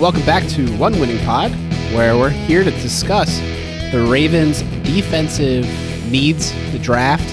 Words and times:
Welcome 0.00 0.26
back 0.26 0.44
to 0.48 0.66
One 0.76 0.98
Winning 0.98 1.24
Pod, 1.24 1.52
where 1.94 2.18
we're 2.18 2.28
here 2.28 2.64
to 2.64 2.70
discuss 2.72 3.38
the 3.92 4.04
Ravens' 4.10 4.62
defensive 4.82 5.64
needs, 6.10 6.52
the 6.72 6.80
draft, 6.80 7.24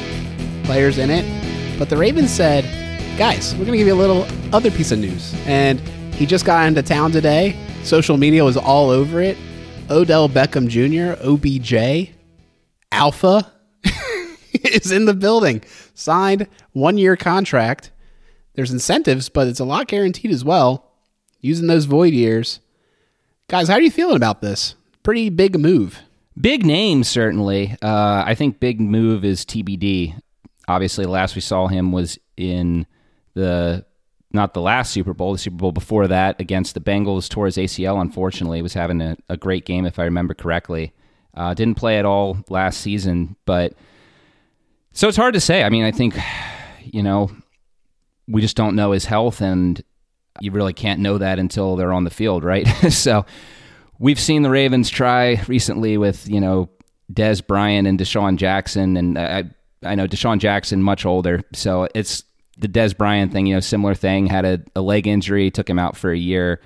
players 0.64 1.00
in 1.00 1.10
it. 1.10 1.26
But 1.80 1.90
the 1.90 1.98
Ravens 1.98 2.30
said, 2.30 2.64
guys, 3.18 3.54
we're 3.56 3.66
going 3.66 3.72
to 3.72 3.78
give 3.80 3.88
you 3.88 3.96
a 3.96 3.96
little 3.96 4.28
other 4.54 4.70
piece 4.70 4.92
of 4.92 5.00
news. 5.00 5.34
And 5.48 5.80
he 6.14 6.28
just 6.28 6.46
got 6.46 6.68
into 6.68 6.84
town 6.84 7.12
today. 7.12 7.58
Social 7.84 8.16
media 8.16 8.44
was 8.44 8.58
all 8.58 8.92
over 8.92 9.20
it. 9.20 9.40
Odell 9.90 10.30
Beckham 10.30 10.68
Jr., 10.68 11.20
OBJ, 11.26 12.14
Alpha, 12.92 13.52
is 14.54 14.92
in 14.92 15.06
the 15.06 15.16
building. 15.16 15.64
Signed 15.96 16.48
one 16.74 17.00
year 17.00 17.16
contract. 17.16 17.92
There's 18.54 18.72
incentives, 18.72 19.30
but 19.30 19.48
it's 19.48 19.60
a 19.60 19.66
lot 19.66 19.88
guaranteed 19.88 20.30
as 20.30 20.46
well 20.46 20.91
using 21.42 21.68
those 21.68 21.86
void 21.86 22.14
years. 22.14 22.60
Guys, 23.48 23.68
how 23.68 23.76
are 23.76 23.82
you 23.82 23.92
feeling 23.92 24.16
about 24.16 24.42
this? 24.42 24.76
Pretty 25.04 25.30
big 25.30 25.60
move. 25.60 26.00
Big 26.40 26.66
name, 26.66 27.04
certainly. 27.04 27.76
Uh, 27.82 28.24
I 28.26 28.36
think 28.36 28.60
big 28.60 28.80
move 28.80 29.26
is 29.26 29.46
TBD. 29.46 30.20
Obviously, 30.68 31.06
the 31.06 31.12
last 31.12 31.36
we 31.36 31.42
saw 31.42 31.68
him 31.68 31.92
was 31.92 32.18
in 32.38 32.86
the 33.34 33.86
not 34.34 34.54
the 34.54 34.62
last 34.62 34.92
Super 34.92 35.14
Bowl, 35.14 35.34
the 35.34 35.38
Super 35.38 35.58
Bowl 35.58 35.72
before 35.74 36.08
that 36.08 36.40
against 36.40 36.74
the 36.74 36.80
Bengals. 36.80 37.28
Tore 37.28 37.46
his 37.46 37.58
ACL. 37.58 38.00
Unfortunately, 38.00 38.60
he 38.60 38.62
was 38.62 38.74
having 38.74 39.02
a, 39.02 39.18
a, 39.28 39.36
great 39.36 39.66
game 39.66 39.86
if 39.86 40.00
I 40.00 40.04
remember 40.04 40.34
correctly. 40.34 40.94
Uh, 41.34 41.54
didn't 41.54 41.76
play 41.76 42.00
at 42.00 42.06
all 42.06 42.38
last 42.50 42.80
season, 42.80 43.36
but 43.46 43.74
so 44.94 45.08
it's 45.08 45.18
hard 45.18 45.34
to 45.34 45.42
say. 45.42 45.64
I 45.64 45.70
mean, 45.70 45.84
I 45.84 45.92
think 45.92 46.18
you 46.82 47.04
know 47.04 47.30
we 48.28 48.42
just 48.42 48.56
don't 48.56 48.76
know 48.76 48.92
his 48.92 49.06
health, 49.06 49.42
and 49.42 49.84
you 50.40 50.52
really 50.52 50.74
can't 50.74 51.00
know 51.00 51.18
that 51.18 51.40
until 51.40 51.76
they're 51.76 51.94
on 51.94 52.04
the 52.04 52.10
field, 52.10 52.44
right? 52.44 52.66
so 52.90 53.26
we've 54.00 54.20
seen 54.20 54.42
the 54.42 54.50
Ravens 54.50 54.90
try 54.90 55.42
recently 55.48 55.98
with 55.98 56.28
you 56.30 56.40
know 56.40 56.70
Dez 57.12 57.46
Bryant 57.46 57.88
and 57.88 58.00
DeSean 58.00 58.38
Jackson, 58.38 58.98
and 58.98 59.18
I 59.18 59.46
I 59.84 59.96
know 59.96 60.08
DeSean 60.08 60.40
Jackson 60.40 60.82
much 60.84 61.06
older, 61.06 61.42
so 61.54 61.88
it's 61.94 62.24
the 62.58 62.68
Dez 62.68 62.98
Bryant 62.98 63.32
thing. 63.32 63.48
You 63.48 63.56
know, 63.56 63.60
similar 63.60 63.96
thing. 63.96 64.28
Had 64.28 64.46
a, 64.46 64.62
a 64.76 64.82
leg 64.82 65.08
injury, 65.08 65.52
took 65.52 65.70
him 65.70 65.80
out 65.80 65.98
for 65.98 66.12
a 66.12 66.18
year. 66.18 66.62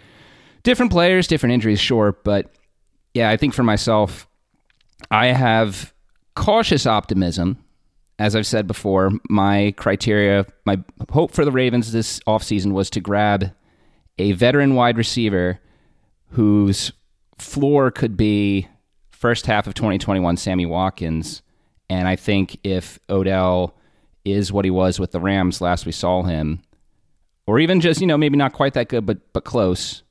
Different 0.63 0.91
players, 0.91 1.27
different 1.27 1.53
injuries, 1.53 1.79
sure, 1.79 2.17
but 2.23 2.51
yeah, 3.13 3.29
I 3.29 3.37
think 3.37 3.53
for 3.53 3.63
myself, 3.63 4.27
I 5.11 5.27
have 5.27 5.93
cautious 6.35 6.85
optimism. 6.85 7.63
As 8.17 8.35
I've 8.35 8.47
said 8.47 8.65
before, 8.65 9.11
my 9.29 9.73
criteria, 9.77 10.45
my 10.65 10.81
hope 11.09 11.31
for 11.31 11.43
the 11.43 11.51
Ravens 11.51 11.91
this 11.91 12.19
offseason 12.21 12.71
was 12.71 12.89
to 12.91 13.01
grab 13.01 13.51
a 14.17 14.31
veteran 14.31 14.75
wide 14.75 14.97
receiver 14.97 15.59
whose 16.29 16.93
floor 17.37 17.91
could 17.91 18.15
be 18.15 18.67
first 19.11 19.45
half 19.45 19.67
of 19.67 19.73
2021 19.73 20.37
Sammy 20.37 20.65
Watkins. 20.65 21.41
And 21.89 22.07
I 22.07 22.15
think 22.15 22.57
if 22.63 22.99
Odell 23.09 23.75
is 24.23 24.51
what 24.51 24.65
he 24.65 24.71
was 24.71 24.99
with 24.99 25.11
the 25.11 25.19
Rams 25.19 25.61
last 25.61 25.85
we 25.85 25.91
saw 25.91 26.23
him, 26.23 26.61
or 27.47 27.59
even 27.59 27.79
just, 27.79 28.01
you 28.01 28.07
know, 28.07 28.17
maybe 28.17 28.37
not 28.37 28.53
quite 28.53 28.73
that 28.73 28.89
good, 28.89 29.05
but 29.05 29.33
but 29.33 29.45
close, 29.45 30.03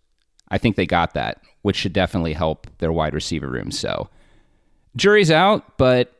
I 0.48 0.58
think 0.58 0.76
they 0.76 0.86
got 0.86 1.14
that, 1.14 1.42
which 1.62 1.76
should 1.76 1.92
definitely 1.92 2.32
help 2.32 2.68
their 2.78 2.92
wide 2.92 3.14
receiver 3.14 3.48
room. 3.48 3.70
So 3.70 4.08
jury's 4.94 5.30
out, 5.30 5.78
but 5.78 6.13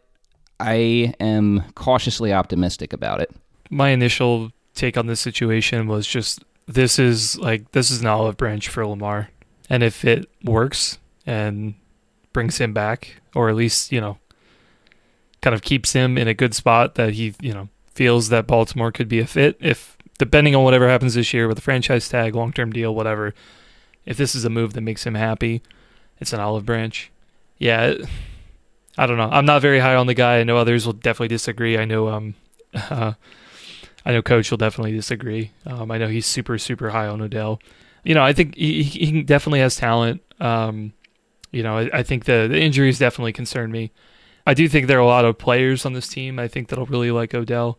I 0.60 1.14
am 1.20 1.64
cautiously 1.74 2.33
optimistic 2.33 2.92
about 2.92 3.20
it. 3.20 3.30
My 3.70 3.91
initial 3.91 4.52
take 4.74 4.96
on 4.96 5.06
this 5.06 5.20
situation 5.20 5.86
was 5.86 6.06
just 6.06 6.44
this 6.66 6.98
is 6.98 7.38
like 7.38 7.72
this 7.72 7.91
is 7.91 8.00
an 8.00 8.06
olive 8.06 8.36
branch 8.36 8.69
for 8.69 8.86
Lamar. 8.86 9.30
And 9.69 9.83
if 9.83 10.05
it 10.05 10.28
works 10.44 10.98
and 11.27 11.74
brings 12.33 12.58
him 12.58 12.73
back, 12.73 13.20
or 13.34 13.48
at 13.48 13.56
least, 13.56 13.92
you 13.92 14.01
know, 14.01 14.18
kind 15.40 15.55
of 15.55 15.62
keeps 15.62 15.92
him 15.92 16.18
in 16.18 16.29
a 16.29 16.34
good 16.34 16.55
spot 16.55 16.95
that 16.96 17.14
he, 17.14 17.34
you 17.40 17.55
know, 17.55 17.68
feels 17.86 18.29
that 18.29 18.46
Baltimore 18.46 18.92
could 18.92 19.08
be 19.08 19.20
a 19.20 19.27
fit, 19.27 19.56
if 19.61 19.96
depending 20.18 20.55
on 20.55 20.64
whatever 20.64 20.89
happens 20.89 21.14
this 21.14 21.33
year 21.33 21.48
with 21.48 21.56
the 21.56 21.62
franchise 21.62 22.08
tag, 22.08 22.34
long 22.34 22.52
term 22.52 22.73
deal, 22.73 22.95
whatever, 22.95 23.34
if 24.05 24.17
this 24.17 24.34
is 24.34 24.45
a 24.45 24.50
move 24.50 24.74
that 24.74 24.83
makes 24.83 25.05
him 25.06 25.14
happy, 25.14 25.62
it's 26.20 26.33
an 26.33 26.40
olive 26.40 26.67
branch. 26.67 27.11
Yeah, 27.58 27.95
I 28.96 29.06
don't 29.06 29.16
know. 29.16 29.28
I'm 29.30 29.46
not 29.46 29.62
very 29.62 29.80
high 29.80 29.96
on 29.96 30.06
the 30.06 30.14
guy. 30.14 30.38
I 30.38 30.44
know 30.44 30.56
others 30.56 30.86
will 30.86 30.92
definitely 30.92 31.28
disagree. 31.28 31.78
I 31.78 31.84
know 31.84 32.08
um 32.08 32.34
uh, 32.74 33.14
I 34.06 34.12
know 34.12 34.22
Coach 34.22 34.50
will 34.50 34.58
definitely 34.58 34.92
disagree. 34.92 35.52
Um, 35.66 35.90
I 35.90 35.98
know 35.98 36.08
he's 36.08 36.27
super 36.27 36.58
super 36.58 36.90
high 36.90 37.06
on 37.06 37.20
Odell 37.20 37.60
you 38.05 38.14
know, 38.14 38.22
I 38.22 38.32
think 38.32 38.55
he, 38.55 38.82
he 38.82 39.22
definitely 39.22 39.60
has 39.60 39.77
talent. 39.77 40.22
Um, 40.38 40.92
you 41.50 41.62
know, 41.62 41.78
I, 41.78 41.90
I 41.92 42.02
think 42.02 42.27
the, 42.27 42.46
the 42.48 42.60
injuries 42.60 42.98
definitely 42.98 43.32
concern 43.32 43.72
me. 43.72 43.90
I 44.46 44.55
do 44.55 44.68
think 44.68 44.86
there 44.86 44.98
are 44.98 45.02
a 45.02 45.06
lot 45.06 45.24
of 45.24 45.38
players 45.38 45.86
on 45.86 45.94
this 45.94 46.06
team. 46.06 46.38
I 46.38 46.46
think 46.48 46.68
that'll 46.68 46.86
really 46.86 47.11
like 47.11 47.34
Odell. 47.34 47.78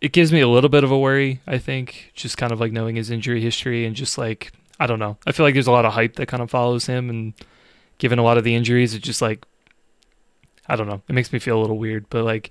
It 0.00 0.12
gives 0.12 0.32
me 0.32 0.40
a 0.40 0.48
little 0.48 0.70
bit 0.70 0.84
of 0.84 0.90
a 0.90 0.98
worry. 0.98 1.40
I 1.46 1.58
think 1.58 2.12
just 2.14 2.38
kind 2.38 2.52
of 2.52 2.60
like 2.60 2.70
knowing 2.70 2.96
his 2.96 3.10
injury 3.10 3.40
history 3.40 3.84
and 3.84 3.96
just 3.96 4.16
like 4.16 4.52
I 4.78 4.86
don't 4.86 4.98
know. 4.98 5.16
I 5.26 5.32
feel 5.32 5.44
like 5.44 5.54
there's 5.54 5.66
a 5.66 5.72
lot 5.72 5.86
of 5.86 5.94
hype 5.94 6.16
that 6.16 6.28
kind 6.28 6.42
of 6.42 6.50
follows 6.50 6.84
him, 6.84 7.08
and 7.08 7.32
given 7.96 8.18
a 8.18 8.22
lot 8.22 8.36
of 8.36 8.44
the 8.44 8.54
injuries, 8.54 8.92
it 8.92 9.02
just 9.02 9.22
like 9.22 9.46
I 10.68 10.76
don't 10.76 10.88
know. 10.88 11.02
It 11.08 11.12
makes 11.12 11.32
me 11.32 11.38
feel 11.38 11.58
a 11.58 11.60
little 11.60 11.78
weird, 11.78 12.08
but 12.10 12.24
like 12.24 12.50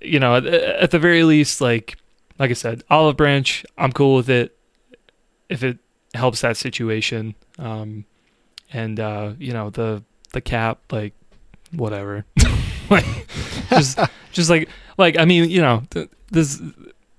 you 0.00 0.20
know, 0.20 0.36
at, 0.36 0.90
the 0.90 0.98
very 0.98 1.22
least, 1.22 1.60
like 1.60 1.96
like 2.38 2.50
I 2.50 2.54
said, 2.54 2.82
olive 2.90 3.16
branch. 3.16 3.64
I'm 3.78 3.92
cool 3.92 4.16
with 4.16 4.28
it. 4.28 4.56
If 5.48 5.62
it 5.62 5.78
helps 6.14 6.40
that 6.40 6.56
situation. 6.56 7.34
Um, 7.58 8.04
and 8.72 8.98
uh, 8.98 9.32
you 9.38 9.52
know 9.52 9.70
the 9.70 10.02
the 10.32 10.40
cap, 10.40 10.80
like 10.90 11.14
whatever, 11.72 12.24
like 12.90 13.06
just 13.70 13.98
just 14.32 14.50
like 14.50 14.68
like 14.98 15.18
I 15.18 15.24
mean 15.24 15.48
you 15.50 15.60
know 15.60 15.82
th- 15.90 16.10
this 16.30 16.60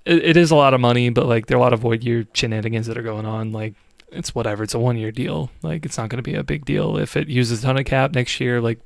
it, 0.05 0.23
it 0.23 0.37
is 0.37 0.51
a 0.51 0.55
lot 0.55 0.73
of 0.73 0.81
money, 0.81 1.09
but 1.09 1.25
like 1.25 1.47
there 1.47 1.57
are 1.57 1.59
a 1.59 1.63
lot 1.63 1.73
of 1.73 1.79
void 1.79 2.03
year 2.03 2.27
shenanigans 2.33 2.87
that 2.87 2.97
are 2.97 3.03
going 3.03 3.25
on. 3.25 3.51
Like 3.51 3.75
it's 4.11 4.35
whatever. 4.35 4.63
It's 4.63 4.73
a 4.73 4.79
one 4.79 4.97
year 4.97 5.11
deal. 5.11 5.51
Like 5.61 5.85
it's 5.85 5.97
not 5.97 6.09
going 6.09 6.17
to 6.17 6.23
be 6.23 6.35
a 6.35 6.43
big 6.43 6.65
deal 6.65 6.97
if 6.97 7.15
it 7.15 7.27
uses 7.27 7.59
a 7.59 7.67
ton 7.67 7.77
of 7.77 7.85
cap 7.85 8.11
next 8.13 8.39
year. 8.39 8.61
Like 8.61 8.79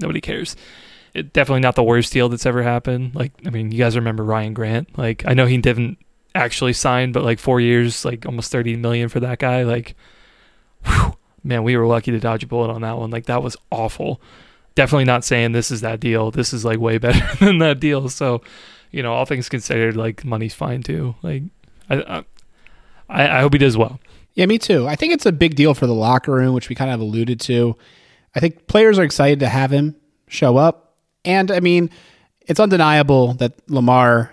nobody 0.00 0.20
cares. 0.20 0.56
It 1.12 1.32
definitely 1.32 1.60
not 1.60 1.76
the 1.76 1.82
worst 1.84 2.12
deal 2.12 2.28
that's 2.28 2.46
ever 2.46 2.62
happened. 2.62 3.14
Like 3.14 3.32
I 3.46 3.50
mean, 3.50 3.70
you 3.70 3.78
guys 3.78 3.96
remember 3.96 4.24
Ryan 4.24 4.54
Grant? 4.54 4.98
Like 4.98 5.24
I 5.26 5.34
know 5.34 5.46
he 5.46 5.58
didn't 5.58 5.98
actually 6.34 6.72
sign, 6.72 7.12
but 7.12 7.24
like 7.24 7.38
four 7.38 7.60
years, 7.60 8.04
like 8.04 8.26
almost 8.26 8.50
30 8.50 8.76
million 8.76 9.08
for 9.08 9.20
that 9.20 9.38
guy. 9.38 9.62
Like, 9.62 9.94
whew, 10.84 11.16
man, 11.42 11.62
we 11.62 11.76
were 11.76 11.86
lucky 11.86 12.10
to 12.10 12.18
dodge 12.18 12.44
a 12.44 12.46
bullet 12.46 12.72
on 12.72 12.82
that 12.82 12.98
one. 12.98 13.10
Like, 13.10 13.26
that 13.26 13.42
was 13.42 13.56
awful. 13.70 14.20
Definitely 14.74 15.04
not 15.04 15.24
saying 15.24 15.52
this 15.52 15.70
is 15.70 15.82
that 15.82 16.00
deal. 16.00 16.30
This 16.30 16.52
is 16.52 16.64
like 16.64 16.78
way 16.78 16.98
better 16.98 17.36
than 17.44 17.58
that 17.58 17.80
deal. 17.80 18.08
So, 18.08 18.42
you 18.90 19.02
know, 19.02 19.12
all 19.12 19.26
things 19.26 19.48
considered, 19.48 19.96
like 19.96 20.24
money's 20.24 20.54
fine 20.54 20.82
too. 20.82 21.14
Like, 21.22 21.44
I, 21.88 22.24
I, 23.08 23.38
I 23.38 23.40
hope 23.40 23.52
he 23.52 23.58
does 23.58 23.76
well. 23.76 24.00
Yeah, 24.34 24.46
me 24.46 24.58
too. 24.58 24.88
I 24.88 24.96
think 24.96 25.12
it's 25.12 25.26
a 25.26 25.32
big 25.32 25.54
deal 25.54 25.74
for 25.74 25.86
the 25.86 25.94
locker 25.94 26.32
room, 26.32 26.54
which 26.54 26.68
we 26.68 26.74
kind 26.74 26.90
of 26.90 27.00
alluded 27.00 27.38
to. 27.42 27.76
I 28.34 28.40
think 28.40 28.66
players 28.66 28.98
are 28.98 29.04
excited 29.04 29.40
to 29.40 29.48
have 29.48 29.70
him 29.70 29.96
show 30.28 30.56
up. 30.56 30.96
And 31.24 31.50
I 31.50 31.60
mean, 31.60 31.90
it's 32.42 32.60
undeniable 32.60 33.34
that 33.34 33.54
Lamar 33.70 34.32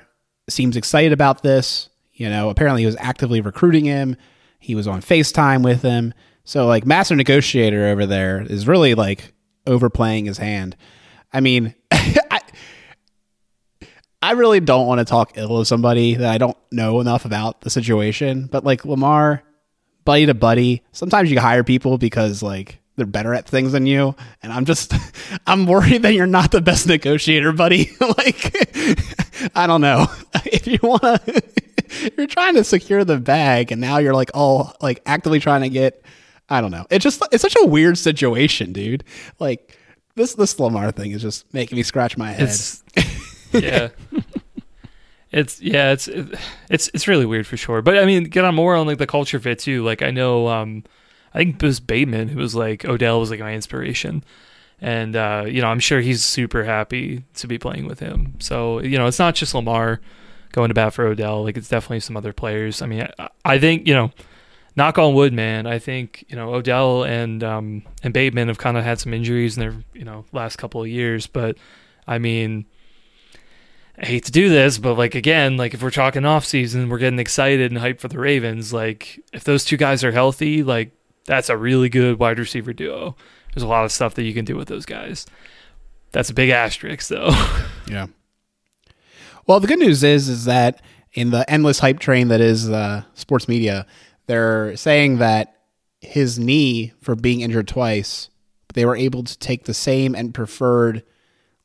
seems 0.50 0.76
excited 0.76 1.14
about 1.14 1.44
this. 1.44 1.90
You 2.14 2.30
know, 2.30 2.50
apparently 2.50 2.82
he 2.82 2.86
was 2.86 2.98
actively 3.00 3.42
recruiting 3.42 3.86
him. 3.86 4.18
He 4.60 4.76
was 4.76 4.88
on 4.88 5.02
FaceTime 5.02 5.64
with 5.64 5.82
him. 5.82 6.14
So 6.44 6.68
like 6.68 6.86
master 6.86 7.16
negotiator 7.16 7.88
over 7.88 8.06
there 8.06 8.42
is 8.42 8.68
really 8.68 8.96
like 8.96 9.34
overplaying 9.66 10.26
his 10.26 10.38
hand. 10.38 10.76
I 11.32 11.40
mean, 11.40 11.74
I 11.92 12.42
I 14.22 14.34
really 14.34 14.60
don't 14.60 14.86
want 14.86 15.00
to 15.00 15.06
talk 15.06 15.32
ill 15.36 15.58
of 15.58 15.68
somebody 15.68 16.16
that 16.16 16.32
I 16.32 16.38
don't 16.38 16.58
know 16.72 17.00
enough 17.00 17.26
about 17.26 17.62
the 17.62 17.70
situation, 17.70 18.48
but 18.52 18.64
like 18.64 18.86
Lamar, 18.86 19.44
buddy 20.06 20.28
to 20.28 20.34
buddy, 20.34 20.84
sometimes 20.92 21.32
you 21.32 21.40
hire 21.40 21.64
people 21.64 21.98
because 21.98 22.44
like 22.44 22.81
they're 23.02 23.08
better 23.08 23.34
at 23.34 23.48
things 23.48 23.72
than 23.72 23.88
you, 23.88 24.16
and 24.44 24.54
I'm 24.54 24.64
just 24.64 24.94
I'm 25.48 25.66
worried 25.66 26.04
that 26.04 26.14
you're 26.14 26.28
not 26.28 26.52
the 26.52 26.62
best 26.62 26.86
negotiator, 26.86 27.52
buddy. 27.52 27.90
like 28.00 28.56
I 29.56 29.66
don't 29.66 29.82
know. 29.82 30.06
If 30.46 30.68
you 30.68 30.78
want 30.84 31.02
to 31.02 31.44
you're 32.16 32.28
trying 32.28 32.54
to 32.56 32.64
secure 32.64 33.04
the 33.04 33.18
bag, 33.18 33.72
and 33.72 33.82
now 33.82 33.98
you're 33.98 34.14
like 34.14 34.30
all 34.36 34.76
like 34.82 35.02
actively 35.08 35.40
trying 35.40 35.62
to 35.62 35.70
get. 35.70 36.06
I 36.48 36.62
don't 36.62 36.70
know. 36.70 36.86
It's 36.92 37.02
just 37.02 37.24
it's 37.32 37.42
such 37.42 37.56
a 37.60 37.66
weird 37.66 37.98
situation, 37.98 38.72
dude. 38.72 39.04
Like 39.40 39.76
this 40.16 40.36
this 40.36 40.60
Lamar 40.60 40.92
thing 40.92 41.10
is 41.12 41.24
just 41.24 41.52
making 41.56 41.78
me 41.78 41.84
scratch 41.84 42.18
my 42.18 42.32
head. 42.34 42.44
It's, 42.44 42.84
yeah. 43.52 43.90
it's 45.32 45.60
yeah, 45.60 45.92
it's 45.92 46.08
it's 46.70 46.92
it's 46.94 47.08
really 47.08 47.26
weird 47.26 47.48
for 47.48 47.58
sure. 47.58 47.82
But 47.82 47.98
I 47.98 48.06
mean, 48.06 48.26
get 48.26 48.46
on 48.46 48.54
more 48.54 48.76
on 48.76 48.86
like 48.86 49.00
the 49.00 49.08
culture 49.08 49.40
fit 49.40 49.58
too. 49.58 49.84
Like 49.84 50.04
I 50.04 50.12
know, 50.12 50.50
um, 50.50 50.84
I 51.34 51.40
think 51.40 51.56
it 51.56 51.66
was 51.66 51.80
Bateman 51.80 52.28
who 52.30 52.40
was 52.40 52.56
like 52.56 52.86
Odell 52.86 53.20
was 53.20 53.32
like 53.32 53.40
my 53.40 53.54
inspiration, 53.54 54.24
and 54.80 55.16
uh, 55.16 55.46
you 55.48 55.62
know 55.62 55.68
I'm 55.68 55.80
sure 55.80 56.02
he's 56.02 56.24
super 56.24 56.64
happy 56.64 57.24
to 57.36 57.48
be 57.48 57.58
playing 57.58 57.88
with 57.88 58.00
him. 58.00 58.36
So 58.40 58.80
you 58.80 58.98
know 58.98 59.08
it's 59.08 59.20
not 59.20 59.36
just 59.36 59.54
Lamar 59.54 60.02
going 60.52 60.70
to 60.70 60.76
bat 60.76 60.94
for 60.94 61.06
Odell. 61.06 61.44
Like 61.44 61.58
it's 61.58 61.70
definitely 61.70 62.02
some 62.02 62.18
other 62.18 62.34
players. 62.34 62.82
I 62.82 62.86
mean, 62.86 63.08
I, 63.18 63.30
I 63.46 63.60
think 63.60 63.88
you 63.88 63.94
know 63.94 64.12
knock 64.76 64.98
on 64.98 65.14
wood, 65.14 65.34
man. 65.34 65.68
I 65.68 65.80
think 65.80 66.26
you 66.28 66.36
know 66.36 66.54
Odell 66.54 67.04
and 67.04 67.44
um, 67.44 67.84
and 68.04 68.14
Bateman 68.14 68.48
have 68.48 68.58
kind 68.58 68.78
of 68.78 68.84
had 68.84 69.00
some 69.00 69.14
injuries 69.14 69.58
in 69.58 69.62
their 69.62 69.76
you 69.94 70.06
know 70.06 70.26
last 70.32 70.58
couple 70.58 70.82
of 70.82 70.88
years, 70.88 71.28
but 71.28 71.58
I 72.08 72.18
mean, 72.18 72.66
I 73.98 74.06
hate 74.06 74.26
to 74.26 74.32
do 74.32 74.50
this, 74.50 74.78
but 74.78 74.98
like 74.98 75.16
again, 75.16 75.58
like 75.58 75.74
if 75.74 75.82
we're 75.82 75.92
talking 75.92 76.26
off 76.26 76.46
season, 76.46 76.90
we're 76.90 76.98
getting 76.98 77.20
excited 77.20 77.72
and 77.72 77.82
hyped 77.82 78.00
for 78.00 78.08
the 78.08 78.20
Ravens. 78.20 78.74
Like 78.74 79.20
if 79.34 79.44
those 79.44 79.66
two 79.66 79.78
guys 79.78 80.04
are 80.04 80.12
healthy, 80.12 80.64
like 80.64 80.92
that's 81.26 81.50
a 81.50 81.58
really 81.58 81.90
good 81.90 82.20
wide 82.20 82.40
receiver 82.40 82.74
duo. 82.74 83.16
There's 83.54 83.64
a 83.64 83.68
lot 83.68 83.86
of 83.86 83.92
stuff 83.92 84.16
that 84.16 84.24
you 84.24 84.34
can 84.34 84.46
do 84.46 84.56
with 84.56 84.68
those 84.68 84.86
guys. 84.86 85.26
That's 86.12 86.30
a 86.30 86.34
big 86.34 86.50
asterisk, 86.50 87.08
though. 87.08 87.32
Yeah. 87.90 88.08
Well, 89.48 89.60
the 89.60 89.68
good 89.68 89.80
news 89.80 90.02
is 90.02 90.30
is 90.30 90.46
that 90.46 90.82
in 91.14 91.32
the 91.32 91.50
endless 91.50 91.80
hype 91.80 92.00
train 92.00 92.30
that 92.30 92.40
is 92.40 92.70
uh, 92.70 93.04
sports 93.16 93.50
media, 93.50 93.86
they're 94.28 94.78
saying 94.78 95.18
that 95.18 95.58
his 96.00 96.40
knee 96.40 96.94
for 97.02 97.16
being 97.16 97.42
injured 97.42 97.68
twice, 97.68 98.30
they 98.76 98.86
were 98.86 98.96
able 98.96 99.24
to 99.24 99.38
take 99.40 99.66
the 99.66 99.74
same 99.74 100.16
and 100.16 100.34
preferred 100.34 101.04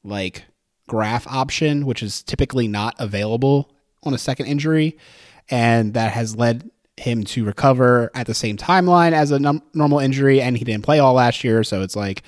like 0.03 0.47
graph 0.89 1.29
option, 1.29 1.87
which 1.87 2.03
is 2.03 2.23
typically 2.25 2.67
not 2.67 2.97
available 2.99 3.71
on 4.03 4.15
a 4.15 4.19
second 4.19 4.47
injury, 4.47 4.97
and 5.49 5.95
that 5.95 6.13
has 6.13 6.35
led 6.35 6.71
him 6.97 7.25
to 7.25 7.45
recover 7.45 8.11
at 8.15 8.27
the 8.27 8.35
same 8.35 8.57
timeline 8.57 9.13
as 9.13 9.31
a 9.31 9.39
num- 9.39 9.63
normal 9.75 9.99
injury, 9.99 10.41
and 10.41 10.57
he 10.57 10.65
didn't 10.65 10.85
play 10.85 10.99
all 10.99 11.15
last 11.15 11.45
year, 11.45 11.63
so 11.63 11.83
it's 11.83 11.97
like 11.97 12.23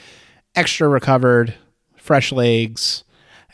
extra 0.55 0.89
recovered, 0.89 1.55
fresh 1.97 2.33
legs, 2.33 3.05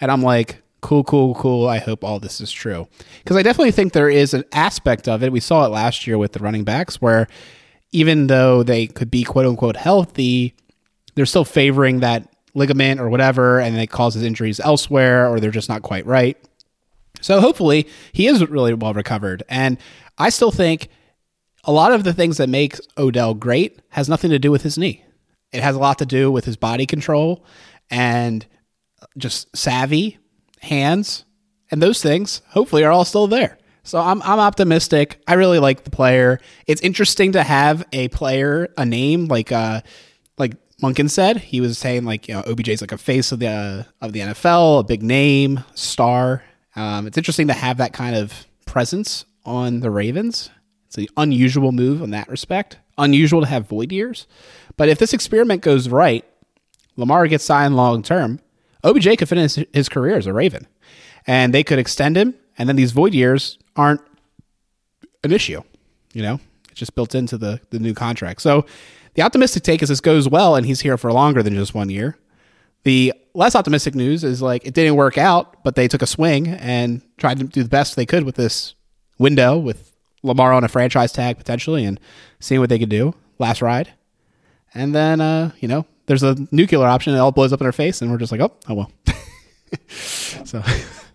and 0.00 0.10
I'm 0.10 0.22
like, 0.22 0.62
cool, 0.80 1.04
cool, 1.04 1.34
cool. 1.34 1.68
I 1.68 1.78
hope 1.78 2.04
all 2.04 2.20
this 2.20 2.40
is 2.40 2.52
true 2.52 2.88
because 3.18 3.36
I 3.36 3.42
definitely 3.42 3.70
think 3.70 3.92
there 3.92 4.10
is 4.10 4.34
an 4.34 4.44
aspect 4.52 5.08
of 5.08 5.22
it. 5.22 5.32
We 5.32 5.40
saw 5.40 5.64
it 5.64 5.68
last 5.68 6.06
year 6.06 6.18
with 6.18 6.32
the 6.32 6.40
running 6.40 6.64
backs 6.64 7.00
where 7.00 7.26
even 7.92 8.26
though 8.26 8.62
they 8.62 8.86
could 8.86 9.10
be 9.10 9.24
quote 9.24 9.46
unquote 9.46 9.76
healthy, 9.76 10.54
they're 11.14 11.26
still 11.26 11.44
favoring 11.44 12.00
that 12.00 12.28
ligament 12.54 13.00
or 13.00 13.08
whatever, 13.08 13.60
and 13.60 13.76
it 13.76 13.86
causes 13.86 14.22
injuries 14.22 14.60
elsewhere, 14.60 15.28
or 15.28 15.40
they're 15.40 15.50
just 15.50 15.68
not 15.68 15.82
quite 15.82 16.06
right. 16.06 16.36
So 17.20 17.40
hopefully 17.40 17.88
he 18.12 18.26
is 18.26 18.46
really 18.48 18.74
well 18.74 18.92
recovered. 18.92 19.42
And 19.48 19.78
I 20.18 20.28
still 20.28 20.50
think 20.50 20.88
a 21.66 21.72
lot 21.72 21.92
of 21.92 22.04
the 22.04 22.12
things 22.12 22.36
that 22.36 22.48
make 22.48 22.78
Odell 22.98 23.34
great 23.34 23.80
has 23.90 24.08
nothing 24.08 24.30
to 24.30 24.38
do 24.38 24.50
with 24.50 24.62
his 24.62 24.78
knee. 24.78 25.04
It 25.52 25.62
has 25.62 25.76
a 25.76 25.78
lot 25.78 25.98
to 25.98 26.06
do 26.06 26.30
with 26.30 26.44
his 26.44 26.56
body 26.56 26.86
control 26.86 27.44
and 27.90 28.44
just 29.16 29.54
savvy, 29.56 30.18
hands, 30.60 31.24
and 31.70 31.82
those 31.82 32.02
things 32.02 32.42
hopefully 32.48 32.84
are 32.84 32.92
all 32.92 33.04
still 33.04 33.26
there. 33.26 33.58
So 33.84 33.98
I'm 33.98 34.22
I'm 34.22 34.38
optimistic. 34.38 35.20
I 35.28 35.34
really 35.34 35.58
like 35.58 35.84
the 35.84 35.90
player. 35.90 36.40
It's 36.66 36.80
interesting 36.80 37.32
to 37.32 37.42
have 37.42 37.84
a 37.92 38.08
player, 38.08 38.68
a 38.78 38.84
name 38.84 39.26
like 39.26 39.52
uh 39.52 39.82
like 40.38 40.54
Monken 40.82 41.10
said. 41.10 41.36
He 41.36 41.60
was 41.60 41.78
saying 41.78 42.04
like 42.04 42.26
you 42.26 42.34
know 42.34 42.42
OBJ 42.46 42.68
is 42.70 42.80
like 42.80 42.92
a 42.92 42.98
face 42.98 43.30
of 43.30 43.38
the 43.38 43.48
uh, 43.48 43.82
of 44.00 44.12
the 44.12 44.20
NFL, 44.20 44.80
a 44.80 44.84
big 44.84 45.02
name, 45.02 45.62
star. 45.74 46.42
Um, 46.74 47.06
it's 47.06 47.18
interesting 47.18 47.48
to 47.48 47.52
have 47.52 47.76
that 47.76 47.92
kind 47.92 48.16
of 48.16 48.46
presence 48.66 49.26
on 49.44 49.80
the 49.80 49.90
Ravens. 49.90 50.50
It's 50.96 51.10
an 51.10 51.14
unusual 51.16 51.72
move 51.72 52.02
in 52.02 52.10
that 52.10 52.28
respect. 52.28 52.78
Unusual 52.96 53.40
to 53.40 53.46
have 53.48 53.66
void 53.68 53.90
years, 53.90 54.28
but 54.76 54.88
if 54.88 54.98
this 54.98 55.12
experiment 55.12 55.62
goes 55.62 55.88
right, 55.88 56.24
Lamar 56.96 57.26
gets 57.26 57.42
signed 57.42 57.74
long 57.74 58.04
term. 58.04 58.38
OBJ 58.84 59.18
could 59.18 59.28
finish 59.28 59.58
his 59.72 59.88
career 59.88 60.16
as 60.16 60.28
a 60.28 60.32
Raven, 60.32 60.68
and 61.26 61.52
they 61.52 61.64
could 61.64 61.80
extend 61.80 62.16
him, 62.16 62.34
and 62.56 62.68
then 62.68 62.76
these 62.76 62.92
void 62.92 63.12
years 63.12 63.58
aren't 63.74 64.02
an 65.24 65.32
issue. 65.32 65.62
You 66.12 66.22
know, 66.22 66.40
it's 66.70 66.78
just 66.78 66.94
built 66.94 67.16
into 67.16 67.36
the 67.36 67.60
the 67.70 67.80
new 67.80 67.94
contract. 67.94 68.40
So 68.40 68.64
the 69.14 69.22
optimistic 69.22 69.64
take 69.64 69.82
is 69.82 69.88
this 69.88 70.00
goes 70.00 70.28
well, 70.28 70.54
and 70.54 70.64
he's 70.64 70.82
here 70.82 70.96
for 70.96 71.12
longer 71.12 71.42
than 71.42 71.54
just 71.54 71.74
one 71.74 71.90
year. 71.90 72.16
The 72.84 73.12
less 73.34 73.56
optimistic 73.56 73.96
news 73.96 74.22
is 74.22 74.40
like 74.40 74.64
it 74.64 74.74
didn't 74.74 74.94
work 74.94 75.18
out, 75.18 75.64
but 75.64 75.74
they 75.74 75.88
took 75.88 76.02
a 76.02 76.06
swing 76.06 76.46
and 76.46 77.02
tried 77.16 77.38
to 77.40 77.44
do 77.44 77.64
the 77.64 77.68
best 77.68 77.96
they 77.96 78.06
could 78.06 78.22
with 78.22 78.36
this 78.36 78.76
window 79.18 79.58
with 79.58 79.93
Lamar 80.24 80.52
on 80.52 80.64
a 80.64 80.68
franchise 80.68 81.12
tag 81.12 81.36
potentially 81.36 81.84
and 81.84 82.00
seeing 82.40 82.60
what 82.60 82.70
they 82.70 82.78
could 82.78 82.88
do. 82.88 83.14
Last 83.38 83.62
ride. 83.62 83.92
And 84.74 84.94
then, 84.94 85.20
uh, 85.20 85.52
you 85.60 85.68
know, 85.68 85.86
there's 86.06 86.22
a 86.22 86.36
nuclear 86.50 86.86
option. 86.86 87.14
It 87.14 87.18
all 87.18 87.30
blows 87.30 87.52
up 87.52 87.60
in 87.60 87.66
our 87.66 87.72
face, 87.72 88.02
and 88.02 88.10
we're 88.10 88.18
just 88.18 88.32
like, 88.32 88.40
oh, 88.40 88.52
oh 88.68 88.74
well. 88.74 88.92
so, 89.88 90.62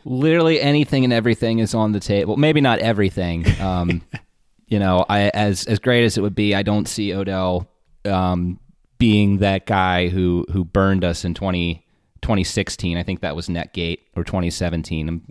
literally 0.05 0.61
anything 0.61 1.03
and 1.03 1.11
everything 1.11 1.59
is 1.59 1.73
on 1.73 1.91
the 1.91 1.99
table. 1.99 2.33
Well, 2.33 2.37
maybe 2.37 2.61
not 2.61 2.79
everything. 2.79 3.45
Um, 3.59 4.01
you 4.67 4.79
know, 4.79 5.05
I 5.09 5.29
as 5.29 5.65
as 5.65 5.79
great 5.79 6.05
as 6.05 6.17
it 6.17 6.21
would 6.21 6.35
be, 6.35 6.55
I 6.55 6.63
don't 6.63 6.87
see 6.87 7.13
Odell 7.13 7.69
um, 8.05 8.59
being 8.97 9.39
that 9.39 9.65
guy 9.65 10.07
who 10.07 10.45
who 10.51 10.63
burned 10.63 11.03
us 11.03 11.25
in 11.25 11.33
20, 11.33 11.85
2016. 12.21 12.97
I 12.97 13.03
think 13.03 13.21
that 13.21 13.35
was 13.35 13.47
Netgate 13.47 13.99
or 14.15 14.23
2017. 14.23 15.23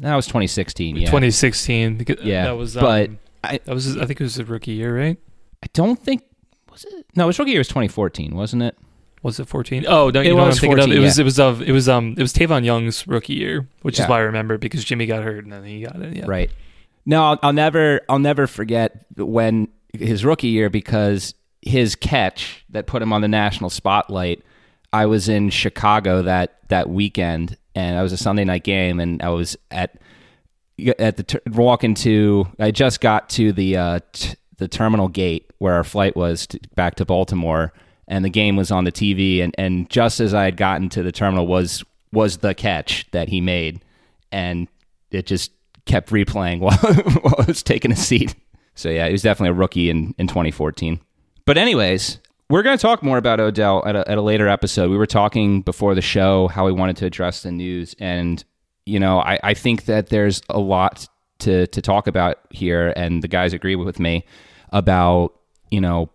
That 0.00 0.16
was 0.16 0.26
2016. 0.26 0.96
Yeah, 0.96 1.06
2016. 1.06 1.96
because 1.96 2.24
Yeah, 2.24 2.44
that 2.44 2.56
was. 2.56 2.76
Um, 2.76 2.82
but 2.82 3.10
I, 3.44 3.58
that 3.64 3.74
was. 3.74 3.96
I 3.96 4.06
think 4.06 4.20
it 4.20 4.24
was 4.24 4.34
his 4.36 4.48
rookie 4.48 4.72
year, 4.72 4.96
right? 4.96 5.18
I 5.62 5.66
don't 5.72 5.98
think 6.02 6.22
was 6.70 6.84
it. 6.84 7.06
No, 7.16 7.26
his 7.26 7.38
rookie 7.38 7.50
year 7.52 7.60
was 7.60 7.68
2014, 7.68 8.34
wasn't 8.34 8.62
it? 8.62 8.76
Was 9.22 9.38
it 9.38 9.46
14? 9.48 9.84
Oh, 9.86 10.08
no, 10.08 10.20
you 10.22 10.30
It 10.30 10.30
know 10.30 10.36
what 10.36 10.42
I'm 10.44 10.48
was 10.48 10.60
thinking 10.60 10.78
14, 10.78 10.92
of. 10.92 10.96
It 10.96 11.00
was 11.00 11.18
yeah. 11.18 11.22
it 11.22 11.24
was 11.24 11.38
of 11.40 11.62
it 11.62 11.72
was 11.72 11.88
um 11.90 12.14
it 12.16 12.22
was 12.22 12.32
Tavon 12.32 12.64
Young's 12.64 13.06
rookie 13.06 13.34
year, 13.34 13.68
which 13.82 13.98
Yeah. 13.98 14.04
is 14.04 14.08
why 14.10 14.16
I 14.16 14.20
remember 14.20 14.56
because 14.56 14.82
Jimmy 14.84 15.04
got 15.06 15.22
hurt 15.22 15.44
and 15.44 15.52
then 15.52 15.64
he 15.64 15.82
got 15.82 16.00
it. 16.00 16.16
Yeah. 16.16 16.24
Right. 16.26 16.50
No, 17.04 17.24
I'll, 17.24 17.38
I'll 17.42 17.52
never 17.52 18.00
I'll 18.08 18.18
never 18.18 18.46
forget 18.46 19.04
when 19.16 19.68
his 19.92 20.24
rookie 20.24 20.48
year 20.48 20.70
because 20.70 21.34
his 21.60 21.94
catch 21.96 22.64
that 22.70 22.86
put 22.86 23.02
him 23.02 23.12
on 23.12 23.20
the 23.20 23.28
national 23.28 23.68
spotlight. 23.68 24.42
I 24.92 25.04
was 25.06 25.28
in 25.28 25.50
Chicago 25.50 26.22
that 26.22 26.56
that 26.68 26.88
weekend, 26.88 27.58
and 27.74 27.98
I 27.98 28.02
was 28.02 28.12
a 28.12 28.16
Sunday 28.16 28.44
night 28.44 28.64
game, 28.64 29.00
and 29.00 29.22
I 29.22 29.28
was 29.30 29.56
at 29.70 29.96
at 30.98 31.16
the 31.16 31.22
ter- 31.22 31.42
walking 31.46 31.94
to. 31.94 32.46
I 32.58 32.70
just 32.70 33.00
got 33.00 33.28
to 33.30 33.52
the 33.52 33.76
uh, 33.76 34.00
t- 34.12 34.34
the 34.58 34.68
terminal 34.68 35.08
gate 35.08 35.50
where 35.58 35.74
our 35.74 35.84
flight 35.84 36.16
was 36.16 36.46
to, 36.48 36.60
back 36.74 36.96
to 36.96 37.04
Baltimore, 37.04 37.72
and 38.08 38.24
the 38.24 38.30
game 38.30 38.56
was 38.56 38.70
on 38.70 38.84
the 38.84 38.92
TV, 38.92 39.42
and 39.42 39.54
and 39.58 39.88
just 39.90 40.20
as 40.20 40.34
I 40.34 40.44
had 40.44 40.56
gotten 40.56 40.88
to 40.90 41.02
the 41.02 41.12
terminal 41.12 41.46
was 41.46 41.84
was 42.12 42.38
the 42.38 42.54
catch 42.54 43.10
that 43.12 43.28
he 43.28 43.40
made, 43.40 43.82
and 44.32 44.68
it 45.10 45.26
just 45.26 45.52
kept 45.86 46.10
replaying 46.10 46.60
while, 46.60 46.76
while 46.76 47.34
I 47.38 47.44
was 47.46 47.62
taking 47.62 47.92
a 47.92 47.96
seat. 47.96 48.34
So 48.74 48.88
yeah, 48.88 49.06
he 49.06 49.12
was 49.12 49.22
definitely 49.22 49.50
a 49.50 49.54
rookie 49.54 49.90
in, 49.90 50.14
in 50.18 50.26
2014. 50.26 51.00
But 51.44 51.58
anyways, 51.58 52.18
we're 52.50 52.62
going 52.64 52.76
to 52.76 52.82
talk 52.82 53.04
more 53.04 53.16
about 53.16 53.38
Odell 53.38 53.82
at 53.86 53.94
a, 53.94 54.10
at 54.10 54.18
a 54.18 54.22
later 54.22 54.48
episode. 54.48 54.90
We 54.90 54.96
were 54.96 55.06
talking 55.06 55.62
before 55.62 55.94
the 55.94 56.02
show 56.02 56.48
how 56.48 56.66
we 56.66 56.72
wanted 56.72 56.96
to 56.98 57.06
address 57.06 57.44
the 57.44 57.52
news, 57.52 57.94
and 58.00 58.44
you 58.84 58.98
know, 58.98 59.20
I, 59.20 59.38
I 59.42 59.54
think 59.54 59.84
that 59.84 60.08
there's 60.08 60.42
a 60.50 60.58
lot 60.58 61.08
to 61.38 61.68
to 61.68 61.80
talk 61.80 62.08
about 62.08 62.38
here, 62.50 62.92
and 62.96 63.22
the 63.22 63.28
guys 63.28 63.52
agree 63.52 63.76
with 63.76 64.00
me 64.00 64.26
about 64.72 65.38
you 65.70 65.80
know 65.80 66.10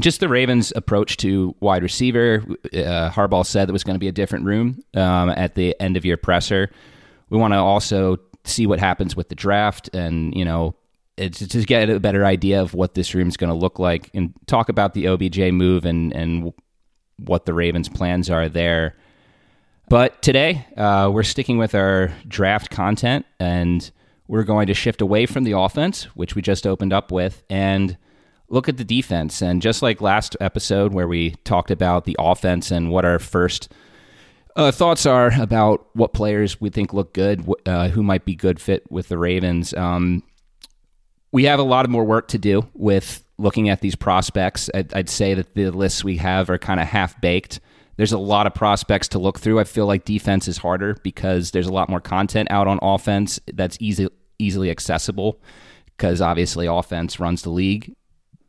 just 0.00 0.18
the 0.18 0.28
Ravens' 0.28 0.72
approach 0.74 1.16
to 1.18 1.54
wide 1.60 1.84
receiver. 1.84 2.44
Uh, 2.74 3.10
Harbaugh 3.10 3.46
said 3.46 3.68
there 3.68 3.72
was 3.72 3.84
going 3.84 3.94
to 3.94 4.00
be 4.00 4.08
a 4.08 4.12
different 4.12 4.44
room 4.44 4.82
um, 4.94 5.30
at 5.30 5.54
the 5.54 5.74
end 5.80 5.96
of 5.96 6.04
year 6.04 6.16
presser. 6.16 6.68
We 7.30 7.38
want 7.38 7.54
to 7.54 7.58
also 7.58 8.18
see 8.44 8.66
what 8.66 8.80
happens 8.80 9.14
with 9.14 9.28
the 9.28 9.36
draft, 9.36 9.88
and 9.94 10.34
you 10.34 10.44
know, 10.44 10.74
it's 11.18 11.46
to 11.46 11.62
get 11.64 11.90
a 11.90 12.00
better 12.00 12.24
idea 12.24 12.60
of 12.62 12.74
what 12.74 12.94
this 12.94 13.14
room 13.14 13.28
is 13.28 13.36
going 13.36 13.50
to 13.50 13.56
look 13.56 13.78
like, 13.78 14.10
and 14.14 14.32
talk 14.46 14.68
about 14.68 14.94
the 14.94 15.08
OBJ 15.08 15.52
move 15.52 15.84
and 15.84 16.12
and 16.12 16.52
what 17.18 17.46
the 17.46 17.54
Ravens' 17.54 17.88
plans 17.88 18.30
are 18.30 18.48
there. 18.48 18.96
But 19.88 20.20
today, 20.22 20.66
uh, 20.76 21.10
we're 21.12 21.22
sticking 21.22 21.58
with 21.58 21.74
our 21.74 22.12
draft 22.26 22.70
content, 22.70 23.26
and 23.40 23.90
we're 24.26 24.44
going 24.44 24.66
to 24.66 24.74
shift 24.74 25.00
away 25.00 25.26
from 25.26 25.44
the 25.44 25.52
offense, 25.52 26.04
which 26.14 26.34
we 26.34 26.42
just 26.42 26.66
opened 26.66 26.92
up 26.92 27.10
with, 27.10 27.42
and 27.48 27.96
look 28.48 28.68
at 28.68 28.76
the 28.76 28.84
defense. 28.84 29.42
And 29.42 29.62
just 29.62 29.82
like 29.82 30.00
last 30.00 30.36
episode, 30.40 30.92
where 30.92 31.08
we 31.08 31.32
talked 31.44 31.70
about 31.70 32.04
the 32.04 32.16
offense 32.18 32.70
and 32.70 32.90
what 32.90 33.04
our 33.04 33.18
first 33.18 33.72
uh, 34.56 34.70
thoughts 34.72 35.06
are 35.06 35.32
about 35.40 35.88
what 35.94 36.12
players 36.12 36.60
we 36.60 36.68
think 36.68 36.92
look 36.92 37.14
good, 37.14 37.48
uh, 37.64 37.88
who 37.88 38.02
might 38.02 38.24
be 38.24 38.34
good 38.34 38.60
fit 38.60 38.90
with 38.90 39.08
the 39.08 39.16
Ravens. 39.16 39.72
Um, 39.72 40.22
we 41.32 41.44
have 41.44 41.58
a 41.58 41.64
lot 41.64 41.84
of 41.84 41.90
more 41.90 42.04
work 42.04 42.28
to 42.28 42.38
do 42.38 42.68
with 42.74 43.24
looking 43.38 43.68
at 43.68 43.80
these 43.80 43.94
prospects. 43.94 44.68
I'd, 44.74 44.92
I'd 44.94 45.08
say 45.08 45.34
that 45.34 45.54
the 45.54 45.70
lists 45.70 46.02
we 46.02 46.16
have 46.16 46.50
are 46.50 46.58
kind 46.58 46.80
of 46.80 46.86
half 46.86 47.20
baked. 47.20 47.60
There's 47.96 48.12
a 48.12 48.18
lot 48.18 48.46
of 48.46 48.54
prospects 48.54 49.08
to 49.08 49.18
look 49.18 49.38
through. 49.38 49.58
I 49.58 49.64
feel 49.64 49.86
like 49.86 50.04
defense 50.04 50.48
is 50.48 50.58
harder 50.58 50.96
because 51.02 51.50
there's 51.50 51.66
a 51.66 51.72
lot 51.72 51.88
more 51.88 52.00
content 52.00 52.50
out 52.50 52.68
on 52.68 52.78
offense 52.80 53.40
that's 53.52 53.76
easy, 53.80 54.08
easily 54.38 54.70
accessible 54.70 55.40
because 55.96 56.20
obviously 56.20 56.66
offense 56.66 57.18
runs 57.18 57.42
the 57.42 57.50
league. 57.50 57.94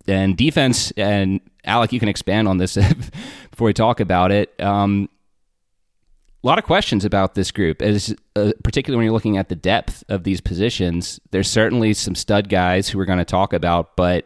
And 0.08 0.38
defense, 0.38 0.92
and 0.92 1.42
Alec, 1.66 1.92
you 1.92 2.00
can 2.00 2.10
expand 2.10 2.48
on 2.48 2.58
this 2.58 2.76
before 3.52 3.66
we 3.66 3.74
talk 3.74 4.00
about 4.00 4.32
it. 4.32 4.60
Um, 4.62 5.10
a 6.42 6.48
lot 6.48 6.58
of 6.58 6.64
questions 6.64 7.04
about 7.04 7.36
this 7.36 7.52
group, 7.52 7.82
as 7.82 8.16
uh, 8.36 8.54
particularly 8.64 8.98
when 8.98 9.06
you're 9.06 9.14
looking 9.14 9.38
at 9.38 9.50
the 9.50 9.56
depth 9.56 10.04
of 10.08 10.24
these 10.24 10.40
positions. 10.40 11.20
There's 11.32 11.50
certainly 11.50 11.94
some 11.94 12.16
stud 12.16 12.48
guys 12.48 12.88
who 12.88 12.98
we're 12.98 13.06
going 13.06 13.20
to 13.20 13.26
talk 13.26 13.52
about, 13.52 13.98
but 13.98 14.26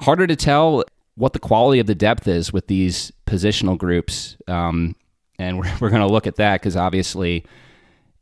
harder 0.00 0.26
to 0.26 0.36
tell 0.36 0.84
what 1.14 1.32
the 1.32 1.38
quality 1.38 1.78
of 1.78 1.86
the 1.86 1.94
depth 1.94 2.26
is 2.26 2.52
with 2.52 2.66
these 2.66 3.12
positional 3.26 3.78
groups. 3.78 4.36
Um, 4.48 4.96
and 5.38 5.58
we're, 5.58 5.72
we're 5.80 5.90
going 5.90 6.06
to 6.06 6.12
look 6.12 6.26
at 6.26 6.36
that 6.36 6.60
because 6.60 6.76
obviously 6.76 7.44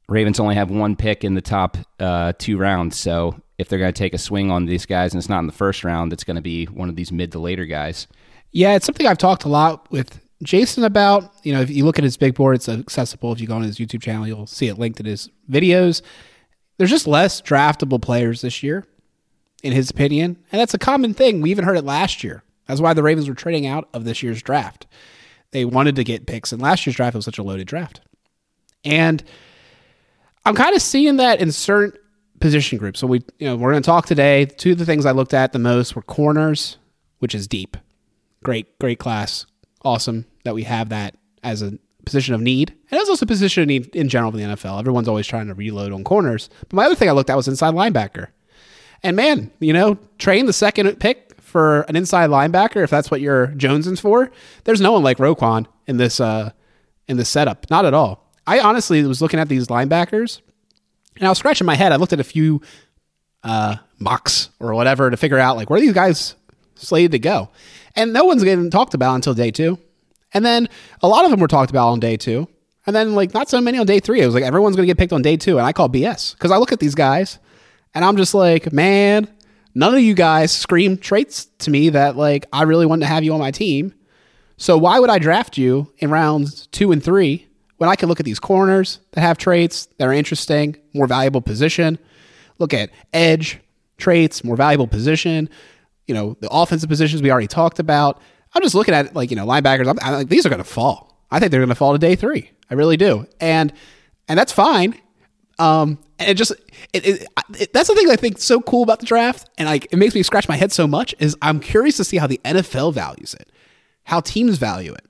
Ravens 0.09 0.38
only 0.38 0.55
have 0.55 0.71
one 0.71 0.95
pick 0.97 1.25
in 1.25 1.35
the 1.35 1.41
top 1.41 1.79
uh, 1.99 2.33
two 2.38 2.59
rounds. 2.59 2.99
So 2.99 3.41
if 3.57 3.69
they're 3.69 3.79
going 3.79 3.93
to 3.93 3.99
take 3.99 4.15
a 4.15 4.19
swing 4.19 4.50
on 4.50 4.67
these 4.67 4.85
guys 4.85 5.12
and 5.12 5.21
it's 5.21 5.29
not 5.29 5.41
in 5.41 5.47
the 5.47 5.53
first 5.53 5.83
round, 5.83 6.12
it's 6.12 6.25
going 6.25 6.37
to 6.37 6.43
be 6.43 6.67
one 6.67 6.88
of 6.88 6.97
these 6.97 7.11
mid 7.11 7.33
to 7.33 7.38
later 7.38 7.65
guys. 7.65 8.07
Yeah, 8.53 8.75
it's 8.75 8.87
something 8.87 9.07
I've 9.07 9.19
talked 9.19 9.45
a 9.45 9.49
lot 9.49 9.91
with 9.91 10.21
Jason 10.42 10.85
about, 10.85 11.33
you 11.42 11.52
know, 11.52 11.61
if 11.61 11.71
you 11.71 11.85
look 11.85 11.99
at 11.99 12.04
his 12.04 12.16
big 12.16 12.35
board, 12.35 12.54
it's 12.54 12.68
accessible. 12.68 13.33
If 13.33 13.40
you 13.40 13.47
go 13.47 13.57
on 13.57 13.62
his 13.62 13.78
YouTube 13.78 14.02
channel, 14.02 14.26
you'll 14.26 14.47
see 14.47 14.68
it 14.68 14.78
linked 14.78 15.00
in 15.00 15.07
his 15.07 15.30
videos. 15.50 16.02
There's 16.76 16.90
just 16.90 17.09
less 17.09 17.42
draftable 17.42 18.00
players 18.00 18.40
this 18.40 18.62
year, 18.62 18.87
in 19.64 19.73
his 19.73 19.90
opinion. 19.90 20.38
And 20.52 20.61
that's 20.61 20.75
a 20.75 20.78
common 20.78 21.12
thing. 21.12 21.40
We 21.40 21.50
even 21.50 21.64
heard 21.64 21.76
it 21.76 21.85
last 21.85 22.23
year. 22.23 22.45
That's 22.66 22.80
why 22.80 22.95
the 22.95 23.02
Ravens 23.02 23.28
were 23.28 23.35
trading 23.35 23.66
out 23.66 23.88
of 23.92 24.04
this 24.04 24.23
year's 24.23 24.42
draft. 24.42 24.87
They 25.50 25.64
wanted 25.64 25.97
to 25.97 26.04
get 26.04 26.26
picks, 26.26 26.52
and 26.52 26.61
last 26.62 26.87
year's 26.87 26.97
draft 26.97 27.14
it 27.14 27.18
was 27.18 27.25
such 27.25 27.38
a 27.38 27.42
loaded 27.42 27.66
draft. 27.66 28.00
And 28.85 29.25
I'm 30.45 30.54
kind 30.54 30.76
of 30.76 30.83
seeing 30.83 31.16
that 31.16 31.40
in 31.40 31.50
certain 31.50 31.99
position 32.38 32.78
groups. 32.78 33.00
So 33.00 33.07
we, 33.07 33.23
you 33.38 33.49
know, 33.49 33.57
we're 33.57 33.73
going 33.73 33.83
to 33.83 33.87
talk 33.87 34.07
today. 34.07 34.45
Two 34.45 34.73
of 34.73 34.78
the 34.78 34.87
things 34.87 35.04
I 35.04 35.12
looked 35.12 35.35
at 35.35 35.52
the 35.52 35.59
most 35.59 35.97
were 35.97 36.02
corners, 36.02 36.76
which 37.18 37.35
is 37.35 37.49
deep. 37.49 37.76
Great, 38.45 38.78
great 38.78 39.00
class 39.00 39.47
awesome 39.82 40.26
that 40.44 40.54
we 40.54 40.64
have 40.64 40.88
that 40.90 41.16
as 41.42 41.62
a 41.62 41.78
position 42.04 42.35
of 42.35 42.40
need. 42.40 42.70
And 42.90 43.00
it's 43.00 43.11
also 43.11 43.25
a 43.25 43.28
position 43.28 43.62
of 43.62 43.68
need 43.68 43.94
in 43.94 44.08
general 44.08 44.30
for 44.30 44.38
the 44.38 44.44
NFL. 44.44 44.78
Everyone's 44.78 45.08
always 45.08 45.26
trying 45.26 45.47
to 45.49 45.54
reload 45.54 45.92
on 45.92 46.04
corners. 46.04 46.49
But 46.61 46.73
my 46.73 46.85
other 46.85 46.94
thing 46.94 47.08
I 47.08 47.12
looked 47.12 47.30
at 47.30 47.37
was 47.37 47.49
inside 47.49 47.75
linebacker. 47.75 48.28
And 49.02 49.14
man, 49.14 49.50
you 49.61 49.73
know, 49.73 49.99
train 50.18 50.47
the 50.47 50.52
second 50.52 50.99
pick 50.99 51.40
for 51.40 51.82
an 51.82 51.97
inside 51.97 52.30
linebacker 52.30 52.82
if 52.82 52.90
that's 52.90 53.11
what 53.11 53.20
you're 53.20 53.49
jonesing 53.49 53.99
for. 53.99 54.30
There's 54.64 54.80
no 54.80 54.92
one 54.92 55.02
like 55.02 55.18
Roquan 55.18 55.66
in 55.87 55.97
this 55.97 56.20
uh 56.20 56.50
in 57.06 57.16
this 57.16 57.28
setup. 57.28 57.70
Not 57.70 57.85
at 57.85 57.94
all. 57.94 58.30
I 58.47 58.61
honestly 58.61 59.02
was 59.04 59.23
looking 59.23 59.40
at 59.40 59.49
these 59.49 59.68
linebackers 59.68 60.40
and 61.16 61.26
I 61.26 61.28
was 61.28 61.38
scratching 61.38 61.66
my 61.66 61.75
head. 61.76 61.92
I 61.92 61.97
looked 61.97 62.12
at 62.12 62.20
a 62.20 62.25
few 62.25 62.61
uh 63.44 63.76
mocks 63.99 64.50
or 64.61 64.75
whatever 64.75 65.11
to 65.11 65.16
figure 65.16 65.38
out 65.38 65.56
like 65.56 65.70
where 65.70 65.78
are 65.78 65.80
these 65.80 65.92
guys 65.92 66.35
slated 66.78 67.12
to 67.12 67.18
go. 67.18 67.50
And 67.94 68.12
no 68.12 68.25
one's 68.25 68.44
getting 68.44 68.70
talked 68.70 68.94
about 68.94 69.14
until 69.14 69.35
day 69.35 69.50
two. 69.50 69.78
And 70.32 70.44
then 70.44 70.68
a 71.02 71.08
lot 71.08 71.25
of 71.25 71.30
them 71.30 71.40
were 71.40 71.49
talked 71.49 71.70
about 71.70 71.88
on 71.88 72.00
day 72.00 72.16
two. 72.16 72.49
And 72.87 72.94
then 72.94 73.14
like 73.14 73.35
not 73.35 73.49
so 73.49 73.61
many 73.61 73.78
on 73.78 73.87
day 73.87 74.00
three. 74.00 74.20
It 74.20 74.26
was 74.26 74.35
like 74.35 74.44
everyone's 74.44 74.76
gonna 74.76 74.87
get 74.87 74.99
picked 74.99 75.12
on 75.12 75.23
day 75.23 75.37
two. 75.37 75.58
And 75.58 75.66
I 75.66 75.73
call 75.73 75.88
BS. 75.88 76.35
Because 76.35 76.50
I 76.50 76.56
look 76.56 76.73
at 76.73 76.80
these 76.80 76.94
guys 76.94 77.38
and 77.94 78.04
I'm 78.04 78.16
just 78.16 78.35
like, 78.35 78.73
man, 78.73 79.28
none 79.75 79.94
of 79.94 80.00
you 80.00 80.14
guys 80.14 80.52
scream 80.52 80.97
traits 80.97 81.47
to 81.58 81.70
me 81.70 81.90
that 81.90 82.16
like 82.16 82.47
I 82.52 82.62
really 82.62 82.87
want 82.87 83.02
to 83.02 83.06
have 83.06 83.25
you 83.25 83.32
on 83.32 83.40
my 83.40 83.50
team. 83.50 83.94
So 84.56 84.76
why 84.76 84.99
would 84.99 85.11
I 85.11 85.18
draft 85.18 85.56
you 85.56 85.92
in 85.99 86.11
rounds 86.11 86.66
two 86.68 86.92
and 86.92 87.02
three 87.02 87.47
when 87.76 87.88
I 87.88 87.94
can 87.94 88.08
look 88.08 88.20
at 88.20 88.26
these 88.26 88.40
corners 88.40 88.99
that 89.12 89.20
have 89.20 89.38
traits 89.38 89.87
that 89.99 90.08
are 90.08 90.12
interesting, 90.12 90.76
more 90.94 91.06
valuable 91.06 91.40
position? 91.40 91.99
Look 92.58 92.75
at 92.75 92.90
edge 93.12 93.61
traits, 93.99 94.42
more 94.42 94.56
valuable 94.56 94.88
position 94.88 95.49
you 96.09 96.15
know, 96.15 96.37
the 96.41 96.49
offensive 96.50 96.88
positions 96.88 97.23
we 97.23 97.31
already 97.31 97.47
talked 97.47 97.79
about. 97.79 98.21
I'm 98.55 98.62
just 98.62 98.75
looking 98.75 98.95
at 98.95 99.07
it 99.07 99.15
like, 99.15 99.31
you 99.31 99.37
know, 99.37 99.47
linebackers. 99.47 99.87
I'm, 99.87 99.99
I'm 100.03 100.15
like, 100.15 100.29
these 100.29 100.45
are 100.47 100.49
going 100.49 100.59
to 100.59 100.65
fall. 100.65 101.23
I 101.31 101.38
think 101.38 101.53
they're 101.53 101.61
going 101.61 101.69
to 101.69 101.75
fall 101.75 101.93
to 101.93 101.99
day 101.99 102.17
three. 102.17 102.50
I 102.71 102.75
really 102.75 102.97
do. 102.97 103.27
And, 103.41 103.73
and 104.27 104.38
that's 104.38 104.53
fine. 104.53 104.95
Um, 105.59 105.99
and 106.19 106.31
it 106.31 106.35
just, 106.35 106.53
it, 106.93 107.07
it, 107.07 107.27
it, 107.59 107.73
that's 107.73 107.88
the 107.88 107.95
thing 107.95 108.11
I 108.11 108.17
think 108.17 108.38
so 108.38 108.61
cool 108.61 108.83
about 108.83 109.00
the 109.00 109.07
draft. 109.07 109.50
And 109.59 109.69
like, 109.69 109.87
it 109.93 109.97
makes 109.97 110.15
me 110.15 110.23
scratch 110.23 110.49
my 110.49 110.57
head 110.57 110.73
so 110.73 110.87
much 110.87 111.15
is 111.19 111.37
I'm 111.43 111.61
curious 111.61 111.97
to 111.99 112.05
see 112.05 112.17
how 112.17 112.27
the 112.27 112.41
NFL 112.45 112.95
values 112.95 113.35
it, 113.35 113.50
how 114.05 114.21
teams 114.21 114.57
value 114.57 114.95
it, 114.95 115.05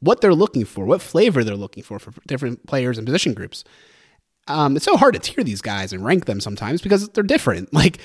what 0.00 0.20
they're 0.20 0.34
looking 0.34 0.64
for, 0.64 0.84
what 0.84 1.00
flavor 1.00 1.44
they're 1.44 1.54
looking 1.54 1.82
for 1.82 1.98
for 1.98 2.12
different 2.26 2.66
players 2.66 2.98
and 2.98 3.06
position 3.06 3.34
groups. 3.34 3.64
Um, 4.48 4.74
it's 4.74 4.84
so 4.84 4.96
hard 4.96 5.14
to 5.14 5.20
tier 5.20 5.44
these 5.44 5.60
guys 5.60 5.92
and 5.92 6.04
rank 6.04 6.24
them 6.24 6.40
sometimes 6.40 6.82
because 6.82 7.08
they're 7.10 7.22
different. 7.22 7.72
Like 7.80 7.98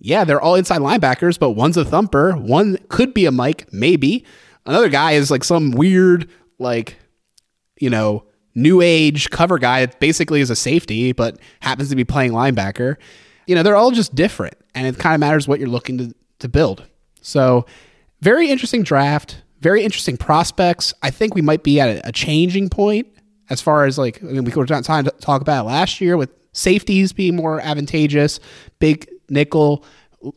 yeah, 0.00 0.24
they're 0.24 0.40
all 0.40 0.54
inside 0.54 0.80
linebackers, 0.80 1.38
but 1.38 1.50
one's 1.50 1.76
a 1.76 1.84
thumper. 1.84 2.32
One 2.32 2.78
could 2.88 3.12
be 3.12 3.26
a 3.26 3.30
Mike, 3.30 3.70
maybe. 3.72 4.24
Another 4.64 4.88
guy 4.88 5.12
is 5.12 5.30
like 5.30 5.44
some 5.44 5.72
weird, 5.72 6.28
like, 6.58 6.96
you 7.78 7.90
know, 7.90 8.24
new 8.54 8.80
age 8.80 9.30
cover 9.30 9.58
guy 9.58 9.84
that 9.84 10.00
basically 10.00 10.40
is 10.40 10.48
a 10.50 10.56
safety, 10.56 11.12
but 11.12 11.38
happens 11.60 11.90
to 11.90 11.96
be 11.96 12.04
playing 12.04 12.32
linebacker. 12.32 12.96
You 13.46 13.54
know, 13.54 13.62
they're 13.62 13.76
all 13.76 13.90
just 13.90 14.14
different, 14.14 14.54
and 14.74 14.86
it 14.86 14.98
kind 14.98 15.14
of 15.14 15.20
matters 15.20 15.46
what 15.46 15.60
you're 15.60 15.68
looking 15.68 15.98
to, 15.98 16.14
to 16.38 16.48
build. 16.48 16.86
So, 17.20 17.66
very 18.22 18.50
interesting 18.50 18.82
draft, 18.82 19.42
very 19.60 19.82
interesting 19.82 20.16
prospects. 20.16 20.94
I 21.02 21.10
think 21.10 21.34
we 21.34 21.42
might 21.42 21.62
be 21.62 21.78
at 21.78 21.88
a, 21.88 22.08
a 22.08 22.12
changing 22.12 22.70
point 22.70 23.06
as 23.50 23.60
far 23.60 23.84
as 23.84 23.98
like, 23.98 24.22
I 24.22 24.26
mean, 24.26 24.44
we 24.44 24.52
were 24.52 24.64
to 24.64 25.12
talk 25.20 25.42
about 25.42 25.66
last 25.66 26.00
year 26.00 26.16
with 26.16 26.30
safeties 26.52 27.12
being 27.12 27.36
more 27.36 27.60
advantageous, 27.60 28.40
big 28.78 29.09
nickel 29.30 29.84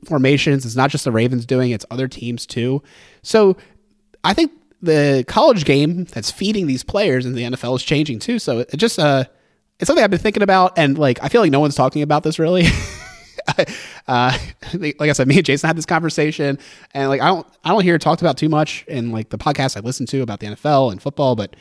formations. 0.06 0.66
It's 0.66 0.76
not 0.76 0.90
just 0.90 1.04
the 1.04 1.12
Ravens 1.12 1.46
doing 1.46 1.72
it's 1.72 1.86
other 1.92 2.08
teams 2.08 2.46
too. 2.46 2.82
So 3.22 3.58
I 4.24 4.34
think 4.34 4.52
the 4.82 5.24
college 5.28 5.66
game 5.66 6.06
that's 6.06 6.32
feeding 6.32 6.68
these 6.68 6.84
players 6.84 7.26
in 7.26 7.34
the 7.34 7.44
NFL 7.44 7.76
is 7.76 7.84
changing 7.84 8.20
too. 8.20 8.40
So 8.40 8.60
it 8.60 8.78
just 8.78 9.00
uh 9.00 9.26
it's 9.80 9.88
something 9.88 10.04
I've 10.04 10.12
been 10.12 10.20
thinking 10.20 10.44
about 10.44 10.78
and 10.78 10.98
like 10.98 11.20
I 11.22 11.30
feel 11.30 11.42
like 11.42 11.52
no 11.52 11.60
one's 11.60 11.76
talking 11.76 12.02
about 12.02 12.24
this 12.24 12.40
really. 12.40 12.66
uh, 14.08 14.38
like 14.74 15.02
I 15.02 15.12
said, 15.14 15.28
me 15.28 15.38
and 15.38 15.46
Jason 15.46 15.68
had 15.68 15.78
this 15.78 15.86
conversation, 15.86 16.60
and 16.94 17.10
like 17.10 17.22
I 17.22 17.28
don't, 17.28 17.48
I 17.64 17.70
don't 17.70 17.84
hear 17.84 17.96
it 17.96 18.02
talked 18.02 18.22
about 18.22 18.38
too 18.38 18.50
much 18.50 18.86
in 18.88 19.12
like 19.12 19.30
the 19.30 19.38
podcast 19.38 19.76
I 19.76 19.82
listen 19.82 20.06
to 20.08 20.22
about 20.22 20.40
the 20.40 20.48
NFL 20.48 20.92
and 20.92 21.02
football, 21.02 21.36
but 21.36 21.56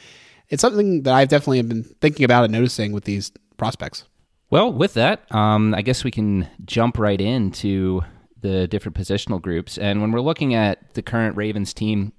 it's 0.49 0.61
something 0.61 1.03
that 1.03 1.15
I've 1.15 1.29
definitely 1.29 1.63
been 1.63 1.83
thinking 1.83 2.25
about 2.25 2.45
and 2.45 2.53
noticing 2.53 2.93
with 2.93 3.05
these 3.05 3.33
prospects. 3.57 4.05
Well, 4.53 4.71
with 4.71 4.93
that, 4.95 5.35
um, 5.35 5.75
I 5.75 5.81
guess 5.81 6.05
we 6.05 6.11
can 6.11 6.47
jump 6.67 6.99
right 6.99 7.19
into 7.19 8.03
the 8.43 8.69
different 8.69 8.99
positional 8.99 9.41
groups. 9.41 9.79
And 9.79 10.03
when 10.03 10.13
we're 10.13 10.21
looking 10.21 10.55
at 10.55 10.93
the 10.93 11.01
current 11.01 11.39
Ravens 11.39 11.73
team 11.73 12.13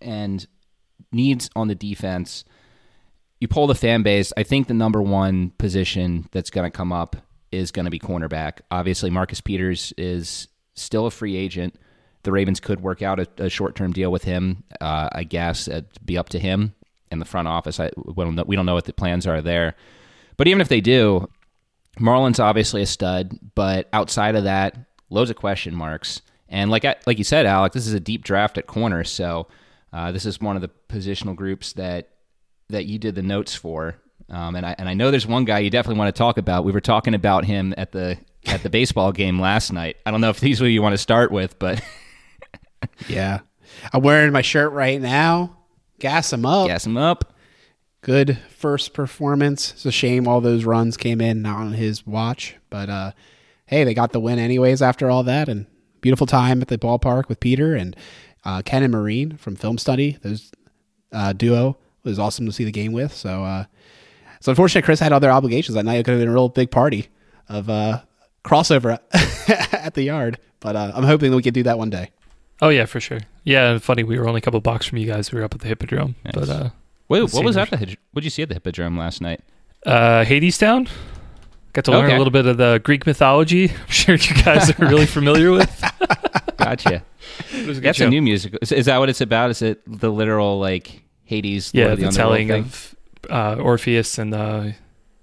and 0.00 0.46
needs 1.12 1.50
on 1.54 1.68
the 1.68 1.74
defense, 1.74 2.46
you 3.38 3.48
pull 3.48 3.66
the 3.66 3.74
fan 3.74 4.02
base. 4.02 4.32
I 4.34 4.44
think 4.44 4.66
the 4.66 4.72
number 4.72 5.02
one 5.02 5.50
position 5.58 6.26
that's 6.32 6.48
going 6.48 6.64
to 6.64 6.74
come 6.74 6.90
up 6.90 7.16
is 7.52 7.70
going 7.70 7.84
to 7.84 7.90
be 7.90 7.98
cornerback. 7.98 8.60
Obviously, 8.70 9.10
Marcus 9.10 9.42
Peters 9.42 9.92
is 9.98 10.48
still 10.72 11.04
a 11.04 11.10
free 11.10 11.36
agent. 11.36 11.74
The 12.22 12.32
Ravens 12.32 12.60
could 12.60 12.80
work 12.80 13.02
out 13.02 13.20
a, 13.20 13.28
a 13.36 13.50
short 13.50 13.76
term 13.76 13.92
deal 13.92 14.10
with 14.10 14.24
him. 14.24 14.64
Uh, 14.80 15.10
I 15.12 15.24
guess 15.24 15.68
it'd 15.68 16.02
be 16.02 16.16
up 16.16 16.30
to 16.30 16.38
him 16.38 16.74
in 17.10 17.18
the 17.18 17.26
front 17.26 17.46
office. 17.46 17.78
I, 17.78 17.90
we, 17.94 18.24
don't 18.24 18.36
know, 18.36 18.44
we 18.46 18.56
don't 18.56 18.64
know 18.64 18.72
what 18.72 18.86
the 18.86 18.94
plans 18.94 19.26
are 19.26 19.42
there. 19.42 19.74
But 20.36 20.48
even 20.48 20.60
if 20.60 20.68
they 20.68 20.80
do, 20.80 21.28
Marlon's 21.98 22.40
obviously 22.40 22.82
a 22.82 22.86
stud, 22.86 23.38
but 23.54 23.88
outside 23.92 24.34
of 24.34 24.44
that, 24.44 24.76
loads 25.10 25.30
of 25.30 25.36
question 25.36 25.74
marks. 25.74 26.22
And 26.48 26.70
like 26.70 26.84
I, 26.84 26.96
like 27.06 27.18
you 27.18 27.24
said, 27.24 27.46
Alec, 27.46 27.72
this 27.72 27.86
is 27.86 27.94
a 27.94 28.00
deep 28.00 28.24
draft 28.24 28.58
at 28.58 28.66
corner, 28.66 29.04
so 29.04 29.48
uh, 29.92 30.12
this 30.12 30.26
is 30.26 30.40
one 30.40 30.56
of 30.56 30.62
the 30.62 30.70
positional 30.88 31.34
groups 31.34 31.72
that 31.74 32.10
that 32.68 32.86
you 32.86 32.98
did 32.98 33.14
the 33.14 33.22
notes 33.22 33.54
for. 33.54 33.96
Um, 34.28 34.56
and 34.56 34.64
I 34.64 34.74
and 34.78 34.88
I 34.88 34.94
know 34.94 35.10
there's 35.10 35.26
one 35.26 35.44
guy 35.44 35.60
you 35.60 35.70
definitely 35.70 35.98
want 35.98 36.14
to 36.14 36.18
talk 36.18 36.38
about. 36.38 36.64
We 36.64 36.72
were 36.72 36.80
talking 36.80 37.14
about 37.14 37.44
him 37.44 37.74
at 37.76 37.92
the 37.92 38.18
at 38.46 38.62
the 38.62 38.70
baseball 38.70 39.12
game 39.12 39.40
last 39.40 39.72
night. 39.72 39.96
I 40.04 40.10
don't 40.10 40.20
know 40.20 40.30
if 40.30 40.40
these 40.40 40.60
are 40.62 40.68
you 40.68 40.82
want 40.82 40.94
to 40.94 40.98
start 40.98 41.30
with, 41.30 41.58
but 41.58 41.82
yeah, 43.08 43.40
I'm 43.92 44.02
wearing 44.02 44.32
my 44.32 44.42
shirt 44.42 44.72
right 44.72 45.00
now. 45.00 45.56
Gas 45.98 46.32
him 46.32 46.44
up. 46.44 46.66
Gas 46.66 46.86
him 46.86 46.96
up 46.96 47.33
good 48.04 48.38
first 48.50 48.92
performance. 48.92 49.72
It's 49.72 49.86
a 49.86 49.90
shame 49.90 50.28
all 50.28 50.42
those 50.42 50.64
runs 50.64 50.96
came 50.96 51.20
in 51.22 51.40
not 51.42 51.56
on 51.56 51.72
his 51.72 52.06
watch, 52.06 52.54
but 52.68 52.88
uh, 52.90 53.12
hey, 53.66 53.82
they 53.82 53.94
got 53.94 54.12
the 54.12 54.20
win 54.20 54.38
anyways 54.38 54.82
after 54.82 55.10
all 55.10 55.22
that, 55.24 55.48
and 55.48 55.66
beautiful 56.02 56.26
time 56.26 56.60
at 56.60 56.68
the 56.68 56.78
ballpark 56.78 57.28
with 57.28 57.40
Peter 57.40 57.74
and 57.74 57.96
uh, 58.44 58.60
Ken 58.62 58.82
and 58.82 58.92
Marine 58.92 59.38
from 59.38 59.56
Film 59.56 59.78
Study. 59.78 60.18
Those 60.22 60.52
uh, 61.12 61.32
duo 61.32 61.78
was 62.04 62.18
awesome 62.18 62.44
to 62.44 62.52
see 62.52 62.64
the 62.64 62.70
game 62.70 62.92
with. 62.92 63.12
So, 63.12 63.42
uh, 63.42 63.64
so 64.38 64.52
unfortunately, 64.52 64.84
Chris 64.84 65.00
had 65.00 65.14
other 65.14 65.30
obligations 65.30 65.74
that 65.74 65.84
night. 65.84 65.96
It 65.96 66.04
could 66.04 66.12
have 66.12 66.20
been 66.20 66.28
a 66.28 66.32
real 66.32 66.50
big 66.50 66.70
party 66.70 67.08
of 67.48 67.70
uh, 67.70 68.02
crossover 68.44 68.98
at 69.72 69.94
the 69.94 70.02
yard, 70.02 70.38
but 70.60 70.76
uh, 70.76 70.92
I'm 70.94 71.04
hoping 71.04 71.34
we 71.34 71.42
can 71.42 71.54
do 71.54 71.62
that 71.62 71.78
one 71.78 71.88
day. 71.88 72.10
Oh 72.60 72.68
yeah, 72.68 72.84
for 72.84 73.00
sure. 73.00 73.20
Yeah, 73.44 73.78
funny. 73.78 74.04
We 74.04 74.18
were 74.18 74.28
only 74.28 74.38
a 74.38 74.42
couple 74.42 74.60
blocks 74.60 74.84
from 74.84 74.98
you 74.98 75.06
guys. 75.06 75.32
We 75.32 75.38
were 75.38 75.44
up 75.44 75.54
at 75.54 75.62
the 75.62 75.68
Hippodrome, 75.68 76.16
nice. 76.24 76.34
but 76.34 76.48
uh, 76.50 76.70
Wait, 77.08 77.22
what 77.32 77.44
was 77.44 77.54
that? 77.56 77.70
What 77.70 77.80
did 77.80 78.24
you 78.24 78.30
see 78.30 78.42
at 78.42 78.48
the 78.48 78.54
Hippodrome 78.54 78.96
last 78.96 79.20
night? 79.20 79.40
Uh, 79.84 80.24
Hadestown. 80.24 80.88
Got 81.74 81.84
to 81.86 81.90
learn 81.90 82.06
okay. 82.06 82.14
a 82.14 82.18
little 82.18 82.30
bit 82.30 82.46
of 82.46 82.56
the 82.56 82.80
Greek 82.84 83.04
mythology. 83.04 83.70
I'm 83.70 83.88
sure 83.88 84.14
you 84.14 84.42
guys 84.42 84.70
are 84.70 84.86
really 84.86 85.06
familiar 85.06 85.50
with. 85.50 85.84
gotcha. 86.56 87.02
That's 87.52 87.98
show. 87.98 88.06
a 88.06 88.10
new 88.10 88.22
musical. 88.22 88.58
Is, 88.62 88.70
is, 88.70 88.86
that 88.86 88.98
what 88.98 89.08
it's 89.08 89.20
about? 89.20 89.50
Is 89.50 89.60
it 89.60 89.82
the 89.86 90.10
literal 90.10 90.60
like 90.60 91.02
Hades? 91.24 91.72
Yeah, 91.74 91.94
the, 91.94 92.06
the 92.06 92.12
telling 92.12 92.50
of 92.52 92.94
uh, 93.28 93.56
Orpheus 93.56 94.18
and 94.18 94.32
uh, 94.32 94.68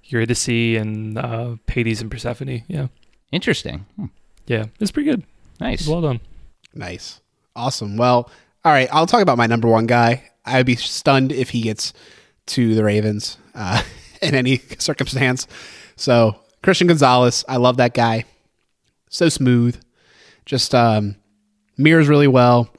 Eurydice 0.03 0.77
and 0.77 1.17
uh, 1.17 1.55
Hades 1.67 2.01
and 2.01 2.11
Persephone. 2.11 2.63
Yeah, 2.67 2.87
Interesting. 3.31 3.85
Hmm. 3.95 4.05
yeah, 4.45 4.65
it's 4.79 4.91
pretty 4.91 5.09
good. 5.09 5.23
Nice. 5.59 5.87
Well 5.87 6.01
done. 6.01 6.19
Nice. 6.73 7.21
Awesome. 7.55 7.95
Well, 7.95 8.29
all 8.65 8.71
right. 8.71 8.89
I'll 8.91 9.07
talk 9.07 9.21
about 9.21 9.37
my 9.37 9.47
number 9.47 9.67
one 9.67 9.87
guy. 9.87 10.30
I 10.45 10.57
would 10.57 10.65
be 10.65 10.75
stunned 10.75 11.31
if 11.31 11.51
he 11.51 11.61
gets 11.61 11.93
to 12.47 12.75
the 12.75 12.83
Ravens 12.83 13.37
uh, 13.55 13.81
in 14.21 14.35
any 14.35 14.57
circumstance. 14.79 15.47
So, 15.95 16.35
Christian 16.63 16.87
Gonzalez, 16.87 17.43
I 17.47 17.57
love 17.57 17.77
that 17.77 17.93
guy. 17.93 18.25
So 19.09 19.29
smooth. 19.29 19.79
Just 20.45 20.73
um, 20.73 21.15
mirrors 21.77 22.07
really 22.07 22.27
well. 22.27 22.69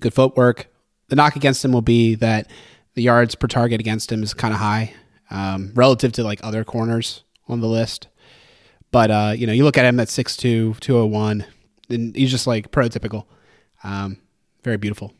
Good 0.00 0.14
footwork. 0.14 0.66
The 1.08 1.16
knock 1.16 1.36
against 1.36 1.64
him 1.64 1.72
will 1.72 1.82
be 1.82 2.14
that 2.16 2.50
the 2.94 3.02
yards 3.02 3.34
per 3.34 3.46
target 3.46 3.80
against 3.80 4.10
him 4.10 4.22
is 4.22 4.32
kind 4.32 4.54
of 4.54 4.60
high 4.60 4.94
um, 5.30 5.72
relative 5.74 6.12
to 6.12 6.24
like 6.24 6.40
other 6.42 6.64
corners 6.64 7.24
on 7.48 7.60
the 7.60 7.68
list. 7.68 8.08
But 8.90 9.10
uh, 9.10 9.34
you 9.36 9.46
know, 9.46 9.52
you 9.52 9.64
look 9.64 9.78
at 9.78 9.84
him 9.84 10.00
at 10.00 10.08
6'2", 10.08 10.80
201, 10.80 11.44
and 11.88 12.16
he's 12.16 12.30
just 12.30 12.46
like 12.46 12.70
prototypical. 12.70 13.26
Um, 13.84 14.18
very 14.62 14.76
beautiful. 14.76 15.12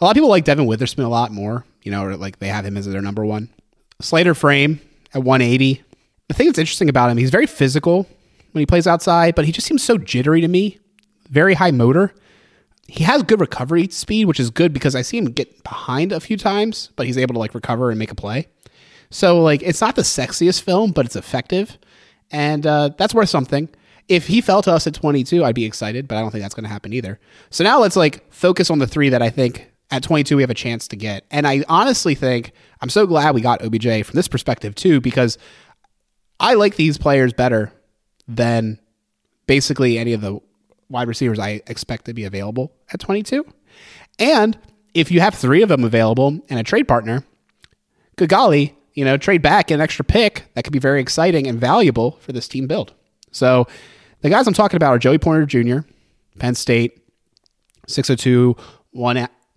A 0.00 0.04
lot 0.04 0.10
of 0.10 0.14
people 0.14 0.28
like 0.28 0.44
Devon 0.44 0.66
Witherspoon 0.66 1.04
a 1.04 1.10
lot 1.10 1.32
more, 1.32 1.64
you 1.82 1.90
know, 1.90 2.04
or 2.04 2.16
like 2.16 2.38
they 2.38 2.48
have 2.48 2.66
him 2.66 2.76
as 2.76 2.86
their 2.86 3.00
number 3.00 3.24
one. 3.24 3.48
Slater 4.00 4.34
frame 4.34 4.80
at 5.14 5.22
180. 5.22 5.82
The 6.28 6.34
thing 6.34 6.46
that's 6.46 6.58
interesting 6.58 6.88
about 6.88 7.10
him, 7.10 7.16
he's 7.16 7.30
very 7.30 7.46
physical 7.46 8.06
when 8.52 8.60
he 8.60 8.66
plays 8.66 8.86
outside, 8.86 9.34
but 9.34 9.46
he 9.46 9.52
just 9.52 9.66
seems 9.66 9.82
so 9.82 9.96
jittery 9.96 10.40
to 10.42 10.48
me. 10.48 10.78
Very 11.30 11.54
high 11.54 11.70
motor. 11.70 12.14
He 12.88 13.04
has 13.04 13.22
good 13.22 13.40
recovery 13.40 13.88
speed, 13.88 14.26
which 14.26 14.38
is 14.38 14.50
good 14.50 14.72
because 14.72 14.94
I 14.94 15.02
see 15.02 15.18
him 15.18 15.26
get 15.26 15.64
behind 15.64 16.12
a 16.12 16.20
few 16.20 16.36
times, 16.36 16.90
but 16.96 17.06
he's 17.06 17.18
able 17.18 17.32
to 17.34 17.40
like 17.40 17.54
recover 17.54 17.90
and 17.90 17.98
make 17.98 18.12
a 18.12 18.14
play. 18.14 18.48
So 19.10 19.40
like 19.40 19.62
it's 19.62 19.80
not 19.80 19.96
the 19.96 20.02
sexiest 20.02 20.62
film, 20.62 20.92
but 20.92 21.06
it's 21.06 21.16
effective, 21.16 21.78
and 22.30 22.66
uh, 22.66 22.90
that's 22.98 23.14
worth 23.14 23.28
something. 23.28 23.68
If 24.08 24.28
he 24.28 24.40
fell 24.40 24.62
to 24.62 24.72
us 24.72 24.86
at 24.86 24.94
22, 24.94 25.44
I'd 25.44 25.54
be 25.54 25.64
excited, 25.64 26.06
but 26.06 26.16
I 26.16 26.20
don't 26.20 26.30
think 26.30 26.42
that's 26.42 26.54
going 26.54 26.64
to 26.64 26.70
happen 26.70 26.92
either. 26.92 27.18
So 27.50 27.64
now 27.64 27.80
let's 27.80 27.96
like 27.96 28.30
focus 28.32 28.70
on 28.70 28.78
the 28.78 28.86
three 28.86 29.08
that 29.08 29.22
I 29.22 29.30
think 29.30 29.68
at 29.90 30.02
22 30.02 30.36
we 30.36 30.42
have 30.42 30.50
a 30.50 30.54
chance 30.54 30.88
to 30.88 30.96
get. 30.96 31.24
And 31.30 31.46
I 31.46 31.64
honestly 31.68 32.14
think 32.14 32.52
I'm 32.80 32.90
so 32.90 33.06
glad 33.06 33.34
we 33.34 33.40
got 33.40 33.62
OBJ 33.62 34.04
from 34.04 34.16
this 34.16 34.28
perspective 34.28 34.74
too, 34.74 35.00
because 35.00 35.38
I 36.40 36.54
like 36.54 36.76
these 36.76 36.98
players 36.98 37.32
better 37.32 37.72
than 38.28 38.78
basically 39.46 39.98
any 39.98 40.12
of 40.12 40.20
the 40.20 40.40
wide 40.88 41.08
receivers 41.08 41.38
I 41.38 41.62
expect 41.66 42.06
to 42.06 42.14
be 42.14 42.24
available 42.24 42.72
at 42.92 43.00
22. 43.00 43.44
And 44.18 44.58
if 44.94 45.10
you 45.10 45.20
have 45.20 45.34
three 45.34 45.62
of 45.62 45.68
them 45.68 45.84
available 45.84 46.40
and 46.48 46.58
a 46.58 46.62
trade 46.62 46.88
partner, 46.88 47.24
good 48.16 48.28
golly, 48.28 48.76
you 48.94 49.04
know, 49.04 49.16
trade 49.16 49.42
back 49.42 49.70
an 49.70 49.80
extra 49.80 50.04
pick 50.04 50.44
that 50.54 50.64
could 50.64 50.72
be 50.72 50.78
very 50.78 51.00
exciting 51.00 51.46
and 51.46 51.60
valuable 51.60 52.12
for 52.20 52.32
this 52.32 52.48
team 52.48 52.66
build. 52.66 52.94
So 53.30 53.66
the 54.22 54.30
guys 54.30 54.46
I'm 54.46 54.54
talking 54.54 54.76
about 54.76 54.94
are 54.94 54.98
Joey 54.98 55.18
Porter 55.18 55.44
Jr., 55.44 55.80
Penn 56.38 56.54
State, 56.54 56.98
602, 57.86 58.56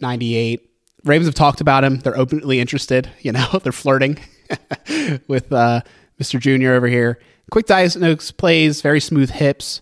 198. 0.02 0.66
Ravens 1.06 1.28
have 1.28 1.36
talked 1.36 1.62
about 1.62 1.84
him. 1.84 2.00
They're 2.00 2.18
openly 2.18 2.60
interested. 2.60 3.10
You 3.22 3.32
know, 3.34 3.60
they're 3.64 3.72
flirting 3.72 4.18
with 5.28 5.52
uh, 5.52 5.82
Mr. 6.20 6.40
Jr. 6.40 6.72
over 6.72 6.88
here. 6.88 7.20
Quick 7.52 7.66
diagnose 7.66 8.32
plays, 8.32 8.82
very 8.82 9.00
smooth 9.00 9.30
hips. 9.30 9.82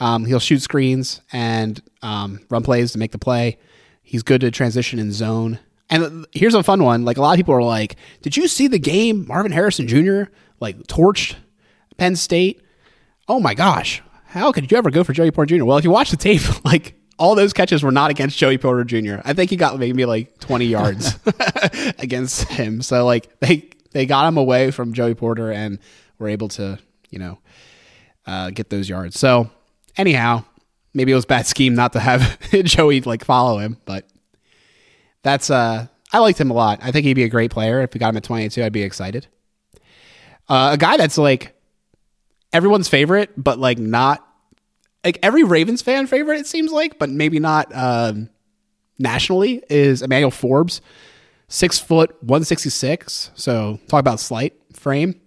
Um, 0.00 0.24
he'll 0.24 0.38
shoot 0.40 0.62
screens 0.62 1.20
and 1.32 1.82
um, 2.02 2.40
run 2.48 2.62
plays 2.62 2.92
to 2.92 2.98
make 2.98 3.12
the 3.12 3.18
play. 3.18 3.58
He's 4.02 4.22
good 4.22 4.40
to 4.42 4.50
transition 4.50 4.98
in 4.98 5.12
zone. 5.12 5.58
And 5.90 6.26
here's 6.32 6.54
a 6.54 6.62
fun 6.62 6.82
one. 6.82 7.04
Like 7.04 7.16
a 7.16 7.20
lot 7.20 7.32
of 7.32 7.36
people 7.36 7.54
are 7.54 7.62
like, 7.62 7.96
"Did 8.22 8.36
you 8.36 8.46
see 8.46 8.68
the 8.68 8.78
game 8.78 9.26
Marvin 9.26 9.52
Harrison 9.52 9.88
Jr. 9.88 10.24
like 10.60 10.78
torched 10.86 11.36
Penn 11.96 12.14
State?" 12.14 12.62
Oh 13.26 13.40
my 13.40 13.54
gosh, 13.54 14.02
how 14.26 14.52
could 14.52 14.70
you 14.70 14.76
ever 14.78 14.90
go 14.90 15.02
for 15.02 15.12
Joey 15.12 15.30
Porter 15.30 15.56
Jr.? 15.56 15.64
Well, 15.64 15.78
if 15.78 15.84
you 15.84 15.90
watch 15.90 16.10
the 16.10 16.16
tape, 16.16 16.42
like 16.64 16.94
all 17.18 17.34
those 17.34 17.52
catches 17.52 17.82
were 17.82 17.92
not 17.92 18.10
against 18.10 18.38
Joey 18.38 18.58
Porter 18.58 18.84
Jr. 18.84 19.20
I 19.24 19.32
think 19.32 19.50
he 19.50 19.56
got 19.56 19.78
maybe 19.78 20.04
like 20.04 20.38
20 20.38 20.66
yards 20.66 21.18
against 21.98 22.44
him. 22.44 22.82
So 22.82 23.04
like 23.04 23.38
they 23.40 23.68
they 23.92 24.06
got 24.06 24.26
him 24.28 24.36
away 24.36 24.70
from 24.70 24.92
Joey 24.92 25.14
Porter 25.14 25.50
and 25.50 25.78
were 26.18 26.28
able 26.28 26.48
to 26.48 26.78
you 27.10 27.18
know 27.18 27.38
uh, 28.26 28.50
get 28.50 28.70
those 28.70 28.88
yards. 28.88 29.18
So 29.18 29.50
anyhow, 29.96 30.44
maybe 30.94 31.12
it 31.12 31.16
was 31.16 31.26
bad 31.26 31.46
scheme 31.46 31.74
not 31.74 31.92
to 31.94 32.00
have 32.00 32.38
Joey 32.50 33.00
like 33.00 33.24
follow 33.24 33.58
him, 33.58 33.78
but 33.84 34.06
that's 35.22 35.50
uh 35.50 35.86
I 36.12 36.18
liked 36.20 36.40
him 36.40 36.50
a 36.50 36.54
lot. 36.54 36.80
I 36.82 36.90
think 36.90 37.04
he'd 37.04 37.14
be 37.14 37.24
a 37.24 37.28
great 37.28 37.50
player. 37.50 37.82
If 37.82 37.92
we 37.92 38.00
got 38.00 38.10
him 38.10 38.16
at 38.16 38.24
22, 38.24 38.62
I'd 38.62 38.72
be 38.72 38.82
excited. 38.82 39.26
Uh, 40.48 40.70
a 40.72 40.78
guy 40.78 40.96
that's 40.96 41.18
like 41.18 41.54
everyone's 42.52 42.88
favorite, 42.88 43.30
but 43.36 43.58
like 43.58 43.78
not 43.78 44.26
like 45.04 45.18
every 45.22 45.44
Ravens 45.44 45.82
fan 45.82 46.06
favorite, 46.06 46.38
it 46.38 46.46
seems 46.46 46.72
like, 46.72 46.98
but 46.98 47.10
maybe 47.10 47.38
not 47.38 47.74
um, 47.74 48.28
nationally, 48.98 49.62
is 49.68 50.02
Emmanuel 50.02 50.30
Forbes. 50.30 50.80
Six 51.48 51.78
foot, 51.78 52.10
166. 52.22 53.30
So 53.34 53.80
talk 53.88 54.00
about 54.00 54.20
slight 54.20 54.54
frame. 54.72 55.20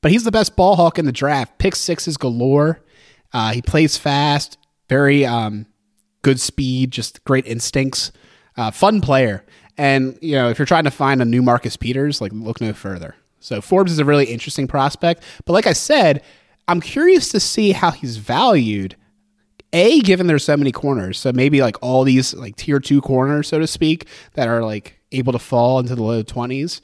But 0.00 0.10
he's 0.10 0.24
the 0.24 0.30
best 0.30 0.56
ball 0.56 0.76
hawk 0.76 0.98
in 0.98 1.04
the 1.04 1.12
draft. 1.12 1.58
Pick 1.58 1.76
sixes 1.76 2.16
galore. 2.16 2.80
Uh, 3.32 3.52
he 3.52 3.60
plays 3.60 3.96
fast, 3.96 4.56
very 4.88 5.26
um, 5.26 5.66
good 6.22 6.40
speed, 6.40 6.92
just 6.92 7.22
great 7.24 7.46
instincts. 7.46 8.12
Uh, 8.56 8.70
fun 8.70 9.00
player. 9.00 9.44
And, 9.76 10.18
you 10.22 10.34
know, 10.36 10.48
if 10.48 10.58
you're 10.58 10.66
trying 10.66 10.84
to 10.84 10.90
find 10.90 11.20
a 11.20 11.24
new 11.24 11.42
Marcus 11.42 11.76
Peters, 11.76 12.20
like 12.20 12.32
look 12.32 12.60
no 12.60 12.72
further. 12.72 13.14
So 13.40 13.60
Forbes 13.60 13.92
is 13.92 13.98
a 13.98 14.04
really 14.04 14.24
interesting 14.26 14.66
prospect. 14.66 15.22
But 15.44 15.52
like 15.52 15.66
I 15.66 15.72
said, 15.72 16.22
I'm 16.68 16.80
curious 16.80 17.28
to 17.30 17.40
see 17.40 17.72
how 17.72 17.90
he's 17.90 18.16
valued. 18.16 18.96
A, 19.72 20.00
given 20.00 20.26
there's 20.26 20.44
so 20.44 20.56
many 20.56 20.72
corners, 20.72 21.18
so 21.18 21.32
maybe 21.32 21.60
like 21.60 21.76
all 21.82 22.04
these 22.04 22.34
like 22.34 22.56
tier 22.56 22.80
two 22.80 23.00
corners, 23.00 23.48
so 23.48 23.58
to 23.58 23.66
speak, 23.66 24.06
that 24.34 24.48
are 24.48 24.62
like 24.64 25.00
able 25.12 25.32
to 25.32 25.38
fall 25.38 25.78
into 25.78 25.94
the 25.94 26.02
low 26.02 26.22
20s, 26.22 26.80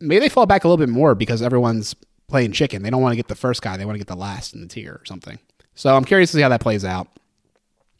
maybe 0.00 0.20
they 0.20 0.28
fall 0.28 0.46
back 0.46 0.64
a 0.64 0.68
little 0.68 0.84
bit 0.84 0.92
more 0.92 1.14
because 1.14 1.42
everyone's 1.42 1.94
playing 2.28 2.52
chicken. 2.52 2.82
They 2.82 2.90
don't 2.90 3.02
want 3.02 3.12
to 3.12 3.16
get 3.16 3.28
the 3.28 3.34
first 3.34 3.62
guy, 3.62 3.76
they 3.76 3.84
want 3.84 3.94
to 3.94 3.98
get 3.98 4.08
the 4.08 4.16
last 4.16 4.54
in 4.54 4.60
the 4.60 4.66
tier 4.66 4.92
or 4.92 5.04
something. 5.04 5.38
So 5.74 5.94
I'm 5.94 6.04
curious 6.04 6.30
to 6.32 6.38
see 6.38 6.42
how 6.42 6.48
that 6.48 6.60
plays 6.60 6.84
out. 6.84 7.08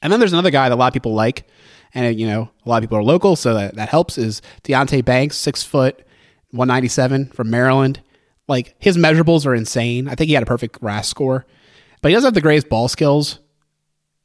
And 0.02 0.12
then 0.12 0.20
there's 0.20 0.32
another 0.32 0.50
guy 0.50 0.68
that 0.68 0.74
a 0.74 0.76
lot 0.76 0.88
of 0.88 0.92
people 0.92 1.14
like, 1.14 1.46
and 1.94 2.18
you 2.18 2.26
know 2.26 2.50
a 2.64 2.68
lot 2.68 2.78
of 2.78 2.82
people 2.82 2.98
are 2.98 3.04
local, 3.04 3.36
so 3.36 3.54
that, 3.54 3.74
that 3.76 3.88
helps. 3.88 4.18
Is 4.18 4.42
Deonte 4.64 5.04
Banks, 5.04 5.36
six 5.36 5.62
foot, 5.62 6.04
197 6.50 7.26
from 7.26 7.50
Maryland. 7.50 8.00
Like 8.46 8.74
his 8.78 8.96
measurables 8.96 9.46
are 9.46 9.54
insane. 9.54 10.08
I 10.08 10.14
think 10.14 10.28
he 10.28 10.34
had 10.34 10.42
a 10.42 10.46
perfect 10.46 10.78
RAS 10.80 11.08
score, 11.08 11.46
but 12.00 12.08
he 12.08 12.14
doesn't 12.14 12.28
have 12.28 12.34
the 12.34 12.40
greatest 12.40 12.68
ball 12.68 12.88
skills, 12.88 13.40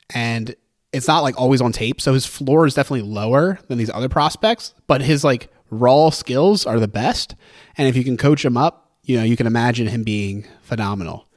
and 0.10 0.56
it's 0.92 1.08
not 1.08 1.24
like 1.24 1.40
always 1.40 1.62
on 1.62 1.72
tape. 1.72 2.00
So 2.00 2.14
his 2.14 2.26
floor 2.26 2.66
is 2.66 2.74
definitely 2.74 3.10
lower 3.10 3.60
than 3.68 3.78
these 3.78 3.90
other 3.90 4.10
prospects, 4.10 4.74
but 4.88 5.02
his 5.02 5.24
like 5.24 5.52
raw 5.70 6.10
skills 6.10 6.66
are 6.66 6.80
the 6.80 6.88
best. 6.88 7.36
And 7.78 7.88
if 7.88 7.96
you 7.96 8.04
can 8.04 8.18
coach 8.18 8.46
him 8.46 8.58
up, 8.58 8.92
you 9.04 9.18
know 9.18 9.24
you 9.24 9.36
can 9.36 9.48
imagine 9.48 9.88
him 9.88 10.04
being 10.04 10.46
phenomenal. 10.62 11.28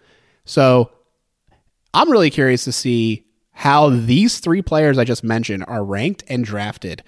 So 0.45 0.93
I'm 1.95 2.11
really 2.11 2.31
curious 2.31 2.65
to 2.65 2.73
see 2.73 3.25
how 3.53 3.89
these 3.89 4.39
three 4.39 4.61
players 4.61 4.99
I 4.99 5.05
just 5.05 5.25
mentioned 5.25 5.65
are 5.67 5.83
ranked 5.83 6.23
and 6.29 6.45
drafted. 6.45 7.03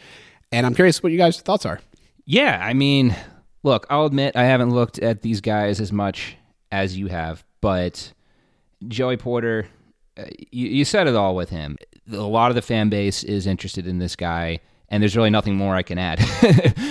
And 0.50 0.64
I'm 0.64 0.74
curious 0.74 1.02
what 1.02 1.12
you 1.12 1.18
guys' 1.18 1.40
thoughts 1.40 1.66
are. 1.66 1.80
Yeah, 2.24 2.58
I 2.62 2.72
mean, 2.72 3.14
look, 3.62 3.86
I'll 3.90 4.06
admit 4.06 4.34
I 4.34 4.44
haven't 4.44 4.70
looked 4.70 4.98
at 4.98 5.20
these 5.20 5.42
guys 5.42 5.78
as 5.78 5.92
much 5.92 6.36
as 6.72 6.96
you 6.96 7.08
have, 7.08 7.44
but 7.60 8.12
Joey 8.86 9.18
Porter, 9.18 9.68
you, 10.50 10.68
you 10.68 10.84
said 10.84 11.06
it 11.06 11.14
all 11.14 11.34
with 11.34 11.50
him. 11.50 11.76
A 12.12 12.16
lot 12.16 12.50
of 12.50 12.54
the 12.54 12.62
fan 12.62 12.88
base 12.88 13.22
is 13.24 13.46
interested 13.46 13.86
in 13.86 13.98
this 13.98 14.16
guy, 14.16 14.60
and 14.88 15.02
there's 15.02 15.16
really 15.16 15.30
nothing 15.30 15.56
more 15.56 15.74
I 15.74 15.82
can 15.82 15.98
add 15.98 16.20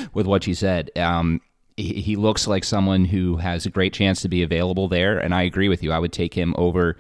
with 0.13 0.27
what 0.27 0.47
you 0.47 0.53
said. 0.53 0.91
Um, 0.97 1.41
he, 1.75 1.93
he 2.01 2.15
looks 2.15 2.47
like 2.47 2.63
someone 2.63 3.05
who 3.05 3.37
has 3.37 3.65
a 3.65 3.69
great 3.69 3.93
chance 3.93 4.21
to 4.21 4.29
be 4.29 4.43
available 4.43 4.87
there, 4.87 5.17
and 5.17 5.33
I 5.33 5.43
agree 5.43 5.69
with 5.69 5.83
you. 5.83 5.91
I 5.91 5.99
would 5.99 6.13
take 6.13 6.33
him 6.33 6.53
over 6.57 6.97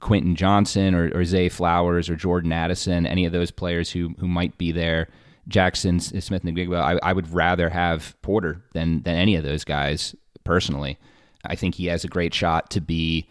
Quentin 0.00 0.36
Johnston 0.36 0.94
or, 0.94 1.10
or 1.14 1.24
Zay 1.24 1.48
Flowers 1.48 2.10
or 2.10 2.16
Jordan 2.16 2.52
Addison, 2.52 3.06
any 3.06 3.24
of 3.24 3.32
those 3.32 3.50
players 3.50 3.90
who 3.90 4.14
who 4.18 4.28
might 4.28 4.56
be 4.58 4.72
there. 4.72 5.08
Jaxon 5.48 6.00
Smith 6.00 6.44
and 6.44 6.56
Njigba, 6.56 6.80
I, 6.80 7.00
I 7.02 7.12
would 7.12 7.32
rather 7.32 7.68
have 7.68 8.14
Porter 8.22 8.62
than 8.74 9.02
than 9.02 9.16
any 9.16 9.34
of 9.34 9.44
those 9.44 9.64
guys 9.64 10.14
personally. 10.44 10.98
I 11.44 11.56
think 11.56 11.74
he 11.74 11.86
has 11.86 12.04
a 12.04 12.08
great 12.08 12.32
shot 12.32 12.70
to 12.70 12.80
be 12.80 13.26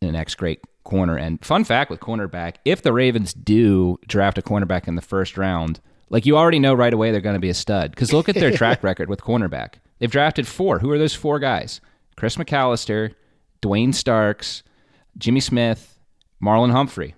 the 0.00 0.10
next 0.10 0.34
great 0.34 0.60
corner. 0.84 1.16
And 1.16 1.44
fun 1.44 1.64
fact 1.64 1.90
with 1.90 2.00
cornerback, 2.00 2.56
if 2.64 2.82
the 2.82 2.92
Ravens 2.92 3.34
do 3.34 3.98
draft 4.06 4.38
a 4.38 4.42
cornerback 4.42 4.86
in 4.86 4.94
the 4.94 5.02
first 5.02 5.36
round, 5.36 5.80
like 6.10 6.26
you 6.26 6.36
already 6.36 6.58
know 6.58 6.74
right 6.74 6.92
away 6.92 7.10
they're 7.10 7.20
going 7.20 7.34
to 7.34 7.40
be 7.40 7.48
a 7.48 7.54
stud. 7.54 7.90
Because 7.90 8.12
look 8.12 8.28
at 8.28 8.34
their 8.36 8.50
track 8.56 8.82
record 8.82 9.08
with 9.08 9.20
cornerback. 9.20 9.74
They've 9.98 10.10
drafted 10.10 10.46
four. 10.46 10.78
Who 10.78 10.90
are 10.90 10.98
those 10.98 11.14
four 11.14 11.38
guys? 11.38 11.80
Chris 12.16 12.36
McAlister, 12.36 13.14
Duane 13.60 13.92
Starks, 13.92 14.62
Jimmy 15.18 15.40
Smith, 15.40 15.98
Marlon 16.42 16.70
Humphrey. 16.70 17.14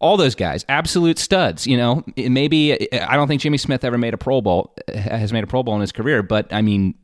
All 0.00 0.16
those 0.16 0.34
guys, 0.36 0.64
absolute 0.68 1.18
studs. 1.18 1.66
You 1.66 1.76
know, 1.76 2.04
maybe 2.16 2.92
I 2.92 3.16
don't 3.16 3.26
think 3.26 3.42
Jimmy 3.42 3.58
Smith 3.58 3.84
ever 3.84 3.98
made 3.98 4.14
a 4.14 4.18
Pro 4.18 4.40
Bowl, 4.40 4.74
has 4.94 5.32
made 5.32 5.42
a 5.42 5.46
Pro 5.46 5.62
Bowl 5.62 5.74
in 5.74 5.80
his 5.80 5.90
career, 5.90 6.22
but 6.22 6.52
I 6.52 6.62
mean, 6.62 6.94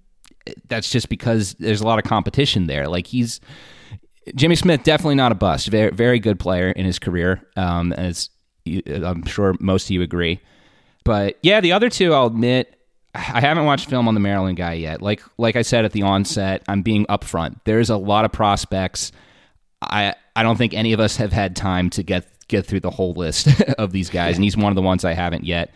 that's 0.69 0.91
just 0.91 1.09
because 1.09 1.55
there's 1.55 1.81
a 1.81 1.87
lot 1.87 1.99
of 1.99 2.05
competition 2.05 2.67
there. 2.67 2.87
Like 2.87 3.07
he's 3.07 3.41
Jimmy 4.35 4.57
Smith, 4.57 4.83
definitely 4.85 5.17
not 5.17 5.33
a 5.33 5.35
bust. 5.35 5.69
Very, 5.69 5.91
very 5.91 6.19
good 6.19 6.39
player 6.39 6.71
in 6.71 6.85
his 6.85 6.99
career, 6.99 7.47
um, 7.57 7.93
as 7.93 8.31
I'm 8.87 9.25
sure 9.27 9.55
most 9.61 9.87
of 9.87 9.91
you 9.91 10.03
agree. 10.03 10.41
But 11.05 11.39
yeah, 11.43 11.61
the 11.61 11.73
other 11.73 11.91
two, 11.91 12.15
I'll 12.15 12.27
admit, 12.27 12.79
I 13.15 13.41
haven't 13.41 13.67
watched 13.67 13.89
film 13.89 14.09
on 14.09 14.15
the 14.15 14.21
Maryland 14.21 14.57
guy 14.57 14.73
yet. 14.75 15.03
Like, 15.03 15.23
like 15.37 15.57
I 15.57 15.63
said 15.63 15.85
at 15.85 15.93
the 15.93 16.03
onset, 16.03 16.63
I'm 16.67 16.83
being 16.83 17.07
upfront. 17.07 17.61
There's 17.65 17.91
a 17.91 17.97
lot 17.97 18.25
of 18.25 18.33
prospects. 18.33 19.13
I, 19.83 20.15
I 20.35 20.43
don't 20.43 20.57
think 20.57 20.75
any 20.75 20.93
of 20.93 21.01
us 21.01 21.17
have 21.17 21.33
had 21.33 21.55
time 21.55 21.91
to 21.91 22.03
get 22.03 22.27
get 22.47 22.67
through 22.67 22.81
the 22.81 22.91
whole 22.91 23.15
list 23.15 23.49
of 23.79 23.93
these 23.93 24.11
guys, 24.11 24.37
and 24.37 24.45
he's 24.45 24.57
one 24.57 24.71
of 24.71 24.77
the 24.77 24.83
ones 24.83 25.05
I 25.05 25.13
haven't 25.13 25.45
yet. 25.45 25.73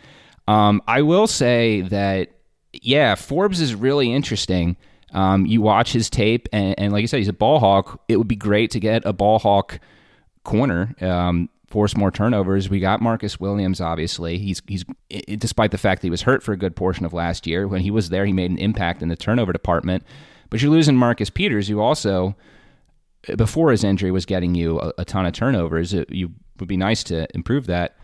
Um, 0.47 0.81
I 0.87 1.01
will 1.01 1.27
say 1.27 1.81
that 1.81 2.29
yeah, 2.73 3.15
Forbes 3.15 3.61
is 3.61 3.73
really 3.75 4.13
interesting. 4.13 4.77
Um, 5.13 5.45
you 5.45 5.61
watch 5.61 5.91
his 5.91 6.09
tape, 6.09 6.47
and, 6.53 6.77
and, 6.77 6.93
like 6.93 7.03
I 7.03 7.05
said, 7.05 7.17
he's 7.17 7.27
a 7.27 7.33
ball 7.33 7.59
hawk. 7.59 8.01
It 8.07 8.17
would 8.17 8.27
be 8.27 8.35
great 8.35 8.71
to 8.71 8.79
get 8.79 9.03
a 9.05 9.13
ball 9.13 9.39
hawk 9.39 9.79
corner, 10.43 10.95
um, 11.01 11.49
force 11.67 11.95
more 11.95 12.11
turnovers. 12.11 12.69
We 12.69 12.79
got 12.79 13.01
Marcus 13.01 13.39
Williams. 13.39 13.81
Obviously, 13.81 14.37
he's 14.37 14.61
he's 14.67 14.85
despite 15.37 15.71
the 15.71 15.77
fact 15.77 16.01
that 16.01 16.07
he 16.07 16.11
was 16.11 16.23
hurt 16.23 16.43
for 16.43 16.53
a 16.53 16.57
good 16.57 16.75
portion 16.75 17.05
of 17.05 17.13
last 17.13 17.47
year. 17.47 17.67
When 17.67 17.81
he 17.81 17.91
was 17.91 18.09
there, 18.09 18.25
he 18.25 18.33
made 18.33 18.51
an 18.51 18.57
impact 18.57 19.01
in 19.01 19.09
the 19.09 19.15
turnover 19.15 19.51
department. 19.51 20.03
But 20.49 20.61
you're 20.61 20.71
losing 20.71 20.95
Marcus 20.95 21.29
Peters, 21.29 21.67
who 21.67 21.79
also 21.79 22.35
before 23.35 23.71
his 23.71 23.83
injury 23.83 24.11
was 24.11 24.25
getting 24.25 24.55
you 24.55 24.79
a, 24.79 24.93
a 24.99 25.05
ton 25.05 25.25
of 25.25 25.33
turnovers. 25.33 25.93
It, 25.93 26.09
you 26.11 26.31
would 26.59 26.69
be 26.69 26.77
nice 26.77 27.03
to 27.05 27.27
improve 27.35 27.67
that 27.67 27.97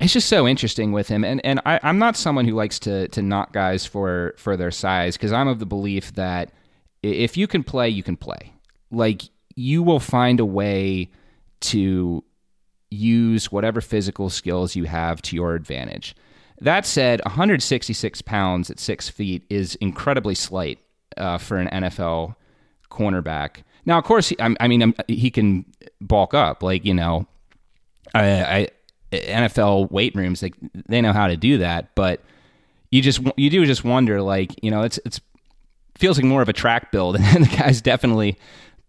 it's 0.00 0.12
just 0.12 0.28
so 0.28 0.46
interesting 0.46 0.92
with 0.92 1.08
him, 1.08 1.24
and 1.24 1.44
and 1.44 1.60
I, 1.66 1.80
am 1.82 1.98
not 1.98 2.16
someone 2.16 2.46
who 2.46 2.54
likes 2.54 2.78
to 2.80 3.08
to 3.08 3.22
knock 3.22 3.52
guys 3.52 3.84
for 3.84 4.34
for 4.36 4.56
their 4.56 4.70
size 4.70 5.16
because 5.16 5.32
I'm 5.32 5.48
of 5.48 5.58
the 5.58 5.66
belief 5.66 6.14
that 6.14 6.52
if 7.02 7.36
you 7.36 7.46
can 7.46 7.64
play, 7.64 7.88
you 7.88 8.02
can 8.02 8.16
play. 8.16 8.52
Like 8.90 9.22
you 9.56 9.82
will 9.82 10.00
find 10.00 10.38
a 10.38 10.44
way 10.44 11.10
to 11.60 12.22
use 12.90 13.50
whatever 13.50 13.80
physical 13.80 14.30
skills 14.30 14.76
you 14.76 14.84
have 14.84 15.20
to 15.22 15.36
your 15.36 15.54
advantage. 15.54 16.14
That 16.60 16.86
said, 16.86 17.20
166 17.24 18.22
pounds 18.22 18.70
at 18.70 18.80
six 18.80 19.08
feet 19.08 19.44
is 19.50 19.74
incredibly 19.76 20.34
slight 20.34 20.78
uh, 21.16 21.38
for 21.38 21.56
an 21.56 21.68
NFL 21.68 22.34
cornerback. 22.90 23.62
Now, 23.84 23.98
of 23.98 24.04
course, 24.04 24.28
he, 24.28 24.40
I, 24.40 24.54
I 24.60 24.68
mean, 24.68 24.94
he 25.08 25.30
can 25.30 25.64
bulk 26.00 26.34
up. 26.34 26.62
Like 26.62 26.84
you 26.84 26.94
know, 26.94 27.26
I, 28.14 28.42
I 28.42 28.68
NFL 29.12 29.90
weight 29.90 30.14
rooms, 30.14 30.42
like 30.42 30.54
they 30.88 31.00
know 31.00 31.12
how 31.12 31.28
to 31.28 31.36
do 31.36 31.58
that. 31.58 31.94
But 31.94 32.22
you 32.90 33.02
just 33.02 33.20
you 33.36 33.50
do 33.50 33.64
just 33.66 33.84
wonder, 33.84 34.20
like 34.22 34.62
you 34.62 34.70
know, 34.70 34.82
it's 34.82 34.98
it's 35.04 35.20
feels 35.98 36.18
like 36.18 36.24
more 36.24 36.42
of 36.42 36.48
a 36.48 36.52
track 36.52 36.92
build, 36.92 37.16
and 37.20 37.44
the 37.44 37.56
guy's 37.56 37.80
definitely 37.80 38.38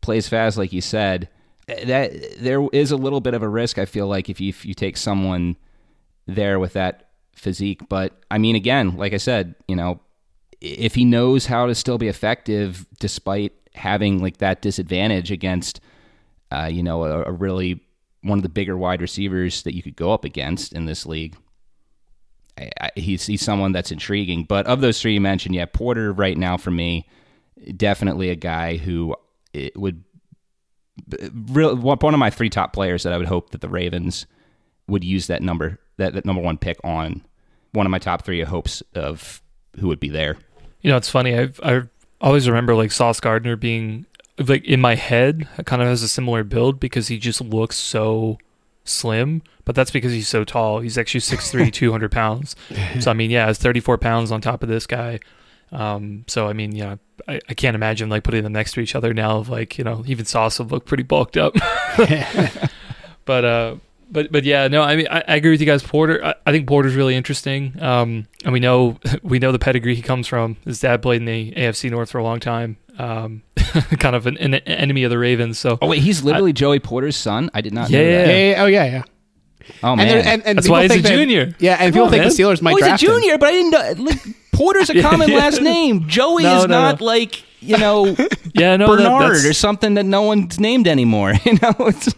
plays 0.01 0.27
fast, 0.27 0.57
like 0.57 0.73
you 0.73 0.81
said. 0.81 1.29
That 1.67 2.39
there 2.39 2.65
is 2.73 2.91
a 2.91 2.97
little 2.97 3.21
bit 3.21 3.35
of 3.35 3.43
a 3.43 3.47
risk. 3.47 3.77
I 3.77 3.85
feel 3.85 4.07
like 4.07 4.29
if 4.29 4.41
you 4.41 4.49
if 4.49 4.65
you 4.65 4.73
take 4.73 4.97
someone 4.97 5.55
there 6.25 6.59
with 6.59 6.73
that 6.73 7.09
physique, 7.35 7.87
but 7.89 8.13
I 8.31 8.37
mean, 8.37 8.55
again, 8.55 8.97
like 8.97 9.13
I 9.13 9.17
said, 9.17 9.55
you 9.67 9.75
know, 9.75 9.99
if 10.61 10.95
he 10.95 11.05
knows 11.05 11.45
how 11.45 11.67
to 11.67 11.75
still 11.75 11.97
be 11.97 12.07
effective 12.07 12.85
despite 12.99 13.53
having 13.75 14.19
like 14.19 14.37
that 14.37 14.61
disadvantage 14.61 15.31
against, 15.31 15.79
uh, 16.51 16.69
you 16.71 16.83
know, 16.83 17.03
a, 17.03 17.23
a 17.23 17.31
really 17.31 17.81
one 18.21 18.39
of 18.39 18.43
the 18.43 18.49
bigger 18.49 18.77
wide 18.77 19.01
receivers 19.01 19.63
that 19.63 19.75
you 19.75 19.81
could 19.81 19.95
go 19.95 20.11
up 20.11 20.25
against 20.25 20.73
in 20.73 20.85
this 20.85 21.05
league. 21.05 21.35
I, 22.57 22.69
I, 22.81 22.89
he's 22.95 23.25
he's 23.25 23.41
someone 23.41 23.71
that's 23.71 23.91
intriguing. 23.91 24.43
But 24.43 24.67
of 24.67 24.81
those 24.81 25.01
three 25.01 25.13
you 25.13 25.21
mentioned, 25.21 25.55
yeah, 25.55 25.65
Porter 25.65 26.11
right 26.11 26.37
now 26.37 26.57
for 26.57 26.71
me, 26.71 27.07
definitely 27.75 28.29
a 28.29 28.35
guy 28.35 28.77
who 28.77 29.15
would 29.75 30.03
real 31.33 31.75
one 31.75 32.13
of 32.13 32.19
my 32.19 32.29
three 32.29 32.49
top 32.49 32.73
players 32.73 33.03
that 33.03 33.13
I 33.13 33.17
would 33.17 33.27
hope 33.27 33.51
that 33.51 33.61
the 33.61 33.69
Ravens 33.69 34.25
would 34.87 35.03
use 35.03 35.27
that 35.27 35.41
number 35.41 35.79
that, 35.97 36.13
that 36.13 36.25
number 36.25 36.41
one 36.41 36.57
pick 36.57 36.77
on. 36.83 37.23
One 37.71 37.85
of 37.85 37.91
my 37.91 37.99
top 37.99 38.23
three 38.23 38.41
hopes 38.41 38.81
of 38.95 39.43
who 39.79 39.87
would 39.87 39.99
be 39.99 40.09
there. 40.09 40.37
You 40.81 40.89
know, 40.91 40.97
it's 40.97 41.09
funny. 41.09 41.37
I 41.37 41.49
I 41.63 41.83
always 42.19 42.47
remember 42.47 42.75
like 42.75 42.91
Sauce 42.91 43.19
Gardner 43.19 43.55
being 43.55 44.05
like 44.47 44.63
in 44.65 44.79
my 44.79 44.95
head 44.95 45.47
it 45.57 45.65
kind 45.65 45.81
of 45.81 45.87
has 45.87 46.03
a 46.03 46.07
similar 46.07 46.43
build 46.43 46.79
because 46.79 47.07
he 47.07 47.17
just 47.17 47.41
looks 47.41 47.77
so 47.77 48.37
slim, 48.89 49.41
but 49.65 49.75
that's 49.75 49.91
because 49.91 50.11
he's 50.11 50.27
so 50.27 50.43
tall. 50.43 50.79
He's 50.79 50.97
actually 50.97 51.21
6'3", 51.21 51.71
200 51.73 52.11
pounds. 52.11 52.55
So 52.99 53.11
I 53.11 53.13
mean, 53.13 53.31
yeah, 53.31 53.49
it's 53.49 53.59
34 53.59 53.97
pounds 53.97 54.31
on 54.31 54.41
top 54.41 54.63
of 54.63 54.69
this 54.69 54.87
guy. 54.87 55.19
Um, 55.71 56.25
so 56.27 56.47
I 56.47 56.53
mean, 56.53 56.75
yeah, 56.75 56.95
I, 57.27 57.39
I 57.49 57.53
can't 57.53 57.75
imagine 57.75 58.09
like 58.09 58.23
putting 58.23 58.43
them 58.43 58.53
next 58.53 58.73
to 58.73 58.79
each 58.79 58.95
other 58.95 59.13
now. 59.13 59.37
Of 59.37 59.49
like, 59.49 59.77
you 59.77 59.83
know, 59.83 60.03
even 60.07 60.25
Sauce 60.25 60.59
would 60.59 60.71
look 60.71 60.85
pretty 60.85 61.03
bulked 61.03 61.37
up. 61.37 61.53
but 63.25 63.45
uh, 63.45 63.75
but 64.09 64.31
but 64.31 64.43
yeah, 64.43 64.67
no, 64.67 64.81
I 64.81 64.95
mean, 64.95 65.07
I, 65.09 65.23
I 65.27 65.35
agree 65.35 65.51
with 65.51 65.59
you 65.59 65.67
guys. 65.67 65.83
Porter, 65.83 66.25
I, 66.25 66.33
I, 66.47 66.51
think 66.51 66.67
Porter's 66.67 66.95
really 66.95 67.15
interesting. 67.15 67.79
Um, 67.81 68.27
and 68.43 68.51
we 68.51 68.59
know 68.59 68.97
we 69.21 69.37
know 69.37 69.51
the 69.51 69.59
pedigree 69.59 69.95
he 69.95 70.01
comes 70.01 70.27
from. 70.27 70.57
His 70.65 70.79
dad 70.79 71.03
played 71.03 71.21
in 71.21 71.25
the 71.25 71.51
AFC 71.51 71.91
North 71.91 72.09
for 72.09 72.17
a 72.17 72.23
long 72.23 72.39
time 72.39 72.77
um, 72.99 73.43
kind 73.99 74.15
of 74.15 74.27
an, 74.27 74.37
an, 74.37 74.55
enemy 74.55 75.03
of 75.03 75.09
the 75.09 75.17
Ravens. 75.17 75.57
So 75.57 75.77
oh 75.81 75.87
wait, 75.87 76.01
he's 76.01 76.23
literally 76.23 76.51
I, 76.51 76.53
Joey 76.53 76.79
Porter's 76.79 77.15
son. 77.15 77.49
I 77.53 77.61
did 77.61 77.73
not. 77.73 77.89
Yeah, 77.89 77.99
know 77.99 78.05
that. 78.05 78.27
Yeah, 78.27 78.49
yeah, 78.49 78.63
oh 78.63 78.65
yeah, 78.67 78.85
yeah. 78.85 79.03
Oh 79.83 79.95
man, 79.95 80.07
and, 80.07 80.27
and, 80.27 80.45
and 80.45 80.57
that's 80.57 80.69
why 80.69 80.83
he's 80.83 80.95
a 80.95 81.01
junior. 81.01 81.47
That, 81.47 81.61
yeah, 81.61 81.73
and 81.73 81.79
Come 81.79 81.91
people 81.91 82.05
on, 82.05 82.11
think 82.11 82.21
man. 82.23 82.29
the 82.29 82.35
Steelers 82.35 82.61
might. 82.61 82.73
Oh, 82.73 82.77
he's 82.77 82.87
a 82.87 82.97
junior, 82.97 83.33
him. 83.33 83.39
but 83.39 83.49
I 83.49 83.51
didn't 83.51 83.71
know. 83.71 84.03
Like, 84.03 84.21
Porter's 84.51 84.89
a 84.89 85.01
common 85.01 85.31
last 85.31 85.61
name. 85.61 86.07
Joey 86.07 86.43
no, 86.43 86.57
is 86.57 86.67
no, 86.67 86.81
not 86.81 86.99
no. 86.99 87.05
like 87.05 87.43
you 87.61 87.77
know, 87.77 88.15
yeah, 88.53 88.75
no, 88.75 88.87
Bernard 88.87 89.35
that, 89.35 89.45
or 89.45 89.53
something 89.53 89.93
that 89.95 90.05
no 90.05 90.23
one's 90.23 90.59
named 90.59 90.87
anymore. 90.87 91.33
You 91.45 91.53
know, 91.53 91.73
it's. 91.79 92.13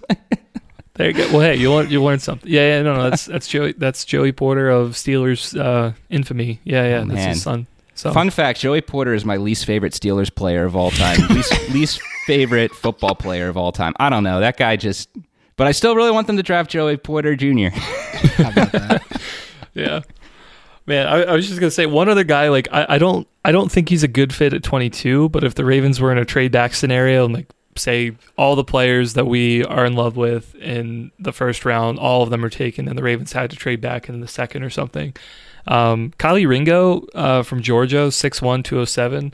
There 0.95 1.07
you 1.07 1.13
go. 1.13 1.31
Well, 1.31 1.41
hey, 1.41 1.55
you 1.55 1.71
learned 1.71 1.91
you 1.91 2.03
learned 2.03 2.21
something. 2.21 2.51
Yeah, 2.51 2.77
yeah, 2.77 2.81
no, 2.81 2.95
no, 2.95 3.09
that's 3.09 3.25
that's 3.25 3.47
Joey. 3.47 3.73
That's 3.73 4.03
Joey 4.05 4.31
Porter 4.31 4.69
of 4.69 4.91
Steelers 4.91 5.59
uh, 5.59 5.93
infamy. 6.09 6.59
Yeah, 6.63 6.87
yeah, 6.87 7.03
oh, 7.03 7.05
that's 7.05 7.25
his 7.25 7.43
son. 7.43 7.67
So. 8.01 8.11
Fun 8.11 8.31
fact: 8.31 8.59
Joey 8.59 8.81
Porter 8.81 9.13
is 9.13 9.25
my 9.25 9.37
least 9.37 9.63
favorite 9.63 9.93
Steelers 9.93 10.33
player 10.33 10.65
of 10.65 10.75
all 10.75 10.89
time. 10.89 11.19
least, 11.29 11.69
least 11.69 12.01
favorite 12.25 12.71
football 12.71 13.13
player 13.13 13.47
of 13.47 13.57
all 13.57 13.71
time. 13.71 13.93
I 13.99 14.09
don't 14.09 14.23
know 14.23 14.39
that 14.39 14.57
guy 14.57 14.75
just, 14.75 15.07
but 15.55 15.67
I 15.67 15.71
still 15.71 15.95
really 15.95 16.09
want 16.09 16.25
them 16.25 16.35
to 16.37 16.41
draft 16.41 16.71
Joey 16.71 16.97
Porter 16.97 17.35
Jr. 17.35 17.45
yeah, 19.75 20.01
man. 20.87 21.05
I, 21.05 21.25
I, 21.25 21.33
was 21.35 21.47
just 21.47 21.59
gonna 21.59 21.69
say 21.69 21.85
one 21.85 22.09
other 22.09 22.23
guy. 22.23 22.49
Like 22.49 22.67
I, 22.71 22.87
I 22.89 22.97
don't, 22.97 23.27
I 23.45 23.51
don't 23.51 23.71
think 23.71 23.87
he's 23.87 24.01
a 24.01 24.07
good 24.07 24.33
fit 24.33 24.55
at 24.55 24.63
22. 24.63 25.29
But 25.29 25.43
if 25.43 25.53
the 25.53 25.63
Ravens 25.63 26.01
were 26.01 26.11
in 26.11 26.17
a 26.17 26.25
trade 26.25 26.51
back 26.51 26.73
scenario 26.73 27.25
and 27.25 27.35
like 27.35 27.53
say 27.75 28.13
all 28.35 28.55
the 28.55 28.63
players 28.63 29.13
that 29.13 29.27
we 29.27 29.63
are 29.65 29.85
in 29.85 29.93
love 29.93 30.17
with 30.17 30.55
in 30.55 31.11
the 31.19 31.31
first 31.31 31.65
round, 31.65 31.99
all 31.99 32.23
of 32.23 32.31
them 32.31 32.43
are 32.43 32.49
taken, 32.49 32.87
and 32.87 32.97
the 32.97 33.03
Ravens 33.03 33.33
had 33.33 33.51
to 33.51 33.55
trade 33.55 33.79
back 33.79 34.09
in 34.09 34.21
the 34.21 34.27
second 34.27 34.63
or 34.63 34.71
something. 34.71 35.13
Um, 35.67 36.11
Kelee 36.17 36.47
Ringo 36.47 37.05
uh, 37.13 37.43
from 37.43 37.61
Georgia, 37.61 38.07
6'1", 38.07 38.63
207. 38.63 39.33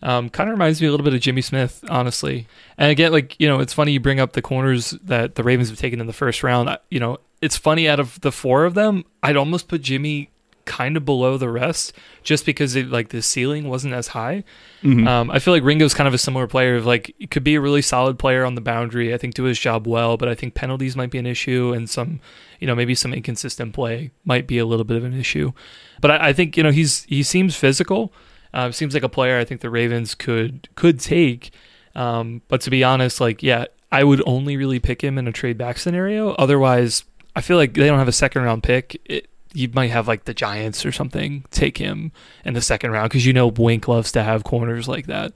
Um, 0.00 0.30
kind 0.30 0.48
of 0.48 0.54
reminds 0.54 0.80
me 0.80 0.86
a 0.86 0.90
little 0.90 1.04
bit 1.04 1.14
of 1.14 1.20
Jimmy 1.20 1.42
Smith, 1.42 1.84
honestly. 1.88 2.46
And 2.76 2.90
again, 2.90 3.10
like 3.10 3.34
you 3.40 3.48
know, 3.48 3.58
it's 3.58 3.72
funny 3.72 3.92
you 3.92 4.00
bring 4.00 4.20
up 4.20 4.32
the 4.32 4.42
corners 4.42 4.90
that 5.02 5.34
the 5.34 5.42
Ravens 5.42 5.70
have 5.70 5.78
taken 5.78 6.00
in 6.00 6.06
the 6.06 6.12
first 6.12 6.44
round. 6.44 6.76
You 6.88 7.00
know, 7.00 7.18
it's 7.42 7.56
funny 7.56 7.88
out 7.88 7.98
of 7.98 8.20
the 8.20 8.30
four 8.30 8.64
of 8.64 8.74
them, 8.74 9.04
I'd 9.22 9.36
almost 9.36 9.68
put 9.68 9.82
Jimmy 9.82 10.30
kind 10.68 10.98
of 10.98 11.04
below 11.04 11.38
the 11.38 11.48
rest 11.48 11.94
just 12.22 12.44
because 12.44 12.76
it, 12.76 12.90
like 12.90 13.08
the 13.08 13.22
ceiling 13.22 13.68
wasn't 13.68 13.94
as 13.94 14.08
high. 14.08 14.44
Mm-hmm. 14.82 15.08
Um, 15.08 15.30
I 15.30 15.38
feel 15.38 15.54
like 15.54 15.64
Ringo's 15.64 15.94
kind 15.94 16.06
of 16.06 16.12
a 16.12 16.18
similar 16.18 16.46
player 16.46 16.76
of 16.76 16.84
like 16.84 17.14
could 17.30 17.42
be 17.42 17.54
a 17.54 17.60
really 17.60 17.82
solid 17.82 18.18
player 18.18 18.44
on 18.44 18.54
the 18.54 18.60
boundary. 18.60 19.14
I 19.14 19.16
think 19.16 19.34
do 19.34 19.44
his 19.44 19.58
job 19.58 19.86
well, 19.86 20.16
but 20.16 20.28
I 20.28 20.34
think 20.34 20.54
penalties 20.54 20.94
might 20.94 21.10
be 21.10 21.18
an 21.18 21.26
issue 21.26 21.72
and 21.72 21.88
some 21.88 22.20
you 22.58 22.66
know 22.66 22.74
maybe 22.74 22.94
some 22.94 23.12
inconsistent 23.12 23.72
play 23.74 24.10
might 24.24 24.46
be 24.46 24.58
a 24.58 24.66
little 24.66 24.84
bit 24.84 24.96
of 24.96 25.04
an 25.04 25.18
issue. 25.18 25.52
But 26.00 26.10
I, 26.12 26.28
I 26.28 26.32
think 26.32 26.56
you 26.56 26.62
know 26.62 26.70
he's 26.70 27.04
he 27.04 27.22
seems 27.22 27.56
physical. 27.56 28.12
Uh, 28.54 28.70
seems 28.70 28.94
like 28.94 29.02
a 29.02 29.08
player 29.08 29.38
I 29.38 29.44
think 29.44 29.60
the 29.60 29.70
Ravens 29.70 30.14
could 30.14 30.68
could 30.74 31.00
take. 31.00 31.52
Um, 31.94 32.42
but 32.48 32.60
to 32.62 32.70
be 32.70 32.84
honest, 32.84 33.20
like 33.20 33.42
yeah, 33.42 33.66
I 33.90 34.04
would 34.04 34.22
only 34.26 34.56
really 34.56 34.78
pick 34.78 35.02
him 35.02 35.18
in 35.18 35.28
a 35.28 35.32
trade 35.32 35.58
back 35.58 35.78
scenario. 35.78 36.30
Otherwise, 36.32 37.04
I 37.34 37.40
feel 37.40 37.56
like 37.56 37.74
they 37.74 37.86
don't 37.86 37.98
have 37.98 38.08
a 38.08 38.12
second 38.12 38.42
round 38.42 38.62
pick. 38.62 39.00
It, 39.04 39.28
you 39.54 39.68
might 39.72 39.90
have 39.90 40.06
like 40.06 40.24
the 40.24 40.34
Giants 40.34 40.84
or 40.84 40.92
something 40.92 41.44
take 41.50 41.78
him 41.78 42.12
in 42.44 42.54
the 42.54 42.60
second 42.60 42.90
round 42.90 43.08
because 43.08 43.24
you 43.24 43.32
know 43.32 43.48
Wink 43.48 43.88
loves 43.88 44.12
to 44.12 44.22
have 44.22 44.44
corners 44.44 44.88
like 44.88 45.06
that, 45.06 45.32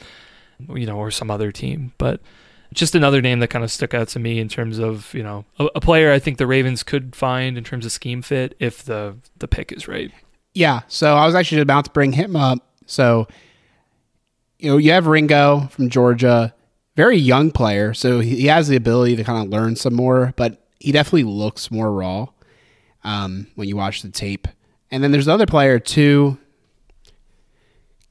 you 0.75 0.87
know, 0.87 0.97
or 0.97 1.11
some 1.11 1.31
other 1.31 1.51
team. 1.51 1.93
But 1.99 2.21
just 2.73 2.95
another 2.95 3.21
name 3.21 3.41
that 3.41 3.49
kind 3.49 3.65
of 3.65 3.71
stuck 3.71 3.95
out 3.95 4.09
to 4.09 4.19
me 4.19 4.39
in 4.39 4.49
terms 4.49 4.79
of 4.79 5.13
you 5.15 5.23
know 5.23 5.45
a, 5.59 5.67
a, 5.77 5.81
player 5.81 6.13
I 6.13 6.19
think 6.19 6.39
the 6.39 6.47
Ravens 6.47 6.83
could 6.83 7.15
find 7.15 7.57
in 7.57 7.65
terms 7.65 7.87
of 7.87 7.93
scheme 7.93 8.23
fit 8.23 8.55
if 8.59 8.83
the 8.83 9.17
the 9.39 9.49
pick 9.49 9.73
is 9.73 9.89
right. 9.89 10.13
Yeah, 10.55 10.83
so 10.89 11.17
I 11.17 11.27
was 11.27 11.35
actually 11.35 11.63
about 11.63 11.87
to 11.87 11.91
bring 11.91 12.13
him 12.13 12.37
up. 12.37 12.59
So 12.87 13.27
you 14.59 14.71
know 14.71 14.77
you 14.77 14.93
have 14.93 15.07
Ringo 15.07 15.69
from 15.71 15.89
Georgia, 15.89 16.55
very 16.97 17.17
young 17.17 17.51
player, 17.51 17.95
so 17.95 18.21
he 18.21 18.47
has 18.47 18.69
the 18.69 18.77
ability 18.77 19.17
to 19.17 19.25
kind 19.25 19.45
of 19.45 19.51
learn 19.51 19.77
some 19.77 19.95
more, 19.95 20.33
but 20.37 20.67
he 20.79 20.93
definitely 20.93 21.25
looks 21.25 21.71
more 21.71 21.93
raw 21.93 22.27
um, 23.05 23.47
when 23.55 23.69
you 23.69 23.77
watch 23.77 24.03
the 24.03 24.11
tape. 24.11 24.49
And 24.91 25.03
then 25.03 25.13
there's 25.13 25.27
another 25.27 25.47
player 25.47 25.79
too. 25.79 26.39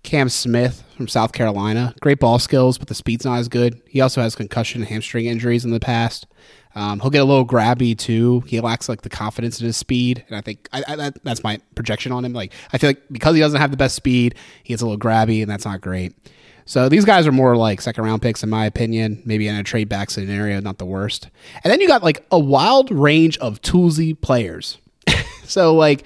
Cam 0.03 0.29
Smith 0.29 0.83
from 0.95 1.07
South 1.07 1.31
Carolina. 1.31 1.93
Great 2.01 2.19
ball 2.19 2.39
skills, 2.39 2.77
but 2.77 2.87
the 2.87 2.95
speed's 2.95 3.25
not 3.25 3.39
as 3.39 3.47
good. 3.47 3.81
He 3.87 4.01
also 4.01 4.21
has 4.21 4.35
concussion 4.35 4.81
and 4.81 4.89
hamstring 4.89 5.25
injuries 5.25 5.65
in 5.65 5.71
the 5.71 5.79
past. 5.79 6.27
Um, 6.73 6.99
he'll 6.99 7.09
get 7.09 7.21
a 7.21 7.25
little 7.25 7.45
grabby 7.45 7.97
too. 7.97 8.41
He 8.47 8.59
lacks 8.61 8.87
like 8.87 9.01
the 9.01 9.09
confidence 9.09 9.59
in 9.59 9.65
his 9.65 9.77
speed, 9.77 10.23
and 10.27 10.37
I 10.37 10.41
think 10.41 10.69
I, 10.71 10.83
I, 10.87 10.95
that, 10.95 11.23
that's 11.23 11.43
my 11.43 11.59
projection 11.75 12.11
on 12.11 12.23
him. 12.23 12.33
Like 12.33 12.53
I 12.71 12.77
feel 12.77 12.91
like 12.91 13.01
because 13.11 13.35
he 13.35 13.41
doesn't 13.41 13.59
have 13.59 13.71
the 13.71 13.77
best 13.77 13.95
speed, 13.95 14.35
he 14.63 14.73
gets 14.73 14.81
a 14.81 14.85
little 14.85 14.99
grabby, 14.99 15.41
and 15.41 15.51
that's 15.51 15.65
not 15.65 15.81
great. 15.81 16.13
So 16.65 16.87
these 16.87 17.05
guys 17.05 17.27
are 17.27 17.31
more 17.31 17.57
like 17.57 17.81
second 17.81 18.05
round 18.05 18.21
picks 18.21 18.43
in 18.43 18.49
my 18.49 18.65
opinion. 18.65 19.21
Maybe 19.25 19.47
in 19.47 19.55
a 19.55 19.63
trade 19.63 19.89
back 19.89 20.09
scenario, 20.09 20.59
not 20.61 20.77
the 20.77 20.85
worst. 20.85 21.29
And 21.63 21.71
then 21.71 21.81
you 21.81 21.87
got 21.87 22.03
like 22.03 22.25
a 22.31 22.39
wild 22.39 22.91
range 22.91 23.37
of 23.39 23.61
toolsy 23.61 24.19
players. 24.19 24.77
so 25.43 25.75
like 25.75 26.05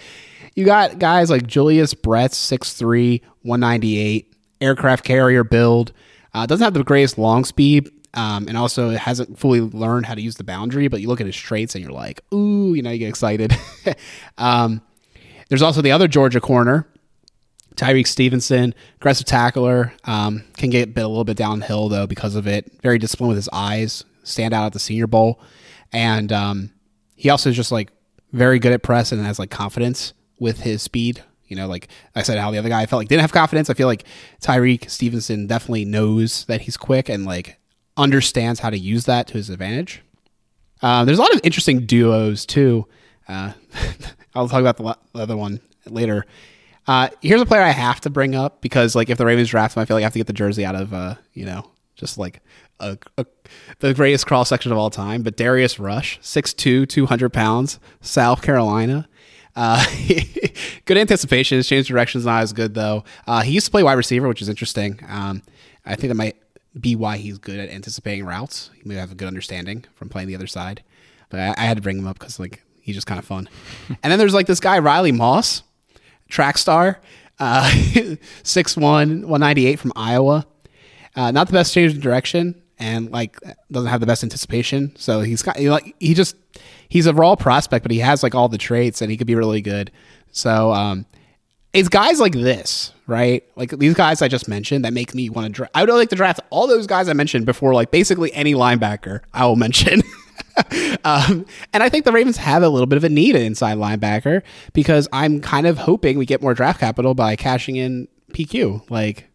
you 0.56 0.66
got 0.66 0.98
guys 0.98 1.30
like 1.30 1.46
Julius 1.46 1.94
Brents, 1.94 2.52
6'3", 2.52 3.22
198, 3.46 4.34
aircraft 4.62 5.06
carrier 5.06 5.44
build. 5.44 5.94
Uh, 6.34 6.46
doesn't 6.46 6.64
have 6.64 6.74
the 6.74 6.84
greatest 6.84 7.18
long 7.18 7.46
speed, 7.46 7.90
um, 8.14 8.48
and 8.48 8.58
also 8.58 8.90
hasn't 8.90 9.38
fully 9.40 9.62
learned 9.62 10.06
how 10.06 10.16
to 10.16 10.22
use 10.22 10.36
the 10.36 10.44
boundary. 10.44 10.88
But 10.88 11.02
you 11.02 11.08
look 11.08 11.22
at 11.22 11.28
his 11.28 11.36
traits 11.36 11.76
and 11.76 11.84
you're 11.84 11.94
like, 11.94 12.22
ooh, 12.34 12.74
you 12.74 12.82
know, 12.82 12.92
you 12.92 13.00
get 13.00 13.10
excited. 13.10 13.56
um, 14.38 14.82
there's 15.50 15.62
also 15.62 15.82
the 15.82 15.92
other 15.92 16.08
Georgia 16.08 16.42
corner, 16.42 16.88
Tyrique 17.76 18.08
Stevenson, 18.08 18.74
aggressive 18.96 19.28
tackler, 19.28 19.94
um, 20.06 20.44
can 20.58 20.70
get 20.70 20.90
a, 20.90 20.92
bit, 20.92 21.06
a 21.06 21.08
little 21.08 21.24
bit 21.24 21.38
downhill 21.38 21.90
though 21.90 22.08
because 22.08 22.36
of 22.36 22.48
it. 22.48 22.72
Very 22.82 22.98
disciplined 22.98 23.30
with 23.30 23.38
his 23.38 23.50
eyes, 23.54 24.04
stand 24.24 24.54
out 24.54 24.66
at 24.66 24.74
the 24.74 24.80
Senior 24.80 25.08
Bowl, 25.08 25.40
and 25.94 26.32
um, 26.32 26.72
he 27.16 27.30
also 27.30 27.50
is 27.50 27.56
just 27.56 27.72
like 27.72 27.92
very 28.32 28.60
good 28.60 28.74
at 28.74 28.84
press 28.84 29.12
and 29.12 29.24
has 29.26 29.40
like 29.40 29.52
confidence 29.52 30.14
with 30.40 30.62
his 30.62 30.82
speed. 30.82 31.24
You 31.48 31.56
know, 31.56 31.68
like 31.68 31.88
I 32.16 32.24
said, 32.24 32.38
how 32.38 32.52
the 32.52 32.58
other 32.58 32.70
guy 32.70 32.82
I 32.82 32.86
felt 32.86 33.00
like 33.00 33.08
didn't 33.08 33.22
have 33.22 33.32
confidence. 33.32 33.70
I 33.70 33.74
feel 33.74 33.88
like 33.88 34.06
Tyrique 34.42 34.90
Stevenson 34.90 35.48
definitely 35.48 35.86
knows 35.86 36.46
that 36.46 36.62
he's 36.62 36.78
quick 36.78 37.10
and 37.10 37.26
like 37.26 37.60
understands 37.98 38.60
how 38.60 38.70
to 38.70 38.78
use 38.78 39.06
that 39.06 39.28
to 39.28 39.34
his 39.34 39.50
advantage. 39.50 40.02
Uh, 40.82 41.06
there's 41.06 41.20
a 41.20 41.22
lot 41.22 41.34
of 41.34 41.42
interesting 41.44 41.86
duos 41.86 42.46
too. 42.46 42.88
Uh, 43.28 43.54
I'll 44.36 44.50
talk 44.50 44.62
about 44.62 44.78
the 44.78 45.20
other 45.20 45.38
one 45.38 45.62
later. 45.86 46.26
Uh, 46.88 47.10
here's 47.22 47.42
a 47.42 47.46
player 47.46 47.64
I 47.64 47.70
have 47.70 48.02
to 48.02 48.10
bring 48.10 48.36
up 48.36 48.62
because, 48.62 48.96
like, 48.96 49.10
if 49.10 49.18
the 49.18 49.26
Ravens 49.26 49.50
draft 49.50 49.76
him, 49.76 49.82
I 49.82 49.86
feel 49.86 49.98
like 49.98 50.04
I 50.04 50.06
have 50.06 50.14
to 50.14 50.20
get 50.20 50.28
the 50.28 50.34
jersey 50.34 50.66
out 50.66 50.76
of, 50.76 50.94
uh, 50.94 51.16
you 51.34 51.46
know, 51.46 51.72
just 51.96 52.18
like 52.18 52.42
a, 52.80 52.98
a, 53.18 53.26
the 53.80 53.94
greatest 53.94 54.28
cross 54.28 54.50
section 54.50 54.72
of 54.72 54.78
all 54.78 54.92
time. 54.92 55.24
But 55.24 55.36
Darius 55.38 55.80
Rush, 55.80 56.20
6'2", 56.22 56.88
200 56.88 57.34
pounds, 57.34 57.80
South 58.02 58.42
Carolina. 58.42 59.08
Uh, 59.56 59.84
good 60.86 60.98
anticipation. 60.98 61.58
His 61.58 61.68
change 61.68 61.86
of 61.86 61.88
directions 61.88 62.26
not 62.26 62.41
as 62.41 62.54
good 62.54 62.74
though. 62.74 63.04
Uh, 63.26 63.41
he 63.41 63.54
used 63.54 63.65
to 63.65 63.72
play 63.72 63.84
wide 63.84 63.94
receiver, 63.94 64.28
which 64.28 64.41
is 64.41 64.50
interesting. 64.50 65.00
Um, 65.08 65.41
I 65.86 65.96
think 65.96 66.10
that 66.10 66.15
might 66.15 66.36
be 66.80 66.96
why 66.96 67.18
he's 67.18 67.38
good 67.38 67.60
at 67.60 67.70
anticipating 67.70 68.26
routes. 68.26 68.70
He 68.76 68.88
may 68.88 68.96
have 68.96 69.12
a 69.12 69.15
good 69.15 69.28
understanding 69.28 69.86
from 69.96 70.10
playing 70.10 70.28
the 70.28 70.36
other 70.36 70.48
side. 70.48 70.84
But 71.30 71.39
I, 71.39 71.56
I 71.58 71.65
had 71.65 71.78
to 71.78 71.84
bring 71.84 71.98
him 71.98 72.08
up 72.08 72.20
because 72.20 72.39
like 72.39 72.63
he's 72.82 72.96
just 72.96 73.08
kind 73.08 73.20
of 73.20 73.26
fun. 73.26 73.50
and 74.04 74.12
then 74.12 74.20
there's 74.20 74.34
like 74.34 74.48
this 74.48 74.60
guy 74.60 74.80
Riley 74.80 75.12
Moss, 75.12 75.63
track 76.30 76.58
star, 76.58 77.00
uh, 77.39 77.70
6'1", 78.44 78.82
198 78.82 79.80
from 79.80 79.94
Iowa. 79.96 80.46
Uh, 81.15 81.32
not 81.32 81.48
the 81.48 81.54
best 81.54 81.74
change 81.74 81.94
of 81.94 82.02
direction, 82.02 82.62
and 82.80 83.12
like 83.12 83.40
doesn't 83.72 83.90
have 83.90 84.00
the 84.00 84.06
best 84.06 84.24
anticipation. 84.24 84.96
So 84.98 85.22
he's 85.22 85.42
got 85.42 85.58
he, 85.58 85.70
like 85.70 85.96
he 86.00 86.14
just 86.14 86.36
he's 86.90 87.08
a 87.08 87.14
raw 87.14 87.36
prospect, 87.36 87.84
but 87.84 87.92
he 87.92 88.00
has 88.00 88.24
like 88.24 88.36
all 88.36 88.50
the 88.50 88.58
traits 88.58 89.02
and 89.02 89.12
he 89.12 89.18
could 89.18 89.28
be 89.28 89.36
really 89.36 89.62
good. 89.62 89.92
So 90.32 90.72
um, 90.74 91.06
it's 91.74 91.90
guys 91.90 92.20
like 92.20 92.34
this, 92.34 92.94
right? 93.08 93.44
Like 93.56 93.72
these 93.72 93.94
guys 93.94 94.22
I 94.22 94.28
just 94.28 94.48
mentioned 94.48 94.86
that 94.86 94.94
make 94.94 95.14
me 95.14 95.30
want 95.30 95.48
to 95.48 95.52
draft. 95.52 95.72
I 95.76 95.84
would 95.84 95.94
like 95.94 96.10
to 96.10 96.16
draft 96.16 96.40
all 96.50 96.68
those 96.68 96.88
guys 96.88 97.10
I 97.10 97.14
mentioned 97.14 97.46
before, 97.46 97.74
like 97.74 97.92
basically 97.92 98.34
any 98.34 98.54
linebacker 98.54 99.22
I 99.34 99.46
will 99.46 99.56
mention. 99.56 100.02
um, 101.04 101.46
and 101.74 101.84
I 101.84 101.90
think 101.90 102.06
the 102.06 102.12
Ravens 102.12 102.38
have 102.38 102.64
a 102.64 102.70
little 102.70 102.88
bit 102.88 102.98
of 102.98 103.04
a 103.04 103.10
need 103.10 103.36
inside 103.36 103.78
linebacker 103.78 104.42
because 104.74 105.08
I'm 105.12 105.42
kind 105.42 105.68
of 105.68 105.78
hoping 105.78 106.18
we 106.18 106.26
get 106.26 106.42
more 106.42 106.54
draft 106.54 106.80
capital 106.80 107.14
by 107.14 107.36
cashing 107.36 107.76
in 107.76 108.08
PQ. 108.32 108.90
Like, 108.90 109.30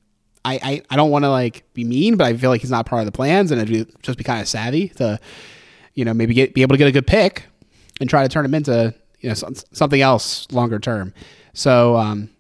I, 0.45 0.55
I, 0.63 0.83
I 0.91 0.97
don't 0.97 1.11
want 1.11 1.25
to 1.25 1.31
like 1.31 1.65
be 1.75 1.85
mean, 1.85 2.17
but 2.17 2.27
I 2.27 2.37
feel 2.37 2.51
like 2.51 2.61
he's 2.61 2.71
not 2.71 2.87
part 2.87 3.01
of 3.01 3.07
the 3.07 3.13
plans, 3.13 3.51
and 3.51 3.61
it'd 3.61 4.03
just 4.03 4.19
be 4.19 4.25
kind 4.25 4.41
of 4.41 4.49
savvy 4.49 4.89
to, 4.91 5.19
you 5.95 6.05
know, 6.05 6.15
maybe 6.15 6.35
get 6.35 6.55
be 6.55 6.63
able 6.63 6.75
to 6.75 6.79
get 6.79 6.89
a 6.89 6.93
good 6.93 7.07
pick 7.07 7.45
and 8.01 8.09
try 8.09 8.23
to 8.23 8.29
turn 8.29 8.45
him 8.45 8.55
into 8.55 8.95
you 9.21 9.29
know 9.29 9.35
something 9.35 10.01
else 10.01 10.51
longer 10.51 10.79
term. 10.79 11.13
So, 11.53 11.97
um, 11.97 12.31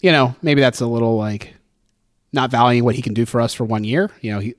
you 0.00 0.10
know, 0.12 0.34
maybe 0.42 0.60
that's 0.60 0.80
a 0.80 0.86
little 0.86 1.16
like 1.16 1.54
not 2.32 2.50
valuing 2.50 2.84
what 2.84 2.94
he 2.94 3.02
can 3.02 3.14
do 3.14 3.26
for 3.26 3.40
us 3.40 3.54
for 3.54 3.64
one 3.64 3.84
year. 3.84 4.10
You 4.20 4.32
know, 4.32 4.38
he, 4.40 4.54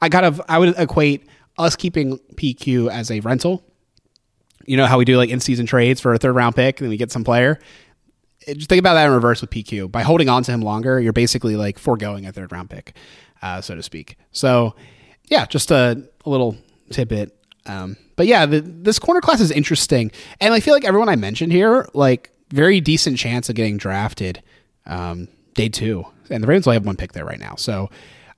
I 0.00 0.08
kind 0.08 0.24
of 0.24 0.40
I 0.48 0.58
would 0.58 0.78
equate 0.78 1.26
us 1.58 1.76
keeping 1.76 2.18
PQ 2.34 2.90
as 2.90 3.10
a 3.10 3.20
rental. 3.20 3.64
You 4.64 4.76
know 4.76 4.86
how 4.86 4.98
we 4.98 5.04
do 5.04 5.16
like 5.16 5.30
in 5.30 5.40
season 5.40 5.66
trades 5.66 6.00
for 6.00 6.14
a 6.14 6.18
third 6.18 6.34
round 6.34 6.54
pick 6.54 6.80
and 6.80 6.88
we 6.88 6.96
get 6.96 7.10
some 7.10 7.24
player. 7.24 7.58
Just 8.54 8.68
think 8.68 8.80
about 8.80 8.94
that 8.94 9.06
in 9.06 9.12
reverse 9.12 9.40
with 9.40 9.50
PQ. 9.50 9.90
By 9.90 10.02
holding 10.02 10.28
on 10.28 10.42
to 10.44 10.52
him 10.52 10.60
longer, 10.60 11.00
you're 11.00 11.12
basically 11.12 11.56
like 11.56 11.78
foregoing 11.78 12.26
a 12.26 12.32
third 12.32 12.52
round 12.52 12.70
pick, 12.70 12.96
uh, 13.42 13.60
so 13.60 13.74
to 13.74 13.82
speak. 13.82 14.16
So, 14.32 14.74
yeah, 15.24 15.46
just 15.46 15.70
a, 15.70 16.02
a 16.24 16.30
little 16.30 16.56
tidbit. 16.90 17.34
Um, 17.66 17.96
but 18.16 18.26
yeah, 18.26 18.46
the, 18.46 18.60
this 18.60 18.98
corner 18.98 19.20
class 19.20 19.40
is 19.40 19.50
interesting, 19.50 20.10
and 20.40 20.54
I 20.54 20.60
feel 20.60 20.74
like 20.74 20.84
everyone 20.84 21.08
I 21.08 21.16
mentioned 21.16 21.52
here, 21.52 21.88
like 21.94 22.30
very 22.50 22.80
decent 22.80 23.18
chance 23.18 23.48
of 23.48 23.54
getting 23.54 23.76
drafted 23.76 24.42
um, 24.86 25.28
day 25.54 25.68
two, 25.68 26.04
and 26.30 26.42
the 26.42 26.46
Ravens 26.46 26.66
only 26.66 26.76
have 26.76 26.86
one 26.86 26.96
pick 26.96 27.12
there 27.12 27.24
right 27.24 27.38
now. 27.38 27.54
So 27.56 27.90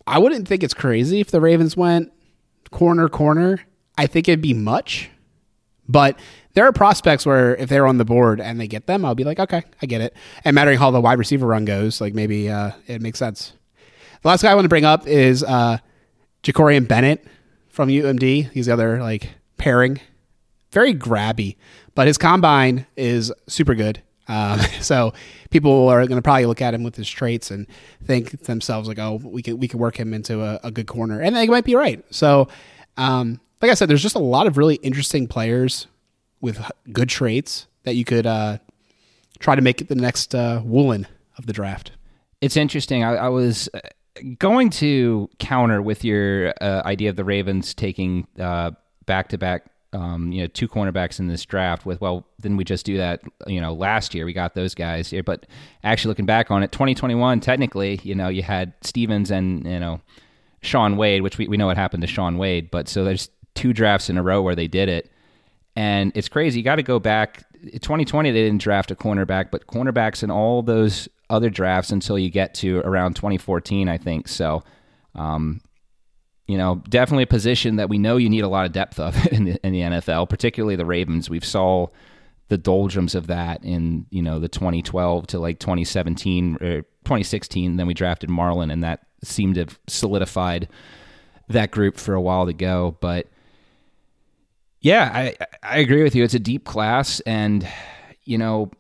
I 0.07 0.19
wouldn't 0.19 0.49
think 0.49 0.63
it's 0.63 0.75
crazy 0.75 1.21
if 1.21 1.31
the 1.31 1.41
Ravens 1.41 1.77
went 1.77 2.13
corner 2.71 3.09
corner, 3.09 3.61
I 3.99 4.07
think 4.07 4.29
it'd 4.29 4.41
be 4.41 4.55
much. 4.55 5.11
But 5.89 6.19
there 6.55 6.65
are 6.65 6.73
prospects 6.73 7.25
where 7.25 7.55
if 7.57 7.69
they're 7.69 7.87
on 7.87 7.99
the 7.99 8.05
board 8.05 8.41
and 8.41 8.61
they 8.61 8.67
get 8.67 8.87
them, 8.87 9.05
I'll 9.05 9.15
be 9.15 9.25
like, 9.25 9.39
okay, 9.39 9.63
I 9.81 9.87
get 9.87 10.01
it. 10.01 10.15
And 10.45 10.55
mattering 10.55 10.79
how 10.79 10.91
the 10.91 11.01
wide 11.01 11.19
receiver 11.19 11.47
run 11.47 11.65
goes, 11.65 12.01
like 12.01 12.15
maybe 12.15 12.51
uh, 12.51 12.73
it 12.87 13.01
makes 13.01 13.19
sense. 13.19 13.53
The 14.23 14.29
last 14.29 14.43
guy 14.43 14.51
I 14.51 14.55
want 14.55 14.65
to 14.65 14.71
bring 14.71 14.85
up 14.85 15.07
is 15.07 15.43
uh, 15.45 15.79
Jakorian 16.43 16.89
Bennett 16.89 17.25
from 17.69 17.89
UMD. 17.89 18.51
He's 18.51 18.67
the 18.67 18.73
other 18.73 19.01
like 19.01 19.31
pairing, 19.57 20.01
very 20.73 20.95
grabby, 20.95 21.57
but 21.95 22.07
his 22.07 22.19
combine 22.19 22.87
is 22.97 23.33
super 23.47 23.75
good. 23.75 24.03
Um, 24.29 24.59
so 24.81 25.13
people 25.51 25.89
are 25.89 26.07
going 26.07 26.19
to 26.19 26.23
probably 26.23 26.47
look 26.47 26.63
at 26.63 26.75
him 26.75 26.83
with 26.83 26.97
his 26.97 27.09
traits 27.09 27.51
and 27.51 27.67
think 28.05 28.43
themselves 28.43 28.89
like, 28.89 28.99
oh, 28.99 29.21
we 29.23 29.43
can 29.43 29.59
we 29.59 29.69
can 29.69 29.79
work 29.79 29.99
him 29.99 30.13
into 30.13 30.43
a, 30.43 30.61
a 30.65 30.71
good 30.71 30.87
corner, 30.87 31.21
and 31.21 31.37
they 31.37 31.47
might 31.47 31.65
be 31.65 31.77
right. 31.77 32.05
So, 32.11 32.49
um, 32.97 33.41
like 33.63 33.71
I 33.71 33.75
said, 33.75 33.89
there's 33.89 34.03
just 34.03 34.17
a 34.17 34.21
lot 34.21 34.47
of 34.47 34.59
really 34.59 34.77
interesting 34.77 35.27
players 35.29 35.87
with 36.41 36.61
good 36.93 37.09
traits 37.09 37.67
that 37.85 37.95
you 37.95 38.05
could 38.05 38.27
uh, 38.27 38.59
try 39.39 39.55
to 39.55 39.63
make 39.63 39.81
it 39.81 39.89
the 39.89 39.95
next 39.95 40.35
uh, 40.35 40.61
Woolen 40.65 41.07
of 41.39 41.47
the 41.47 41.53
draft. 41.53 41.93
It's 42.41 42.57
interesting. 42.57 43.05
I, 43.05 43.17
I 43.17 43.29
was 43.29 43.69
uh, 43.75 43.81
going 44.39 44.71
to 44.71 45.29
counter 45.39 45.83
with 45.83 46.05
your 46.05 46.55
uh, 46.61 46.83
idea 46.85 47.11
of 47.11 47.17
the 47.17 47.25
Ravens 47.25 47.75
taking 47.75 48.27
back 48.37 49.29
to 49.29 49.39
back 49.39 49.67
you 49.93 49.99
know, 49.99 50.47
two 50.47 50.69
cornerbacks 50.69 51.19
in 51.19 51.27
this 51.27 51.45
draft 51.45 51.85
with, 51.85 52.01
well, 52.01 52.27
didn't 52.41 52.57
we 52.57 52.65
just 52.65 52.87
do 52.87 52.97
that, 52.97 53.21
you 53.47 53.61
know, 53.61 53.73
last 53.73 54.15
year? 54.15 54.25
We 54.25 54.33
got 54.33 54.55
those 54.55 54.75
guys 54.75 55.11
here. 55.11 55.23
But 55.23 55.47
actually 55.83 56.11
looking 56.11 56.27
back 56.27 56.51
on 56.51 56.63
it, 56.63 56.73
2021, 56.73 57.41
technically, 57.41 58.01
you 58.03 58.15
know, 58.15 58.29
you 58.29 58.43
had 58.43 58.73
Stephens 58.83 59.31
and, 59.31 59.67
you 59.67 59.81
know, 59.81 60.01
Shaun 60.63 60.97
Wade, 60.97 61.23
which 61.23 61.39
we, 61.39 61.49
we 61.49 61.57
know 61.57 61.67
what 61.67 61.77
happened 61.77 62.03
to 62.03 62.07
Shaun 62.07 62.39
Wade. 62.39 62.71
But 62.71 62.89
so 62.89 63.05
there's 63.05 63.31
two 63.55 63.73
drafts 63.73 64.11
in 64.11 64.17
a 64.17 64.23
row 64.23 64.43
where 64.43 64.55
they 64.55 64.69
did 64.69 64.89
it. 64.89 65.11
And 65.77 66.13
it's 66.15 66.29
crazy. 66.29 66.61
You 66.61 66.65
got 66.65 66.77
to 66.77 66.83
go 66.83 66.99
back. 66.99 67.45
2020, 67.63 68.31
they 68.31 68.43
didn't 68.43 68.61
draft 68.61 68.91
a 68.91 68.95
cornerback, 68.95 69.51
but 69.51 69.67
cornerbacks 69.67 70.23
in 70.23 70.31
all 70.31 70.63
those 70.63 71.09
other 71.29 71.51
drafts 71.51 71.91
until 71.91 72.19
you 72.19 72.31
get 72.31 72.55
to 72.55 72.81
around 72.81 73.15
2014, 73.15 73.89
I 73.89 73.99
think. 73.99 74.29
So, 74.29 74.63
um, 75.15 75.61
you 76.47 76.59
know, 76.59 76.83
definitely 76.89 77.25
a 77.25 77.29
position 77.29 77.77
that 77.77 77.89
we 77.89 77.99
know 77.99 78.17
you 78.17 78.29
need 78.29 78.43
a 78.43 78.49
lot 78.49 78.67
of 78.67 78.73
depth 78.73 78.99
of 78.99 79.15
in 79.33 79.45
the, 79.45 79.67
in 79.67 79.73
the 79.73 79.81
NFL, 79.81 80.29
particularly 80.29 80.77
the 80.77 80.87
Ravens. 80.87 81.31
We've 81.31 81.45
saw 81.45 81.89
the 82.51 82.59
doldrums 82.59 83.15
of 83.15 83.29
that 83.29 83.65
in 83.65 84.07
you 84.11 84.21
know 84.21 84.41
the 84.41 84.49
2012 84.49 85.29
to 85.29 85.39
like 85.39 85.61
2017 85.61 86.57
or 86.57 86.83
2016. 86.83 87.77
Then 87.77 87.87
we 87.87 87.95
drafted 87.95 88.29
Marlon, 88.29 88.73
and 88.73 88.83
that 88.83 89.07
seemed 89.23 89.55
to 89.55 89.61
have 89.61 89.79
solidified 89.87 90.69
that 91.49 91.71
group 91.71 91.97
for 91.97 92.15
a 92.15 92.21
while 92.21 92.47
to 92.47 92.53
go. 92.53 92.97
But 93.01 93.29
yeah, 94.81 95.11
I 95.13 95.37
I 95.63 95.79
agree 95.79 96.03
with 96.03 96.15
you. 96.15 96.25
It's 96.25 96.35
a 96.35 96.39
deep 96.41 96.65
class, 96.65 97.21
and 97.21 97.67
you 98.25 98.39
know, 98.39 98.71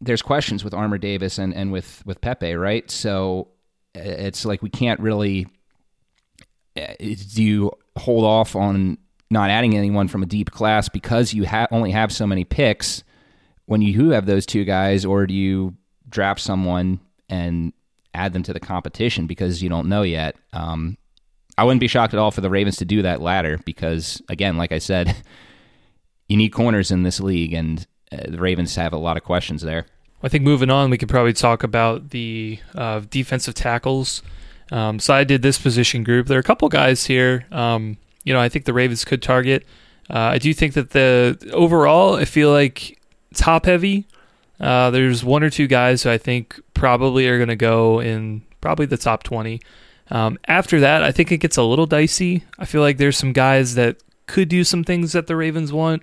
there's 0.00 0.22
questions 0.22 0.64
with 0.64 0.74
Armour 0.74 0.98
Davis 0.98 1.38
and 1.38 1.54
and 1.54 1.72
with 1.72 2.02
with 2.06 2.20
Pepe, 2.20 2.54
right? 2.54 2.90
So 2.90 3.48
it's 3.94 4.44
like 4.44 4.62
we 4.62 4.70
can't 4.70 5.00
really 5.00 5.46
uh, 6.76 6.94
do 6.98 7.42
you 7.42 7.70
hold 7.96 8.24
off 8.24 8.56
on 8.56 8.98
not 9.30 9.50
adding 9.50 9.76
anyone 9.76 10.08
from 10.08 10.22
a 10.22 10.26
deep 10.26 10.50
class 10.50 10.88
because 10.88 11.32
you 11.34 11.46
ha- 11.46 11.68
only 11.70 11.90
have 11.90 12.12
so 12.12 12.26
many 12.26 12.44
picks 12.44 13.02
when 13.66 13.80
you 13.80 13.96
do 13.96 14.10
have 14.10 14.26
those 14.26 14.46
two 14.46 14.64
guys, 14.64 15.04
or 15.04 15.26
do 15.26 15.34
you 15.34 15.74
draft 16.08 16.40
someone 16.40 17.00
and 17.28 17.72
add 18.14 18.32
them 18.32 18.42
to 18.42 18.52
the 18.52 18.60
competition 18.60 19.26
because 19.26 19.62
you 19.62 19.68
don't 19.68 19.88
know 19.88 20.02
yet. 20.02 20.36
Um, 20.52 20.98
I 21.58 21.64
wouldn't 21.64 21.80
be 21.80 21.88
shocked 21.88 22.14
at 22.14 22.18
all 22.18 22.30
for 22.30 22.40
the 22.40 22.50
Ravens 22.50 22.76
to 22.76 22.84
do 22.84 23.02
that 23.02 23.20
latter 23.20 23.58
because, 23.64 24.22
again, 24.28 24.56
like 24.56 24.72
I 24.72 24.78
said, 24.78 25.14
you 26.28 26.36
need 26.36 26.50
corners 26.50 26.90
in 26.90 27.02
this 27.02 27.20
league, 27.20 27.52
and 27.52 27.86
uh, 28.10 28.30
the 28.30 28.38
Ravens 28.38 28.74
have 28.76 28.92
a 28.92 28.98
lot 28.98 29.16
of 29.16 29.24
questions 29.24 29.62
there. 29.62 29.86
I 30.22 30.28
think 30.28 30.44
moving 30.44 30.70
on, 30.70 30.90
we 30.90 30.98
could 30.98 31.08
probably 31.08 31.32
talk 31.32 31.62
about 31.62 32.10
the 32.10 32.58
uh, 32.74 33.00
defensive 33.10 33.54
tackles. 33.54 34.22
Um, 34.70 34.98
so 34.98 35.12
I 35.12 35.24
did 35.24 35.42
this 35.42 35.58
position 35.58 36.04
group. 36.04 36.28
There 36.28 36.38
are 36.38 36.40
a 36.40 36.44
couple 36.44 36.68
guys 36.68 37.04
here. 37.06 37.46
Um, 37.50 37.98
you 38.24 38.32
know, 38.32 38.40
I 38.40 38.48
think 38.48 38.64
the 38.64 38.72
Ravens 38.72 39.04
could 39.04 39.20
target. 39.20 39.66
Uh, 40.08 40.18
I 40.18 40.38
do 40.38 40.54
think 40.54 40.74
that 40.74 40.90
the 40.90 41.50
overall, 41.52 42.14
I 42.14 42.24
feel 42.24 42.50
like 42.50 43.00
top 43.34 43.66
heavy. 43.66 44.06
Uh, 44.60 44.90
there's 44.90 45.24
one 45.24 45.42
or 45.42 45.50
two 45.50 45.66
guys 45.66 46.02
who 46.04 46.10
I 46.10 46.18
think 46.18 46.60
probably 46.72 47.28
are 47.28 47.36
going 47.36 47.48
to 47.48 47.56
go 47.56 48.00
in 48.00 48.42
probably 48.60 48.86
the 48.86 48.96
top 48.96 49.24
20. 49.24 49.60
Um, 50.12 50.38
after 50.46 50.78
that, 50.80 51.02
I 51.02 51.10
think 51.10 51.32
it 51.32 51.38
gets 51.38 51.56
a 51.56 51.62
little 51.62 51.86
dicey. 51.86 52.44
I 52.58 52.66
feel 52.66 52.82
like 52.82 52.98
there's 52.98 53.16
some 53.16 53.32
guys 53.32 53.76
that 53.76 53.96
could 54.26 54.50
do 54.50 54.62
some 54.62 54.84
things 54.84 55.12
that 55.12 55.26
the 55.26 55.34
Ravens 55.34 55.72
want, 55.72 56.02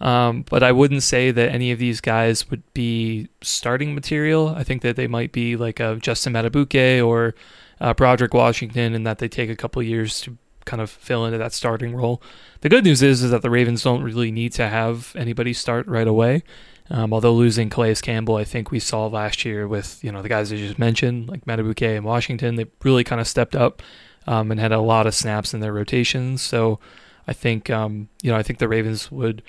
um, 0.00 0.44
but 0.50 0.64
I 0.64 0.72
wouldn't 0.72 1.04
say 1.04 1.30
that 1.30 1.52
any 1.52 1.70
of 1.70 1.78
these 1.78 2.00
guys 2.00 2.50
would 2.50 2.64
be 2.74 3.28
starting 3.42 3.94
material. 3.94 4.48
I 4.48 4.64
think 4.64 4.82
that 4.82 4.96
they 4.96 5.06
might 5.06 5.30
be 5.30 5.54
like 5.54 5.78
a 5.78 5.94
Justin 5.96 6.32
Madubuike 6.32 7.06
or 7.06 7.36
uh, 7.80 7.94
Broderick 7.94 8.34
Washington, 8.34 8.92
and 8.92 9.06
that 9.06 9.18
they 9.18 9.28
take 9.28 9.50
a 9.50 9.56
couple 9.56 9.80
years 9.84 10.20
to 10.22 10.36
kind 10.64 10.82
of 10.82 10.90
fill 10.90 11.24
into 11.24 11.38
that 11.38 11.52
starting 11.52 11.94
role. 11.94 12.20
The 12.62 12.68
good 12.68 12.84
news 12.84 13.02
is 13.02 13.22
is 13.22 13.30
that 13.30 13.42
the 13.42 13.50
Ravens 13.50 13.84
don't 13.84 14.02
really 14.02 14.32
need 14.32 14.52
to 14.54 14.68
have 14.68 15.14
anybody 15.16 15.52
start 15.52 15.86
right 15.86 16.08
away. 16.08 16.42
Um, 16.90 17.12
although 17.14 17.32
losing 17.32 17.70
Calais 17.70 17.96
Campbell, 17.96 18.36
I 18.36 18.44
think 18.44 18.70
we 18.70 18.78
saw 18.78 19.06
last 19.06 19.44
year 19.44 19.66
with 19.66 20.02
you 20.04 20.12
know 20.12 20.22
the 20.22 20.28
guys 20.28 20.52
I 20.52 20.56
just 20.56 20.78
mentioned, 20.78 21.28
like 21.28 21.44
Madubuike 21.46 21.96
and 21.96 22.04
Washington, 22.04 22.56
they 22.56 22.66
really 22.82 23.04
kind 23.04 23.20
of 23.20 23.28
stepped 23.28 23.56
up 23.56 23.82
um, 24.26 24.50
and 24.50 24.60
had 24.60 24.72
a 24.72 24.80
lot 24.80 25.06
of 25.06 25.14
snaps 25.14 25.54
in 25.54 25.60
their 25.60 25.72
rotations. 25.72 26.42
So 26.42 26.78
I 27.26 27.32
think 27.32 27.70
um, 27.70 28.08
you 28.22 28.30
know 28.30 28.36
I 28.36 28.42
think 28.42 28.58
the 28.58 28.68
Ravens 28.68 29.10
would 29.10 29.42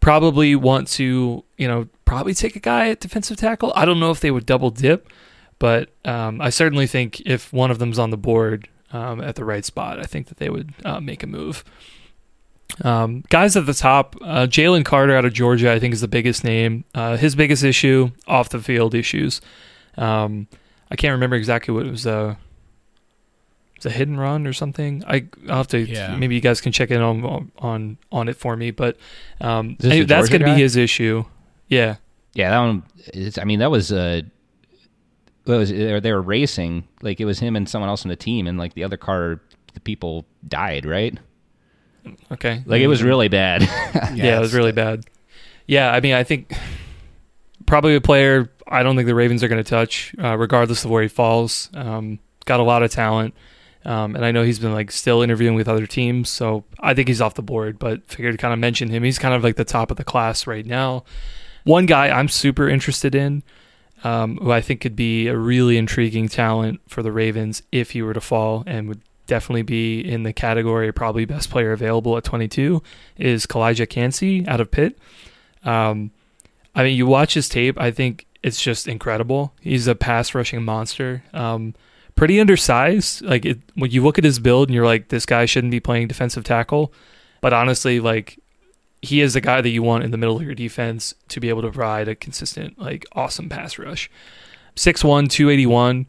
probably 0.00 0.54
want 0.54 0.88
to 0.88 1.44
you 1.56 1.68
know 1.68 1.88
probably 2.04 2.34
take 2.34 2.56
a 2.56 2.60
guy 2.60 2.90
at 2.90 3.00
defensive 3.00 3.38
tackle. 3.38 3.72
I 3.74 3.84
don't 3.86 4.00
know 4.00 4.10
if 4.10 4.20
they 4.20 4.30
would 4.30 4.44
double 4.44 4.70
dip, 4.70 5.08
but 5.58 5.88
um, 6.04 6.42
I 6.42 6.50
certainly 6.50 6.86
think 6.86 7.20
if 7.22 7.52
one 7.54 7.70
of 7.70 7.78
them's 7.78 7.98
on 7.98 8.10
the 8.10 8.18
board 8.18 8.68
um, 8.92 9.22
at 9.22 9.36
the 9.36 9.44
right 9.46 9.64
spot, 9.64 9.98
I 9.98 10.04
think 10.04 10.26
that 10.28 10.36
they 10.36 10.50
would 10.50 10.74
uh, 10.84 11.00
make 11.00 11.22
a 11.22 11.26
move. 11.26 11.64
Um, 12.80 13.24
guys 13.28 13.56
at 13.56 13.66
the 13.66 13.74
top, 13.74 14.16
uh, 14.22 14.46
Jalen 14.46 14.84
Carter 14.84 15.14
out 15.14 15.24
of 15.24 15.32
Georgia, 15.32 15.72
I 15.72 15.78
think 15.78 15.92
is 15.92 16.00
the 16.00 16.08
biggest 16.08 16.42
name. 16.44 16.84
Uh, 16.94 17.16
his 17.16 17.34
biggest 17.34 17.64
issue, 17.64 18.10
off 18.26 18.48
the 18.48 18.60
field 18.60 18.94
issues. 18.94 19.40
Um, 19.96 20.48
I 20.90 20.96
can't 20.96 21.12
remember 21.12 21.36
exactly 21.36 21.74
what 21.74 21.86
it 21.86 21.90
was. 21.90 22.06
Uh, 22.06 22.36
it 23.74 23.78
was 23.78 23.86
a 23.86 23.90
hit 23.90 24.08
and 24.08 24.18
run 24.18 24.46
or 24.46 24.52
something. 24.52 25.04
I 25.06 25.26
will 25.42 25.54
have 25.54 25.68
to. 25.68 25.80
Yeah. 25.80 26.16
Maybe 26.16 26.34
you 26.34 26.40
guys 26.40 26.60
can 26.60 26.72
check 26.72 26.90
in 26.90 27.00
on 27.00 27.52
on 27.58 27.98
on 28.10 28.28
it 28.28 28.36
for 28.36 28.56
me. 28.56 28.70
But 28.70 28.96
um, 29.40 29.76
anyway, 29.82 30.06
that's 30.06 30.28
going 30.28 30.40
to 30.40 30.46
be 30.46 30.60
his 30.60 30.76
issue. 30.76 31.24
Yeah, 31.68 31.96
Yeah, 32.34 32.50
that 32.50 32.58
one. 32.58 32.82
Is, 33.12 33.38
I 33.38 33.44
mean, 33.44 33.58
that 33.58 33.70
was 33.70 33.92
uh, 33.92 34.22
what 35.44 35.58
was 35.58 35.70
they 35.70 36.12
were 36.12 36.22
racing 36.22 36.86
like 37.02 37.20
it 37.20 37.24
was 37.24 37.38
him 37.38 37.56
and 37.56 37.68
someone 37.68 37.88
else 37.88 38.04
on 38.04 38.08
the 38.08 38.16
team, 38.16 38.46
and 38.46 38.58
like 38.58 38.74
the 38.74 38.84
other 38.84 38.96
car, 38.96 39.40
the 39.74 39.80
people 39.80 40.24
died, 40.46 40.86
right? 40.86 41.18
Okay. 42.32 42.62
Like 42.66 42.80
it 42.80 42.86
was 42.88 43.02
really 43.02 43.28
bad. 43.28 43.62
yeah, 44.14 44.36
it 44.36 44.40
was 44.40 44.54
really 44.54 44.72
bad. 44.72 45.04
Yeah, 45.66 45.92
I 45.92 46.00
mean, 46.00 46.14
I 46.14 46.24
think 46.24 46.52
probably 47.66 47.94
a 47.94 48.00
player 48.00 48.50
I 48.66 48.82
don't 48.82 48.96
think 48.96 49.06
the 49.06 49.14
Ravens 49.14 49.42
are 49.42 49.48
going 49.48 49.62
to 49.62 49.68
touch, 49.68 50.14
uh, 50.22 50.36
regardless 50.36 50.84
of 50.84 50.90
where 50.90 51.02
he 51.02 51.08
falls. 51.08 51.68
Um, 51.74 52.18
got 52.46 52.58
a 52.58 52.62
lot 52.62 52.82
of 52.82 52.90
talent, 52.90 53.34
um, 53.84 54.16
and 54.16 54.24
I 54.24 54.32
know 54.32 54.42
he's 54.42 54.58
been 54.58 54.72
like 54.72 54.90
still 54.90 55.22
interviewing 55.22 55.54
with 55.54 55.68
other 55.68 55.86
teams, 55.86 56.30
so 56.30 56.64
I 56.80 56.94
think 56.94 57.08
he's 57.08 57.20
off 57.20 57.34
the 57.34 57.42
board. 57.42 57.78
But 57.78 58.08
figured 58.08 58.32
to 58.32 58.38
kind 58.38 58.54
of 58.54 58.58
mention 58.58 58.88
him. 58.88 59.02
He's 59.02 59.18
kind 59.18 59.34
of 59.34 59.44
like 59.44 59.56
the 59.56 59.64
top 59.64 59.90
of 59.90 59.98
the 59.98 60.04
class 60.04 60.46
right 60.46 60.64
now. 60.64 61.04
One 61.64 61.86
guy 61.86 62.08
I'm 62.08 62.28
super 62.28 62.68
interested 62.68 63.14
in, 63.14 63.42
um, 64.04 64.38
who 64.38 64.50
I 64.50 64.60
think 64.60 64.80
could 64.80 64.96
be 64.96 65.28
a 65.28 65.36
really 65.36 65.76
intriguing 65.76 66.28
talent 66.28 66.80
for 66.88 67.02
the 67.02 67.12
Ravens 67.12 67.62
if 67.70 67.90
he 67.90 68.02
were 68.02 68.14
to 68.14 68.20
fall, 68.20 68.64
and 68.66 68.88
would 68.88 69.02
definitely 69.26 69.62
be 69.62 70.00
in 70.00 70.22
the 70.22 70.32
category 70.32 70.92
probably 70.92 71.24
best 71.24 71.50
player 71.50 71.72
available 71.72 72.16
at 72.16 72.24
22, 72.24 72.82
is 73.16 73.46
Calijah 73.46 73.88
Kancey 73.88 74.46
out 74.46 74.60
of 74.60 74.70
Pitt. 74.70 74.98
Um, 75.64 76.10
I 76.74 76.82
mean, 76.82 76.96
you 76.96 77.06
watch 77.06 77.34
his 77.34 77.48
tape, 77.48 77.80
I 77.80 77.90
think 77.90 78.26
it's 78.42 78.60
just 78.60 78.88
incredible. 78.88 79.54
He's 79.60 79.86
a 79.86 79.94
pass 79.94 80.34
rushing 80.34 80.64
monster. 80.64 81.22
Um, 81.32 81.74
pretty 82.16 82.40
undersized. 82.40 83.22
Like 83.22 83.44
it, 83.44 83.60
when 83.74 83.90
you 83.90 84.02
look 84.02 84.18
at 84.18 84.24
his 84.24 84.38
build 84.38 84.68
and 84.68 84.74
you're 84.74 84.86
like, 84.86 85.08
this 85.08 85.26
guy 85.26 85.46
shouldn't 85.46 85.70
be 85.70 85.80
playing 85.80 86.08
defensive 86.08 86.44
tackle. 86.44 86.92
But 87.40 87.52
honestly, 87.52 88.00
like 88.00 88.38
he 89.00 89.20
is 89.20 89.34
the 89.34 89.40
guy 89.40 89.60
that 89.60 89.68
you 89.68 89.82
want 89.82 90.04
in 90.04 90.10
the 90.10 90.16
middle 90.16 90.36
of 90.36 90.42
your 90.42 90.54
defense 90.54 91.14
to 91.28 91.40
be 91.40 91.48
able 91.48 91.62
to 91.62 91.70
provide 91.70 92.08
a 92.08 92.14
consistent, 92.14 92.78
like 92.78 93.04
awesome 93.12 93.48
pass 93.48 93.78
rush. 93.78 94.10
6'1", 94.76 95.28
281 95.28 96.06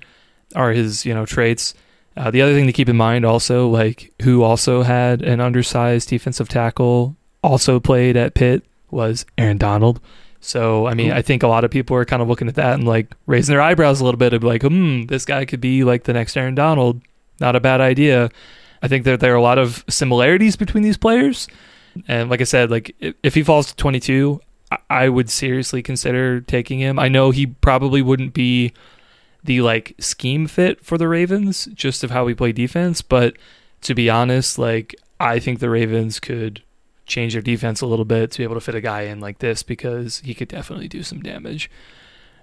are 0.55 0.71
his, 0.71 1.05
you 1.05 1.13
know, 1.13 1.25
traits. 1.25 1.73
Uh, 2.15 2.29
the 2.29 2.41
other 2.41 2.53
thing 2.53 2.67
to 2.67 2.73
keep 2.73 2.89
in 2.89 2.97
mind 2.97 3.25
also, 3.25 3.67
like 3.67 4.13
who 4.21 4.43
also 4.43 4.83
had 4.83 5.21
an 5.21 5.39
undersized 5.39 6.09
defensive 6.09 6.47
tackle, 6.47 7.15
also 7.41 7.79
played 7.79 8.15
at 8.15 8.35
Pitt, 8.35 8.63
was 8.91 9.25
Aaron 9.37 9.57
Donald. 9.57 9.99
So, 10.39 10.87
I 10.87 10.93
mean, 10.93 11.11
I 11.11 11.21
think 11.21 11.41
a 11.41 11.47
lot 11.47 11.63
of 11.63 11.71
people 11.71 11.95
are 11.95 12.03
kind 12.03 12.21
of 12.21 12.27
looking 12.27 12.49
at 12.49 12.55
that 12.55 12.73
and 12.73 12.85
like 12.85 13.07
raising 13.27 13.53
their 13.53 13.61
eyebrows 13.61 14.01
a 14.01 14.03
little 14.03 14.17
bit 14.17 14.33
of 14.33 14.43
like, 14.43 14.61
hmm, 14.61 15.03
this 15.03 15.23
guy 15.23 15.45
could 15.45 15.61
be 15.61 15.85
like 15.85 16.03
the 16.03 16.11
next 16.11 16.35
Aaron 16.35 16.53
Donald. 16.53 17.01
Not 17.39 17.55
a 17.55 17.61
bad 17.61 17.79
idea. 17.79 18.29
I 18.81 18.89
think 18.89 19.05
that 19.05 19.21
there 19.21 19.31
are 19.31 19.37
a 19.37 19.41
lot 19.41 19.57
of 19.57 19.85
similarities 19.87 20.57
between 20.57 20.83
these 20.83 20.97
players. 20.97 21.47
And 22.09 22.29
like 22.29 22.41
I 22.41 22.43
said, 22.43 22.69
like 22.69 22.93
if, 22.99 23.33
he 23.33 23.41
falls 23.41 23.67
to 23.67 23.75
22, 23.77 24.41
I, 24.69 24.77
I 24.89 25.09
would 25.09 25.29
seriously 25.29 25.81
consider 25.81 26.41
taking 26.41 26.79
him. 26.79 26.99
I 26.99 27.07
know 27.07 27.31
he 27.31 27.45
probably 27.45 28.01
wouldn't 28.01 28.33
be 28.33 28.73
the 29.43 29.61
like 29.61 29.95
scheme 29.99 30.47
fit 30.47 30.83
for 30.83 30.97
the 30.97 31.07
Ravens 31.07 31.65
just 31.73 32.03
of 32.03 32.11
how 32.11 32.25
we 32.25 32.33
play 32.33 32.51
defense, 32.51 33.01
but 33.01 33.35
to 33.81 33.93
be 33.93 34.09
honest, 34.09 34.57
like 34.57 34.95
I 35.19 35.39
think 35.39 35.59
the 35.59 35.69
Ravens 35.69 36.19
could 36.19 36.63
change 37.05 37.33
their 37.33 37.41
defense 37.41 37.81
a 37.81 37.85
little 37.85 38.05
bit 38.05 38.31
to 38.31 38.37
be 38.37 38.43
able 38.43 38.55
to 38.55 38.61
fit 38.61 38.75
a 38.75 38.81
guy 38.81 39.01
in 39.03 39.19
like 39.19 39.39
this 39.39 39.63
because 39.63 40.19
he 40.19 40.33
could 40.33 40.47
definitely 40.47 40.87
do 40.87 41.03
some 41.03 41.21
damage. 41.21 41.69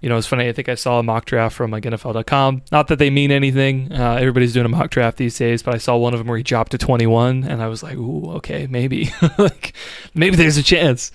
You 0.01 0.09
know, 0.09 0.17
it's 0.17 0.27
funny. 0.27 0.49
I 0.49 0.53
think 0.53 0.69
I 0.69 0.77
saw 0.77 0.99
a 0.99 1.03
mock 1.03 1.27
draft 1.27 1.55
from 1.55 1.71
like 1.71 1.85
NFL.com. 1.85 2.63
Not 2.73 2.89
that 2.89 2.99
they 2.99 3.11
mean 3.11 3.31
anything. 3.31 3.93
Uh, 3.93 4.15
everybody's 4.15 4.55
doing 4.55 4.65
a 4.65 4.71
mock 4.71 4.91
draft 4.91 5.19
these 5.19 5.37
days, 5.37 5.63
but 5.63 5.75
I 5.75 5.79
saw 5.79 5.97
one 5.97 6.15
of 6.15 6.19
them 6.21 6.27
where 6.27 6.39
he 6.39 6.43
dropped 6.43 6.71
to 6.73 6.79
21, 6.79 7.45
and 7.45 7.63
I 7.63 7.69
was 7.69 7.83
like, 7.83 7.97
"Ooh, 7.97 8.31
okay, 8.37 8.67
maybe, 8.67 9.11
like, 9.39 9.75
maybe 10.15 10.37
there's 10.37 10.57
a 10.57 10.63
chance." 10.63 11.13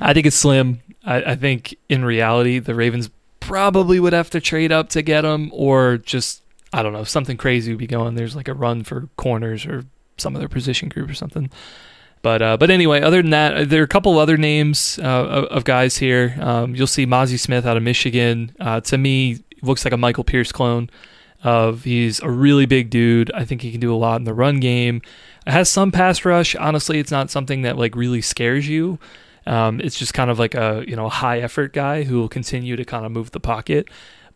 I 0.00 0.12
think 0.12 0.26
it's 0.26 0.36
slim. 0.36 0.82
I, 1.04 1.32
I 1.32 1.34
think 1.36 1.74
in 1.88 2.04
reality, 2.04 2.60
the 2.60 2.76
Ravens 2.76 3.10
probably 3.46 4.00
would 4.00 4.12
have 4.12 4.30
to 4.30 4.40
trade 4.40 4.72
up 4.72 4.88
to 4.90 5.02
get 5.02 5.24
him, 5.24 5.50
or 5.52 5.98
just 5.98 6.42
I 6.72 6.82
don't 6.82 6.92
know, 6.92 7.04
something 7.04 7.36
crazy 7.36 7.72
would 7.72 7.78
be 7.78 7.86
going. 7.86 8.14
There's 8.14 8.36
like 8.36 8.48
a 8.48 8.54
run 8.54 8.84
for 8.84 9.08
corners 9.16 9.64
or 9.66 9.84
some 10.18 10.36
other 10.36 10.48
position 10.48 10.88
group 10.88 11.08
or 11.08 11.14
something. 11.14 11.50
But 12.22 12.42
uh, 12.42 12.56
but 12.56 12.70
anyway, 12.70 13.02
other 13.02 13.22
than 13.22 13.30
that, 13.30 13.70
there 13.70 13.80
are 13.80 13.84
a 13.84 13.88
couple 13.88 14.18
other 14.18 14.36
names 14.36 14.98
uh, 15.02 15.06
of, 15.06 15.44
of 15.44 15.64
guys 15.64 15.98
here. 15.98 16.36
Um, 16.40 16.74
you'll 16.74 16.86
see 16.86 17.06
Mazi 17.06 17.38
Smith 17.38 17.64
out 17.64 17.76
of 17.76 17.82
Michigan. 17.82 18.54
Uh, 18.58 18.80
to 18.80 18.98
me, 18.98 19.40
looks 19.62 19.84
like 19.84 19.92
a 19.92 19.96
Michael 19.96 20.24
Pierce 20.24 20.52
clone. 20.52 20.90
Of 21.44 21.84
he's 21.84 22.20
a 22.20 22.30
really 22.30 22.66
big 22.66 22.90
dude. 22.90 23.30
I 23.32 23.44
think 23.44 23.62
he 23.62 23.70
can 23.70 23.78
do 23.78 23.94
a 23.94 23.96
lot 23.96 24.16
in 24.16 24.24
the 24.24 24.34
run 24.34 24.58
game. 24.58 25.02
It 25.46 25.52
has 25.52 25.70
some 25.70 25.92
pass 25.92 26.24
rush. 26.24 26.56
Honestly, 26.56 26.98
it's 26.98 27.12
not 27.12 27.30
something 27.30 27.62
that 27.62 27.78
like 27.78 27.94
really 27.94 28.22
scares 28.22 28.68
you. 28.68 28.98
Um, 29.46 29.80
it's 29.80 29.98
just 29.98 30.12
kind 30.14 30.30
of 30.30 30.38
like 30.38 30.54
a 30.54 30.84
you 30.86 30.96
know 30.96 31.08
high 31.08 31.38
effort 31.40 31.72
guy 31.72 32.02
who 32.02 32.18
will 32.18 32.28
continue 32.28 32.76
to 32.76 32.84
kind 32.84 33.06
of 33.06 33.12
move 33.12 33.30
the 33.30 33.40
pocket. 33.40 33.88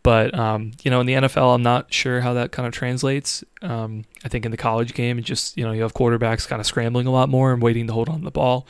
But 0.03 0.35
um, 0.39 0.73
you 0.83 0.91
know, 0.91 1.01
in 1.01 1.07
the 1.07 1.13
NFL, 1.15 1.55
I'm 1.55 1.63
not 1.63 1.93
sure 1.93 2.21
how 2.23 2.33
that 2.35 2.53
kind 2.53 2.67
of 2.67 2.73
translates. 2.73 3.45
Um, 3.61 4.05
I 4.25 4.29
think 4.29 4.45
in 4.45 4.51
the 4.51 4.57
college 4.57 4.95
game, 4.95 5.19
it 5.19 5.23
just 5.23 5.57
you 5.59 5.65
know 5.65 5.73
you 5.73 5.83
have 5.83 5.95
quarterbacks 5.95 6.47
kind 6.49 6.61
of 6.61 6.67
scrambling 6.67 7.07
a 7.07 7.11
lot 7.11 7.29
more 7.29 7.53
and 7.53 7.61
waiting 7.63 7.87
to 7.89 7.93
hold 7.93 8.09
on 8.09 8.21
to 8.21 8.25
the 8.25 8.31
ball. 8.31 8.67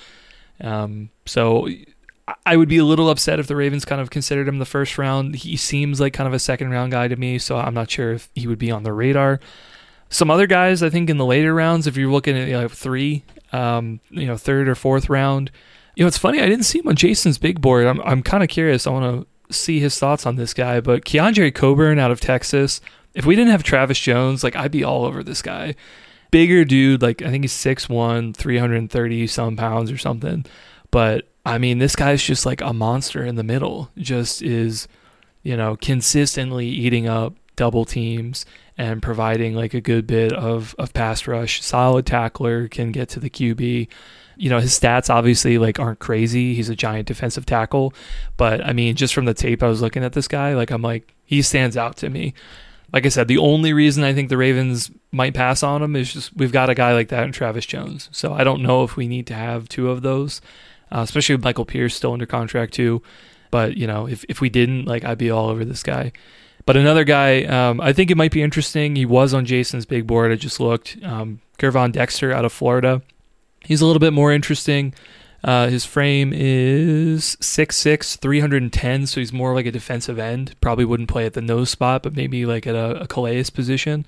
Um, 0.60 1.10
so 1.26 1.68
I- 1.68 1.84
I 2.46 2.56
would 2.56 2.68
be 2.68 2.76
a 2.76 2.84
little 2.84 3.10
upset 3.10 3.40
if 3.40 3.48
the 3.48 3.56
Ravens 3.56 3.84
kind 3.84 4.00
of 4.00 4.10
considered 4.10 4.46
him 4.46 4.58
the 4.60 4.64
first 4.64 4.98
round. 4.98 5.34
He 5.34 5.56
seems 5.56 6.00
like 6.00 6.12
kind 6.12 6.28
of 6.28 6.32
a 6.32 6.38
second 6.38 6.70
round 6.70 6.92
guy 6.92 7.08
to 7.08 7.16
me, 7.16 7.38
so 7.38 7.56
I'm 7.56 7.74
not 7.74 7.90
sure 7.90 8.12
if 8.12 8.28
he 8.36 8.46
would 8.46 8.58
be 8.58 8.70
on 8.70 8.84
the 8.84 8.92
radar. 8.92 9.40
Some 10.10 10.30
other 10.30 10.46
guys, 10.46 10.80
I 10.82 10.90
think, 10.90 11.10
in 11.10 11.16
the 11.16 11.24
later 11.24 11.52
rounds, 11.52 11.88
if 11.88 11.96
you're 11.96 12.10
looking 12.10 12.36
at 12.38 12.46
you 12.46 12.54
know, 12.54 12.68
three, 12.68 13.24
um, 13.52 13.98
you 14.10 14.26
know, 14.26 14.36
third 14.36 14.68
or 14.68 14.76
fourth 14.76 15.08
round, 15.08 15.50
you 15.96 16.04
know, 16.04 16.08
it's 16.08 16.18
funny. 16.18 16.40
I 16.40 16.46
didn't 16.46 16.64
see 16.64 16.78
him 16.78 16.88
on 16.88 16.96
Jason's 16.96 17.38
big 17.38 17.60
board. 17.60 17.86
I'm 17.86 18.00
I'm 18.02 18.22
kind 18.22 18.42
of 18.42 18.48
curious. 18.48 18.86
I 18.86 18.90
want 18.90 19.26
to 19.48 19.54
see 19.54 19.80
his 19.80 19.98
thoughts 19.98 20.26
on 20.26 20.36
this 20.36 20.54
guy. 20.54 20.80
But 20.80 21.04
Keondre 21.04 21.54
Coburn 21.54 21.98
out 21.98 22.10
of 22.10 22.20
Texas. 22.20 22.80
If 23.14 23.26
we 23.26 23.34
didn't 23.34 23.50
have 23.50 23.62
Travis 23.62 23.98
Jones, 23.98 24.44
like 24.44 24.56
I'd 24.56 24.70
be 24.70 24.84
all 24.84 25.04
over 25.04 25.22
this 25.22 25.42
guy. 25.42 25.74
Bigger 26.30 26.64
dude, 26.64 27.02
like 27.02 27.22
I 27.22 27.30
think 27.30 27.42
he's 27.42 27.52
6'1", 27.52 28.36
330 28.36 29.26
some 29.26 29.56
pounds 29.56 29.90
or 29.90 29.98
something. 29.98 30.46
But 30.92 31.28
I 31.44 31.58
mean, 31.58 31.78
this 31.78 31.96
guy's 31.96 32.22
just 32.22 32.46
like 32.46 32.60
a 32.60 32.72
monster 32.72 33.24
in 33.24 33.34
the 33.34 33.42
middle. 33.42 33.90
Just 33.98 34.42
is, 34.42 34.86
you 35.42 35.56
know, 35.56 35.76
consistently 35.76 36.66
eating 36.68 37.08
up 37.08 37.34
double 37.56 37.84
teams 37.84 38.46
and 38.78 39.02
providing 39.02 39.54
like 39.54 39.74
a 39.74 39.80
good 39.80 40.06
bit 40.06 40.32
of 40.32 40.74
of 40.78 40.94
pass 40.94 41.26
rush. 41.26 41.62
Solid 41.62 42.06
tackler 42.06 42.68
can 42.68 42.92
get 42.92 43.08
to 43.10 43.20
the 43.20 43.30
QB. 43.30 43.88
You 44.40 44.50
know, 44.50 44.58
his 44.58 44.78
stats 44.78 45.10
obviously 45.10 45.58
like 45.58 45.78
aren't 45.78 45.98
crazy. 45.98 46.54
He's 46.54 46.68
a 46.68 46.76
giant 46.76 47.06
defensive 47.06 47.44
tackle, 47.44 47.92
but 48.36 48.64
I 48.64 48.72
mean, 48.72 48.96
just 48.96 49.12
from 49.12 49.26
the 49.26 49.34
tape 49.34 49.62
I 49.62 49.68
was 49.68 49.82
looking 49.82 50.02
at 50.02 50.14
this 50.14 50.28
guy, 50.28 50.54
like 50.54 50.70
I'm 50.70 50.82
like 50.82 51.14
he 51.24 51.42
stands 51.42 51.76
out 51.76 51.96
to 51.98 52.08
me. 52.08 52.34
Like 52.92 53.06
I 53.06 53.10
said, 53.10 53.28
the 53.28 53.38
only 53.38 53.72
reason 53.72 54.02
I 54.02 54.14
think 54.14 54.30
the 54.30 54.36
Ravens 54.36 54.90
might 55.12 55.34
pass 55.34 55.62
on 55.62 55.82
him 55.82 55.94
is 55.94 56.12
just 56.12 56.34
we've 56.36 56.52
got 56.52 56.70
a 56.70 56.74
guy 56.74 56.94
like 56.94 57.08
that 57.08 57.24
in 57.24 57.32
Travis 57.32 57.66
Jones. 57.66 58.08
So 58.12 58.32
I 58.32 58.42
don't 58.42 58.62
know 58.62 58.82
if 58.82 58.96
we 58.96 59.06
need 59.06 59.26
to 59.28 59.34
have 59.34 59.68
two 59.68 59.90
of 59.90 60.02
those, 60.02 60.40
uh, 60.90 61.00
especially 61.00 61.36
with 61.36 61.44
Michael 61.44 61.66
Pierce 61.66 61.94
still 61.94 62.14
under 62.14 62.26
contract 62.26 62.72
too. 62.72 63.02
But 63.50 63.76
you 63.76 63.86
know, 63.86 64.08
if 64.08 64.24
if 64.28 64.40
we 64.40 64.48
didn't, 64.48 64.86
like 64.86 65.04
I'd 65.04 65.18
be 65.18 65.30
all 65.30 65.48
over 65.48 65.64
this 65.64 65.82
guy. 65.82 66.12
But 66.66 66.76
another 66.76 67.04
guy, 67.04 67.44
um, 67.44 67.80
I 67.80 67.92
think 67.92 68.10
it 68.10 68.16
might 68.16 68.32
be 68.32 68.42
interesting. 68.42 68.96
He 68.96 69.06
was 69.06 69.34
on 69.34 69.44
Jason's 69.44 69.86
big 69.86 70.06
board. 70.06 70.30
I 70.32 70.36
just 70.36 70.60
looked. 70.60 70.96
Um, 71.02 71.40
Gervon 71.58 71.92
Dexter 71.92 72.32
out 72.32 72.44
of 72.44 72.52
Florida. 72.52 73.02
He's 73.64 73.80
a 73.80 73.86
little 73.86 74.00
bit 74.00 74.12
more 74.12 74.32
interesting. 74.32 74.94
Uh, 75.42 75.68
his 75.68 75.86
frame 75.86 76.32
is 76.34 77.36
6'6", 77.40 78.18
310, 78.18 79.06
so 79.06 79.20
he's 79.20 79.32
more 79.32 79.54
like 79.54 79.66
a 79.66 79.70
defensive 79.70 80.18
end. 80.18 80.54
Probably 80.60 80.84
wouldn't 80.84 81.08
play 81.08 81.24
at 81.24 81.32
the 81.32 81.40
nose 81.40 81.70
spot, 81.70 82.02
but 82.02 82.14
maybe 82.14 82.44
like 82.44 82.66
at 82.66 82.74
a, 82.74 83.02
a 83.02 83.06
Calais 83.06 83.44
position. 83.44 84.04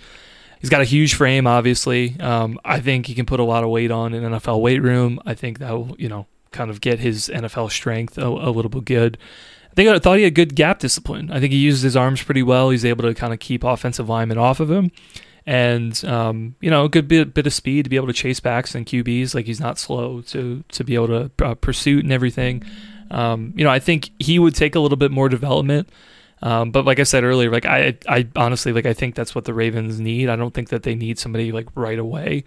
He's 0.61 0.71
got 0.71 0.81
a 0.81 0.85
huge 0.85 1.15
frame, 1.15 1.47
obviously. 1.47 2.17
Um, 2.21 2.59
I 2.65 2.81
think 2.81 3.07
he 3.07 3.15
can 3.15 3.27
put 3.27 3.41
a 3.41 3.45
lot 3.45 3.65
of 3.65 3.71
weight 3.71 3.91
on 3.91 4.15
an 4.15 4.23
NFL 4.23 4.61
weight 4.61 4.81
room. 4.81 5.21
I 5.27 5.35
think 5.35 5.59
that 5.59 5.73
will, 5.73 5.97
you 5.99 6.09
know, 6.09 6.27
kind 6.53 6.71
of 6.71 6.81
get 6.81 7.01
his 7.01 7.29
NFL 7.29 7.71
strength 7.71 8.17
a, 8.19 8.27
a 8.27 8.51
little 8.51 8.69
bit 8.69 8.85
good. 8.85 9.19
I 9.73 9.75
think 9.75 9.89
I 9.89 9.99
thought 9.99 10.19
he 10.19 10.25
had 10.25 10.35
good 10.35 10.55
gap 10.55 10.79
discipline. 10.79 11.33
I 11.33 11.41
think 11.41 11.53
he 11.53 11.59
uses 11.59 11.81
his 11.81 11.97
arms 11.97 12.23
pretty 12.23 12.43
well. 12.43 12.71
He's 12.71 12.85
able 12.85 13.05
to 13.05 13.15
kind 13.15 13.33
of 13.33 13.41
keep 13.41 13.65
offensive 13.65 14.09
linemen 14.09 14.37
off 14.37 14.61
of 14.61 14.71
him, 14.71 14.93
and 15.47 16.05
um, 16.05 16.55
you 16.61 16.71
know, 16.71 16.85
a 16.85 16.89
good 16.89 17.09
bit 17.09 17.35
bit 17.35 17.47
of 17.47 17.53
speed 17.53 17.85
to 17.85 17.91
be 17.91 17.97
able 17.97 18.07
to 18.07 18.13
chase 18.13 18.41
backs 18.41 18.75
and 18.75 18.87
QBs. 18.87 19.35
Like 19.35 19.47
he's 19.47 19.61
not 19.61 19.79
slow 19.79 20.21
to 20.23 20.63
to 20.69 20.85
be 20.85 20.95
able 20.95 21.09
to 21.09 21.31
uh, 21.45 21.55
pursuit 21.55 22.05
and 22.05 22.13
everything. 22.13 22.63
Um, 23.11 23.53
you 23.57 23.65
know, 23.65 23.71
I 23.71 23.79
think 23.79 24.11
he 24.19 24.39
would 24.39 24.55
take 24.55 24.75
a 24.75 24.81
little 24.81 24.97
bit 24.97 25.11
more 25.11 25.29
development. 25.29 25.89
Um, 26.43 26.73
but 26.73 26.85
like 26.85 26.99
I 26.99 27.05
said 27.05 27.23
earlier, 27.23 27.51
like 27.51 27.67
I, 27.67 27.97
I 28.09 28.27
honestly 28.35 28.73
like 28.73 28.87
I 28.87 28.95
think 28.95 29.15
that's 29.15 29.35
what 29.35 29.45
the 29.45 29.55
Ravens 29.55 30.01
need. 30.01 30.29
I 30.29 30.37
don't 30.37 30.53
think 30.53 30.71
that 30.71 30.83
they 30.83 30.95
need 30.95 31.19
somebody 31.19 31.53
like 31.53 31.69
right 31.75 31.99
away 31.99 32.45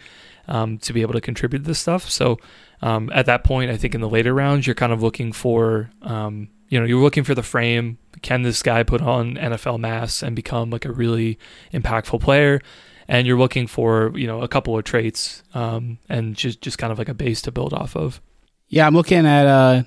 um, 0.47 0.77
to 0.79 0.93
be 0.93 1.01
able 1.01 1.13
to 1.13 1.21
contribute 1.21 1.59
to 1.59 1.65
this 1.65 1.79
stuff. 1.79 2.09
So 2.09 2.39
um, 2.81 3.09
at 3.13 3.25
that 3.27 3.43
point, 3.43 3.71
I 3.71 3.77
think 3.77 3.95
in 3.95 4.01
the 4.01 4.09
later 4.09 4.33
rounds, 4.33 4.67
you're 4.67 4.75
kind 4.75 4.91
of 4.91 5.01
looking 5.01 5.31
for, 5.31 5.89
um, 6.01 6.49
you 6.69 6.79
know, 6.79 6.85
you're 6.85 7.01
looking 7.01 7.23
for 7.23 7.35
the 7.35 7.43
frame. 7.43 7.97
Can 8.21 8.41
this 8.41 8.63
guy 8.63 8.83
put 8.83 9.01
on 9.01 9.35
NFL 9.35 9.79
mass 9.79 10.23
and 10.23 10.35
become 10.35 10.69
like 10.69 10.85
a 10.85 10.91
really 10.91 11.37
impactful 11.73 12.21
player? 12.21 12.61
And 13.07 13.27
you're 13.27 13.37
looking 13.37 13.67
for, 13.67 14.17
you 14.17 14.25
know, 14.25 14.41
a 14.41 14.47
couple 14.47 14.77
of 14.77 14.83
traits 14.83 15.43
um, 15.53 15.99
and 16.09 16.35
just 16.35 16.61
just 16.61 16.77
kind 16.77 16.91
of 16.91 16.97
like 16.97 17.09
a 17.09 17.13
base 17.13 17.41
to 17.43 17.51
build 17.51 17.73
off 17.73 17.95
of. 17.95 18.19
Yeah, 18.67 18.87
I'm 18.87 18.95
looking 18.95 19.25
at 19.27 19.45
uh, 19.45 19.83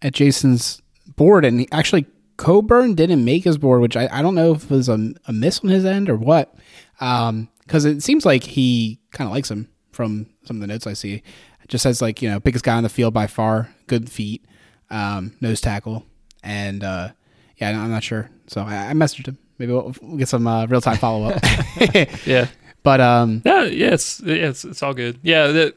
at 0.00 0.12
Jason's 0.12 0.80
board, 1.16 1.44
and 1.44 1.60
he, 1.60 1.68
actually 1.72 2.06
Coburn 2.36 2.94
didn't 2.94 3.24
make 3.24 3.44
his 3.44 3.58
board, 3.58 3.80
which 3.80 3.96
I, 3.96 4.08
I 4.12 4.22
don't 4.22 4.36
know 4.36 4.52
if 4.52 4.70
was 4.70 4.88
a, 4.88 5.12
a 5.26 5.32
miss 5.32 5.60
on 5.60 5.70
his 5.70 5.84
end 5.84 6.08
or 6.08 6.16
what, 6.16 6.54
because 6.98 7.30
um, 7.30 7.48
it 7.68 8.02
seems 8.02 8.24
like 8.24 8.44
he 8.44 9.00
kind 9.10 9.26
of 9.26 9.34
likes 9.34 9.50
him 9.50 9.68
from 9.90 10.26
some 10.44 10.58
of 10.58 10.60
the 10.60 10.66
notes 10.68 10.86
I 10.86 10.92
see 10.92 11.22
just 11.68 11.82
says 11.82 12.00
like 12.02 12.22
you 12.22 12.30
know 12.30 12.40
biggest 12.40 12.64
guy 12.64 12.76
on 12.76 12.82
the 12.82 12.88
field 12.88 13.14
by 13.14 13.26
far, 13.26 13.74
good 13.86 14.10
feet, 14.10 14.44
um, 14.90 15.34
nose 15.40 15.60
tackle, 15.60 16.04
and 16.42 16.82
uh, 16.84 17.10
yeah, 17.56 17.70
I'm 17.70 17.90
not 17.90 18.02
sure. 18.02 18.30
So 18.46 18.62
I, 18.62 18.90
I 18.90 18.92
messaged 18.92 19.26
him. 19.26 19.38
Maybe 19.58 19.72
we'll, 19.72 19.94
we'll 20.02 20.18
get 20.18 20.28
some 20.28 20.46
uh, 20.46 20.66
real 20.66 20.80
time 20.80 20.96
follow 20.96 21.30
up. 21.30 21.42
yeah, 22.26 22.48
but 22.82 23.00
um, 23.00 23.42
yeah, 23.44 23.64
yeah, 23.64 23.94
it's 23.94 24.20
yeah, 24.20 24.48
it's, 24.48 24.64
it's 24.64 24.82
all 24.82 24.94
good. 24.94 25.18
Yeah, 25.22 25.48
the, 25.48 25.74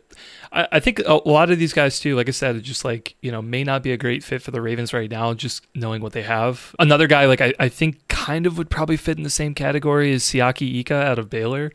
I, 0.52 0.68
I 0.74 0.80
think 0.80 1.00
a 1.06 1.16
lot 1.28 1.50
of 1.50 1.60
these 1.60 1.74
guys 1.74 2.00
too, 2.00 2.16
like 2.16 2.28
I 2.28 2.32
said, 2.32 2.62
just 2.64 2.86
like 2.86 3.16
you 3.22 3.32
know, 3.32 3.42
may 3.42 3.64
not 3.64 3.84
be 3.84 3.92
a 3.92 3.98
great 3.98 4.24
fit 4.24 4.42
for 4.42 4.52
the 4.52 4.62
Ravens 4.62 4.94
right 4.94 5.10
now. 5.10 5.34
Just 5.34 5.66
knowing 5.76 6.02
what 6.02 6.14
they 6.14 6.24
have. 6.24 6.76
Another 6.80 7.08
guy 7.08 7.26
like 7.26 7.42
I, 7.42 7.54
I 7.60 7.70
think 7.70 8.08
kind 8.08 8.46
of 8.46 8.58
would 8.58 8.70
probably 8.70 8.98
fit 8.98 9.18
in 9.18 9.24
the 9.24 9.30
same 9.30 9.56
category 9.56 10.14
as 10.14 10.24
Siaki 10.24 10.76
Ika 10.76 10.96
out 10.96 11.20
of 11.20 11.30
Baylor. 11.30 11.72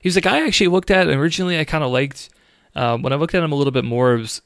He's 0.00 0.16
a 0.16 0.20
guy 0.20 0.38
I 0.38 0.46
actually 0.46 0.68
looked 0.68 0.90
at 0.90 1.08
originally. 1.08 1.58
I 1.58 1.64
kind 1.64 1.82
of 1.82 1.90
liked 1.90 2.30
um, 2.74 3.02
when 3.02 3.12
I 3.12 3.16
looked 3.16 3.34
at 3.34 3.42
him 3.42 3.52
a 3.52 3.56
little 3.56 3.72
bit 3.72 3.84
more, 3.84 4.16
was 4.16 4.42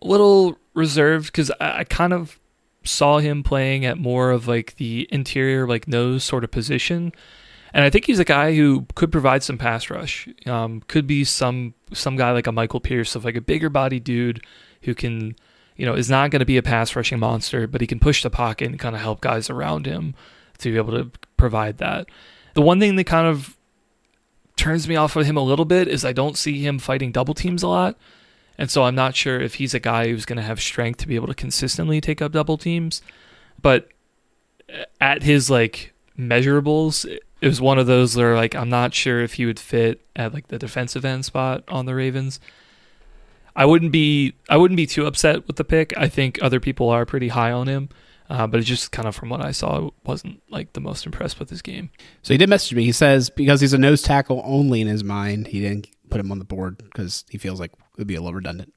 little 0.00 0.58
reserved 0.74 1.26
because 1.26 1.50
I, 1.60 1.80
I 1.80 1.84
kind 1.84 2.12
of 2.12 2.38
saw 2.84 3.18
him 3.18 3.42
playing 3.42 3.84
at 3.84 3.98
more 3.98 4.30
of 4.30 4.46
like 4.46 4.76
the 4.76 5.08
interior, 5.10 5.66
like 5.66 5.88
nose 5.88 6.24
sort 6.24 6.44
of 6.44 6.50
position. 6.50 7.12
And 7.74 7.84
I 7.84 7.90
think 7.90 8.06
he's 8.06 8.18
a 8.18 8.24
guy 8.24 8.54
who 8.54 8.86
could 8.94 9.12
provide 9.12 9.42
some 9.42 9.58
pass 9.58 9.90
rush. 9.90 10.28
Um, 10.46 10.82
could 10.88 11.06
be 11.06 11.24
some 11.24 11.74
some 11.92 12.16
guy 12.16 12.32
like 12.32 12.46
a 12.46 12.52
Michael 12.52 12.80
Pierce, 12.80 13.14
of 13.14 13.24
like 13.24 13.36
a 13.36 13.40
bigger 13.40 13.68
body 13.68 14.00
dude 14.00 14.42
who 14.82 14.94
can, 14.94 15.36
you 15.76 15.84
know, 15.84 15.94
is 15.94 16.08
not 16.08 16.30
going 16.30 16.40
to 16.40 16.46
be 16.46 16.56
a 16.56 16.62
pass 16.62 16.94
rushing 16.96 17.18
monster, 17.18 17.66
but 17.66 17.80
he 17.80 17.86
can 17.86 17.98
push 17.98 18.22
the 18.22 18.30
pocket 18.30 18.70
and 18.70 18.78
kind 18.78 18.94
of 18.94 19.02
help 19.02 19.20
guys 19.20 19.50
around 19.50 19.86
him 19.86 20.14
to 20.58 20.70
be 20.70 20.76
able 20.78 20.92
to 20.92 21.10
provide 21.36 21.78
that. 21.78 22.06
The 22.54 22.62
one 22.62 22.80
thing 22.80 22.96
that 22.96 23.04
kind 23.04 23.26
of 23.26 23.56
turns 24.56 24.88
me 24.88 24.96
off 24.96 25.16
of 25.16 25.26
him 25.26 25.36
a 25.36 25.42
little 25.42 25.66
bit 25.66 25.86
is 25.86 26.04
I 26.04 26.12
don't 26.12 26.38
see 26.38 26.62
him 26.62 26.78
fighting 26.78 27.12
double 27.12 27.34
teams 27.34 27.62
a 27.62 27.68
lot. 27.68 27.98
And 28.58 28.70
so 28.70 28.84
I'm 28.84 28.94
not 28.94 29.14
sure 29.14 29.40
if 29.40 29.54
he's 29.54 29.74
a 29.74 29.80
guy 29.80 30.08
who's 30.08 30.24
going 30.24 30.38
to 30.38 30.42
have 30.42 30.60
strength 30.60 30.98
to 31.00 31.08
be 31.08 31.14
able 31.14 31.26
to 31.26 31.34
consistently 31.34 32.00
take 32.00 32.22
up 32.22 32.32
double 32.32 32.56
teams. 32.56 33.02
But 33.60 33.88
at 35.00 35.22
his 35.22 35.50
like 35.50 35.92
measurables, 36.18 37.04
it 37.04 37.48
was 37.48 37.60
one 37.60 37.78
of 37.78 37.86
those 37.86 38.16
where 38.16 38.34
like 38.34 38.54
I'm 38.54 38.70
not 38.70 38.94
sure 38.94 39.20
if 39.20 39.34
he 39.34 39.46
would 39.46 39.60
fit 39.60 40.00
at 40.14 40.32
like 40.32 40.48
the 40.48 40.58
defensive 40.58 41.04
end 41.04 41.24
spot 41.24 41.64
on 41.68 41.86
the 41.86 41.94
Ravens. 41.94 42.40
I 43.54 43.64
wouldn't 43.64 43.92
be 43.92 44.34
I 44.48 44.56
wouldn't 44.56 44.76
be 44.76 44.86
too 44.86 45.06
upset 45.06 45.46
with 45.46 45.56
the 45.56 45.64
pick. 45.64 45.96
I 45.96 46.08
think 46.08 46.38
other 46.42 46.60
people 46.60 46.88
are 46.90 47.06
pretty 47.06 47.28
high 47.28 47.52
on 47.52 47.68
him. 47.68 47.88
Uh, 48.28 48.44
but 48.46 48.58
it 48.58 48.64
just 48.64 48.90
kind 48.90 49.06
of 49.06 49.14
from 49.14 49.28
what 49.28 49.40
I 49.40 49.52
saw, 49.52 49.90
wasn't 50.04 50.42
like 50.50 50.72
the 50.72 50.80
most 50.80 51.06
impressed 51.06 51.38
with 51.38 51.48
his 51.48 51.62
game. 51.62 51.90
So 52.22 52.34
he 52.34 52.38
did 52.38 52.48
message 52.48 52.74
me. 52.74 52.84
He 52.84 52.90
says 52.90 53.30
because 53.30 53.60
he's 53.60 53.72
a 53.72 53.78
nose 53.78 54.02
tackle 54.02 54.42
only 54.44 54.80
in 54.80 54.88
his 54.88 55.04
mind, 55.04 55.48
he 55.48 55.60
didn't 55.60 55.86
put 56.16 56.24
him 56.24 56.32
on 56.32 56.38
the 56.38 56.44
board 56.44 56.78
because 56.78 57.24
he 57.28 57.36
feels 57.36 57.60
like 57.60 57.72
it 57.72 57.98
would 57.98 58.06
be 58.06 58.14
a 58.14 58.20
little 58.20 58.34
redundant. 58.34 58.72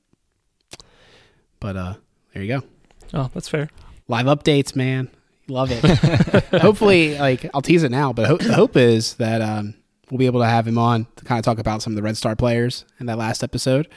But 1.61 1.77
uh, 1.77 1.93
there 2.33 2.43
you 2.43 2.59
go. 2.59 2.67
Oh, 3.13 3.29
that's 3.33 3.47
fair. 3.47 3.69
Live 4.09 4.25
updates, 4.25 4.75
man. 4.75 5.09
Love 5.47 5.69
it. 5.71 5.81
Hopefully, 6.61 7.17
like 7.17 7.49
I'll 7.53 7.61
tease 7.61 7.83
it 7.83 7.91
now, 7.91 8.11
but 8.11 8.27
ho- 8.27 8.37
the 8.37 8.53
hope 8.53 8.75
is 8.75 9.15
that 9.15 9.41
um, 9.41 9.73
we'll 10.11 10.17
be 10.17 10.25
able 10.25 10.41
to 10.41 10.47
have 10.47 10.67
him 10.67 10.77
on 10.77 11.07
to 11.15 11.25
kind 11.25 11.39
of 11.39 11.45
talk 11.45 11.59
about 11.59 11.81
some 11.81 11.93
of 11.93 11.95
the 11.95 12.03
Red 12.03 12.17
Star 12.17 12.35
players 12.35 12.85
in 12.99 13.05
that 13.05 13.17
last 13.17 13.43
episode. 13.43 13.87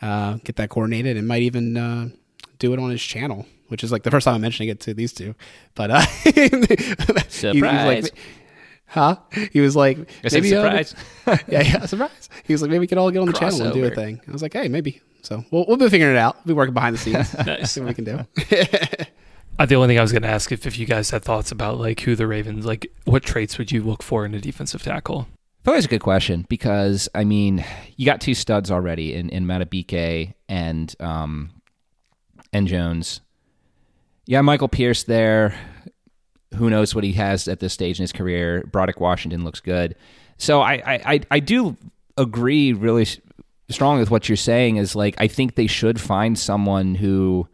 Uh, 0.00 0.38
get 0.44 0.56
that 0.56 0.70
coordinated, 0.70 1.16
and 1.16 1.28
might 1.28 1.42
even 1.42 1.76
uh, 1.76 2.08
do 2.58 2.72
it 2.72 2.78
on 2.78 2.90
his 2.90 3.02
channel 3.02 3.46
which 3.68 3.84
is 3.84 3.92
like 3.92 4.02
the 4.02 4.10
first 4.10 4.24
time 4.24 4.34
I'm 4.34 4.40
mentioning 4.40 4.70
it 4.70 4.80
to 4.80 4.94
these 4.94 5.12
two. 5.12 5.34
But 5.74 5.90
uh, 5.90 6.00
surprise. 7.28 7.42
He, 7.42 7.60
like, 7.60 8.14
huh? 8.88 9.16
He 9.52 9.60
was 9.60 9.76
like, 9.76 9.98
I 9.98 10.28
maybe 10.32 10.54
uh, 10.54 10.62
surprise. 10.62 10.94
yeah, 11.48 11.62
yeah, 11.62 11.86
surprise. 11.86 12.28
He 12.44 12.52
was 12.52 12.62
like, 12.62 12.70
maybe 12.70 12.80
we 12.80 12.86
could 12.86 12.98
all 12.98 13.10
get 13.10 13.20
on 13.20 13.26
the 13.26 13.32
Crossover. 13.32 13.50
channel 13.50 13.62
and 13.66 13.74
do 13.74 13.84
a 13.84 13.90
thing. 13.90 14.20
I 14.26 14.32
was 14.32 14.42
like, 14.42 14.52
hey, 14.52 14.68
maybe. 14.68 15.00
So 15.22 15.44
we'll 15.50 15.64
we'll 15.66 15.76
be 15.76 15.88
figuring 15.88 16.14
it 16.14 16.18
out. 16.18 16.36
We'll 16.36 16.54
be 16.54 16.56
working 16.56 16.74
behind 16.74 16.94
the 16.94 16.98
scenes. 16.98 17.34
nice. 17.46 17.72
See 17.72 17.80
what 17.80 17.88
we 17.88 17.94
can 17.94 18.04
do. 18.04 18.18
uh, 19.58 19.66
the 19.66 19.74
only 19.74 19.88
thing 19.88 19.98
I 19.98 20.02
was 20.02 20.12
going 20.12 20.22
to 20.22 20.28
ask 20.28 20.50
if 20.52 20.66
if 20.66 20.78
you 20.78 20.86
guys 20.86 21.10
had 21.10 21.22
thoughts 21.22 21.50
about 21.50 21.78
like 21.78 22.00
who 22.00 22.16
the 22.16 22.26
Ravens 22.26 22.66
like, 22.66 22.90
what 23.04 23.22
traits 23.22 23.58
would 23.58 23.70
you 23.72 23.82
look 23.82 24.02
for 24.02 24.24
in 24.24 24.34
a 24.34 24.40
defensive 24.40 24.82
tackle? 24.82 25.28
Always 25.66 25.84
a 25.84 25.88
good 25.88 26.00
question 26.00 26.46
because 26.48 27.08
I 27.14 27.24
mean, 27.24 27.64
you 27.96 28.06
got 28.06 28.20
two 28.20 28.34
studs 28.34 28.70
already 28.70 29.14
in 29.14 29.28
in 29.28 29.44
Madubuike 29.44 30.34
and 30.48 30.94
um 31.00 31.50
and 32.52 32.66
Jones 32.66 33.20
yeah, 34.28 34.42
Michael 34.42 34.68
Pierce 34.68 35.04
there. 35.04 35.58
Who 36.56 36.70
knows 36.70 36.94
what 36.94 37.04
he 37.04 37.12
has 37.12 37.46
at 37.48 37.60
this 37.60 37.72
stage 37.72 37.98
in 37.98 38.02
his 38.02 38.12
career? 38.12 38.66
Broderick 38.70 39.00
Washington 39.00 39.44
looks 39.44 39.60
good. 39.60 39.94
So 40.38 40.60
I, 40.60 41.00
I, 41.04 41.20
I 41.30 41.40
do 41.40 41.76
agree 42.16 42.72
really 42.72 43.06
strongly 43.70 44.00
with 44.00 44.10
what 44.10 44.28
you're 44.28 44.36
saying 44.36 44.76
is 44.76 44.96
like 44.96 45.14
I 45.18 45.28
think 45.28 45.54
they 45.54 45.66
should 45.66 46.00
find 46.00 46.38
someone 46.38 46.94
who 46.94 47.48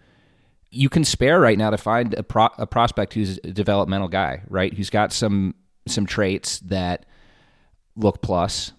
you 0.71 0.89
can 0.89 1.05
spare 1.05 1.41
right 1.41 1.59
now 1.59 1.71
to 1.71 1.79
find 1.79 2.15
a, 2.15 2.23
pro, 2.23 2.49
a 2.59 2.67
prospect 2.67 3.15
who's 3.15 3.39
a 3.45 3.53
developmental 3.53 4.09
guy, 4.09 4.43
right? 4.49 4.73
Who's 4.73 4.91
got 4.91 5.13
some 5.13 5.55
some 5.87 6.07
traits 6.07 6.61
that 6.61 7.07
look 7.97 8.23
plus, 8.23 8.73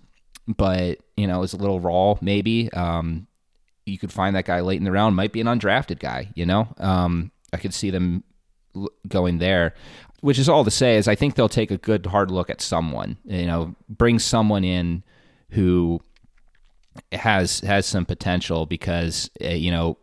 but 0.48 1.00
you 1.16 1.28
know 1.28 1.44
is 1.44 1.54
a 1.54 1.58
little 1.58 1.80
raw 1.80 2.16
maybe. 2.22 2.72
Um, 2.74 3.28
you 3.86 3.98
could 3.98 4.12
find 4.12 4.36
that 4.36 4.46
guy 4.46 4.62
late 4.62 4.78
in 4.78 4.84
the 4.84 4.92
round, 4.92 5.16
might 5.16 5.32
be 5.32 5.42
an 5.42 5.48
undrafted 5.48 6.00
guy, 6.00 6.32
you 6.34 6.46
know. 6.46 6.68
Um, 6.78 7.32
I 7.54 7.58
could 7.58 7.74
see 7.74 7.92
them 7.92 8.24
going 9.08 9.38
there. 9.38 9.76
Which 10.26 10.40
is 10.40 10.50
all 10.50 10.64
to 10.64 10.72
say 10.72 10.98
is 10.98 11.08
I 11.08 11.14
think 11.14 11.36
they'll 11.36 11.48
take 11.48 11.70
a 11.70 11.78
good 11.78 12.08
hard 12.08 12.32
look 12.32 12.50
at 12.50 12.60
someone. 12.60 13.18
You 13.26 13.46
know, 13.46 13.76
bring 13.88 14.18
someone 14.18 14.64
in 14.64 15.04
who 15.52 16.02
has 17.12 17.60
has 17.60 17.86
some 17.86 18.06
potential 18.06 18.66
because 18.66 19.30
uh, 19.44 19.50
you 19.50 19.70
know 19.70 19.98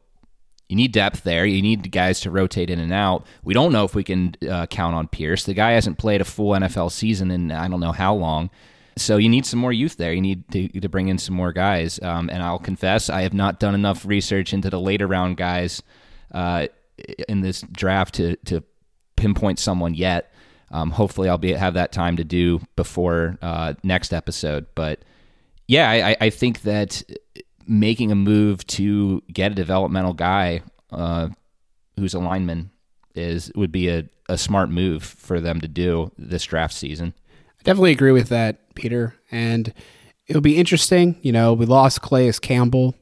You 0.68 0.76
need 0.76 0.92
depth 0.92 1.24
there. 1.24 1.44
You 1.44 1.60
need 1.60 1.90
guys 1.90 2.20
to 2.20 2.30
rotate 2.30 2.70
in 2.70 2.78
and 2.78 2.92
out. 2.92 3.26
We 3.42 3.52
don't 3.52 3.72
know 3.72 3.84
if 3.84 3.94
we 3.94 4.04
can 4.04 4.34
uh, 4.48 4.66
count 4.66 4.94
on 4.94 5.08
Pierce. 5.08 5.44
The 5.44 5.54
guy 5.54 5.72
hasn't 5.72 5.98
played 5.98 6.20
a 6.20 6.24
full 6.24 6.52
NFL 6.52 6.92
season 6.92 7.30
in 7.30 7.50
I 7.50 7.68
don't 7.68 7.80
know 7.80 7.92
how 7.92 8.14
long. 8.14 8.48
So 8.96 9.16
you 9.16 9.28
need 9.28 9.44
some 9.44 9.58
more 9.58 9.72
youth 9.72 9.96
there. 9.96 10.12
You 10.12 10.20
need 10.20 10.48
to, 10.52 10.68
to 10.80 10.88
bring 10.88 11.08
in 11.08 11.18
some 11.18 11.34
more 11.34 11.52
guys. 11.52 11.98
Um, 12.00 12.30
and 12.30 12.42
I'll 12.42 12.58
confess, 12.58 13.10
I 13.10 13.22
have 13.22 13.34
not 13.34 13.58
done 13.58 13.74
enough 13.74 14.06
research 14.06 14.52
into 14.52 14.70
the 14.70 14.80
later 14.80 15.06
round 15.06 15.36
guys 15.36 15.82
uh, 16.30 16.68
in 17.28 17.40
this 17.40 17.62
draft 17.72 18.14
to 18.14 18.36
to 18.44 18.62
pinpoint 19.22 19.60
someone 19.60 19.94
yet. 19.94 20.32
Um, 20.72 20.90
hopefully, 20.90 21.28
I'll 21.28 21.38
be 21.38 21.52
have 21.52 21.74
that 21.74 21.92
time 21.92 22.16
to 22.16 22.24
do 22.24 22.60
before 22.74 23.38
uh, 23.40 23.74
next 23.84 24.12
episode. 24.12 24.66
But 24.74 25.04
yeah, 25.68 25.88
I, 25.88 26.16
I, 26.20 26.30
think 26.30 26.62
that 26.62 27.02
making 27.68 28.10
a 28.10 28.16
move 28.16 28.66
to 28.66 29.22
get 29.32 29.52
a 29.52 29.54
developmental 29.54 30.12
guy 30.12 30.62
uh, 30.90 31.28
who's 31.96 32.14
a 32.14 32.18
lineman 32.18 32.70
is 33.14 33.52
would 33.54 33.70
be 33.70 33.88
a, 33.88 34.08
a 34.28 34.36
smart 34.36 34.70
move 34.70 35.04
for 35.04 35.40
them 35.40 35.60
to 35.60 35.68
do 35.68 36.10
this 36.18 36.42
draft 36.44 36.74
season. 36.74 37.14
I 37.60 37.62
definitely 37.62 37.92
agree 37.92 38.12
with 38.12 38.30
that, 38.30 38.74
Peter. 38.74 39.14
And 39.30 39.72
it'll 40.26 40.42
be 40.42 40.56
interesting. 40.56 41.16
You 41.22 41.32
know, 41.32 41.52
we 41.52 41.66
lost 41.66 42.02
Calais 42.02 42.32
Campbell, 42.40 42.94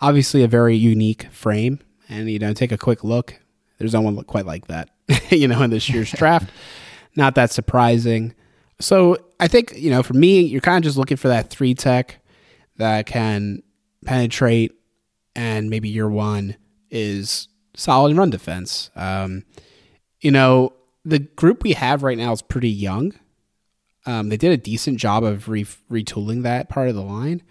obviously 0.00 0.42
a 0.42 0.48
very 0.48 0.76
unique 0.76 1.28
frame. 1.30 1.80
And, 2.08 2.30
you 2.30 2.38
know, 2.38 2.54
take 2.54 2.72
a 2.72 2.78
quick 2.78 3.04
look. 3.04 3.38
There's 3.78 3.94
no 3.94 4.00
one 4.00 4.16
quite 4.24 4.46
like 4.46 4.66
that, 4.66 4.90
you 5.30 5.48
know, 5.48 5.62
in 5.62 5.70
this 5.70 5.88
year's 5.88 6.10
draft. 6.12 6.50
Not 7.16 7.34
that 7.36 7.50
surprising. 7.50 8.34
So 8.80 9.16
I 9.40 9.48
think, 9.48 9.72
you 9.76 9.90
know, 9.90 10.02
for 10.02 10.14
me, 10.14 10.40
you're 10.40 10.60
kind 10.60 10.78
of 10.78 10.84
just 10.84 10.96
looking 10.96 11.16
for 11.16 11.28
that 11.28 11.50
three 11.50 11.74
tech 11.74 12.20
that 12.76 13.06
can 13.06 13.62
penetrate 14.04 14.72
and 15.34 15.70
maybe 15.70 15.88
year 15.88 16.08
one 16.08 16.56
is 16.90 17.48
solid 17.74 18.16
run 18.16 18.30
defense. 18.30 18.90
Um, 18.96 19.44
you 20.20 20.30
know, 20.30 20.72
the 21.04 21.20
group 21.20 21.62
we 21.62 21.72
have 21.72 22.02
right 22.02 22.18
now 22.18 22.32
is 22.32 22.42
pretty 22.42 22.70
young. 22.70 23.12
Um, 24.06 24.28
they 24.28 24.36
did 24.36 24.52
a 24.52 24.56
decent 24.56 24.98
job 24.98 25.22
of 25.22 25.48
re- 25.48 25.64
retooling 25.90 26.42
that 26.42 26.68
part 26.68 26.88
of 26.88 26.94
the 26.94 27.02
line. 27.02 27.42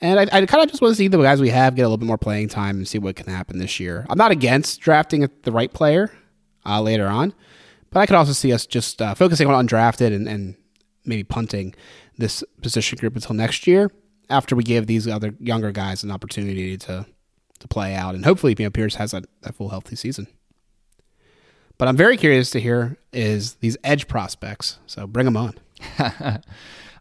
And 0.00 0.20
I, 0.20 0.22
I 0.22 0.46
kind 0.46 0.62
of 0.62 0.70
just 0.70 0.80
want 0.80 0.92
to 0.92 0.96
see 0.96 1.08
the 1.08 1.20
guys 1.20 1.40
we 1.40 1.50
have 1.50 1.74
get 1.74 1.82
a 1.82 1.86
little 1.86 1.96
bit 1.96 2.06
more 2.06 2.18
playing 2.18 2.48
time 2.48 2.76
and 2.76 2.86
see 2.86 2.98
what 2.98 3.16
can 3.16 3.26
happen 3.26 3.58
this 3.58 3.80
year. 3.80 4.06
I'm 4.08 4.18
not 4.18 4.30
against 4.30 4.80
drafting 4.80 5.28
the 5.42 5.52
right 5.52 5.72
player 5.72 6.12
uh, 6.64 6.80
later 6.80 7.08
on, 7.08 7.34
but 7.90 8.00
I 8.00 8.06
could 8.06 8.14
also 8.16 8.32
see 8.32 8.52
us 8.52 8.64
just 8.64 9.02
uh, 9.02 9.14
focusing 9.14 9.48
on 9.48 9.66
undrafted 9.66 10.14
and, 10.14 10.28
and 10.28 10.54
maybe 11.04 11.24
punting 11.24 11.74
this 12.16 12.44
position 12.62 12.98
group 12.98 13.16
until 13.16 13.34
next 13.34 13.66
year 13.66 13.90
after 14.30 14.54
we 14.54 14.62
give 14.62 14.86
these 14.86 15.08
other 15.08 15.34
younger 15.40 15.72
guys 15.72 16.04
an 16.04 16.10
opportunity 16.10 16.76
to 16.76 17.06
to 17.58 17.68
play 17.68 17.94
out. 17.94 18.14
And 18.14 18.24
hopefully, 18.24 18.54
you 18.56 18.64
know, 18.64 18.70
Pierce 18.70 18.94
has 18.96 19.12
a, 19.12 19.22
a 19.42 19.52
full 19.52 19.70
healthy 19.70 19.96
season. 19.96 20.28
But 21.76 21.88
I'm 21.88 21.96
very 21.96 22.16
curious 22.16 22.50
to 22.50 22.60
hear 22.60 22.98
is 23.12 23.54
these 23.54 23.76
edge 23.84 24.08
prospects. 24.08 24.78
So 24.86 25.06
bring 25.06 25.24
them 25.24 25.36
on. 25.36 25.54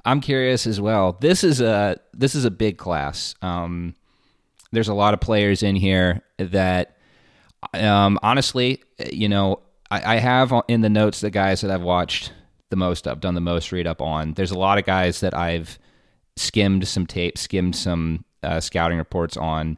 I'm 0.07 0.21
curious 0.21 0.65
as 0.65 0.79
well. 0.79 1.17
This 1.19 1.43
is 1.43 1.59
a 1.59 1.99
this 2.13 2.33
is 2.33 2.45
a 2.45 2.51
big 2.51 2.77
class. 2.77 3.35
Um, 3.41 3.93
there's 4.71 4.87
a 4.87 4.93
lot 4.93 5.13
of 5.13 5.19
players 5.19 5.63
in 5.63 5.75
here 5.75 6.21
that, 6.37 6.95
um, 7.73 8.17
honestly, 8.23 8.81
you 9.11 9.27
know, 9.27 9.59
I, 9.91 10.15
I 10.15 10.17
have 10.19 10.53
in 10.69 10.79
the 10.79 10.89
notes 10.89 11.19
the 11.19 11.29
guys 11.29 11.59
that 11.59 11.71
I've 11.71 11.81
watched 11.81 12.31
the 12.69 12.77
most 12.77 13.05
of, 13.05 13.19
done 13.19 13.35
the 13.35 13.41
most 13.41 13.73
read 13.73 13.85
up 13.85 14.01
on. 14.01 14.33
There's 14.33 14.51
a 14.51 14.57
lot 14.57 14.77
of 14.77 14.85
guys 14.85 15.19
that 15.19 15.33
I've 15.33 15.77
skimmed 16.37 16.87
some 16.87 17.05
tape, 17.05 17.37
skimmed 17.37 17.75
some 17.75 18.23
uh, 18.43 18.61
scouting 18.61 18.99
reports 18.99 19.35
on. 19.35 19.77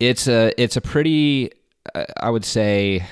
It's 0.00 0.26
a 0.26 0.52
it's 0.60 0.76
a 0.76 0.80
pretty, 0.80 1.52
uh, 1.94 2.06
I 2.16 2.30
would 2.30 2.44
say, 2.44 3.06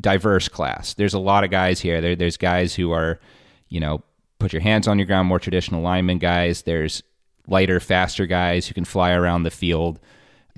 diverse 0.00 0.48
class. 0.48 0.94
There's 0.94 1.14
a 1.14 1.18
lot 1.18 1.44
of 1.44 1.50
guys 1.50 1.78
here. 1.78 2.00
There, 2.00 2.16
there's 2.16 2.38
guys 2.38 2.74
who 2.74 2.92
are, 2.92 3.20
you 3.68 3.80
know, 3.80 4.02
put 4.38 4.52
your 4.52 4.62
hands 4.62 4.88
on 4.88 4.98
your 4.98 5.06
ground, 5.06 5.28
more 5.28 5.38
traditional 5.38 5.82
lineman 5.82 6.18
guys. 6.18 6.62
There's 6.62 7.02
lighter, 7.46 7.80
faster 7.80 8.26
guys 8.26 8.66
who 8.66 8.74
can 8.74 8.84
fly 8.84 9.12
around 9.12 9.42
the 9.42 9.50
field. 9.50 9.98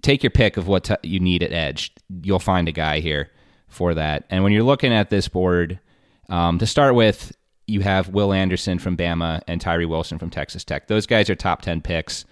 Take 0.02 0.22
your 0.22 0.30
pick 0.30 0.56
of 0.56 0.66
what 0.66 0.84
t- 0.84 0.96
you 1.02 1.20
need 1.20 1.42
at 1.42 1.52
edge. 1.52 1.92
You'll 2.22 2.38
find 2.38 2.68
a 2.68 2.72
guy 2.72 3.00
here 3.00 3.30
for 3.68 3.94
that. 3.94 4.24
And 4.30 4.42
when 4.42 4.52
you're 4.52 4.62
looking 4.62 4.92
at 4.92 5.10
this 5.10 5.28
board, 5.28 5.78
um, 6.28 6.58
to 6.58 6.66
start 6.66 6.94
with, 6.94 7.32
you 7.66 7.80
have 7.80 8.08
Will 8.08 8.32
Anderson 8.32 8.78
from 8.78 8.96
Bama 8.96 9.42
and 9.46 9.60
Tyree 9.60 9.86
Wilson 9.86 10.18
from 10.18 10.30
Texas 10.30 10.64
Tech. 10.64 10.88
Those 10.88 11.06
guys 11.06 11.30
are 11.30 11.34
top 11.34 11.62
10 11.62 11.80
picks. 11.82 12.24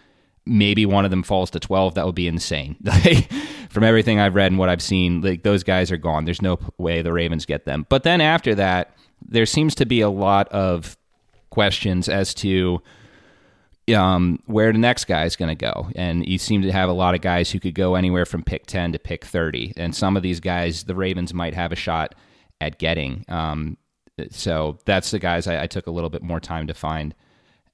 Maybe 0.44 0.86
one 0.86 1.04
of 1.04 1.10
them 1.10 1.22
falls 1.22 1.50
to 1.50 1.60
12. 1.60 1.94
That 1.94 2.06
would 2.06 2.14
be 2.14 2.26
insane. 2.26 2.76
from 3.70 3.84
everything 3.84 4.18
I've 4.18 4.34
read 4.34 4.50
and 4.50 4.58
what 4.58 4.68
I've 4.68 4.82
seen, 4.82 5.20
like 5.20 5.42
those 5.42 5.62
guys 5.62 5.92
are 5.92 5.96
gone. 5.96 6.24
There's 6.24 6.42
no 6.42 6.58
way 6.78 7.02
the 7.02 7.12
Ravens 7.12 7.44
get 7.44 7.66
them. 7.66 7.86
But 7.88 8.02
then 8.02 8.20
after 8.20 8.54
that, 8.54 8.96
there 9.24 9.46
seems 9.46 9.74
to 9.76 9.86
be 9.86 10.00
a 10.00 10.08
lot 10.08 10.48
of 10.48 10.96
questions 11.50 12.08
as 12.08 12.34
to 12.34 12.82
um, 13.94 14.40
where 14.46 14.72
the 14.72 14.78
next 14.78 15.06
guy 15.06 15.24
is 15.24 15.36
going 15.36 15.48
to 15.48 15.54
go. 15.54 15.88
And 15.94 16.26
you 16.26 16.38
seem 16.38 16.62
to 16.62 16.72
have 16.72 16.88
a 16.88 16.92
lot 16.92 17.14
of 17.14 17.20
guys 17.20 17.50
who 17.50 17.60
could 17.60 17.74
go 17.74 17.94
anywhere 17.94 18.26
from 18.26 18.42
pick 18.42 18.66
10 18.66 18.92
to 18.92 18.98
pick 18.98 19.24
30. 19.24 19.74
And 19.76 19.94
some 19.94 20.16
of 20.16 20.22
these 20.22 20.40
guys, 20.40 20.84
the 20.84 20.94
Ravens 20.94 21.32
might 21.32 21.54
have 21.54 21.72
a 21.72 21.76
shot 21.76 22.14
at 22.60 22.78
getting. 22.78 23.24
Um, 23.28 23.76
so 24.30 24.78
that's 24.84 25.10
the 25.10 25.18
guys 25.18 25.46
I, 25.46 25.62
I, 25.62 25.66
took 25.66 25.86
a 25.86 25.92
little 25.92 26.10
bit 26.10 26.22
more 26.22 26.40
time 26.40 26.66
to 26.66 26.74
find 26.74 27.14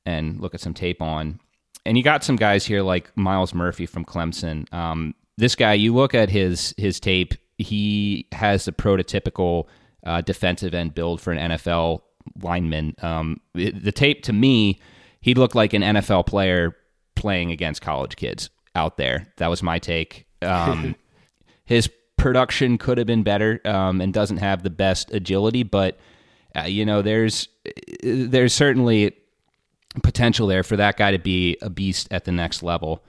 and 0.04 0.40
look 0.40 0.54
at 0.54 0.60
some 0.60 0.74
tape 0.74 1.00
on. 1.00 1.40
And 1.86 1.96
you 1.96 2.04
got 2.04 2.22
some 2.22 2.36
guys 2.36 2.66
here 2.66 2.82
like 2.82 3.14
Myles 3.16 3.54
Murphy 3.54 3.86
from 3.86 4.04
Clemson. 4.04 4.72
Um, 4.72 5.14
this 5.36 5.54
guy, 5.54 5.74
you 5.74 5.94
look 5.94 6.14
at 6.14 6.30
his 6.30 6.74
his 6.76 7.00
tape, 7.00 7.34
he 7.58 8.28
has 8.32 8.64
the 8.64 8.72
prototypical 8.72 9.66
uh, 10.04 10.20
defensive 10.20 10.74
end 10.74 10.94
build 10.94 11.20
for 11.20 11.32
an 11.32 11.50
NFL 11.50 12.02
lineman. 12.42 12.94
Um, 13.02 13.40
the 13.54 13.92
tape 13.92 14.22
to 14.24 14.32
me, 14.32 14.80
he 15.20 15.34
looked 15.34 15.54
like 15.54 15.72
an 15.72 15.82
NFL 15.82 16.26
player 16.26 16.76
playing 17.14 17.50
against 17.50 17.82
college 17.82 18.16
kids 18.16 18.50
out 18.74 18.96
there. 18.96 19.28
That 19.36 19.48
was 19.48 19.62
my 19.62 19.78
take. 19.78 20.26
Um, 20.42 20.94
his 21.64 21.88
production 22.16 22.78
could 22.78 22.98
have 22.98 23.06
been 23.06 23.22
better 23.22 23.60
um, 23.64 24.00
and 24.00 24.12
doesn't 24.12 24.38
have 24.38 24.62
the 24.62 24.70
best 24.70 25.12
agility, 25.12 25.62
but 25.62 25.98
uh, 26.56 26.62
you 26.62 26.84
know, 26.84 27.02
there's 27.02 27.48
there's 28.02 28.52
certainly 28.52 29.14
potential 30.02 30.46
there 30.46 30.62
for 30.62 30.76
that 30.76 30.96
guy 30.96 31.10
to 31.10 31.18
be 31.18 31.56
a 31.62 31.70
beast 31.70 32.08
at 32.10 32.24
the 32.24 32.32
next 32.32 32.62
level. 32.62 33.04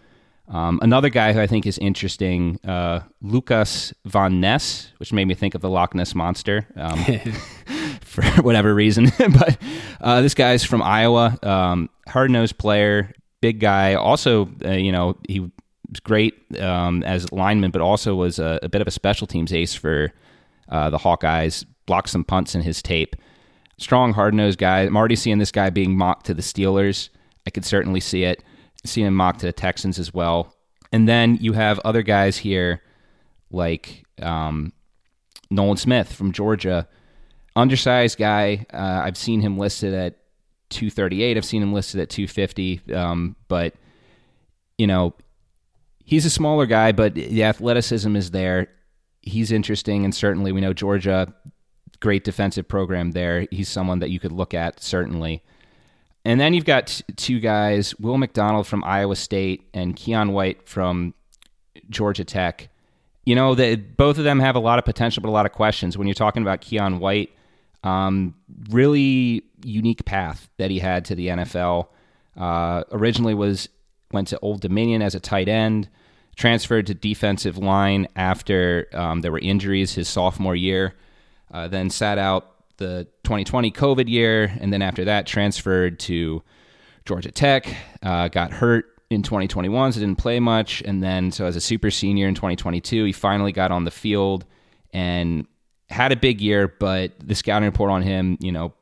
Um, 0.47 0.79
another 0.83 1.09
guy 1.09 1.33
who 1.33 1.41
I 1.41 1.47
think 1.47 1.65
is 1.65 1.77
interesting, 1.79 2.59
uh, 2.63 3.01
Lukas 3.21 3.93
Van 4.05 4.39
Ness, 4.39 4.91
which 4.97 5.11
made 5.11 5.25
me 5.25 5.33
think 5.33 5.55
of 5.55 5.61
the 5.61 5.69
Loch 5.69 5.95
Ness 5.95 6.13
monster. 6.13 6.67
Um, 6.75 7.03
for 8.15 8.23
whatever 8.41 8.73
reason. 8.73 9.11
but 9.19 9.57
uh, 10.01 10.21
this 10.21 10.33
guy's 10.33 10.63
from 10.63 10.81
Iowa, 10.81 11.37
um, 11.43 11.89
hard 12.07 12.31
nosed 12.31 12.57
player, 12.57 13.13
big 13.41 13.59
guy. 13.59 13.93
Also, 13.93 14.49
uh, 14.63 14.71
you 14.71 14.91
know, 14.91 15.17
he 15.27 15.41
was 15.41 15.99
great 16.03 16.33
um, 16.59 17.03
as 17.03 17.31
lineman, 17.31 17.71
but 17.71 17.81
also 17.81 18.15
was 18.15 18.39
a, 18.39 18.59
a, 18.63 18.69
bit 18.69 18.81
of 18.81 18.87
a 18.87 18.91
special 18.91 19.27
teams 19.27 19.53
ace 19.53 19.75
for 19.75 20.11
uh, 20.69 20.89
the 20.89 20.97
Hawkeyes. 20.97 21.65
Blocked 21.85 22.09
some 22.09 22.23
punts 22.23 22.55
in 22.55 22.61
his 22.61 22.81
tape. 22.81 23.15
Strong, 23.77 24.13
hard 24.13 24.33
nosed 24.33 24.57
guy. 24.57 24.81
I'm 24.81 24.97
already 24.97 25.15
seeing 25.15 25.37
this 25.37 25.51
guy 25.51 25.69
being 25.69 25.95
mocked 25.95 26.25
to 26.27 26.33
the 26.33 26.41
Steelers. 26.41 27.09
I 27.45 27.51
could 27.51 27.65
certainly 27.65 27.99
see 27.99 28.23
it. 28.23 28.43
Seeing 28.85 29.05
him 29.05 29.15
mocked 29.15 29.41
to 29.41 29.45
the 29.45 29.53
Texans 29.53 29.99
as 29.99 30.13
well. 30.13 30.55
And 30.91 31.07
then 31.07 31.37
you 31.41 31.53
have 31.53 31.79
other 31.79 32.01
guys 32.01 32.37
here 32.37 32.81
like 33.51 34.05
um, 34.21 34.73
Nolan 35.49 35.77
Smith 35.77 36.11
from 36.11 36.31
Georgia 36.31 36.87
undersized 37.55 38.17
guy. 38.17 38.65
Uh, 38.73 39.01
I've 39.03 39.17
seen 39.17 39.41
him 39.41 39.57
listed 39.57 39.93
at 39.93 40.17
238. 40.69 41.37
I've 41.37 41.45
seen 41.45 41.61
him 41.61 41.73
listed 41.73 42.01
at 42.01 42.09
250. 42.09 42.81
Um, 42.93 43.35
but 43.47 43.75
you 44.77 44.87
know, 44.87 45.13
he's 46.03 46.25
a 46.25 46.29
smaller 46.29 46.65
guy, 46.65 46.91
but 46.91 47.15
the 47.15 47.43
athleticism 47.43 48.15
is 48.15 48.31
there. 48.31 48.67
He's 49.21 49.51
interesting, 49.51 50.05
and 50.05 50.13
certainly 50.13 50.51
we 50.51 50.61
know 50.61 50.73
Georgia, 50.73 51.33
great 51.99 52.23
defensive 52.23 52.67
program 52.67 53.11
there. 53.11 53.47
He's 53.51 53.69
someone 53.69 53.99
that 53.99 54.09
you 54.09 54.19
could 54.19 54.31
look 54.31 54.53
at 54.53 54.81
certainly. 54.81 55.43
And 56.23 56.39
then 56.39 56.53
you've 56.53 56.65
got 56.65 57.01
two 57.15 57.39
guys, 57.39 57.97
Will 57.99 58.17
McDonald 58.17 58.65
from 58.67 58.83
Iowa 58.83 59.15
State 59.15 59.69
and 59.73 59.95
Keion 59.95 60.31
White 60.31 60.67
from 60.67 61.13
Georgia 61.89 62.23
Tech. 62.23 62.69
You 63.25 63.35
know, 63.35 63.55
that 63.55 63.95
both 63.95 64.17
of 64.17 64.23
them 64.23 64.39
have 64.39 64.55
a 64.55 64.59
lot 64.59 64.77
of 64.79 64.85
potential, 64.85 65.21
but 65.21 65.29
a 65.29 65.31
lot 65.31 65.45
of 65.45 65.51
questions. 65.51 65.97
When 65.97 66.07
you're 66.07 66.15
talking 66.15 66.41
about 66.41 66.61
Keion 66.61 66.99
White, 66.99 67.31
um, 67.85 68.33
really 68.69 69.43
unique 69.63 70.03
path 70.05 70.49
that 70.57 70.71
he 70.71 70.79
had 70.79 71.05
to 71.05 71.15
the 71.15 71.27
NFL. 71.27 71.87
Uh, 72.35 72.83
originally 72.91 73.33
was 73.33 73.69
went 74.11 74.27
to 74.29 74.39
Old 74.39 74.61
Dominion 74.61 75.01
as 75.01 75.15
a 75.15 75.19
tight 75.19 75.47
end, 75.47 75.87
transferred 76.35 76.87
to 76.87 76.93
defensive 76.93 77.57
line 77.57 78.07
after 78.15 78.87
um, 78.93 79.21
there 79.21 79.31
were 79.31 79.39
injuries 79.39 79.93
his 79.93 80.09
sophomore 80.09 80.55
year, 80.55 80.95
uh, 81.53 81.67
then 81.67 81.89
sat 81.89 82.17
out 82.17 82.51
the 82.77 83.07
2020 83.23 83.71
COVID 83.71 84.09
year, 84.09 84.51
and 84.59 84.73
then 84.73 84.81
after 84.81 85.05
that 85.05 85.27
transferred 85.27 85.99
to 85.99 86.43
Georgia 87.05 87.31
Tech, 87.31 87.73
uh, 88.03 88.27
got 88.27 88.51
hurt 88.51 88.85
in 89.09 89.21
2021, 89.21 89.93
so 89.93 89.99
didn't 89.99 90.17
play 90.17 90.39
much. 90.39 90.81
And 90.81 91.03
then, 91.03 91.31
so 91.31 91.45
as 91.45 91.55
a 91.55 91.61
super 91.61 91.91
senior 91.91 92.27
in 92.27 92.35
2022, 92.35 93.05
he 93.05 93.11
finally 93.11 93.51
got 93.51 93.71
on 93.71 93.85
the 93.85 93.91
field 93.91 94.43
and 94.91 95.45
had 95.89 96.11
a 96.11 96.15
big 96.15 96.41
year. 96.41 96.67
But 96.67 97.13
the 97.23 97.35
scouting 97.35 97.67
report 97.67 97.91
on 97.91 98.01
him, 98.01 98.37
you 98.39 98.51
know, 98.51 98.73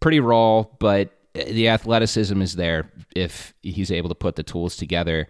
pretty 0.00 0.20
raw, 0.20 0.64
but 0.78 1.12
the 1.34 1.68
athleticism 1.68 2.40
is 2.42 2.56
there 2.56 2.90
if 3.16 3.54
he's 3.62 3.90
able 3.90 4.08
to 4.08 4.14
put 4.14 4.36
the 4.36 4.42
tools 4.42 4.76
together. 4.76 5.28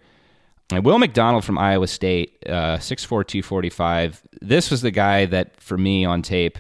And 0.71 0.85
Will 0.85 0.99
McDonald 0.99 1.45
from 1.45 1.59
Iowa 1.59 1.87
State, 1.87 2.43
uh, 2.47 2.79
6'4", 2.79 3.09
245. 3.09 4.23
This 4.41 4.71
was 4.71 4.81
the 4.81 4.91
guy 4.91 5.27
that, 5.27 5.61
for 5.61 5.77
me 5.77 6.05
on 6.05 6.23
tape, 6.23 6.59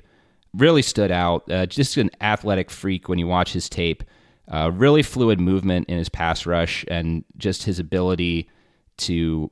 really 0.54 0.82
stood 0.82 1.10
out. 1.10 1.50
Uh, 1.50 1.66
just 1.66 1.96
an 1.96 2.10
athletic 2.20 2.70
freak 2.70 3.08
when 3.08 3.18
you 3.18 3.26
watch 3.26 3.52
his 3.52 3.68
tape. 3.68 4.04
Uh, 4.48 4.70
really 4.74 5.02
fluid 5.02 5.40
movement 5.40 5.88
in 5.88 5.96
his 5.96 6.08
pass 6.08 6.44
rush 6.44 6.84
and 6.88 7.24
just 7.38 7.62
his 7.62 7.78
ability 7.78 8.50
to 8.98 9.50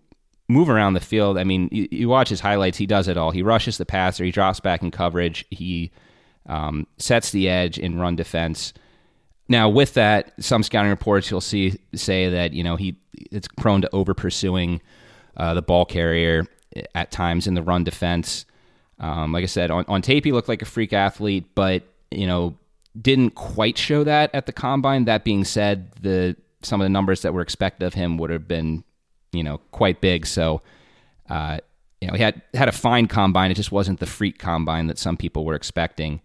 move 0.50 0.68
around 0.68 0.94
the 0.94 1.00
field. 1.00 1.38
I 1.38 1.44
mean, 1.44 1.68
you, 1.72 1.88
you, 1.90 2.08
watch 2.08 2.28
his 2.28 2.40
highlights, 2.40 2.78
he 2.78 2.86
does 2.86 3.08
it 3.08 3.16
all. 3.16 3.30
He 3.30 3.42
rushes 3.42 3.78
the 3.78 3.86
passer, 3.86 4.24
he 4.24 4.30
drops 4.30 4.60
back 4.60 4.82
in 4.82 4.90
coverage, 4.90 5.46
he 5.50 5.90
um, 6.46 6.86
sets 6.98 7.30
the 7.30 7.48
edge 7.48 7.78
in 7.78 7.98
run 7.98 8.16
defense. 8.16 8.72
Now, 9.48 9.68
with 9.68 9.94
that, 9.94 10.32
some 10.38 10.62
scouting 10.62 10.90
reports 10.90 11.30
you'll 11.30 11.40
see 11.40 11.78
say 11.94 12.28
that 12.30 12.52
you 12.52 12.62
know 12.62 12.76
he 12.76 12.96
it's 13.14 13.48
prone 13.56 13.82
to 13.82 13.90
over 13.92 14.14
pursuing 14.14 14.80
uh, 15.36 15.54
the 15.54 15.62
ball 15.62 15.84
carrier 15.84 16.46
at 16.94 17.10
times 17.10 17.46
in 17.46 17.54
the 17.54 17.62
run 17.62 17.84
defense. 17.84 18.46
Um, 18.98 19.32
like 19.32 19.42
I 19.42 19.46
said, 19.46 19.70
on, 19.70 19.84
on 19.88 20.02
tape 20.02 20.24
he 20.24 20.32
looked 20.32 20.48
like 20.48 20.62
a 20.62 20.66
freak 20.66 20.92
athlete, 20.92 21.46
but 21.54 21.82
you 22.10 22.26
know 22.26 22.56
didn't 23.00 23.34
quite 23.34 23.78
show 23.78 24.04
that 24.04 24.30
at 24.34 24.46
the 24.46 24.52
combine. 24.52 25.04
That 25.04 25.24
being 25.24 25.44
said, 25.44 25.92
the 26.00 26.36
some 26.62 26.80
of 26.80 26.84
the 26.84 26.90
numbers 26.90 27.22
that 27.22 27.32
were 27.32 27.40
expected 27.40 27.86
of 27.86 27.94
him 27.94 28.18
would 28.18 28.30
have 28.30 28.46
been, 28.46 28.84
you 29.32 29.42
know, 29.42 29.58
quite 29.70 30.00
big. 30.00 30.26
So, 30.26 30.62
uh, 31.28 31.58
you 32.00 32.08
know, 32.08 32.14
he 32.14 32.22
had 32.22 32.42
had 32.54 32.68
a 32.68 32.72
fine 32.72 33.06
combine. 33.06 33.50
It 33.50 33.54
just 33.54 33.72
wasn't 33.72 34.00
the 34.00 34.06
freak 34.06 34.38
combine 34.38 34.86
that 34.86 34.98
some 34.98 35.16
people 35.16 35.44
were 35.44 35.54
expecting. 35.54 36.20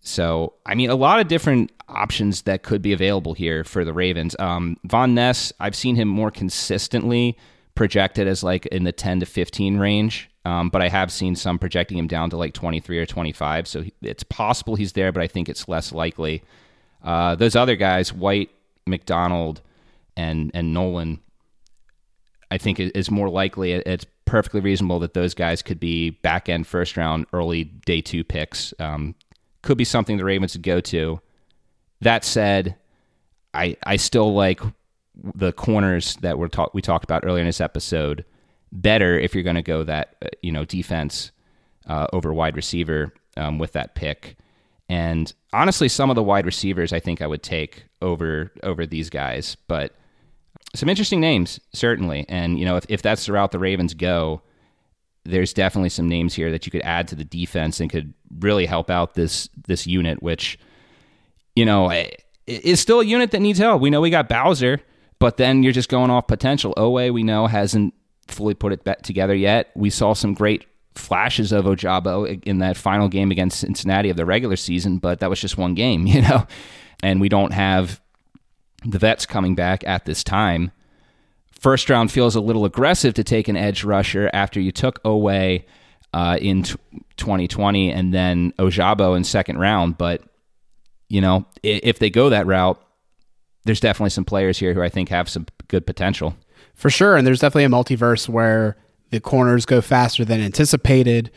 So, 0.00 0.54
I 0.66 0.74
mean, 0.74 0.90
a 0.90 0.94
lot 0.94 1.20
of 1.20 1.28
different 1.28 1.72
options 1.88 2.42
that 2.42 2.62
could 2.62 2.82
be 2.82 2.92
available 2.92 3.32
here 3.34 3.64
for 3.64 3.84
the 3.84 3.92
Ravens. 3.92 4.36
Um, 4.38 4.76
Van 4.84 5.14
Ness, 5.14 5.52
I've 5.60 5.74
seen 5.74 5.96
him 5.96 6.08
more 6.08 6.30
consistently 6.30 7.38
projected 7.74 8.28
as 8.28 8.42
like 8.42 8.66
in 8.66 8.84
the 8.84 8.92
10 8.92 9.20
to 9.20 9.26
15 9.26 9.78
range. 9.78 10.30
Um, 10.44 10.68
but 10.68 10.82
I 10.82 10.88
have 10.88 11.10
seen 11.10 11.36
some 11.36 11.58
projecting 11.58 11.96
him 11.96 12.06
down 12.06 12.28
to 12.30 12.36
like 12.36 12.52
23 12.52 12.98
or 12.98 13.06
25. 13.06 13.66
So 13.66 13.84
it's 14.02 14.22
possible 14.24 14.76
he's 14.76 14.92
there, 14.92 15.10
but 15.10 15.22
I 15.22 15.26
think 15.26 15.48
it's 15.48 15.68
less 15.68 15.90
likely. 15.90 16.42
Uh, 17.02 17.34
those 17.34 17.56
other 17.56 17.76
guys, 17.76 18.12
White, 18.12 18.50
McDonald, 18.86 19.62
and 20.16 20.50
and 20.54 20.72
Nolan, 20.72 21.20
I 22.54 22.58
think 22.58 22.78
is 22.78 23.10
more 23.10 23.28
likely. 23.28 23.72
It's 23.72 24.06
perfectly 24.26 24.60
reasonable 24.60 25.00
that 25.00 25.12
those 25.12 25.34
guys 25.34 25.60
could 25.60 25.80
be 25.80 26.10
back 26.10 26.48
end 26.48 26.68
first 26.68 26.96
round, 26.96 27.26
early 27.32 27.64
day 27.64 28.00
two 28.00 28.22
picks. 28.22 28.72
Um, 28.78 29.16
could 29.62 29.76
be 29.76 29.84
something 29.84 30.18
the 30.18 30.24
Ravens 30.24 30.54
would 30.54 30.62
go 30.62 30.80
to. 30.80 31.20
That 32.00 32.24
said, 32.24 32.76
I 33.52 33.76
I 33.84 33.96
still 33.96 34.32
like 34.34 34.60
the 35.34 35.50
corners 35.52 36.14
that 36.20 36.38
we're 36.38 36.46
talk, 36.46 36.72
we 36.74 36.80
talked 36.80 37.02
about 37.02 37.24
earlier 37.24 37.40
in 37.40 37.48
this 37.48 37.60
episode 37.60 38.24
better 38.70 39.18
if 39.18 39.34
you're 39.34 39.42
going 39.42 39.56
to 39.56 39.62
go 39.62 39.82
that 39.82 40.14
uh, 40.22 40.28
you 40.40 40.52
know 40.52 40.64
defense 40.64 41.32
uh, 41.88 42.06
over 42.12 42.32
wide 42.32 42.54
receiver 42.54 43.12
um, 43.36 43.58
with 43.58 43.72
that 43.72 43.96
pick. 43.96 44.36
And 44.88 45.32
honestly, 45.52 45.88
some 45.88 46.08
of 46.08 46.14
the 46.14 46.22
wide 46.22 46.46
receivers 46.46 46.92
I 46.92 47.00
think 47.00 47.20
I 47.20 47.26
would 47.26 47.42
take 47.42 47.86
over 48.00 48.52
over 48.62 48.86
these 48.86 49.10
guys, 49.10 49.56
but 49.66 49.92
some 50.74 50.88
interesting 50.88 51.20
names 51.20 51.60
certainly. 51.72 52.26
And 52.28 52.58
you 52.58 52.64
know, 52.64 52.76
if 52.76 52.86
if 52.88 53.02
that's 53.02 53.26
the 53.26 53.32
route 53.32 53.52
the 53.52 53.58
Ravens 53.58 53.94
go, 53.94 54.42
there's 55.24 55.52
definitely 55.52 55.88
some 55.88 56.08
names 56.08 56.34
here 56.34 56.50
that 56.50 56.66
you 56.66 56.72
could 56.72 56.82
add 56.82 57.08
to 57.08 57.14
the 57.14 57.24
defense 57.24 57.80
and 57.80 57.90
could 57.90 58.12
really 58.38 58.66
help 58.66 58.90
out 58.90 59.14
this 59.14 59.48
this 59.66 59.86
unit, 59.86 60.22
which 60.22 60.58
you 61.54 61.64
know 61.64 61.90
is 62.46 62.80
still 62.80 63.00
a 63.00 63.04
unit 63.04 63.30
that 63.30 63.40
needs 63.40 63.58
help. 63.58 63.80
We 63.80 63.90
know 63.90 64.00
we 64.00 64.10
got 64.10 64.28
Bowser, 64.28 64.80
but 65.18 65.36
then 65.36 65.62
you're 65.62 65.72
just 65.72 65.88
going 65.88 66.10
off 66.10 66.26
potential. 66.26 66.74
Oweh 66.76 67.12
we 67.12 67.22
know 67.22 67.46
hasn't 67.46 67.94
fully 68.28 68.54
put 68.54 68.72
it 68.72 69.02
together 69.02 69.34
yet. 69.34 69.70
We 69.74 69.90
saw 69.90 70.12
some 70.14 70.34
great 70.34 70.66
flashes 70.94 71.52
of 71.52 71.64
Ojabo 71.64 72.42
in 72.44 72.58
that 72.58 72.76
final 72.76 73.08
game 73.08 73.30
against 73.30 73.60
Cincinnati 73.60 74.10
of 74.10 74.16
the 74.16 74.24
regular 74.24 74.56
season, 74.56 74.98
but 74.98 75.20
that 75.20 75.30
was 75.30 75.40
just 75.40 75.58
one 75.58 75.74
game, 75.74 76.06
you 76.06 76.22
know. 76.22 76.46
And 77.02 77.20
we 77.20 77.28
don't 77.28 77.52
have 77.52 78.00
the 78.84 78.98
vets 78.98 79.26
coming 79.26 79.54
back 79.54 79.82
at 79.86 80.04
this 80.04 80.22
time. 80.22 80.70
First 81.50 81.88
round 81.88 82.12
feels 82.12 82.36
a 82.36 82.40
little 82.40 82.64
aggressive 82.64 83.14
to 83.14 83.24
take 83.24 83.48
an 83.48 83.56
edge 83.56 83.84
rusher 83.84 84.30
after 84.32 84.60
you 84.60 84.70
took 84.70 85.02
Oweh 85.02 85.64
uh, 86.12 86.38
in 86.40 86.62
t- 86.62 86.74
2020 87.16 87.90
and 87.90 88.12
then 88.12 88.52
Ojabo 88.58 89.16
in 89.16 89.24
second 89.24 89.58
round. 89.58 89.96
But, 89.96 90.22
you 91.08 91.20
know, 91.20 91.46
if 91.62 91.98
they 91.98 92.10
go 92.10 92.28
that 92.28 92.46
route, 92.46 92.80
there's 93.64 93.80
definitely 93.80 94.10
some 94.10 94.26
players 94.26 94.58
here 94.58 94.74
who 94.74 94.82
I 94.82 94.90
think 94.90 95.08
have 95.08 95.28
some 95.28 95.46
good 95.68 95.86
potential. 95.86 96.36
For 96.74 96.90
sure. 96.90 97.16
And 97.16 97.26
there's 97.26 97.40
definitely 97.40 97.64
a 97.64 97.68
multiverse 97.68 98.28
where 98.28 98.76
the 99.10 99.20
corners 99.20 99.64
go 99.64 99.80
faster 99.80 100.24
than 100.24 100.40
anticipated. 100.40 101.30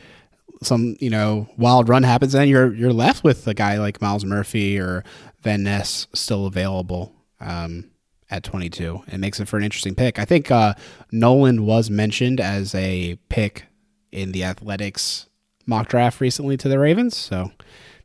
Some, 0.62 0.98
you 1.00 1.10
know, 1.10 1.48
wild 1.58 1.88
run 1.88 2.04
happens, 2.04 2.34
and 2.34 2.50
you're 2.50 2.74
you're 2.74 2.92
left 2.92 3.24
with 3.24 3.48
a 3.48 3.54
guy 3.54 3.78
like 3.78 4.02
Myles 4.02 4.26
Murphy 4.26 4.80
or 4.80 5.04
Van 5.42 5.62
Ness 5.62 6.08
still 6.14 6.48
available 6.48 7.14
um, 7.40 7.90
at 8.30 8.44
22. 8.44 9.04
It 9.08 9.20
makes 9.20 9.40
it 9.40 9.48
for 9.48 9.58
an 9.58 9.64
interesting 9.64 9.96
pick. 9.96 10.20
I 10.20 10.26
think 10.26 10.52
uh, 10.52 10.74
Nolan 11.12 11.66
was 11.66 11.90
mentioned 11.90 12.40
as 12.40 12.76
a 12.76 13.18
pick 13.30 13.66
in 14.12 14.32
the 14.32 14.44
Athletics 14.44 15.28
mock 15.66 15.90
draft 15.90 16.22
recently 16.22 16.58
to 16.58 16.70
the 16.70 16.80
Ravens, 16.80 17.16
so 17.16 17.52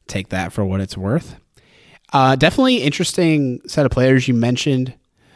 take 0.09 0.29
that 0.31 0.53
for 0.53 0.65
what 0.65 0.81
it's 0.81 0.97
worth. 0.97 1.37
Uh, 2.13 2.37
definitely 2.37 2.83
interesting 2.83 3.61
set 3.67 3.87
of 3.87 3.93
players 3.93 4.29
you 4.29 4.35
mentioned 4.35 4.95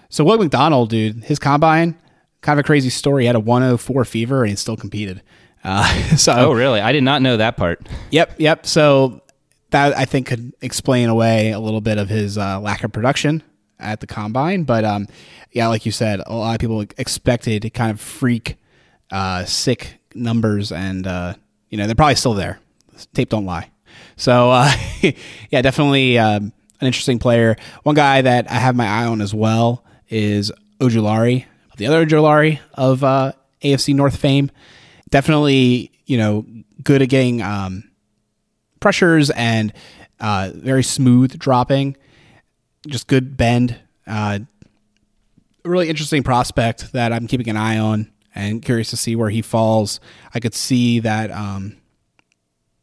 so 0.09 0.25
Will 0.25 0.39
McDonald, 0.39 0.91
dude, 0.91 1.25
his 1.25 1.39
combine, 1.39 1.97
kind 2.41 2.59
of 2.59 2.65
a 2.65 2.67
crazy 2.67 2.91
story. 2.91 3.25
He 3.25 3.27
had 3.27 3.37
a 3.37 3.41
104 3.41 4.05
fever 4.05 4.43
and 4.43 4.51
he 4.51 4.57
still 4.57 4.77
competed. 4.77 5.23
Uh, 5.65 6.17
so 6.17 6.33
oh 6.33 6.53
really? 6.53 6.81
I 6.81 6.93
did 6.93 7.03
not 7.03 7.23
know 7.23 7.37
that 7.37 7.57
part. 7.57 7.87
Yep, 8.11 8.35
yep. 8.39 8.67
So 8.67 9.23
that 9.71 9.97
I 9.97 10.05
think 10.05 10.29
could 10.29 10.53
explain 10.61 11.09
away 11.09 11.51
a 11.51 11.61
little 11.61 11.81
bit 11.81 11.99
of 11.99 12.09
his 12.09 12.39
uh, 12.39 12.61
lack 12.61 12.85
of 12.85 12.93
production 12.93 13.43
at 13.79 14.01
the 14.01 14.07
combine. 14.07 14.65
But 14.65 14.85
um, 14.85 15.07
yeah, 15.53 15.69
like 15.69 15.87
you 15.87 15.93
said, 15.93 16.21
a 16.27 16.35
lot 16.35 16.55
of 16.55 16.61
people 16.61 16.81
expected 16.97 17.73
kind 17.75 17.91
of 17.91 18.01
freak, 18.01 18.57
uh, 19.11 19.45
sick 19.45 19.99
numbers, 20.15 20.73
and 20.73 21.07
uh, 21.07 21.35
you 21.71 21.79
know 21.79 21.87
they're 21.87 21.95
probably 21.95 22.17
still 22.17 22.35
there. 22.35 22.61
Tape 23.15 23.29
don't 23.29 23.47
lie. 23.47 23.71
So 24.17 24.51
uh, 24.51 24.73
yeah, 25.51 25.63
definitely 25.63 26.19
um, 26.19 26.53
an 26.81 26.87
interesting 26.87 27.19
player. 27.19 27.57
One 27.83 27.95
guy 27.95 28.23
that 28.23 28.51
I 28.51 28.55
have 28.55 28.77
my 28.77 28.87
eye 28.87 29.05
on 29.05 29.21
as 29.21 29.35
well 29.35 29.85
is 30.09 30.53
Ojulari, 30.81 31.45
the 31.77 31.87
other 31.87 32.07
Ojulari 32.07 32.61
of 32.75 33.05
uh, 33.05 33.33
AFC 33.63 33.95
North 33.95 34.17
fame. 34.17 34.51
Definitely, 35.11 35.93
you 36.07 36.19
know, 36.19 36.45
good 36.83 37.03
at 37.03 37.09
getting 37.09 37.43
um, 37.43 37.85
pressures 38.81 39.31
and 39.31 39.73
uh, 40.21 40.51
very 40.55 40.83
smooth 40.83 41.39
dropping. 41.39 41.97
Just 42.87 43.07
good 43.07 43.37
bend. 43.37 43.79
Uh, 44.07 44.41
really 45.65 45.89
interesting 45.89 46.23
prospect 46.23 46.93
that 46.93 47.13
I'm 47.13 47.27
keeping 47.27 47.49
an 47.49 47.57
eye 47.57 47.79
on 47.79 48.13
and 48.35 48.63
curious 48.63 48.91
to 48.91 48.97
see 48.97 49.17
where 49.17 49.31
he 49.31 49.43
falls. 49.43 49.99
I 50.35 50.41
could 50.41 50.55
see 50.55 51.01
that 51.01 51.31
um, 51.31 51.77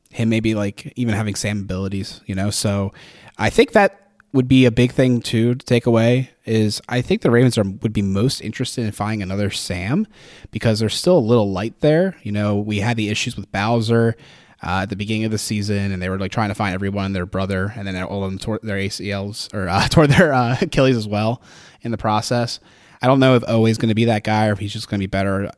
him 0.09 0.29
maybe 0.29 0.55
like 0.55 0.91
even 0.95 1.13
having 1.13 1.35
Sam 1.35 1.61
abilities, 1.61 2.21
you 2.25 2.35
know. 2.35 2.49
So 2.49 2.93
I 3.37 3.49
think 3.49 3.71
that 3.71 3.99
would 4.33 4.47
be 4.47 4.65
a 4.65 4.71
big 4.71 4.91
thing 4.91 5.21
too 5.21 5.53
to 5.53 5.65
take 5.65 5.85
away 5.85 6.31
is 6.45 6.81
I 6.89 7.01
think 7.01 7.21
the 7.21 7.29
Ravens 7.29 7.57
are 7.57 7.63
would 7.63 7.93
be 7.93 8.01
most 8.01 8.41
interested 8.41 8.83
in 8.83 8.91
finding 8.91 9.21
another 9.21 9.51
Sam 9.51 10.07
because 10.51 10.79
there's 10.79 10.95
still 10.95 11.17
a 11.17 11.19
little 11.19 11.51
light 11.51 11.79
there. 11.81 12.17
You 12.23 12.31
know, 12.31 12.57
we 12.57 12.79
had 12.79 12.97
the 12.97 13.09
issues 13.09 13.35
with 13.35 13.51
Bowser 13.51 14.15
uh, 14.63 14.81
at 14.83 14.89
the 14.89 14.95
beginning 14.95 15.25
of 15.25 15.31
the 15.31 15.37
season, 15.37 15.91
and 15.91 16.01
they 16.01 16.09
were 16.09 16.17
like 16.17 16.31
trying 16.31 16.49
to 16.49 16.55
find 16.55 16.73
everyone 16.73 17.13
their 17.13 17.25
brother, 17.25 17.73
and 17.75 17.87
then 17.87 18.01
all 18.03 18.23
of 18.23 18.31
them 18.31 18.39
tore 18.39 18.59
their 18.63 18.77
ACLs 18.77 19.53
or 19.53 19.67
uh, 19.67 19.87
tore 19.89 20.07
their 20.07 20.33
uh, 20.33 20.57
Achilles 20.61 20.97
as 20.97 21.07
well 21.07 21.41
in 21.81 21.91
the 21.91 21.97
process. 21.97 22.59
I 23.01 23.07
don't 23.07 23.19
know 23.19 23.35
if 23.35 23.43
Oweh's 23.47 23.77
going 23.77 23.89
to 23.89 23.95
be 23.95 24.05
that 24.05 24.23
guy 24.23 24.47
or 24.47 24.53
if 24.53 24.59
he's 24.59 24.71
just 24.71 24.89
going 24.89 24.99
to 24.99 25.03
be 25.03 25.07
better 25.07 25.51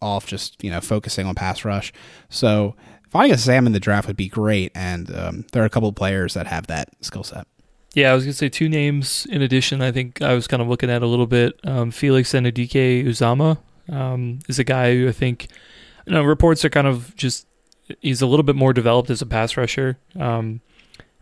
off 0.00 0.26
just 0.26 0.62
you 0.62 0.70
know 0.70 0.80
focusing 0.80 1.26
on 1.26 1.34
pass 1.34 1.64
rush. 1.64 1.92
So 2.28 2.76
finding 3.08 3.32
a 3.32 3.38
Sam 3.38 3.66
in 3.66 3.72
the 3.72 3.80
draft 3.80 4.06
would 4.06 4.16
be 4.16 4.28
great, 4.28 4.72
and 4.74 5.14
um, 5.14 5.46
there 5.52 5.62
are 5.62 5.66
a 5.66 5.70
couple 5.70 5.92
players 5.92 6.34
that 6.34 6.46
have 6.46 6.68
that 6.68 6.90
skill 7.00 7.24
set. 7.24 7.46
Yeah, 7.94 8.12
I 8.12 8.14
was 8.14 8.24
gonna 8.24 8.34
say 8.34 8.48
two 8.48 8.68
names 8.68 9.26
in 9.30 9.42
addition. 9.42 9.80
I 9.80 9.90
think 9.90 10.20
I 10.22 10.34
was 10.34 10.46
kind 10.46 10.62
of 10.62 10.68
looking 10.68 10.90
at 10.90 11.02
a 11.02 11.06
little 11.06 11.26
bit. 11.26 11.58
Um, 11.64 11.90
Felix 11.90 12.32
Anudike 12.32 13.06
Uzomah 13.06 13.58
um, 13.88 14.40
is 14.48 14.58
a 14.58 14.64
guy 14.64 14.94
who 14.94 15.08
I 15.08 15.12
think, 15.12 15.48
you 16.06 16.12
know, 16.12 16.22
reports 16.22 16.64
are 16.64 16.70
kind 16.70 16.86
of 16.86 17.16
just 17.16 17.46
he's 18.00 18.22
a 18.22 18.26
little 18.26 18.44
bit 18.44 18.56
more 18.56 18.72
developed 18.72 19.10
as 19.10 19.22
a 19.22 19.26
pass 19.26 19.56
rusher. 19.56 19.98
Um, 20.18 20.60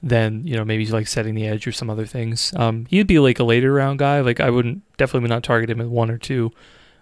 than 0.05 0.47
you 0.47 0.55
know 0.55 0.65
maybe 0.67 0.87
like 0.89 1.07
setting 1.07 1.35
the 1.35 1.47
edge 1.47 1.67
or 1.67 1.73
some 1.73 1.89
other 1.89 2.05
things. 2.05 2.53
Um, 2.57 2.87
he'd 2.91 3.07
be 3.07 3.19
like 3.19 3.39
a 3.39 3.45
later 3.45 3.73
round 3.73 3.99
guy. 3.99 4.21
Like 4.21 4.39
I 4.39 4.51
wouldn't 4.51 4.83
definitely 4.99 5.21
would 5.21 5.31
not 5.31 5.43
target 5.43 5.71
him 5.71 5.81
at 5.81 5.89
one 5.89 6.11
or 6.11 6.19
two, 6.19 6.53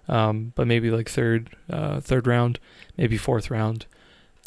um, 0.08 0.52
but 0.54 0.68
maybe 0.68 0.90
like 0.90 1.08
third, 1.08 1.50
uh, 1.68 2.00
third 2.00 2.28
round, 2.28 2.60
maybe 2.96 3.18
fourth 3.18 3.50
round. 3.50 3.86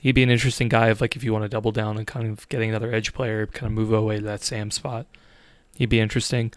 He'd 0.02 0.14
be 0.14 0.24
an 0.24 0.30
interesting 0.30 0.70
guy 0.70 0.90
if 0.90 1.02
like 1.02 1.18
if 1.18 1.24
you 1.24 1.34
want 1.34 1.44
to 1.44 1.50
double 1.50 1.74
down 1.74 1.98
and 1.98 2.08
kind 2.08 2.28
of 2.28 2.48
getting 2.48 2.70
another 2.70 2.94
edge 2.94 3.14
player, 3.14 3.46
kind 3.46 3.66
of 3.68 3.74
move 3.74 3.92
away 3.92 4.18
to 4.18 4.24
that 4.24 4.42
Sam 4.42 4.72
spot. 4.72 5.06
He'd 5.76 5.90
be 5.90 6.00
interesting. 6.00 6.54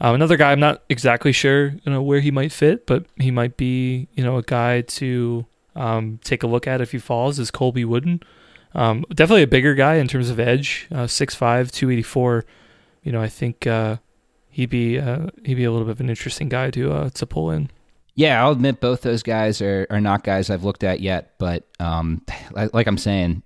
Um, 0.00 0.14
another 0.14 0.36
guy 0.36 0.52
I'm 0.52 0.60
not 0.60 0.82
exactly 0.88 1.32
sure 1.32 1.70
you 1.70 1.92
know 1.92 2.00
where 2.00 2.20
he 2.20 2.30
might 2.30 2.52
fit, 2.52 2.86
but 2.86 3.06
he 3.16 3.32
might 3.32 3.56
be 3.56 4.06
you 4.14 4.22
know 4.22 4.36
a 4.36 4.42
guy 4.42 4.82
to 4.82 5.46
um, 5.76 6.18
take 6.24 6.42
a 6.42 6.46
look 6.46 6.66
at 6.66 6.80
if 6.80 6.92
he 6.92 6.98
falls 6.98 7.38
is 7.38 7.50
Colby 7.50 7.84
Wooden. 7.84 8.20
Um, 8.74 9.04
definitely 9.12 9.42
a 9.42 9.48
bigger 9.48 9.74
guy 9.74 9.96
in 9.96 10.06
terms 10.06 10.30
of 10.30 10.38
edge, 10.38 10.86
uh, 10.92 11.04
6'5", 11.04 11.70
284. 11.70 12.44
You 13.02 13.12
know, 13.12 13.20
I 13.20 13.28
think 13.28 13.66
uh, 13.66 13.96
he'd 14.48 14.70
be 14.70 14.98
uh, 14.98 15.26
he'd 15.44 15.54
be 15.54 15.64
a 15.64 15.70
little 15.70 15.86
bit 15.86 15.92
of 15.92 16.00
an 16.00 16.10
interesting 16.10 16.48
guy 16.48 16.70
to 16.70 16.92
uh, 16.92 17.10
to 17.10 17.26
pull 17.26 17.50
in. 17.50 17.70
Yeah, 18.14 18.42
I'll 18.42 18.52
admit 18.52 18.80
both 18.80 19.02
those 19.02 19.22
guys 19.22 19.62
are, 19.62 19.86
are 19.88 20.00
not 20.00 20.24
guys 20.24 20.50
I've 20.50 20.64
looked 20.64 20.84
at 20.84 21.00
yet, 21.00 21.34
but 21.38 21.66
um, 21.78 22.22
like 22.72 22.86
I'm 22.86 22.98
saying, 22.98 23.42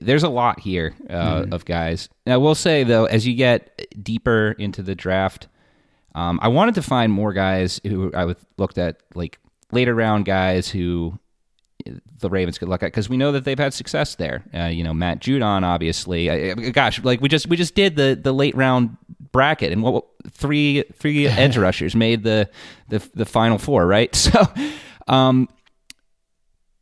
there's 0.00 0.24
a 0.24 0.28
lot 0.28 0.58
here 0.58 0.96
uh, 1.08 1.42
mm. 1.42 1.52
of 1.52 1.64
guys. 1.64 2.08
Now, 2.26 2.40
we'll 2.40 2.54
say 2.54 2.82
though, 2.82 3.04
as 3.04 3.26
you 3.26 3.34
get 3.34 3.86
deeper 4.02 4.56
into 4.58 4.82
the 4.82 4.94
draft, 4.94 5.48
um, 6.14 6.40
I 6.42 6.48
wanted 6.48 6.74
to 6.76 6.82
find 6.82 7.12
more 7.12 7.32
guys 7.32 7.80
who 7.84 8.10
I 8.14 8.24
would 8.24 8.38
looked 8.56 8.78
at 8.78 9.00
like 9.14 9.38
later 9.70 9.94
round 9.94 10.24
guys 10.24 10.68
who 10.68 11.18
the 12.18 12.30
Ravens 12.30 12.58
could 12.58 12.68
look 12.68 12.82
at 12.82 12.86
because 12.86 13.08
we 13.08 13.16
know 13.16 13.32
that 13.32 13.44
they've 13.44 13.58
had 13.58 13.74
success 13.74 14.14
there. 14.14 14.44
Uh, 14.54 14.64
you 14.64 14.82
know, 14.84 14.94
Matt 14.94 15.20
Judon, 15.20 15.62
obviously. 15.62 16.30
I, 16.30 16.54
gosh, 16.70 17.02
like 17.02 17.20
we 17.20 17.28
just 17.28 17.46
we 17.46 17.56
just 17.56 17.74
did 17.74 17.96
the 17.96 18.18
the 18.20 18.32
late 18.32 18.54
round 18.54 18.96
bracket, 19.32 19.72
and 19.72 19.82
what 19.82 20.04
three 20.30 20.84
three 20.94 21.26
edge 21.26 21.56
rushers 21.56 21.94
made 21.94 22.22
the 22.22 22.48
the 22.88 23.06
the 23.14 23.26
final 23.26 23.58
four, 23.58 23.86
right? 23.86 24.14
So, 24.26 24.42
um, 25.08 25.48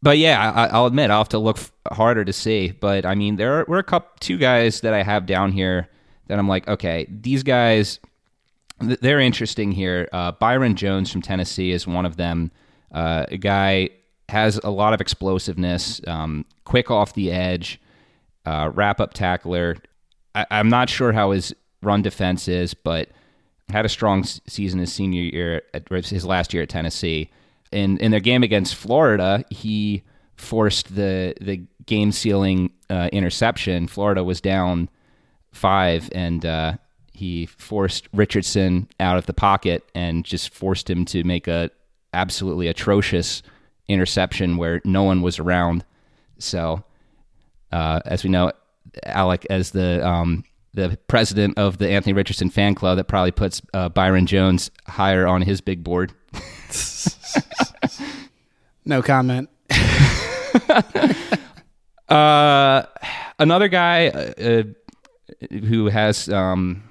but 0.00 0.18
yeah, 0.18 0.50
I, 0.52 0.78
will 0.78 0.86
admit 0.86 1.10
I'll 1.10 1.18
have 1.18 1.28
to 1.30 1.38
look 1.38 1.58
harder 1.90 2.24
to 2.24 2.32
see. 2.32 2.70
But 2.72 3.04
I 3.04 3.14
mean, 3.14 3.36
there 3.36 3.60
are, 3.60 3.64
were 3.68 3.78
a 3.78 3.84
couple 3.84 4.10
two 4.20 4.38
guys 4.38 4.80
that 4.80 4.94
I 4.94 5.02
have 5.02 5.26
down 5.26 5.52
here 5.52 5.88
that 6.28 6.38
I'm 6.38 6.48
like, 6.48 6.68
okay, 6.68 7.06
these 7.10 7.42
guys. 7.42 8.00
They're 8.80 9.20
interesting 9.20 9.70
here. 9.70 10.08
Uh, 10.12 10.32
Byron 10.32 10.74
Jones 10.74 11.10
from 11.10 11.22
Tennessee 11.22 11.70
is 11.70 11.86
one 11.86 12.04
of 12.04 12.16
them. 12.16 12.50
Uh, 12.92 13.24
a 13.28 13.36
guy 13.36 13.90
has 14.28 14.58
a 14.64 14.70
lot 14.70 14.94
of 14.94 15.00
explosiveness, 15.00 16.00
um, 16.06 16.44
quick 16.64 16.90
off 16.90 17.14
the 17.14 17.30
edge, 17.30 17.80
uh, 18.46 18.70
wrap 18.72 19.00
up 19.00 19.14
tackler. 19.14 19.76
I, 20.34 20.46
am 20.50 20.68
not 20.68 20.88
sure 20.88 21.12
how 21.12 21.30
his 21.32 21.54
run 21.82 22.02
defense 22.02 22.48
is, 22.48 22.74
but 22.74 23.10
had 23.68 23.84
a 23.84 23.88
strong 23.88 24.24
season 24.24 24.80
his 24.80 24.92
senior 24.92 25.22
year, 25.22 25.62
at, 25.72 25.88
his 25.88 26.24
last 26.24 26.52
year 26.52 26.62
at 26.62 26.68
Tennessee. 26.68 27.30
In 27.72 27.98
in 27.98 28.10
their 28.10 28.20
game 28.20 28.42
against 28.42 28.74
Florida, 28.74 29.44
he 29.50 30.02
forced 30.36 30.94
the 30.94 31.34
the 31.40 31.62
game 31.86 32.12
sealing 32.12 32.70
uh, 32.90 33.08
interception. 33.12 33.88
Florida 33.88 34.22
was 34.22 34.40
down 34.40 34.88
five, 35.52 36.08
and 36.12 36.44
uh, 36.44 36.74
he 37.12 37.46
forced 37.46 38.08
Richardson 38.12 38.88
out 39.00 39.16
of 39.18 39.26
the 39.26 39.32
pocket 39.32 39.88
and 39.94 40.24
just 40.24 40.52
forced 40.52 40.88
him 40.88 41.04
to 41.06 41.24
make 41.24 41.48
a 41.48 41.70
absolutely 42.12 42.68
atrocious 42.68 43.42
interception 43.88 44.56
where 44.56 44.80
no 44.84 45.02
one 45.02 45.22
was 45.22 45.38
around. 45.38 45.84
So, 46.38 46.84
uh, 47.72 48.00
as 48.04 48.24
we 48.24 48.30
know, 48.30 48.52
Alec, 49.04 49.46
as 49.50 49.70
the 49.70 50.06
um, 50.06 50.44
the 50.74 50.98
president 51.08 51.56
of 51.58 51.78
the 51.78 51.88
Anthony 51.88 52.12
Richardson 52.12 52.50
fan 52.50 52.74
club, 52.74 52.96
that 52.96 53.04
probably 53.04 53.30
puts 53.30 53.62
uh, 53.72 53.88
Byron 53.88 54.26
Jones 54.26 54.70
higher 54.86 55.26
on 55.26 55.42
his 55.42 55.60
big 55.60 55.84
board. 55.84 56.12
no 58.84 59.00
comment. 59.00 59.48
uh, 62.08 62.82
another 63.38 63.68
guy 63.68 64.08
uh, 64.08 64.64
who 65.50 65.86
has, 65.86 66.28
um, 66.28 66.82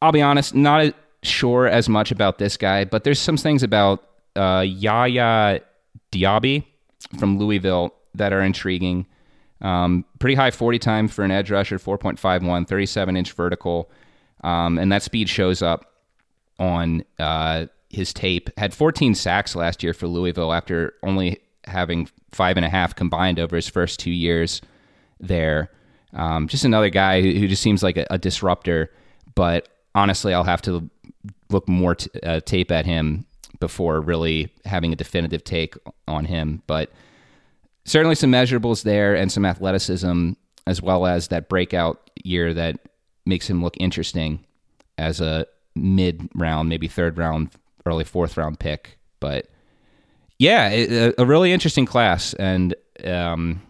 I'll 0.00 0.12
be 0.12 0.22
honest, 0.22 0.54
not 0.54 0.94
sure 1.22 1.66
as 1.66 1.88
much 1.88 2.10
about 2.10 2.38
this 2.38 2.56
guy, 2.56 2.84
but 2.84 3.04
there's 3.04 3.20
some 3.20 3.36
things 3.36 3.62
about 3.62 4.04
uh, 4.36 4.64
Yaya 4.66 5.60
Diaby 6.12 6.64
from 7.18 7.38
Louisville 7.38 7.94
that 8.14 8.32
are 8.32 8.42
intriguing. 8.42 9.06
Um, 9.60 10.04
pretty 10.18 10.34
high 10.34 10.50
40 10.50 10.78
time 10.78 11.08
for 11.08 11.22
an 11.24 11.30
edge 11.30 11.50
rusher, 11.50 11.78
4.51, 11.78 12.66
37 12.66 13.16
inch 13.16 13.32
vertical. 13.32 13.90
Um, 14.42 14.78
and 14.78 14.90
that 14.90 15.02
speed 15.02 15.28
shows 15.28 15.62
up 15.62 15.92
on 16.58 17.04
uh, 17.18 17.66
his 17.90 18.12
tape. 18.12 18.50
Had 18.58 18.72
14 18.72 19.14
sacks 19.14 19.54
last 19.54 19.82
year 19.82 19.92
for 19.92 20.06
Louisville 20.06 20.52
after 20.52 20.94
only 21.02 21.40
having 21.64 22.08
five 22.32 22.56
and 22.56 22.64
a 22.64 22.70
half 22.70 22.94
combined 22.94 23.38
over 23.38 23.56
his 23.56 23.68
first 23.68 24.00
two 24.00 24.10
years 24.10 24.62
there. 25.18 25.70
Um, 26.12 26.48
just 26.48 26.64
another 26.64 26.90
guy 26.90 27.22
who, 27.22 27.32
who, 27.32 27.46
just 27.46 27.62
seems 27.62 27.82
like 27.82 27.96
a, 27.96 28.06
a, 28.10 28.18
disruptor. 28.18 28.90
But 29.34 29.68
honestly, 29.94 30.34
I'll 30.34 30.42
have 30.42 30.62
to 30.62 30.90
look 31.50 31.68
more 31.68 31.94
t- 31.94 32.10
uh, 32.20 32.40
tape 32.40 32.72
at 32.72 32.84
him 32.84 33.26
before 33.60 34.00
really 34.00 34.52
having 34.64 34.92
a 34.92 34.96
definitive 34.96 35.44
take 35.44 35.74
on 36.08 36.24
him. 36.24 36.62
But 36.66 36.90
certainly 37.84 38.14
some 38.14 38.32
measurables 38.32 38.82
there 38.82 39.14
and 39.14 39.30
some 39.30 39.44
athleticism, 39.44 40.32
as 40.66 40.82
well 40.82 41.06
as 41.06 41.28
that 41.28 41.48
breakout 41.48 42.10
year 42.24 42.52
that 42.54 42.80
makes 43.26 43.48
him 43.48 43.62
look 43.62 43.76
interesting 43.78 44.44
as 44.98 45.20
a 45.20 45.46
mid 45.74 46.28
round, 46.34 46.68
maybe 46.68 46.88
third 46.88 47.18
round, 47.18 47.50
early 47.86 48.04
fourth 48.04 48.36
round 48.36 48.58
pick. 48.58 48.98
But 49.20 49.48
yeah, 50.38 51.12
a, 51.18 51.24
really 51.24 51.52
interesting 51.52 51.84
class. 51.84 52.32
And 52.34 52.74
um, 53.04 53.62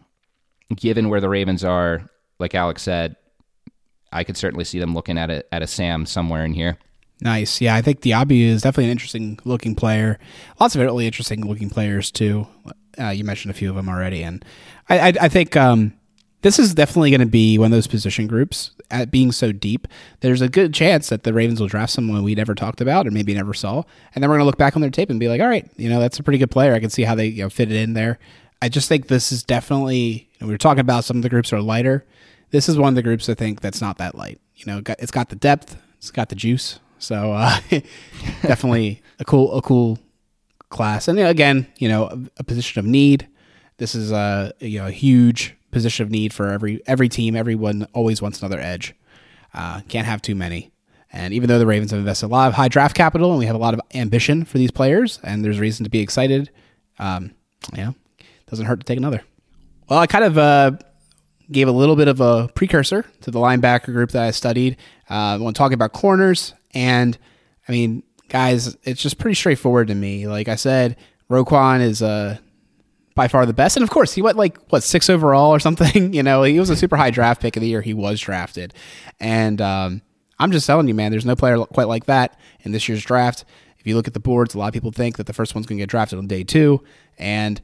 given 0.75 1.09
where 1.09 1.21
the 1.21 1.29
Ravens 1.29 1.65
are, 1.65 2.09
like 2.39 2.55
Alex 2.55 2.83
said, 2.83 3.17
I 4.13 4.25
could 4.25 4.37
certainly 4.37 4.65
see 4.65 4.79
them 4.79 4.95
looking 4.95 5.19
at 5.19 5.31
a 5.31 5.55
at 5.55 5.63
a 5.63 5.67
Sam 5.67 6.07
somewhere 6.07 6.45
in 6.45 6.53
here. 6.53 6.79
Nice. 7.23 7.61
Yeah, 7.61 7.75
I 7.75 7.83
think 7.83 8.01
Diaby 8.01 8.43
is 8.43 8.63
definitely 8.63 8.87
an 8.87 8.93
interesting 8.93 9.39
looking 9.45 9.75
player. 9.75 10.19
Lots 10.59 10.75
of 10.75 10.81
really 10.81 11.07
interesting 11.07 11.47
looking 11.47 11.69
players 11.69 12.11
too. 12.11 12.47
Uh, 12.99 13.09
you 13.09 13.25
mentioned 13.25 13.51
a 13.51 13.55
few 13.55 13.69
of 13.69 13.77
them 13.77 13.89
already, 13.89 14.23
and 14.23 14.45
I, 14.89 14.99
I, 14.99 15.13
I 15.23 15.29
think 15.29 15.57
um, 15.57 15.93
this 16.43 16.59
is 16.59 16.75
definitely 16.75 17.11
going 17.11 17.21
to 17.21 17.27
be 17.27 17.59
one 17.59 17.67
of 17.67 17.73
those 17.73 17.87
position 17.87 18.27
groups. 18.27 18.73
At 18.91 19.13
being 19.13 19.31
so 19.31 19.53
deep, 19.53 19.87
there's 20.19 20.41
a 20.41 20.49
good 20.49 20.75
chance 20.75 21.11
that 21.11 21.23
the 21.23 21.33
Ravens 21.33 21.61
will 21.61 21.69
draft 21.69 21.93
someone 21.93 22.25
we 22.25 22.35
never 22.35 22.57
talked 22.57 22.81
about 22.81 23.07
or 23.07 23.13
maybe 23.13 23.33
never 23.35 23.55
saw, 23.55 23.85
and 24.15 24.23
then 24.23 24.29
we're 24.29 24.37
going 24.37 24.41
to 24.41 24.47
look 24.47 24.59
back 24.59 24.75
on 24.75 24.83
their 24.83 24.91
tape 24.91 25.11
and 25.11 25.21
be 25.21 25.29
like, 25.29 25.41
all 25.41 25.49
right, 25.49 25.71
you 25.77 25.89
know, 25.89 26.01
that's 26.01 26.19
a 26.19 26.23
pretty 26.25 26.39
good 26.39 26.51
player. 26.51 26.75
I 26.75 26.81
can 26.81 26.91
see 26.91 27.05
how 27.05 27.15
they 27.15 27.27
you 27.27 27.45
know, 27.45 27.51
fit 27.51 27.71
it 27.71 27.77
in 27.77 27.93
there. 27.93 28.19
I 28.61 28.69
just 28.69 28.89
think 28.89 29.07
this 29.07 29.31
is 29.31 29.43
definitely. 29.43 30.29
We 30.41 30.49
were 30.49 30.59
talking 30.59 30.81
about 30.81 31.05
some 31.05 31.19
of 31.19 31.23
the 31.23 31.29
groups 31.29 31.53
are 31.53 31.61
lighter. 31.61 32.05
This 32.51 32.69
is 32.69 32.79
one 32.79 32.89
of 32.89 32.95
the 32.97 33.03
groups 33.03 33.29
I 33.29 33.35
think 33.35 33.61
that's 33.61 33.81
not 33.81 33.99
that 33.99 34.17
light. 34.17 34.41
You 34.57 34.67
know, 34.67 34.83
it's 34.99 35.13
got 35.13 35.29
the 35.29 35.37
depth, 35.37 35.77
it's 35.99 36.11
got 36.11 36.31
the 36.31 36.35
juice 36.35 36.81
so 37.01 37.33
uh, 37.33 37.59
definitely 38.43 39.03
a 39.19 39.25
cool 39.25 39.57
a 39.57 39.63
cool 39.63 39.99
class. 40.69 41.09
And 41.09 41.19
again, 41.19 41.67
you 41.79 41.89
know, 41.89 42.27
a, 42.39 42.45
position 42.45 42.79
of 42.79 42.87
need. 42.87 43.29
This 43.79 43.95
is 43.95 44.13
a 44.13 44.53
you 44.61 44.79
know 44.79 44.87
a 44.87 44.93
huge 44.93 45.57
position 45.71 46.05
of 46.05 46.11
need 46.11 46.33
for 46.33 46.49
every 46.49 46.81
every 46.87 47.09
team. 47.09 47.35
Everyone 47.35 47.87
always 47.93 48.23
wants 48.23 48.41
another 48.41 48.61
edge. 48.61 48.95
Uh, 49.53 49.81
can't 49.89 50.07
have 50.07 50.23
too 50.23 50.35
many. 50.35 50.71
And 51.13 51.35
even 51.35 51.49
though 51.49 51.59
the 51.59 51.67
Ravens 51.67 51.91
have 51.91 51.99
invested 51.99 52.27
a 52.27 52.29
lot 52.29 52.47
of 52.47 52.55
high 52.55 52.69
draft 52.69 52.95
capital 52.97 53.31
and 53.31 53.39
we 53.41 53.47
have 53.47 53.57
a 53.57 53.59
lot 53.59 53.75
of 53.75 53.81
ambition 53.95 54.45
for 54.45 54.59
these 54.59 54.71
players, 54.71 55.19
and 55.25 55.45
there's 55.45 55.59
reason 55.59 55.83
to 55.83 55.91
be 55.91 55.99
excited, 55.99 56.51
um, 57.01 57.33
doesn't 58.51 58.67
hurt 58.67 58.81
to 58.81 58.85
take 58.85 58.99
another. 58.99 59.23
Well, 59.89 59.99
I 59.99 60.07
kind 60.07 60.25
of 60.25 60.39
uh, 60.39 60.73
gave 61.51 61.69
a 61.69 61.73
little 61.73 61.97
bit 61.97 62.09
of 62.09 62.21
a 62.21 62.49
precursor 62.55 63.05
to 63.23 63.31
the 63.31 63.39
linebacker 63.39 63.87
group 63.87 64.11
that 64.11 64.23
I 64.23 64.31
studied. 64.31 64.77
Uh, 65.09 65.39
when 65.39 65.55
talking 65.55 65.75
about 65.75 65.93
corners, 65.93 66.55
and 66.73 67.17
I 67.69 67.73
mean, 67.73 68.03
guys, 68.29 68.77
it's 68.85 69.03
just 69.03 69.19
pretty 69.19 69.35
straightforward 69.35 69.89
to 69.89 69.95
me. 69.95 70.27
Like 70.27 70.49
I 70.49 70.57
said, 70.57 70.97
Roquan 71.31 71.81
is 71.81 72.03
uh, 72.03 72.39
by 73.15 73.29
far 73.29 73.47
the 73.47 73.53
best. 73.53 73.77
And 73.77 73.83
of 73.83 73.91
course, 73.91 74.15
he 74.15 74.23
went 74.23 74.37
like, 74.37 74.59
what, 74.71 74.83
six 74.83 75.11
overall 75.11 75.51
or 75.51 75.61
something? 75.61 76.13
you 76.15 76.23
know, 76.23 76.43
he 76.43 76.59
was 76.59 76.71
a 76.71 76.77
super 76.77 76.97
high 76.97 77.11
draft 77.11 77.41
pick 77.41 77.57
of 77.57 77.61
the 77.61 77.69
year 77.69 77.83
he 77.83 77.95
was 77.95 78.21
drafted. 78.21 78.75
And 79.19 79.61
um, 79.61 80.03
I'm 80.39 80.53
just 80.53 80.67
telling 80.67 80.89
you, 80.89 80.95
man, 80.95 81.11
there's 81.11 81.27
no 81.27 81.37
player 81.37 81.59
quite 81.59 81.89
like 81.89 82.07
that 82.07 82.39
in 82.61 82.73
this 82.73 82.89
year's 82.89 83.05
draft. 83.05 83.45
If 83.79 83.87
you 83.87 83.97
look 83.97 84.07
at 84.07 84.15
the 84.15 84.21
boards, 84.21 84.55
a 84.55 84.59
lot 84.59 84.69
of 84.69 84.75
people 84.75 84.93
think 84.93 85.17
that 85.17 85.27
the 85.27 85.33
first 85.33 85.55
one's 85.55 85.67
going 85.67 85.79
to 85.79 85.83
get 85.83 85.91
drafted 85.91 86.19
on 86.19 86.27
day 86.27 86.45
two. 86.45 86.83
And 87.19 87.61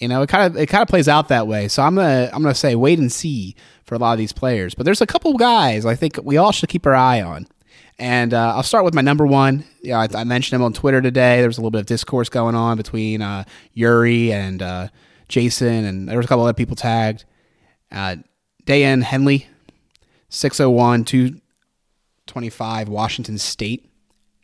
you 0.00 0.08
know, 0.08 0.22
it 0.22 0.28
kind 0.28 0.46
of 0.46 0.60
it 0.60 0.66
kind 0.66 0.82
of 0.82 0.88
plays 0.88 1.08
out 1.08 1.28
that 1.28 1.46
way. 1.46 1.68
So 1.68 1.82
I'm 1.82 1.94
gonna 1.94 2.30
I'm 2.32 2.42
gonna 2.42 2.54
say 2.54 2.74
wait 2.74 2.98
and 2.98 3.12
see 3.12 3.54
for 3.84 3.94
a 3.94 3.98
lot 3.98 4.12
of 4.12 4.18
these 4.18 4.32
players. 4.32 4.74
But 4.74 4.84
there's 4.84 5.02
a 5.02 5.06
couple 5.06 5.36
guys 5.36 5.84
I 5.84 5.94
think 5.94 6.18
we 6.22 6.38
all 6.38 6.52
should 6.52 6.70
keep 6.70 6.86
our 6.86 6.94
eye 6.94 7.20
on. 7.20 7.46
And 8.00 8.32
uh, 8.32 8.54
I'll 8.56 8.62
start 8.62 8.86
with 8.86 8.94
my 8.94 9.02
number 9.02 9.26
one. 9.26 9.64
Yeah, 9.82 9.98
I, 9.98 10.08
I, 10.14 10.24
mentioned 10.24 10.58
him 10.58 10.64
on 10.64 10.72
Twitter 10.72 11.02
today. 11.02 11.40
There 11.40 11.48
was 11.48 11.58
a 11.58 11.60
little 11.60 11.70
bit 11.70 11.80
of 11.80 11.86
discourse 11.86 12.30
going 12.30 12.54
on 12.54 12.78
between 12.78 13.20
uh, 13.20 13.44
Yuri 13.74 14.32
and 14.32 14.62
uh, 14.62 14.88
Jason, 15.28 15.84
and 15.84 16.08
there 16.08 16.16
was 16.16 16.24
a 16.24 16.28
couple 16.28 16.42
other 16.44 16.54
people 16.54 16.76
tagged. 16.76 17.26
Uh, 17.92 18.16
Daiyan 18.64 19.02
Henley, 19.02 19.48
601, 20.30 21.04
225, 21.04 22.88
Washington 22.88 23.36
State. 23.36 23.86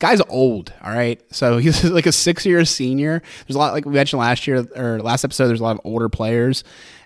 Guy's 0.01 0.21
old, 0.29 0.75
all 0.85 0.93
right. 0.93 1.19
So 1.35 1.57
he's 1.57 1.83
like 1.83 2.05
a 2.05 2.13
six 2.13 2.45
year 2.45 2.63
senior. 2.67 3.23
There's 3.47 3.57
a 3.57 3.59
lot, 3.59 3.73
like 3.73 3.87
we 3.87 3.95
mentioned 3.95 4.21
last 4.21 4.47
year 4.47 4.69
or 4.77 5.01
last 5.01 5.25
episode, 5.25 5.47
there's 5.47 5.61
a 5.61 5.65
lot 5.65 5.77
of 5.77 5.81
older 5.83 6.11
players. 6.11 6.63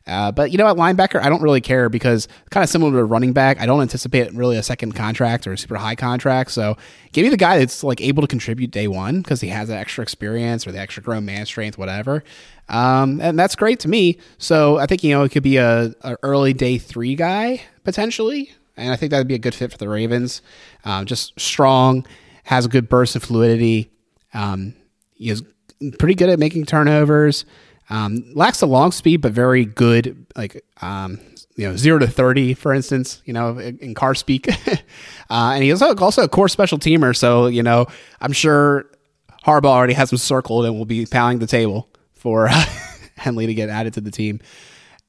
Uh, 0.06 0.32
but 0.32 0.50
you 0.50 0.58
know, 0.58 0.66
at 0.66 0.76
linebacker, 0.76 1.22
I 1.22 1.28
don't 1.28 1.42
really 1.42 1.60
care 1.60 1.88
because 1.88 2.26
kind 2.50 2.64
of 2.64 2.70
similar 2.70 2.92
to 2.92 2.98
a 2.98 3.04
running 3.04 3.32
back, 3.32 3.60
I 3.60 3.66
don't 3.66 3.80
anticipate 3.80 4.32
really 4.32 4.56
a 4.56 4.62
second 4.62 4.94
contract 4.94 5.46
or 5.46 5.52
a 5.52 5.58
super 5.58 5.76
high 5.76 5.94
contract. 5.94 6.50
So 6.50 6.76
give 7.12 7.24
me 7.24 7.28
the 7.28 7.36
guy 7.36 7.58
that's 7.58 7.84
like 7.84 8.00
able 8.00 8.22
to 8.22 8.26
contribute 8.26 8.70
day 8.70 8.88
one 8.88 9.20
because 9.20 9.40
he 9.40 9.48
has 9.48 9.68
that 9.68 9.78
extra 9.78 10.02
experience 10.02 10.66
or 10.66 10.72
the 10.72 10.78
extra 10.78 11.02
grown 11.02 11.24
man 11.24 11.46
strength, 11.46 11.78
whatever. 11.78 12.24
Um, 12.68 13.20
and 13.20 13.38
that's 13.38 13.56
great 13.56 13.80
to 13.80 13.88
me. 13.88 14.18
So 14.38 14.78
I 14.78 14.86
think 14.86 15.04
you 15.04 15.14
know 15.14 15.22
it 15.22 15.30
could 15.30 15.42
be 15.42 15.58
a, 15.58 15.94
a 16.02 16.16
early 16.22 16.54
day 16.54 16.78
three 16.78 17.14
guy 17.14 17.62
potentially, 17.84 18.52
and 18.76 18.92
I 18.92 18.96
think 18.96 19.10
that 19.10 19.18
would 19.18 19.28
be 19.28 19.34
a 19.34 19.38
good 19.38 19.54
fit 19.54 19.70
for 19.70 19.78
the 19.78 19.88
Ravens. 19.88 20.40
Um, 20.84 21.06
just 21.06 21.38
strong, 21.38 22.06
has 22.44 22.66
a 22.66 22.68
good 22.68 22.88
burst 22.88 23.16
of 23.16 23.22
fluidity. 23.22 23.90
Um, 24.32 24.74
he 25.14 25.30
is 25.30 25.42
pretty 25.98 26.14
good 26.14 26.28
at 26.28 26.38
making 26.38 26.66
turnovers. 26.66 27.44
Um, 27.90 28.24
lacks 28.34 28.60
the 28.60 28.66
long 28.66 28.92
speed, 28.92 29.20
but 29.20 29.32
very 29.32 29.64
good, 29.64 30.26
like 30.36 30.64
um, 30.80 31.18
you 31.56 31.68
know, 31.68 31.76
zero 31.76 31.98
to 31.98 32.06
thirty, 32.06 32.54
for 32.54 32.72
instance. 32.72 33.20
You 33.24 33.32
know, 33.32 33.58
in, 33.58 33.78
in 33.78 33.94
car 33.94 34.14
speak, 34.14 34.48
uh, 34.68 34.76
and 35.28 35.62
he's 35.62 35.82
also 35.82 36.22
a 36.22 36.28
core 36.28 36.48
special 36.48 36.78
teamer. 36.78 37.16
So 37.16 37.46
you 37.46 37.62
know, 37.62 37.86
I'm 38.20 38.32
sure 38.32 38.86
Harbaugh 39.44 39.66
already 39.66 39.94
has 39.94 40.12
him 40.12 40.18
circled 40.18 40.66
and 40.66 40.76
will 40.78 40.86
be 40.86 41.06
pounding 41.06 41.40
the 41.40 41.46
table 41.46 41.88
for 42.14 42.48
uh, 42.48 42.64
Henley 43.16 43.46
to 43.46 43.54
get 43.54 43.68
added 43.68 43.94
to 43.94 44.00
the 44.00 44.10
team. 44.10 44.40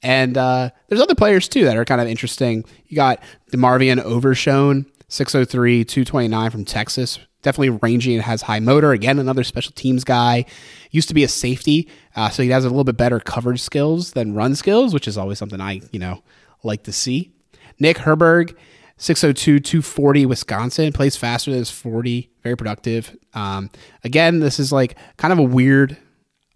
And 0.02 0.36
uh, 0.36 0.70
there's 0.88 1.00
other 1.00 1.14
players 1.14 1.48
too 1.48 1.64
that 1.64 1.76
are 1.76 1.84
kind 1.84 2.00
of 2.00 2.08
interesting. 2.08 2.64
You 2.86 2.96
got 2.96 3.22
DeMarvion 3.52 4.02
Overshown, 4.02 4.86
603, 5.08 5.84
229 5.84 6.50
from 6.50 6.64
Texas. 6.64 7.20
Definitely 7.42 7.78
rangy 7.82 8.14
and 8.14 8.22
has 8.22 8.42
high 8.42 8.60
motor. 8.60 8.92
Again, 8.92 9.18
another 9.18 9.44
special 9.44 9.72
teams 9.72 10.04
guy. 10.04 10.44
Used 10.90 11.08
to 11.08 11.14
be 11.14 11.24
a 11.24 11.28
safety, 11.28 11.88
uh, 12.14 12.28
so 12.28 12.42
he 12.42 12.50
has 12.50 12.64
a 12.64 12.68
little 12.68 12.84
bit 12.84 12.96
better 12.96 13.18
coverage 13.18 13.60
skills 13.60 14.12
than 14.12 14.34
run 14.34 14.54
skills, 14.54 14.94
which 14.94 15.08
is 15.08 15.18
always 15.18 15.38
something 15.38 15.60
I, 15.60 15.80
you 15.90 15.98
know, 15.98 16.22
like 16.62 16.84
to 16.84 16.92
see. 16.92 17.32
Nick 17.78 17.98
Herbig, 17.98 18.56
602, 18.98 19.58
240, 19.58 20.26
Wisconsin, 20.26 20.92
plays 20.92 21.16
faster 21.16 21.50
than 21.50 21.58
his 21.58 21.70
40, 21.70 22.30
very 22.42 22.56
productive. 22.56 23.16
Um, 23.34 23.70
again, 24.04 24.40
this 24.40 24.60
is 24.60 24.72
like 24.72 24.96
kind 25.16 25.32
of 25.32 25.38
a 25.38 25.42
weird 25.42 25.96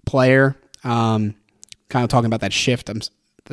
player. 0.05 0.57
Um, 0.85 1.35
kind 1.89 2.05
of 2.05 2.11
talking 2.11 2.27
about 2.27 2.41
that 2.41 2.53
shift 2.53 2.89
I'm 2.89 3.01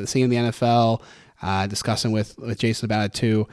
seeing 0.05 0.25
in 0.25 0.29
the 0.29 0.51
NFL, 0.51 1.01
uh, 1.41 1.67
discussing 1.67 2.11
with, 2.11 2.37
with 2.37 2.59
Jason 2.59 2.85
about 2.85 3.05
it 3.05 3.13
too. 3.13 3.47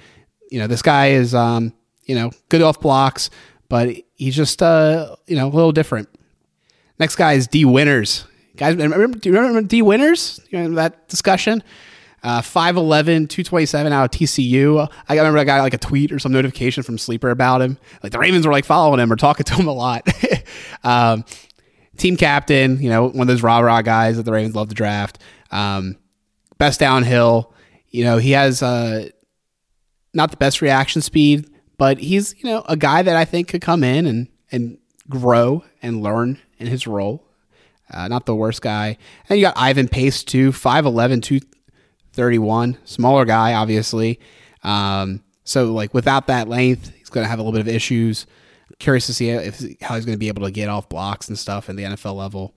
You 0.50 0.58
know, 0.58 0.66
this 0.66 0.82
guy 0.82 1.08
is, 1.08 1.34
um, 1.34 1.72
you 2.04 2.14
know, 2.14 2.30
good 2.48 2.62
off 2.62 2.80
blocks, 2.80 3.30
but 3.70 3.96
he's 4.16 4.36
just, 4.36 4.62
uh, 4.62 5.16
you 5.28 5.36
know, 5.36 5.46
a 5.46 5.54
little 5.54 5.72
different. 5.72 6.10
Next 6.98 7.16
guy 7.16 7.34
is 7.34 7.46
Dee 7.46 7.64
Winters. 7.64 8.26
Guys, 8.56 8.76
remember, 8.76 9.16
do 9.16 9.30
you 9.30 9.38
remember 9.38 9.62
Dee 9.62 9.80
Winters? 9.80 10.40
You 10.50 10.58
know, 10.58 10.74
that 10.74 11.08
discussion? 11.08 11.62
Uh, 12.22 12.42
5'11, 12.42 13.30
227 13.30 13.92
out 13.92 14.04
of 14.04 14.10
TCU. 14.10 14.90
I 15.08 15.16
remember 15.16 15.38
I 15.38 15.44
got 15.44 15.62
like 15.62 15.72
a 15.72 15.78
tweet 15.78 16.12
or 16.12 16.18
some 16.18 16.32
notification 16.32 16.82
from 16.82 16.98
Sleeper 16.98 17.30
about 17.30 17.62
him. 17.62 17.78
Like 18.02 18.12
the 18.12 18.18
Ravens 18.18 18.44
were 18.44 18.52
like 18.52 18.66
following 18.66 19.00
him 19.00 19.10
or 19.10 19.16
talking 19.16 19.44
to 19.44 19.54
him 19.54 19.68
a 19.68 19.72
lot. 19.72 20.06
um, 20.84 21.24
team 21.96 22.16
captain, 22.16 22.82
you 22.82 22.90
know, 22.90 23.04
one 23.04 23.20
of 23.22 23.28
those 23.28 23.42
rah 23.42 23.60
rah 23.60 23.82
guys 23.82 24.16
that 24.16 24.24
the 24.24 24.32
Ravens 24.32 24.56
love 24.56 24.68
to 24.68 24.74
draft. 24.74 25.18
Um, 25.52 25.96
best 26.58 26.80
downhill. 26.80 27.54
You 27.88 28.04
know, 28.04 28.18
he 28.18 28.32
has 28.32 28.62
uh, 28.62 29.08
not 30.12 30.32
the 30.32 30.36
best 30.36 30.60
reaction 30.60 31.02
speed, 31.02 31.49
but 31.80 31.96
he's 31.96 32.34
you 32.36 32.44
know 32.44 32.62
a 32.68 32.76
guy 32.76 33.00
that 33.00 33.16
I 33.16 33.24
think 33.24 33.48
could 33.48 33.62
come 33.62 33.82
in 33.82 34.04
and 34.04 34.28
and 34.52 34.76
grow 35.08 35.64
and 35.80 36.02
learn 36.02 36.38
in 36.58 36.66
his 36.66 36.86
role. 36.86 37.24
Uh, 37.90 38.06
not 38.06 38.26
the 38.26 38.34
worst 38.34 38.60
guy. 38.60 38.98
And 39.28 39.38
you 39.38 39.46
got 39.46 39.56
Ivan 39.56 39.88
Pace 39.88 40.22
too, 40.22 40.52
5'11", 40.52 41.22
231, 41.22 42.76
smaller 42.84 43.24
guy, 43.24 43.54
obviously. 43.54 44.20
Um, 44.62 45.24
so 45.42 45.72
like 45.72 45.94
without 45.94 46.26
that 46.26 46.48
length, 46.48 46.92
he's 46.98 47.08
going 47.08 47.24
to 47.24 47.28
have 47.28 47.38
a 47.38 47.42
little 47.42 47.58
bit 47.58 47.62
of 47.66 47.74
issues. 47.74 48.26
Curious 48.78 49.06
to 49.06 49.14
see 49.14 49.30
if 49.30 49.60
how 49.80 49.94
he's 49.94 50.04
going 50.04 50.14
to 50.14 50.20
be 50.20 50.28
able 50.28 50.44
to 50.44 50.50
get 50.50 50.68
off 50.68 50.86
blocks 50.90 51.28
and 51.28 51.38
stuff 51.38 51.70
in 51.70 51.76
the 51.76 51.84
NFL 51.84 52.14
level. 52.14 52.54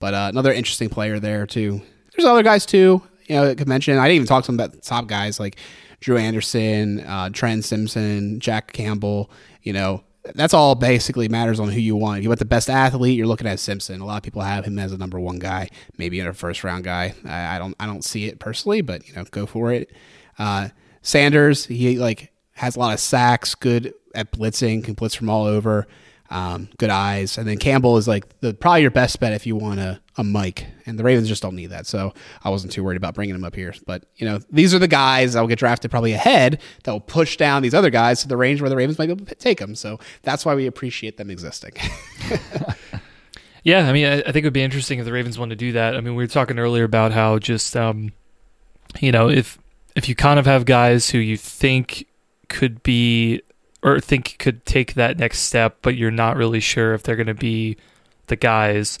But 0.00 0.12
uh, 0.12 0.28
another 0.30 0.52
interesting 0.52 0.90
player 0.90 1.18
there 1.18 1.46
too. 1.46 1.80
There's 2.14 2.26
other 2.26 2.42
guys 2.42 2.66
too. 2.66 3.02
You 3.26 3.36
know, 3.36 3.50
I 3.50 3.54
could 3.54 3.68
mention. 3.68 3.96
I 3.96 4.06
didn't 4.06 4.16
even 4.16 4.26
talk 4.26 4.44
to 4.44 4.52
them 4.52 4.60
about 4.60 4.82
top 4.82 5.06
guys 5.06 5.40
like 5.40 5.56
Drew 6.00 6.16
Sanders, 6.16 7.04
uh, 7.06 7.30
Trent 7.30 7.64
Simpson, 7.64 8.40
Jack 8.40 8.72
Campbell. 8.72 9.30
You 9.62 9.72
know, 9.72 10.04
that's 10.34 10.54
all 10.54 10.74
basically 10.74 11.28
matters 11.28 11.60
on 11.60 11.68
who 11.68 11.80
you 11.80 11.96
want. 11.96 12.18
If 12.18 12.22
you 12.24 12.28
want 12.28 12.38
the 12.38 12.44
best 12.44 12.68
athlete, 12.68 13.16
you're 13.16 13.26
looking 13.26 13.46
at 13.46 13.60
Simpson. 13.60 14.00
A 14.00 14.06
lot 14.06 14.16
of 14.16 14.22
people 14.22 14.42
have 14.42 14.64
him 14.64 14.78
as 14.78 14.92
a 14.92 14.98
number 14.98 15.20
one 15.20 15.38
guy, 15.38 15.68
maybe 15.98 16.20
a 16.20 16.32
first 16.32 16.64
round 16.64 16.84
guy. 16.84 17.14
I, 17.24 17.56
I, 17.56 17.58
don't 17.58 17.74
I 17.78 17.86
don't 17.86 18.04
see 18.04 18.26
it 18.26 18.38
personally, 18.38 18.80
but 18.80 19.06
you 19.08 19.14
know, 19.14 19.24
go 19.24 19.46
for 19.46 19.72
it. 19.72 19.90
Uh, 20.38 20.68
Sanders, 21.02 21.66
he 21.66 21.98
like 21.98 22.32
has 22.52 22.76
a 22.76 22.78
lot 22.78 22.94
of 22.94 23.00
sacks, 23.00 23.54
good 23.54 23.94
at 24.14 24.32
blitzing, 24.32 24.82
can 24.82 24.94
blitz 24.94 25.14
from 25.14 25.30
all 25.30 25.44
over 25.44 25.86
um, 26.30 26.68
good 26.78 26.90
eyes. 26.90 27.38
And 27.38 27.46
then 27.46 27.58
Campbell 27.58 27.96
is 27.96 28.08
like 28.08 28.40
the 28.40 28.54
probably 28.54 28.82
your 28.82 28.90
best 28.90 29.20
bet 29.20 29.32
if 29.32 29.46
you 29.46 29.56
want 29.56 29.80
a, 29.80 30.00
a 30.16 30.24
Mike. 30.24 30.66
And 30.86 30.98
the 30.98 31.04
Ravens 31.04 31.28
just 31.28 31.42
don't 31.42 31.54
need 31.54 31.66
that. 31.66 31.86
So 31.86 32.14
I 32.42 32.50
wasn't 32.50 32.72
too 32.72 32.82
worried 32.82 32.96
about 32.96 33.14
bringing 33.14 33.34
him 33.34 33.44
up 33.44 33.54
here. 33.54 33.74
But, 33.86 34.04
you 34.16 34.26
know, 34.26 34.40
these 34.50 34.74
are 34.74 34.78
the 34.78 34.88
guys 34.88 35.34
that 35.34 35.40
will 35.40 35.48
get 35.48 35.58
drafted 35.58 35.90
probably 35.90 36.12
ahead 36.12 36.60
that 36.84 36.92
will 36.92 37.00
push 37.00 37.36
down 37.36 37.62
these 37.62 37.74
other 37.74 37.90
guys 37.90 38.22
to 38.22 38.28
the 38.28 38.36
range 38.36 38.60
where 38.60 38.70
the 38.70 38.76
Ravens 38.76 38.98
might 38.98 39.06
be 39.06 39.12
able 39.12 39.26
to 39.26 39.34
take 39.34 39.58
them. 39.58 39.74
So 39.74 39.98
that's 40.22 40.46
why 40.46 40.54
we 40.54 40.66
appreciate 40.66 41.16
them 41.16 41.30
existing. 41.30 41.72
yeah, 43.62 43.88
I 43.88 43.92
mean, 43.92 44.06
I, 44.06 44.20
I, 44.20 44.32
think 44.32 44.36
it 44.36 44.44
would 44.44 44.52
be 44.52 44.62
interesting 44.62 44.98
if 44.98 45.04
the 45.04 45.12
Ravens 45.12 45.38
want 45.38 45.50
to 45.50 45.56
do 45.56 45.72
that. 45.72 45.96
I 45.96 46.00
mean, 46.00 46.14
we 46.14 46.24
were 46.24 46.28
talking 46.28 46.58
earlier 46.58 46.84
about 46.84 47.12
how 47.12 47.38
just, 47.38 47.76
um, 47.76 48.12
you 49.00 49.12
know, 49.12 49.28
if 49.28 49.58
if 49.94 50.08
you 50.08 50.14
kind 50.14 50.38
of 50.38 50.46
have 50.46 50.66
guys 50.66 51.10
who 51.10 51.18
you 51.18 51.36
think 51.36 52.06
could 52.48 52.82
be 52.82 53.42
or 53.82 53.98
think 53.98 54.36
could 54.38 54.64
take 54.66 54.94
that 54.94 55.18
next 55.18 55.40
step, 55.40 55.78
but 55.82 55.96
you're 55.96 56.10
not 56.10 56.36
really 56.36 56.60
sure 56.60 56.94
if 56.94 57.02
they're 57.02 57.16
going 57.16 57.26
to 57.26 57.34
be 57.34 57.76
the 58.26 58.36
guys. 58.36 58.98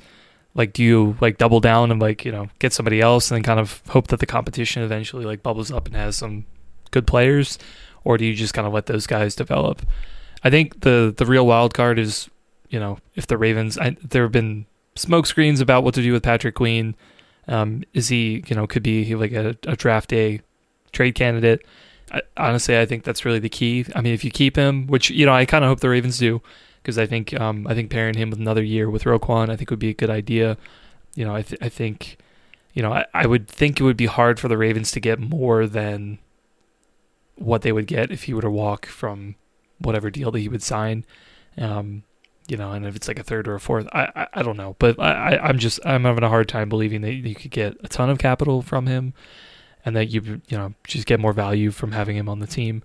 Like, 0.56 0.72
do 0.72 0.82
you 0.82 1.16
like 1.20 1.36
double 1.36 1.60
down 1.60 1.90
and 1.92 2.00
like 2.00 2.24
you 2.24 2.32
know 2.32 2.48
get 2.58 2.72
somebody 2.72 3.00
else 3.00 3.30
and 3.30 3.36
then 3.36 3.42
kind 3.42 3.60
of 3.60 3.82
hope 3.88 4.08
that 4.08 4.20
the 4.20 4.26
competition 4.26 4.82
eventually 4.82 5.24
like 5.24 5.42
bubbles 5.42 5.70
up 5.70 5.86
and 5.86 5.94
has 5.94 6.16
some 6.16 6.46
good 6.90 7.06
players, 7.06 7.58
or 8.04 8.16
do 8.16 8.24
you 8.24 8.34
just 8.34 8.54
kind 8.54 8.66
of 8.66 8.72
let 8.72 8.86
those 8.86 9.06
guys 9.06 9.36
develop? 9.36 9.82
I 10.42 10.50
think 10.50 10.80
the 10.80 11.14
the 11.16 11.26
real 11.26 11.46
wild 11.46 11.74
card 11.74 11.98
is 11.98 12.30
you 12.70 12.80
know 12.80 12.98
if 13.14 13.26
the 13.26 13.36
Ravens. 13.36 13.78
I, 13.78 13.96
there 14.02 14.22
have 14.22 14.32
been 14.32 14.66
smoke 14.94 15.26
screens 15.26 15.60
about 15.60 15.84
what 15.84 15.94
to 15.94 16.02
do 16.02 16.12
with 16.12 16.22
Patrick 16.22 16.54
Queen. 16.54 16.96
Um, 17.48 17.84
is 17.92 18.08
he 18.08 18.42
you 18.48 18.56
know 18.56 18.66
could 18.66 18.82
be 18.82 19.14
like 19.14 19.32
a, 19.32 19.56
a 19.66 19.76
draft 19.76 20.08
day 20.08 20.40
trade 20.92 21.14
candidate? 21.14 21.66
I, 22.10 22.22
honestly, 22.36 22.78
I 22.78 22.86
think 22.86 23.04
that's 23.04 23.24
really 23.24 23.40
the 23.40 23.48
key. 23.48 23.84
I 23.94 24.00
mean, 24.00 24.14
if 24.14 24.24
you 24.24 24.30
keep 24.30 24.56
him, 24.56 24.86
which 24.86 25.10
you 25.10 25.26
know, 25.26 25.34
I 25.34 25.44
kind 25.44 25.64
of 25.64 25.68
hope 25.68 25.80
the 25.80 25.88
Ravens 25.90 26.18
do, 26.18 26.40
because 26.86 26.98
I 26.98 27.06
think 27.06 27.38
um, 27.40 27.66
I 27.66 27.74
think 27.74 27.90
pairing 27.90 28.14
him 28.14 28.30
with 28.30 28.38
another 28.38 28.62
year 28.62 28.88
with 28.88 29.02
Roquan, 29.02 29.50
I 29.50 29.56
think 29.56 29.70
would 29.70 29.80
be 29.80 29.88
a 29.88 29.94
good 29.94 30.08
idea. 30.08 30.56
You 31.16 31.24
know, 31.24 31.34
I 31.34 31.42
th- 31.42 31.60
I 31.60 31.68
think, 31.68 32.16
you 32.74 32.82
know, 32.82 32.92
I, 32.92 33.06
I 33.12 33.26
would 33.26 33.48
think 33.48 33.80
it 33.80 33.82
would 33.82 33.96
be 33.96 34.06
hard 34.06 34.38
for 34.38 34.46
the 34.46 34.56
Ravens 34.56 34.92
to 34.92 35.00
get 35.00 35.18
more 35.18 35.66
than 35.66 36.20
what 37.34 37.62
they 37.62 37.72
would 37.72 37.88
get 37.88 38.12
if 38.12 38.22
he 38.24 38.34
were 38.34 38.42
to 38.42 38.50
walk 38.50 38.86
from 38.86 39.34
whatever 39.78 40.10
deal 40.10 40.30
that 40.30 40.38
he 40.38 40.48
would 40.48 40.62
sign. 40.62 41.04
Um, 41.58 42.04
you 42.46 42.56
know, 42.56 42.70
and 42.70 42.86
if 42.86 42.94
it's 42.94 43.08
like 43.08 43.18
a 43.18 43.24
third 43.24 43.48
or 43.48 43.56
a 43.56 43.60
fourth, 43.60 43.88
I 43.92 44.08
I, 44.14 44.26
I 44.34 44.42
don't 44.44 44.56
know, 44.56 44.76
but 44.78 44.96
I, 45.00 45.34
I 45.34 45.48
I'm 45.48 45.58
just 45.58 45.80
I'm 45.84 46.04
having 46.04 46.22
a 46.22 46.28
hard 46.28 46.48
time 46.48 46.68
believing 46.68 47.00
that 47.00 47.14
you 47.14 47.34
could 47.34 47.50
get 47.50 47.76
a 47.82 47.88
ton 47.88 48.10
of 48.10 48.18
capital 48.18 48.62
from 48.62 48.86
him 48.86 49.12
and 49.84 49.96
that 49.96 50.06
you 50.06 50.40
you 50.46 50.56
know 50.56 50.74
just 50.84 51.08
get 51.08 51.18
more 51.18 51.32
value 51.32 51.72
from 51.72 51.90
having 51.90 52.16
him 52.16 52.28
on 52.28 52.38
the 52.38 52.46
team. 52.46 52.84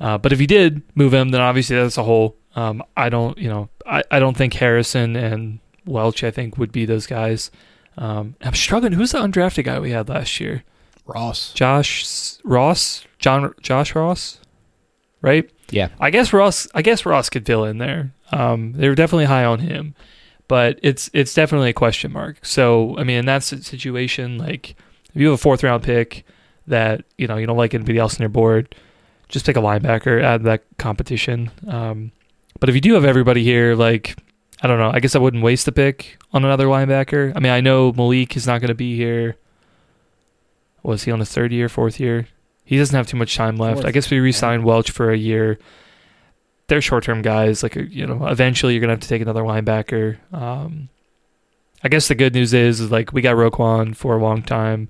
Uh, 0.00 0.18
but 0.18 0.32
if 0.32 0.38
he 0.38 0.46
did 0.46 0.82
move 0.94 1.12
him, 1.12 1.30
then 1.30 1.40
obviously 1.40 1.76
that's 1.76 1.98
a 1.98 2.04
whole. 2.04 2.36
Um, 2.56 2.82
I 2.96 3.08
don't 3.08 3.36
you 3.38 3.48
know 3.48 3.68
I, 3.86 4.02
I 4.10 4.18
don't 4.18 4.36
think 4.36 4.54
Harrison 4.54 5.16
and 5.16 5.60
Welch 5.86 6.24
I 6.24 6.30
think 6.30 6.58
would 6.58 6.72
be 6.72 6.84
those 6.84 7.06
guys. 7.06 7.50
Um, 7.96 8.36
I'm 8.42 8.54
struggling. 8.54 8.92
Who's 8.92 9.12
the 9.12 9.18
undrafted 9.18 9.64
guy 9.64 9.80
we 9.80 9.90
had 9.90 10.08
last 10.08 10.38
year? 10.40 10.62
Ross. 11.06 11.52
Josh 11.54 12.38
Ross. 12.44 13.04
John 13.18 13.52
Josh 13.60 13.94
Ross. 13.94 14.38
Right. 15.20 15.50
Yeah. 15.70 15.88
I 15.98 16.10
guess 16.10 16.32
Ross. 16.32 16.68
I 16.74 16.82
guess 16.82 17.04
Ross 17.04 17.28
could 17.28 17.44
fill 17.44 17.64
in 17.64 17.78
there. 17.78 18.12
Um, 18.30 18.72
they 18.72 18.88
were 18.88 18.94
definitely 18.94 19.24
high 19.24 19.44
on 19.44 19.60
him, 19.60 19.94
but 20.46 20.78
it's 20.82 21.10
it's 21.12 21.34
definitely 21.34 21.70
a 21.70 21.74
question 21.74 22.12
mark. 22.12 22.44
So 22.44 22.96
I 22.98 23.04
mean, 23.04 23.18
in 23.18 23.26
that 23.26 23.42
situation, 23.42 24.38
like 24.38 24.76
if 25.12 25.20
you 25.20 25.26
have 25.26 25.34
a 25.34 25.38
fourth 25.38 25.62
round 25.64 25.82
pick 25.82 26.24
that 26.66 27.04
you 27.16 27.26
know 27.26 27.36
you 27.36 27.46
don't 27.46 27.56
like 27.56 27.74
anybody 27.74 27.98
else 27.98 28.14
on 28.14 28.20
your 28.20 28.28
board, 28.28 28.74
just 29.28 29.46
pick 29.46 29.56
a 29.56 29.60
linebacker, 29.60 30.22
add 30.22 30.44
that 30.44 30.64
competition. 30.78 31.50
Um, 31.66 32.12
but 32.60 32.68
if 32.68 32.74
you 32.74 32.80
do 32.80 32.94
have 32.94 33.04
everybody 33.04 33.44
here, 33.44 33.74
like 33.74 34.16
I 34.62 34.66
don't 34.66 34.78
know, 34.78 34.90
I 34.92 35.00
guess 35.00 35.14
I 35.14 35.18
wouldn't 35.18 35.42
waste 35.42 35.66
the 35.66 35.72
pick 35.72 36.18
on 36.32 36.44
another 36.44 36.66
linebacker. 36.66 37.32
I 37.36 37.40
mean, 37.40 37.52
I 37.52 37.60
know 37.60 37.92
Malik 37.92 38.36
is 38.36 38.46
not 38.46 38.60
going 38.60 38.68
to 38.68 38.74
be 38.74 38.96
here. 38.96 39.36
Was 40.82 41.04
he 41.04 41.12
on 41.12 41.20
his 41.20 41.30
third 41.32 41.52
year, 41.52 41.68
fourth 41.68 42.00
year? 42.00 42.28
He 42.64 42.76
doesn't 42.76 42.94
have 42.94 43.06
too 43.06 43.16
much 43.16 43.36
time 43.36 43.56
left. 43.56 43.76
Fourth, 43.76 43.86
I 43.86 43.92
guess 43.92 44.10
we 44.10 44.18
re-signed 44.18 44.64
Welch 44.64 44.90
for 44.90 45.10
a 45.10 45.16
year. 45.16 45.58
They're 46.66 46.82
short-term 46.82 47.22
guys. 47.22 47.62
Like 47.62 47.76
you 47.76 48.06
know, 48.06 48.26
eventually 48.26 48.74
you're 48.74 48.80
gonna 48.80 48.94
have 48.94 49.00
to 49.00 49.08
take 49.08 49.22
another 49.22 49.42
linebacker. 49.42 50.18
Um, 50.32 50.88
I 51.82 51.88
guess 51.88 52.08
the 52.08 52.14
good 52.14 52.34
news 52.34 52.52
is, 52.52 52.80
is 52.80 52.90
like 52.90 53.12
we 53.12 53.22
got 53.22 53.36
Roquan 53.36 53.94
for 53.94 54.16
a 54.16 54.22
long 54.22 54.42
time, 54.42 54.88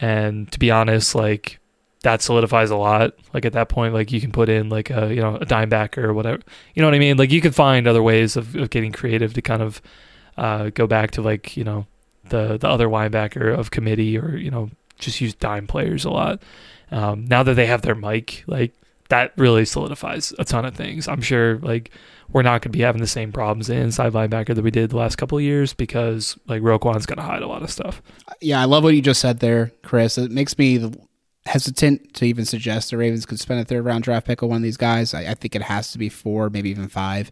and 0.00 0.50
to 0.52 0.58
be 0.58 0.70
honest, 0.70 1.14
like 1.14 1.60
that 2.04 2.20
solidifies 2.20 2.70
a 2.70 2.76
lot. 2.76 3.14
Like 3.32 3.46
at 3.46 3.54
that 3.54 3.70
point, 3.70 3.94
like 3.94 4.12
you 4.12 4.20
can 4.20 4.30
put 4.30 4.50
in 4.50 4.68
like 4.68 4.90
a 4.90 5.12
you 5.12 5.20
know 5.20 5.36
a 5.36 5.46
dime 5.46 5.70
backer 5.70 6.06
or 6.08 6.12
whatever. 6.12 6.40
You 6.74 6.82
know 6.82 6.86
what 6.86 6.94
I 6.94 6.98
mean? 6.98 7.16
Like 7.16 7.32
you 7.32 7.40
can 7.40 7.52
find 7.52 7.88
other 7.88 8.02
ways 8.02 8.36
of, 8.36 8.54
of 8.56 8.70
getting 8.70 8.92
creative 8.92 9.32
to 9.34 9.42
kind 9.42 9.62
of 9.62 9.80
uh, 10.36 10.70
go 10.70 10.86
back 10.86 11.12
to 11.12 11.22
like 11.22 11.56
you 11.56 11.64
know 11.64 11.86
the 12.28 12.58
the 12.58 12.68
other 12.68 12.88
linebacker 12.88 13.58
of 13.58 13.70
committee 13.70 14.18
or 14.18 14.36
you 14.36 14.50
know 14.50 14.70
just 14.98 15.20
use 15.20 15.34
dime 15.34 15.66
players 15.66 16.04
a 16.04 16.10
lot. 16.10 16.42
Um, 16.90 17.24
now 17.24 17.42
that 17.42 17.54
they 17.54 17.66
have 17.66 17.82
their 17.82 17.94
mic, 17.94 18.44
like 18.46 18.74
that 19.08 19.32
really 19.36 19.64
solidifies 19.64 20.34
a 20.38 20.44
ton 20.44 20.66
of 20.66 20.74
things. 20.74 21.08
I'm 21.08 21.22
sure 21.22 21.58
like 21.58 21.90
we're 22.28 22.42
not 22.42 22.60
going 22.60 22.72
to 22.72 22.78
be 22.78 22.80
having 22.80 23.00
the 23.00 23.06
same 23.06 23.32
problems 23.32 23.70
in 23.70 23.78
inside 23.78 24.12
linebacker 24.12 24.54
that 24.54 24.62
we 24.62 24.70
did 24.70 24.90
the 24.90 24.96
last 24.98 25.16
couple 25.16 25.38
of 25.38 25.44
years 25.44 25.72
because 25.72 26.38
like 26.48 26.60
Roquan's 26.60 27.06
going 27.06 27.16
to 27.16 27.22
hide 27.22 27.42
a 27.42 27.46
lot 27.46 27.62
of 27.62 27.70
stuff. 27.70 28.02
Yeah, 28.42 28.60
I 28.60 28.66
love 28.66 28.84
what 28.84 28.94
you 28.94 29.00
just 29.00 29.20
said 29.22 29.40
there, 29.40 29.72
Chris. 29.82 30.18
It 30.18 30.30
makes 30.30 30.58
me 30.58 30.92
hesitant 31.46 32.14
to 32.14 32.24
even 32.24 32.44
suggest 32.44 32.90
the 32.90 32.96
Ravens 32.96 33.26
could 33.26 33.38
spend 33.38 33.60
a 33.60 33.64
third 33.64 33.84
round 33.84 34.04
draft 34.04 34.26
pick 34.26 34.42
on 34.42 34.48
one 34.48 34.56
of 34.56 34.62
these 34.62 34.76
guys. 34.76 35.12
I, 35.14 35.30
I 35.30 35.34
think 35.34 35.54
it 35.54 35.62
has 35.62 35.92
to 35.92 35.98
be 35.98 36.08
four, 36.08 36.50
maybe 36.50 36.70
even 36.70 36.88
five, 36.88 37.30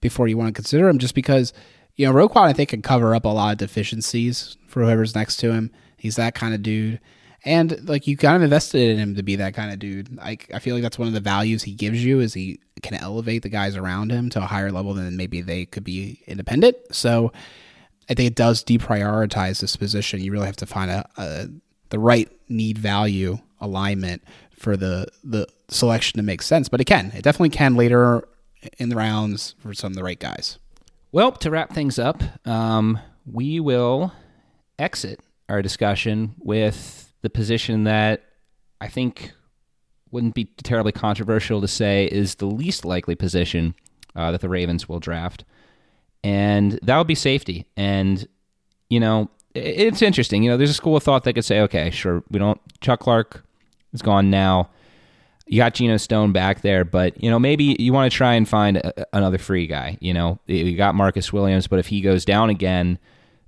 before 0.00 0.28
you 0.28 0.36
want 0.36 0.48
to 0.48 0.60
consider 0.60 0.88
him, 0.88 0.98
just 0.98 1.14
because 1.14 1.52
you 1.96 2.06
know 2.06 2.12
Roquan 2.12 2.42
I 2.42 2.52
think 2.52 2.70
can 2.70 2.82
cover 2.82 3.14
up 3.14 3.24
a 3.24 3.28
lot 3.28 3.52
of 3.52 3.58
deficiencies 3.58 4.56
for 4.66 4.82
whoever's 4.82 5.14
next 5.14 5.36
to 5.38 5.52
him. 5.52 5.70
He's 5.96 6.16
that 6.16 6.34
kind 6.34 6.54
of 6.54 6.62
dude. 6.62 7.00
And 7.44 7.88
like 7.88 8.06
you 8.06 8.16
kind 8.16 8.36
of 8.36 8.42
invested 8.42 8.90
in 8.90 8.98
him 8.98 9.16
to 9.16 9.22
be 9.22 9.36
that 9.36 9.54
kind 9.54 9.72
of 9.72 9.78
dude. 9.78 10.16
Like 10.16 10.50
I 10.54 10.58
feel 10.58 10.74
like 10.74 10.82
that's 10.82 10.98
one 10.98 11.08
of 11.08 11.14
the 11.14 11.20
values 11.20 11.62
he 11.62 11.72
gives 11.72 12.04
you 12.04 12.20
is 12.20 12.34
he 12.34 12.60
can 12.82 12.94
elevate 12.94 13.42
the 13.42 13.48
guys 13.48 13.76
around 13.76 14.10
him 14.10 14.30
to 14.30 14.38
a 14.42 14.46
higher 14.46 14.70
level 14.70 14.94
than 14.94 15.16
maybe 15.16 15.40
they 15.40 15.66
could 15.66 15.84
be 15.84 16.22
independent. 16.26 16.76
So 16.92 17.32
I 18.08 18.14
think 18.14 18.28
it 18.28 18.36
does 18.36 18.64
deprioritize 18.64 19.60
this 19.60 19.76
position. 19.76 20.20
You 20.20 20.32
really 20.32 20.46
have 20.46 20.56
to 20.56 20.66
find 20.66 20.90
a, 20.90 21.08
a 21.16 21.48
the 21.90 21.98
right 21.98 22.30
need 22.48 22.78
value 22.78 23.38
alignment 23.62 24.22
for 24.50 24.76
the 24.76 25.06
the 25.24 25.46
selection 25.68 26.18
to 26.18 26.22
make 26.22 26.42
sense. 26.42 26.68
But 26.68 26.80
it 26.80 26.84
can. 26.84 27.12
It 27.14 27.22
definitely 27.22 27.50
can 27.50 27.74
later 27.74 28.28
in 28.78 28.90
the 28.90 28.96
rounds 28.96 29.54
for 29.58 29.72
some 29.72 29.92
of 29.92 29.96
the 29.96 30.04
right 30.04 30.18
guys. 30.18 30.58
Well, 31.10 31.32
to 31.32 31.50
wrap 31.50 31.72
things 31.72 31.98
up, 31.98 32.22
um, 32.46 32.98
we 33.30 33.60
will 33.60 34.12
exit 34.78 35.20
our 35.48 35.62
discussion 35.62 36.34
with 36.38 37.12
the 37.22 37.30
position 37.30 37.84
that 37.84 38.22
I 38.80 38.88
think 38.88 39.32
wouldn't 40.10 40.34
be 40.34 40.44
terribly 40.62 40.92
controversial 40.92 41.60
to 41.60 41.68
say 41.68 42.06
is 42.06 42.36
the 42.36 42.46
least 42.46 42.84
likely 42.84 43.14
position 43.14 43.74
uh, 44.14 44.30
that 44.30 44.40
the 44.40 44.48
Ravens 44.48 44.88
will 44.88 45.00
draft, 45.00 45.44
and 46.22 46.78
that 46.82 46.98
would 46.98 47.06
be 47.06 47.14
safety. 47.14 47.66
And 47.76 48.26
you 48.88 49.00
know, 49.00 49.30
it's 49.54 50.02
interesting. 50.02 50.42
You 50.42 50.50
know, 50.50 50.56
there's 50.56 50.70
a 50.70 50.74
school 50.74 50.96
of 50.96 51.02
thought 51.02 51.24
that 51.24 51.32
could 51.34 51.44
say, 51.44 51.60
okay, 51.60 51.90
sure, 51.90 52.22
we 52.30 52.38
don't. 52.38 52.60
Chuck 52.80 53.00
Clark 53.00 53.44
is 53.92 54.02
gone 54.02 54.30
now. 54.30 54.70
You 55.46 55.58
got 55.58 55.74
Geno 55.74 55.96
Stone 55.96 56.32
back 56.32 56.62
there, 56.62 56.84
but 56.84 57.22
you 57.22 57.30
know 57.30 57.38
maybe 57.38 57.76
you 57.78 57.92
want 57.92 58.10
to 58.10 58.16
try 58.16 58.34
and 58.34 58.48
find 58.48 58.78
a, 58.78 59.06
another 59.16 59.38
free 59.38 59.66
guy. 59.66 59.98
You 60.00 60.14
know, 60.14 60.38
you 60.46 60.76
got 60.76 60.94
Marcus 60.94 61.32
Williams, 61.32 61.66
but 61.66 61.78
if 61.78 61.88
he 61.88 62.00
goes 62.00 62.24
down 62.24 62.48
again, 62.48 62.98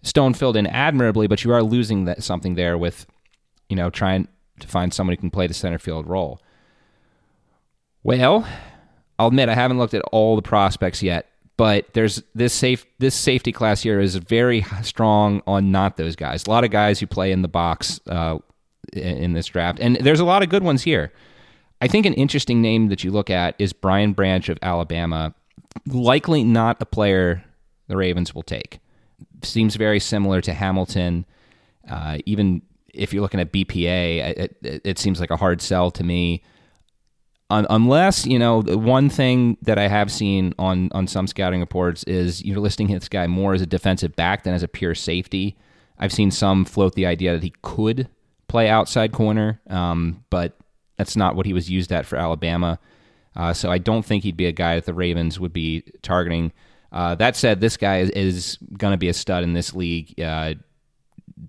Stone 0.03 0.35
filled 0.35 0.57
in 0.57 0.67
admirably, 0.67 1.27
but 1.27 1.45
you 1.45 1.53
are 1.53 1.63
losing 1.63 2.05
that 2.05 2.23
something 2.23 2.57
there 2.57 2.77
with, 2.77 3.07
you 3.69 3.77
know, 3.77 3.91
trying 3.91 4.29
to 4.61 4.69
find 4.69 4.93
someone 4.93 5.15
who 5.15 5.21
can 5.21 5.31
play 5.31 5.47
the 5.47 5.55
center 5.55 5.79
field 5.79 6.07
role. 6.07 6.41
Well, 8.03 8.47
I'll 9.19 9.29
admit 9.29 9.49
I 9.49 9.55
haven't 9.55 9.79
looked 9.79 9.95
at 9.95 10.03
all 10.13 10.37
the 10.37 10.43
prospects 10.43 11.03
yet, 11.03 11.31
but 11.57 11.87
there's 11.95 12.23
this 12.35 12.53
safe 12.53 12.85
this 12.99 13.15
safety 13.15 13.51
class 13.53 13.83
here 13.83 14.01
is 14.01 14.17
very 14.17 14.65
strong 14.83 15.43
on 15.47 15.71
not 15.71 15.97
those 15.97 16.17
guys. 16.17 16.47
A 16.47 16.51
lot 16.51 16.65
of 16.65 16.71
guys 16.71 17.01
who 17.01 17.07
play 17.07 17.33
in 17.33 17.43
the 17.43 17.49
box 17.49 18.01
uh, 18.07 18.39
in 18.97 19.33
this 19.33 19.47
draft, 19.47 19.79
and 19.81 19.97
there's 19.97 20.21
a 20.21 20.25
lot 20.25 20.43
of 20.43 20.49
good 20.49 20.63
ones 20.63 20.83
here. 20.83 21.13
I 21.81 21.89
think 21.89 22.07
an 22.07 22.15
interesting 22.15 22.63
name 22.63 22.89
that 22.89 23.05
you 23.05 23.11
look 23.11 23.31
at 23.31 23.55
is 23.59 23.73
Brian 23.73 24.13
Branch 24.13 24.49
of 24.49 24.59
Alabama. 24.63 25.35
Likely 25.87 26.45
not 26.45 26.81
a 26.81 26.87
player 26.87 27.45
the 27.89 27.97
Ravens 27.97 28.35
will 28.35 28.43
take. 28.43 28.81
Seems 29.43 29.77
very 29.77 30.01
similar 30.01 30.41
to 30.41 30.55
Hamilton. 30.55 31.27
Uh, 31.89 32.19
even 32.25 32.63
if 32.95 33.13
you're 33.13 33.23
looking 33.23 33.41
at 33.41 33.53
BPA, 33.53 34.39
it, 34.39 34.57
it, 34.63 34.81
it 34.85 34.99
seems 34.99 35.21
like 35.21 35.31
a 35.31 35.37
hard 35.37 35.61
sell 35.61 35.91
to 35.91 36.05
me 36.05 36.43
unless 37.51 38.27
you 38.27 38.39
know 38.39 38.63
one 38.63 39.09
thing 39.09 39.57
that 39.63 39.79
I 39.79 39.89
have 39.89 40.11
seen 40.11 40.55
on 40.59 40.89
on 40.93 41.07
some 41.07 41.27
scouting 41.27 41.61
reports 41.61 42.03
is 42.05 42.45
you're 42.45 42.59
listing 42.59 42.87
this 42.89 43.09
guy 43.09 43.27
more 43.27 43.55
as 43.55 43.61
a 43.61 43.67
defensive 43.67 44.17
back 44.17 44.45
than 44.45 44.55
as 44.55 44.63
a 44.63 44.69
pure 44.69 44.95
safety. 44.95 45.57
I've 45.99 46.13
seen 46.13 46.31
some 46.31 46.65
float 46.65 46.95
the 46.95 47.07
idea 47.07 47.33
that 47.33 47.43
he 47.43 47.53
could 47.63 48.09
play 48.55 48.69
outside 48.69 49.11
corner, 49.11 49.61
um, 49.69 50.25
but 50.31 50.57
that's 50.97 51.17
not 51.17 51.35
what 51.35 51.45
he 51.45 51.53
was 51.53 51.69
used 51.69 51.91
at 51.91 52.07
for 52.07 52.15
Alabama. 52.15 52.79
Uh, 53.35 53.53
so 53.53 53.69
I 53.69 53.79
don't 53.79 54.05
think 54.05 54.23
he'd 54.23 54.37
be 54.37 54.47
a 54.47 54.53
guy 54.53 54.77
that 54.77 54.85
the 54.85 54.95
Ravens 54.95 55.41
would 55.41 55.53
be 55.53 55.83
targeting. 56.03 56.53
Uh, 56.93 57.17
that 57.17 57.35
said, 57.35 57.61
this 57.61 57.77
guy 57.77 57.99
is, 57.99 58.11
is 58.11 58.59
going 58.79 58.93
to 58.93 58.97
be 58.97 59.09
a 59.09 59.13
stud 59.13 59.43
in 59.43 59.55
this 59.55 59.75
league. 59.75 60.21
Uh, 60.21 60.55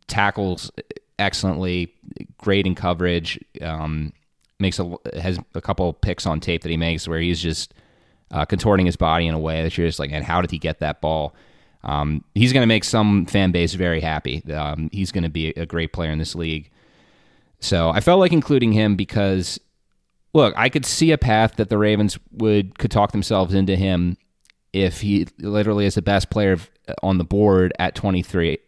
tackles 0.08 0.72
excellently, 1.20 1.94
great 2.40 2.66
in 2.66 2.74
coverage. 2.74 3.40
Um, 3.62 4.12
makes 4.60 4.80
a 4.80 4.98
has 5.14 5.38
a 5.54 5.62
couple 5.62 5.94
picks 5.94 6.26
on 6.26 6.40
tape 6.40 6.64
that 6.64 6.70
he 6.70 6.78
makes 6.78 7.08
where 7.08 7.20
he's 7.20 7.40
just 7.40 7.76
uh, 8.32 8.46
contorting 8.46 8.88
his 8.88 8.96
body 8.96 9.28
in 9.28 9.36
a 9.36 9.40
way 9.40 9.62
that 9.62 9.78
you're 9.78 9.86
just 9.86 10.00
like, 10.00 10.12
and 10.12 10.26
how 10.26 10.42
did 10.42 10.50
he 10.50 10.58
get 10.58 10.80
that 10.80 11.02
ball? 11.02 11.36
Um, 11.84 12.24
he's 12.34 12.52
going 12.52 12.64
to 12.64 12.68
make 12.68 12.84
some 12.84 13.28
fan 13.28 13.52
base 13.52 13.76
very 13.76 14.02
happy. 14.02 14.42
Um, 14.52 14.90
he's 14.92 15.12
going 15.12 15.24
to 15.24 15.30
be 15.30 15.50
a 15.50 15.68
great 15.68 15.94
player 15.94 16.10
in 16.10 16.18
this 16.18 16.34
league. 16.34 16.72
So 17.60 17.90
I 17.90 18.00
felt 18.00 18.20
like 18.20 18.34
including 18.34 18.74
him 18.74 18.96
because, 18.96 19.60
look, 20.34 20.54
I 20.58 20.70
could 20.70 20.86
see 20.86 21.12
a 21.12 21.18
path 21.18 21.56
that 21.56 21.70
the 21.70 21.78
Ravens 21.78 22.18
would 22.32 22.78
could 22.78 22.92
talk 22.92 23.12
themselves 23.12 23.54
into 23.54 23.76
him 23.76 24.18
if 24.74 25.02
he 25.02 25.28
literally 25.40 25.86
is 25.86 25.96
the 25.96 26.02
best 26.02 26.30
player 26.30 26.58
uh, 26.88 26.94
on 27.02 27.18
the 27.18 27.24
board 27.24 27.74
at 27.80 27.96
23 27.96 28.60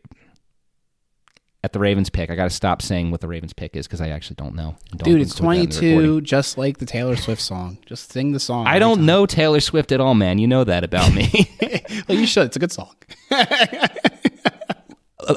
at 1.64 1.74
the 1.74 1.80
Ravens 1.80 2.10
pick. 2.10 2.30
I 2.30 2.36
got 2.36 2.46
to 2.46 2.50
stop 2.50 2.82
saying 2.82 3.12
what 3.12 3.20
the 3.20 3.28
Ravens 3.28 3.52
pick 3.52 3.76
is 3.76 3.88
because 3.88 4.00
I 4.00 4.10
actually 4.10 4.36
don't 4.36 4.56
know. 4.56 4.78
Don't 4.92 5.04
Dude, 5.04 5.22
it's 5.22 5.36
22, 5.36 6.22
just 6.22 6.58
like 6.58 6.78
the 6.78 6.86
Taylor 6.86 7.18
Swift 7.18 7.42
song. 7.42 7.78
Just 7.86 8.12
sing 8.12 8.32
the 8.32 8.40
song. 8.40 8.66
I 8.68 8.80
don't 8.80 9.00
time. 9.00 9.06
know 9.06 9.26
Taylor 9.26 9.60
Swift 9.60 9.92
at 9.92 10.00
all, 10.00 10.16
man. 10.16 10.40
You 10.40 10.48
know 10.48 10.64
that 10.64 10.86
about 10.86 11.14
me. 11.14 11.52
well, 12.08 12.18
you 12.18 12.26
should. 12.26 12.46
It's 12.46 12.56
a 12.56 12.60
good 12.60 12.72
song. 12.72 12.96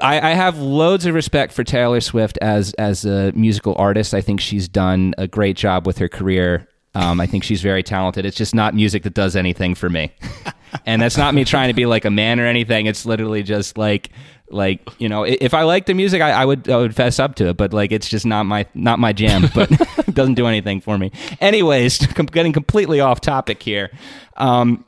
I, 0.03 0.30
I, 0.30 0.34
have 0.34 0.59
loads 0.59 1.07
of 1.07 1.14
respect 1.14 1.53
for 1.53 1.64
Taylor 1.64 2.01
Swift 2.01 2.38
as 2.38 2.72
as 2.74 3.05
a 3.05 3.32
musical 3.32 3.74
artist. 3.76 4.14
I 4.14 4.20
think 4.20 4.41
she's 4.41 4.68
done 4.68 5.14
a 5.18 5.26
great 5.26 5.57
job 5.57 5.86
with 5.86 5.99
her 5.99 6.09
career. 6.09 6.68
Um, 6.95 7.20
I 7.20 7.26
think 7.26 7.45
she's 7.45 7.62
very 7.62 7.82
talented. 7.82 8.24
It's 8.24 8.36
just 8.36 8.55
not 8.55 8.74
music 8.74 9.05
that 9.05 9.14
does 9.14 9.36
anything 9.36 9.74
for 9.74 9.88
me, 9.88 10.12
and 10.86 11.01
that's 11.01 11.16
not 11.16 11.34
me 11.34 11.45
trying 11.45 11.68
to 11.68 11.74
be 11.74 11.86
like 11.86 12.05
a 12.05 12.11
man 12.11 12.41
or 12.41 12.47
anything. 12.47 12.86
It's 12.86 13.07
literally 13.07 13.43
just 13.43 13.78
like 13.78 14.11
like 14.51 14.80
you 14.99 15.09
know 15.09 15.24
if 15.24 15.55
I 15.55 15.62
like 15.62 15.86
the 15.86 15.95
music, 15.95 16.20
I, 16.20 16.32
I 16.32 16.45
would 16.45 16.68
I 16.68 16.76
would 16.76 16.95
fess 16.95 17.18
up 17.18 17.36
to 17.36 17.49
it. 17.51 17.57
But 17.57 17.72
like 17.72 17.93
it's 17.93 18.09
just 18.09 18.26
not 18.26 18.45
my 18.45 18.66
not 18.74 18.99
my 18.99 19.12
jam. 19.12 19.49
But 19.55 19.70
it 19.70 19.88
doesn't 20.14 20.34
do 20.34 20.47
anything 20.47 20.80
for 20.80 20.99
me. 20.99 21.12
Anyways, 21.41 21.99
getting 22.07 22.53
completely 22.53 23.01
off 23.01 23.20
topic 23.20 23.62
here. 23.62 23.91
Um, 24.36 24.84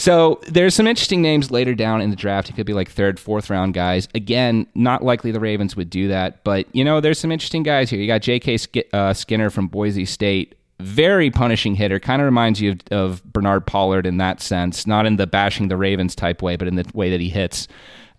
So 0.00 0.40
there's 0.48 0.74
some 0.74 0.86
interesting 0.86 1.20
names 1.20 1.50
later 1.50 1.74
down 1.74 2.00
in 2.00 2.08
the 2.08 2.16
draft. 2.16 2.48
It 2.48 2.54
could 2.54 2.64
be 2.64 2.72
like 2.72 2.90
third, 2.90 3.20
fourth 3.20 3.50
round 3.50 3.74
guys. 3.74 4.08
Again, 4.14 4.66
not 4.74 5.04
likely 5.04 5.30
the 5.30 5.40
Ravens 5.40 5.76
would 5.76 5.90
do 5.90 6.08
that, 6.08 6.42
but 6.42 6.74
you 6.74 6.82
know, 6.82 7.02
there's 7.02 7.18
some 7.18 7.30
interesting 7.30 7.62
guys 7.62 7.90
here. 7.90 8.00
You 8.00 8.06
got 8.06 8.22
J.K. 8.22 8.56
uh, 8.94 9.12
Skinner 9.12 9.50
from 9.50 9.68
Boise 9.68 10.06
State, 10.06 10.54
very 10.78 11.30
punishing 11.30 11.74
hitter. 11.74 12.00
Kind 12.00 12.22
of 12.22 12.24
reminds 12.24 12.62
you 12.62 12.70
of, 12.70 12.80
of, 12.90 13.24
Bernard 13.24 13.66
Pollard 13.66 14.06
in 14.06 14.16
that 14.16 14.40
sense, 14.40 14.86
not 14.86 15.04
in 15.04 15.16
the 15.16 15.26
bashing 15.26 15.68
the 15.68 15.76
Ravens 15.76 16.14
type 16.14 16.40
way, 16.40 16.56
but 16.56 16.66
in 16.66 16.76
the 16.76 16.90
way 16.94 17.10
that 17.10 17.20
he 17.20 17.28
hits. 17.28 17.68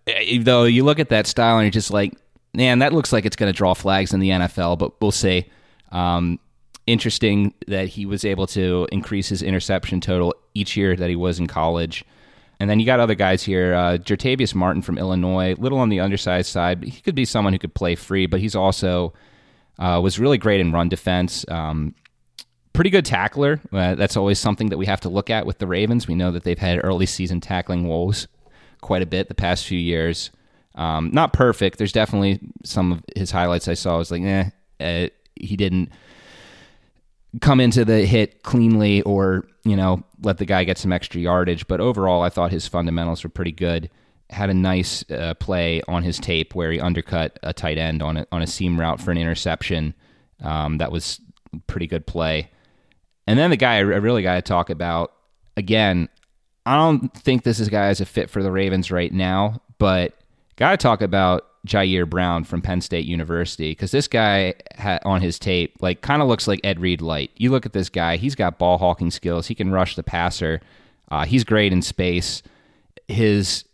Eh, 0.05 0.37
though 0.39 0.65
you 0.65 0.83
look 0.83 0.99
at 0.99 1.09
that 1.09 1.25
style 1.25 1.57
and 1.57 1.65
you're 1.65 1.71
just 1.71 1.89
like, 1.89 2.13
man, 2.53 2.77
that 2.77 2.93
looks 2.93 3.11
like 3.11 3.25
it's 3.25 3.35
going 3.35 3.51
to 3.51 3.57
draw 3.57 3.73
flags 3.73 4.13
in 4.13 4.19
the 4.19 4.29
NFL, 4.29 4.77
but 4.77 5.01
we'll 5.01 5.09
see. 5.09 5.49
Um, 5.91 6.37
interesting 6.87 7.53
that 7.67 7.87
he 7.89 8.05
was 8.05 8.25
able 8.25 8.47
to 8.47 8.87
increase 8.91 9.29
his 9.29 9.41
interception 9.41 10.01
total 10.01 10.33
each 10.53 10.75
year 10.75 10.95
that 10.95 11.09
he 11.09 11.15
was 11.15 11.39
in 11.39 11.47
college. 11.47 12.03
And 12.59 12.69
then 12.69 12.79
you 12.79 12.85
got 12.85 12.99
other 12.99 13.15
guys 13.15 13.43
here. 13.43 13.73
Uh, 13.73 13.97
Jartavius 13.97 14.53
Martin 14.53 14.81
from 14.81 14.97
Illinois, 14.97 15.55
little 15.57 15.79
on 15.79 15.89
the 15.89 15.99
undersized 15.99 16.49
side. 16.49 16.83
He 16.83 17.01
could 17.01 17.15
be 17.15 17.25
someone 17.25 17.53
who 17.53 17.59
could 17.59 17.73
play 17.73 17.95
free, 17.95 18.27
but 18.27 18.39
he's 18.39 18.55
also 18.55 19.13
uh, 19.79 19.99
was 20.03 20.19
really 20.19 20.37
great 20.37 20.59
in 20.61 20.71
run 20.71 20.89
defense. 20.89 21.43
Um, 21.47 21.95
pretty 22.73 22.91
good 22.91 23.05
tackler. 23.05 23.59
Uh, 23.71 23.95
that's 23.95 24.15
always 24.15 24.37
something 24.39 24.69
that 24.69 24.77
we 24.77 24.85
have 24.85 25.01
to 25.01 25.09
look 25.09 25.29
at 25.29 25.45
with 25.45 25.57
the 25.57 25.65
Ravens. 25.67 26.07
We 26.07 26.15
know 26.15 26.31
that 26.31 26.43
they've 26.43 26.57
had 26.57 26.83
early 26.83 27.05
season 27.07 27.41
tackling 27.41 27.87
woes 27.87 28.27
quite 28.81 29.01
a 29.01 29.07
bit 29.07 29.27
the 29.27 29.33
past 29.35 29.65
few 29.65 29.79
years. 29.79 30.29
Um, 30.75 31.09
not 31.11 31.33
perfect. 31.33 31.77
There's 31.79 31.91
definitely 31.91 32.39
some 32.63 32.91
of 32.91 33.03
his 33.15 33.31
highlights 33.31 33.67
I 33.67 33.73
saw. 33.73 33.95
I 33.95 33.97
was 33.97 34.11
like, 34.11 34.21
eh, 34.21 34.49
Uh, 34.79 35.07
he 35.35 35.55
didn't 35.57 35.91
come 37.39 37.61
into 37.61 37.85
the 37.85 38.05
hit 38.05 38.43
cleanly 38.43 39.01
or, 39.03 39.47
you 39.63 39.75
know, 39.75 40.03
let 40.21 40.37
the 40.37 40.45
guy 40.45 40.63
get 40.63 40.77
some 40.77 40.91
extra 40.91 41.21
yardage. 41.21 41.67
But 41.67 41.79
overall, 41.79 42.21
I 42.21 42.29
thought 42.29 42.51
his 42.51 42.67
fundamentals 42.67 43.23
were 43.23 43.29
pretty 43.29 43.53
good. 43.53 43.89
Had 44.29 44.49
a 44.49 44.53
nice 44.53 45.09
uh, 45.09 45.33
play 45.35 45.81
on 45.87 46.03
his 46.03 46.19
tape 46.19 46.55
where 46.55 46.71
he 46.71 46.79
undercut 46.79 47.39
a 47.43 47.53
tight 47.53 47.77
end 47.77 48.01
on 48.01 48.17
a, 48.17 48.27
on 48.31 48.41
a 48.41 48.47
seam 48.47 48.79
route 48.79 48.99
for 48.99 49.11
an 49.11 49.17
interception. 49.17 49.93
Um, 50.43 50.77
that 50.79 50.91
was 50.91 51.21
pretty 51.67 51.87
good 51.87 52.05
play. 52.05 52.49
And 53.27 53.37
then 53.37 53.49
the 53.49 53.57
guy 53.57 53.75
I 53.75 53.79
really 53.79 54.23
got 54.23 54.35
to 54.35 54.41
talk 54.41 54.69
about 54.69 55.13
again. 55.55 56.09
I 56.65 56.75
don't 56.75 57.11
think 57.13 57.43
this 57.43 57.59
is 57.59 57.69
guy 57.69 57.89
is 57.89 58.01
a 58.01 58.05
fit 58.05 58.29
for 58.29 58.43
the 58.43 58.51
Ravens 58.51 58.91
right 58.91 59.11
now, 59.11 59.61
but 59.79 60.13
got 60.57 60.71
to 60.71 60.77
talk 60.77 61.01
about 61.01 61.45
Ji'Ayir 61.67 62.09
Brown 62.09 62.43
from 62.43 62.61
Penn 62.61 62.81
State 62.81 63.05
University 63.05 63.71
because 63.71 63.91
this 63.91 64.07
guy 64.07 64.55
ha- 64.77 64.99
on 65.05 65.21
his 65.21 65.37
tape 65.37 65.75
like 65.81 66.01
kind 66.01 66.21
of 66.21 66.27
looks 66.27 66.47
like 66.47 66.59
Ed 66.63 66.79
Reed 66.79 67.01
light. 67.01 67.31
You 67.37 67.51
look 67.51 67.65
at 67.65 67.73
this 67.73 67.89
guy; 67.89 68.17
he's 68.17 68.35
got 68.35 68.57
ball 68.57 68.79
hawking 68.79 69.11
skills. 69.11 69.47
He 69.47 69.55
can 69.55 69.71
rush 69.71 69.95
the 69.95 70.03
passer. 70.03 70.61
Uh, 71.09 71.25
he's 71.25 71.43
great 71.43 71.71
in 71.71 71.81
space. 71.81 72.41
His 73.07 73.65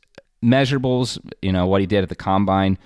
measurables, 0.43 1.17
you 1.41 1.51
know 1.51 1.65
what 1.65 1.81
he 1.81 1.87
did 1.87 2.03
at 2.03 2.09
the 2.09 2.15
combine, 2.15 2.77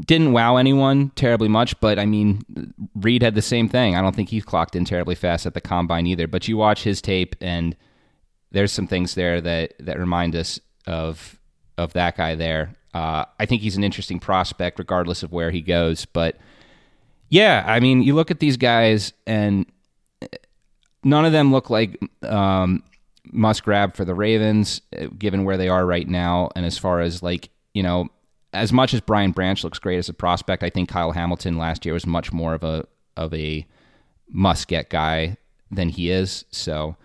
didn't 0.00 0.32
wow 0.32 0.56
anyone 0.56 1.10
terribly 1.10 1.48
much. 1.48 1.78
But 1.80 1.98
I 1.98 2.06
mean, 2.06 2.42
Reed 2.94 3.22
had 3.22 3.34
the 3.34 3.42
same 3.42 3.68
thing. 3.68 3.94
I 3.94 4.00
don't 4.00 4.16
think 4.16 4.30
he 4.30 4.40
clocked 4.40 4.76
in 4.76 4.86
terribly 4.86 5.14
fast 5.14 5.44
at 5.44 5.52
the 5.52 5.60
combine 5.60 6.06
either. 6.06 6.26
But 6.26 6.48
you 6.48 6.56
watch 6.56 6.84
his 6.84 7.02
tape, 7.02 7.36
and 7.42 7.76
there's 8.50 8.72
some 8.72 8.86
things 8.86 9.14
there 9.14 9.42
that 9.42 9.74
that 9.80 9.98
remind 9.98 10.34
us 10.34 10.58
of 10.86 11.38
of 11.76 11.92
that 11.92 12.16
guy 12.16 12.34
there. 12.34 12.72
Uh, 12.94 13.24
I 13.38 13.46
think 13.46 13.62
he's 13.62 13.76
an 13.76 13.84
interesting 13.84 14.18
prospect, 14.18 14.78
regardless 14.78 15.22
of 15.22 15.32
where 15.32 15.50
he 15.50 15.60
goes. 15.60 16.04
But 16.06 16.36
yeah, 17.28 17.64
I 17.66 17.80
mean, 17.80 18.02
you 18.02 18.14
look 18.14 18.30
at 18.30 18.40
these 18.40 18.56
guys, 18.56 19.12
and 19.26 19.66
none 21.04 21.24
of 21.24 21.32
them 21.32 21.52
look 21.52 21.70
like 21.70 21.98
um, 22.22 22.82
must 23.32 23.62
grab 23.64 23.94
for 23.94 24.04
the 24.04 24.14
Ravens, 24.14 24.80
uh, 24.98 25.06
given 25.18 25.44
where 25.44 25.56
they 25.56 25.68
are 25.68 25.84
right 25.84 26.08
now. 26.08 26.50
And 26.56 26.64
as 26.64 26.78
far 26.78 27.00
as 27.00 27.22
like 27.22 27.50
you 27.74 27.82
know, 27.82 28.08
as 28.52 28.72
much 28.72 28.94
as 28.94 29.00
Brian 29.00 29.32
Branch 29.32 29.62
looks 29.62 29.78
great 29.78 29.98
as 29.98 30.08
a 30.08 30.14
prospect, 30.14 30.62
I 30.62 30.70
think 30.70 30.88
Kyle 30.88 31.12
Hamilton 31.12 31.58
last 31.58 31.84
year 31.84 31.94
was 31.94 32.06
much 32.06 32.32
more 32.32 32.54
of 32.54 32.64
a 32.64 32.86
of 33.16 33.34
a 33.34 33.66
must 34.30 34.68
get 34.68 34.90
guy 34.90 35.36
than 35.70 35.88
he 35.88 36.10
is. 36.10 36.44
So 36.50 36.96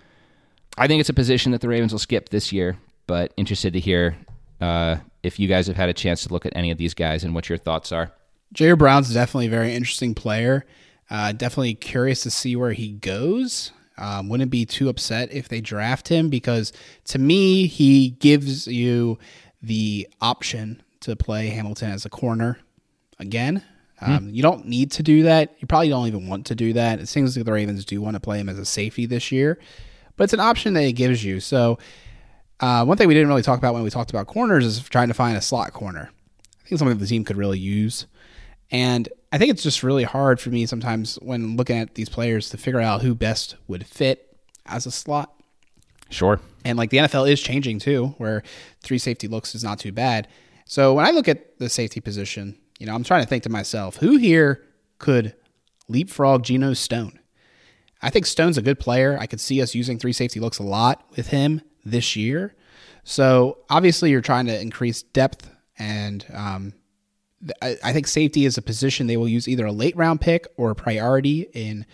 I 0.78 0.88
think 0.88 1.00
it's 1.00 1.10
a 1.10 1.14
position 1.14 1.52
that 1.52 1.62
the 1.62 1.68
Ravens 1.68 1.92
will 1.92 2.00
skip 2.00 2.30
this 2.30 2.52
year. 2.52 2.78
But 3.06 3.34
interested 3.36 3.74
to 3.74 3.80
hear 3.80 4.16
uh, 4.64 4.98
if 5.24 5.40
you 5.40 5.48
guys 5.48 5.68
have 5.68 5.76
had 5.76 5.90
a 5.90 5.94
chance 5.94 6.24
to 6.24 6.34
look 6.34 6.46
at 6.46 6.54
any 6.56 6.72
of 6.72 6.78
these 6.78 6.94
guys 6.94 7.24
and 7.24 7.36
what 7.36 7.50
your 7.50 7.58
thoughts 7.58 7.92
are. 7.92 8.12
Ji'Ayir 8.56 8.78
Brown's 8.78 9.14
definitely 9.14 9.48
a 9.48 9.50
very 9.50 9.74
interesting 9.74 10.16
player. 10.16 10.66
Uh, 11.10 11.32
definitely 11.32 11.76
curious 11.76 12.24
to 12.24 12.32
see 12.32 12.56
where 12.56 12.74
he 12.74 12.94
goes. 12.94 13.72
Um, 13.98 14.30
wouldn't 14.30 14.52
be 14.52 14.66
too 14.66 14.90
upset 14.90 15.32
if 15.34 15.50
they 15.50 15.62
draft 15.62 16.08
him 16.08 16.30
because 16.30 16.74
to 17.06 17.20
me, 17.20 17.68
he 17.68 18.12
gives 18.12 18.68
you 18.68 19.20
the 19.62 20.08
option 20.22 20.82
to 21.02 21.16
play 21.16 21.48
Hamilton 21.48 21.92
as 21.92 22.06
a 22.06 22.10
corner 22.10 22.58
again. 23.20 23.64
Um, 24.02 24.30
You 24.32 24.42
don't 24.42 24.66
need 24.66 24.92
to 24.94 25.04
do 25.04 25.24
that. 25.24 25.56
You 25.60 25.68
probably 25.68 25.90
don't 25.90 26.08
even 26.08 26.28
want 26.28 26.48
to 26.48 26.56
do 26.56 26.74
that. 26.74 27.00
It 27.00 27.08
seems 27.08 27.38
like 27.38 27.46
the 27.46 27.54
Ravens 27.54 27.86
do 27.86 28.02
want 28.02 28.16
to 28.16 28.20
play 28.20 28.40
him 28.40 28.50
as 28.50 28.58
a 28.58 28.66
safety 28.66 29.06
this 29.06 29.32
year, 29.32 29.60
but 30.18 30.26
it's 30.26 30.34
an 30.34 30.40
option 30.40 30.74
that 30.74 30.84
it 30.84 30.94
gives 30.94 31.24
you. 31.24 31.40
So 31.40 31.78
uh, 32.60 32.86
one 32.86 32.98
thing 32.98 33.08
we 33.08 33.14
didn't 33.14 33.30
really 33.30 33.42
talk 33.42 33.58
about 33.58 33.74
when 33.74 33.84
we 33.84 33.90
talked 33.90 34.10
about 34.10 34.28
corners 34.28 34.66
is 34.66 34.82
trying 34.88 35.08
to 35.08 35.14
find 35.14 35.38
a 35.38 35.42
slot 35.42 35.74
corner. 35.74 36.12
I 36.64 36.68
think 36.68 36.80
something 36.80 36.98
the 36.98 37.08
team 37.08 37.26
could 37.26 37.38
really 37.38 37.60
use. 37.60 38.08
And 38.72 39.10
I 39.32 39.38
think 39.38 39.52
it's 39.52 39.64
just 39.64 39.84
really 39.84 40.04
hard 40.04 40.40
for 40.40 40.50
me 40.50 40.66
sometimes 40.66 41.16
when 41.16 41.58
looking 41.58 41.78
at 41.78 41.96
these 41.96 42.10
players 42.10 42.50
to 42.50 42.58
figure 42.58 42.80
out 42.80 43.02
who 43.02 43.14
best 43.14 43.56
would 43.68 43.86
fit 43.86 44.38
as 44.66 44.86
a 44.86 44.92
slot. 44.92 45.34
Sure. 46.10 46.40
And 46.64 46.78
like 46.78 46.90
the 46.90 46.98
NFL 46.98 47.30
is 47.30 47.42
changing 47.42 47.80
too, 47.80 48.16
where 48.18 48.44
three 48.82 48.98
safety 48.98 49.28
looks 49.28 49.56
is 49.56 49.64
not 49.64 49.80
too 49.80 49.92
bad. 49.92 50.28
So 50.66 50.94
when 50.94 51.06
I 51.06 51.12
look 51.12 51.28
at 51.28 51.60
the 51.60 51.70
safety 51.70 52.00
position, 52.00 52.58
you 52.80 52.86
know, 52.86 52.96
I'm 52.96 53.04
trying 53.04 53.24
to 53.24 53.28
think 53.28 53.44
to 53.44 53.50
myself, 53.50 53.98
who 53.98 54.18
here 54.18 54.64
could 55.00 55.36
leapfrog 55.88 56.44
Geno 56.44 56.74
Stone? 56.74 57.20
I 58.02 58.10
think 58.10 58.26
Stone's 58.26 58.58
a 58.58 58.62
good 58.62 58.80
player. 58.80 59.18
I 59.20 59.28
could 59.28 59.42
see 59.42 59.62
us 59.62 59.76
using 59.76 60.00
three 60.00 60.14
safety 60.14 60.40
looks 60.40 60.60
a 60.60 60.64
lot 60.64 61.04
with 61.16 61.28
him 61.28 61.62
this 61.84 62.16
year. 62.16 62.56
So 63.04 63.60
obviously, 63.70 64.12
you're 64.12 64.22
trying 64.22 64.46
to 64.48 64.60
increase 64.60 65.04
depth, 65.04 65.50
and 65.78 66.26
um, 66.34 66.74
I, 67.62 67.78
I 67.84 67.94
think 67.94 68.08
safety 68.08 68.46
is 68.46 68.58
a 68.58 68.62
position 68.62 69.08
they 69.08 69.18
will 69.18 69.28
use 69.28 69.48
either 69.48 69.66
a 69.66 69.72
late 69.72 69.96
round 69.96 70.22
pick 70.22 70.48
or 70.58 70.72
a 70.72 70.76
priority 70.76 71.48
in 71.54 71.86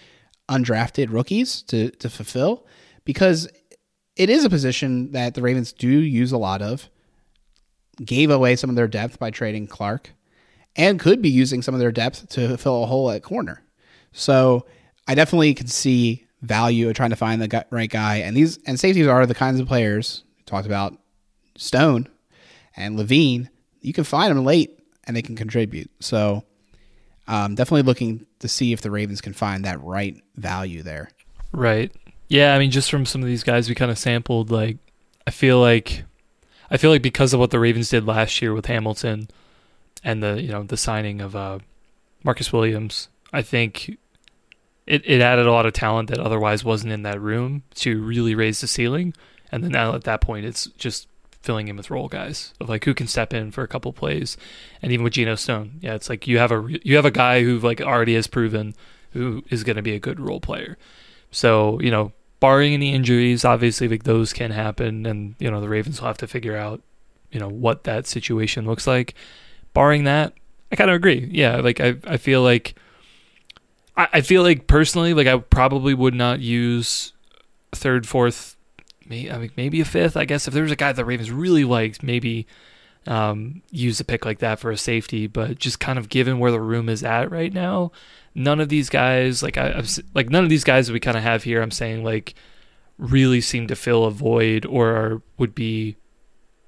undrafted 0.47 1.11
rookies 1.11 1.61
to 1.63 1.89
to 1.91 2.09
fulfill 2.09 2.65
because 3.05 3.47
it 4.15 4.29
is 4.29 4.43
a 4.43 4.49
position 4.49 5.11
that 5.13 5.33
the 5.33 5.41
Ravens 5.41 5.71
do 5.71 5.87
use 5.87 6.31
a 6.31 6.37
lot 6.37 6.61
of. 6.61 6.89
Gave 8.03 8.29
away 8.29 8.55
some 8.55 8.69
of 8.69 8.75
their 8.75 8.87
depth 8.87 9.19
by 9.19 9.31
trading 9.31 9.67
Clark, 9.67 10.11
and 10.75 10.99
could 10.99 11.21
be 11.21 11.29
using 11.29 11.61
some 11.61 11.73
of 11.73 11.79
their 11.79 11.91
depth 11.91 12.29
to 12.29 12.57
fill 12.57 12.83
a 12.83 12.87
hole 12.87 13.11
at 13.11 13.23
corner. 13.23 13.63
So 14.13 14.65
I 15.07 15.15
definitely 15.15 15.53
can 15.53 15.67
see 15.67 16.27
value 16.41 16.87
of 16.89 16.95
trying 16.95 17.09
to 17.09 17.15
find 17.15 17.41
the 17.41 17.65
right 17.69 17.89
guy. 17.89 18.17
And 18.17 18.35
these 18.35 18.59
and 18.65 18.79
safeties 18.79 19.07
are 19.07 19.25
the 19.25 19.35
kinds 19.35 19.59
of 19.59 19.67
players 19.67 20.23
talked 20.45 20.65
about 20.65 20.97
Stone 21.55 22.07
and 22.75 22.97
Levine. 22.97 23.49
You 23.81 23.93
can 23.93 24.03
find 24.03 24.35
them 24.35 24.43
late 24.45 24.79
and 25.05 25.15
they 25.15 25.21
can 25.21 25.35
contribute. 25.35 25.89
So 25.99 26.43
um, 27.27 27.55
definitely 27.55 27.83
looking 27.83 28.25
to 28.39 28.47
see 28.47 28.73
if 28.73 28.81
the 28.81 28.91
Ravens 28.91 29.21
can 29.21 29.33
find 29.33 29.65
that 29.65 29.81
right 29.83 30.21
value 30.35 30.81
there. 30.81 31.11
Right. 31.51 31.91
Yeah. 32.27 32.55
I 32.55 32.59
mean, 32.59 32.71
just 32.71 32.89
from 32.89 33.05
some 33.05 33.21
of 33.21 33.27
these 33.27 33.43
guys 33.43 33.69
we 33.69 33.75
kind 33.75 33.91
of 33.91 33.97
sampled, 33.97 34.51
like 34.51 34.77
I 35.27 35.31
feel 35.31 35.59
like 35.59 36.03
I 36.71 36.77
feel 36.77 36.91
like 36.91 37.01
because 37.01 37.33
of 37.33 37.39
what 37.39 37.51
the 37.51 37.59
Ravens 37.59 37.89
did 37.89 38.05
last 38.05 38.41
year 38.41 38.53
with 38.53 38.67
Hamilton 38.67 39.29
and 40.03 40.23
the 40.23 40.41
you 40.41 40.49
know 40.49 40.63
the 40.63 40.77
signing 40.77 41.21
of 41.21 41.35
uh, 41.35 41.59
Marcus 42.23 42.53
Williams, 42.53 43.09
I 43.33 43.41
think 43.41 43.97
it, 44.89 45.03
it 45.05 45.21
added 45.21 45.45
a 45.45 45.51
lot 45.51 45.67
of 45.67 45.73
talent 45.73 46.09
that 46.09 46.19
otherwise 46.19 46.63
wasn't 46.65 46.91
in 46.91 47.03
that 47.03 47.21
room 47.21 47.61
to 47.75 48.01
really 48.01 48.33
raise 48.33 48.59
the 48.59 48.67
ceiling. 48.67 49.13
And 49.51 49.63
then 49.63 49.71
now 49.71 49.93
at 49.93 50.03
that 50.03 50.19
point, 50.19 50.45
it's 50.45 50.65
just 50.77 51.07
filling 51.41 51.67
in 51.67 51.77
with 51.77 51.89
role 51.89 52.07
guys 52.07 52.53
of 52.59 52.67
like 52.67 52.83
who 52.83 52.93
can 52.93 53.07
step 53.07 53.33
in 53.33 53.51
for 53.51 53.63
a 53.63 53.67
couple 53.67 53.93
plays, 53.93 54.35
and 54.81 54.91
even 54.91 55.03
with 55.03 55.13
Geno 55.13 55.35
Stone, 55.35 55.79
yeah, 55.79 55.95
it's 55.95 56.09
like 56.09 56.27
you 56.27 56.39
have 56.39 56.51
a 56.51 56.67
you 56.83 56.95
have 56.95 57.05
a 57.05 57.11
guy 57.11 57.43
who 57.43 57.59
like 57.59 57.81
already 57.81 58.15
has 58.15 58.27
proven 58.27 58.75
who 59.11 59.43
is 59.49 59.63
going 59.63 59.75
to 59.75 59.81
be 59.81 59.93
a 59.93 59.99
good 59.99 60.19
role 60.19 60.41
player. 60.41 60.77
So 61.31 61.79
you 61.81 61.91
know, 61.91 62.11
barring 62.39 62.73
any 62.73 62.93
injuries, 62.93 63.45
obviously 63.45 63.87
like 63.87 64.03
those 64.03 64.33
can 64.33 64.51
happen, 64.51 65.05
and 65.05 65.35
you 65.39 65.49
know 65.49 65.61
the 65.61 65.69
Ravens 65.69 66.01
will 66.01 66.07
have 66.07 66.17
to 66.17 66.27
figure 66.27 66.57
out 66.57 66.81
you 67.31 67.39
know 67.39 67.49
what 67.49 67.83
that 67.83 68.07
situation 68.07 68.65
looks 68.65 68.87
like. 68.87 69.13
Barring 69.73 70.03
that, 70.05 70.33
I 70.71 70.75
kind 70.75 70.89
of 70.89 70.95
agree. 70.95 71.29
Yeah, 71.31 71.57
like 71.57 71.79
I 71.79 71.95
I 72.05 72.17
feel 72.17 72.41
like 72.41 72.75
I, 74.13 74.21
feel 74.21 74.43
like 74.43 74.67
personally, 74.67 75.13
like 75.13 75.27
I 75.27 75.37
probably 75.37 75.93
would 75.93 76.13
not 76.13 76.39
use 76.39 77.13
third, 77.73 78.07
fourth, 78.07 78.55
maybe, 79.05 79.31
I 79.31 79.37
mean, 79.37 79.51
maybe 79.57 79.81
a 79.81 79.85
fifth. 79.85 80.15
I 80.15 80.25
guess 80.25 80.47
if 80.47 80.53
there 80.53 80.63
was 80.63 80.71
a 80.71 80.77
guy 80.77 80.91
the 80.91 81.05
Ravens 81.05 81.31
really 81.31 81.65
liked, 81.65 82.03
maybe 82.03 82.47
um, 83.07 83.61
use 83.71 83.99
a 83.99 84.05
pick 84.05 84.25
like 84.25 84.39
that 84.39 84.59
for 84.59 84.71
a 84.71 84.77
safety. 84.77 85.27
But 85.27 85.59
just 85.59 85.79
kind 85.79 85.99
of 85.99 86.09
given 86.09 86.39
where 86.39 86.51
the 86.51 86.61
room 86.61 86.87
is 86.87 87.03
at 87.03 87.31
right 87.31 87.51
now, 87.51 87.91
none 88.33 88.59
of 88.59 88.69
these 88.69 88.89
guys, 88.89 89.43
like 89.43 89.57
I, 89.57 89.73
I've, 89.73 89.99
like 90.13 90.29
none 90.29 90.43
of 90.43 90.49
these 90.49 90.63
guys 90.63 90.87
that 90.87 90.93
we 90.93 90.99
kind 90.99 91.17
of 91.17 91.23
have 91.23 91.43
here, 91.43 91.61
I'm 91.61 91.71
saying 91.71 92.03
like 92.03 92.35
really 92.97 93.41
seem 93.41 93.67
to 93.67 93.75
fill 93.75 94.05
a 94.05 94.11
void 94.11 94.65
or 94.65 94.89
are, 94.89 95.21
would 95.37 95.55
be, 95.55 95.95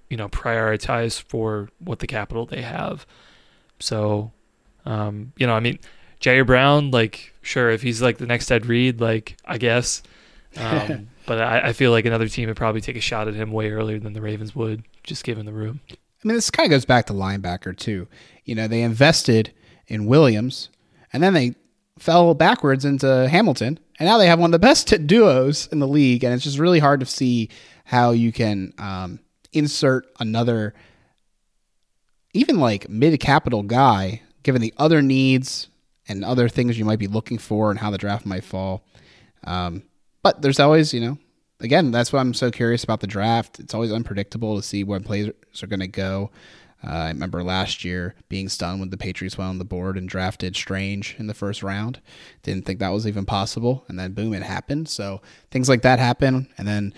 you 0.10 0.18
know, 0.18 0.30
prioritized 0.30 1.22
for 1.24 1.70
what 1.80 2.00
the 2.00 2.08
capital 2.08 2.46
they 2.46 2.62
have. 2.62 3.06
So, 3.80 4.32
um, 4.86 5.34
you 5.38 5.48
know, 5.48 5.54
I 5.54 5.60
mean, 5.60 5.80
Ji'Ayir 6.22 6.46
Brown, 6.46 6.92
like 6.92 7.34
sure, 7.42 7.70
if 7.70 7.82
he's 7.82 8.02
like 8.02 8.18
the 8.18 8.28
next 8.28 8.52
Ed 8.52 8.68
Reed, 8.68 9.02
like 9.02 9.38
I 9.46 9.58
guess. 9.58 10.04
Um, 10.58 11.10
but 11.26 11.42
I, 11.42 11.70
I, 11.70 11.74
feel 11.74 11.92
like 11.92 12.06
another 12.06 12.28
team 12.28 12.48
would 12.48 12.58
probably 12.58 12.82
take 12.82 12.98
a 12.98 13.02
shot 13.02 13.28
at 13.28 13.36
him 13.36 13.52
way 13.52 13.72
earlier 13.72 14.00
than 14.00 14.14
the 14.14 14.22
Ravens 14.22 14.56
would, 14.56 14.84
just 15.04 15.24
given 15.24 15.46
the 15.46 15.54
room. 15.54 15.80
I 15.90 16.28
mean, 16.28 16.36
this 16.36 16.52
kind 16.52 16.68
of 16.68 16.72
goes 16.72 16.86
back 16.86 17.06
to 17.08 17.14
linebacker 17.14 17.76
too. 17.76 18.08
You 18.46 18.56
know, 18.56 18.68
they 18.68 18.82
invested 18.82 19.54
in 19.88 20.06
Williams, 20.06 20.70
and 21.12 21.24
then 21.24 21.34
they 21.34 21.56
fell 21.98 22.34
backwards 22.34 22.86
into 22.86 23.28
Hamilton, 23.30 23.80
and 23.98 24.08
now 24.08 24.18
they 24.18 24.28
have 24.28 24.40
one 24.40 24.50
of 24.50 24.60
the 24.60 24.60
best 24.68 25.08
duos 25.08 25.68
in 25.68 25.80
the 25.80 25.88
league. 25.88 26.24
And 26.24 26.34
it's 26.34 26.44
just 26.44 26.60
really 26.60 26.80
hard 26.80 27.00
to 27.00 27.06
see 27.06 27.50
how 27.86 28.12
you 28.12 28.32
can 28.32 28.74
um, 28.78 29.20
insert 29.54 30.06
another, 30.20 30.74
even 32.34 32.60
like 32.60 32.90
mid 32.90 33.20
capital 33.20 33.64
guy, 33.64 34.22
given 34.44 34.62
the 34.62 34.74
other 34.78 35.02
needs 35.02 35.68
and 36.12 36.26
other 36.26 36.50
things 36.50 36.78
you 36.78 36.86
might 36.86 37.00
be 37.00 37.08
looking 37.08 37.38
for 37.38 37.72
and 37.72 37.80
how 37.80 37.92
the 37.92 37.98
draft 37.98 38.26
might 38.26 38.44
fall. 38.44 38.84
Um, 39.44 39.84
but 40.24 40.42
there's 40.42 40.60
always, 40.60 40.94
you 40.94 41.02
know, 41.02 41.18
again, 41.60 41.92
that's 41.92 42.14
why 42.14 42.20
I'm 42.20 42.34
so 42.34 42.52
curious 42.52 42.84
about 42.84 43.00
the 43.00 43.08
draft. 43.08 43.60
It's 43.60 43.74
always 43.74 43.92
unpredictable 43.92 44.56
to 44.56 44.62
see 44.62 44.84
where 44.84 45.00
players 45.00 45.34
are 45.62 45.68
going 45.68 45.80
to 45.80 45.88
go. 45.88 46.32
Uh, 46.84 46.90
I 46.90 47.08
remember 47.10 47.44
last 47.44 47.84
year 47.86 48.16
being 48.28 48.50
stunned 48.50 48.80
when 48.80 48.90
the 48.90 48.98
Patriots 48.98 49.38
went 49.38 49.50
on 49.50 49.60
the 49.60 49.66
board 49.66 49.98
and 49.98 50.10
drafted 50.10 50.56
Strange 50.56 51.16
in 51.20 51.28
the 51.28 51.34
first 51.34 51.62
round. 51.62 52.02
Didn't 52.42 52.66
think 52.66 52.80
that 52.80 52.90
was 52.90 53.08
even 53.08 53.26
possible, 53.26 53.84
and 53.88 54.00
then 54.00 54.14
boom, 54.14 54.34
it 54.34 54.42
happened. 54.42 54.90
So 54.90 55.22
things 55.52 55.70
like 55.70 55.84
that 55.84 56.00
happen, 56.00 56.48
and 56.58 56.68
then 56.68 56.94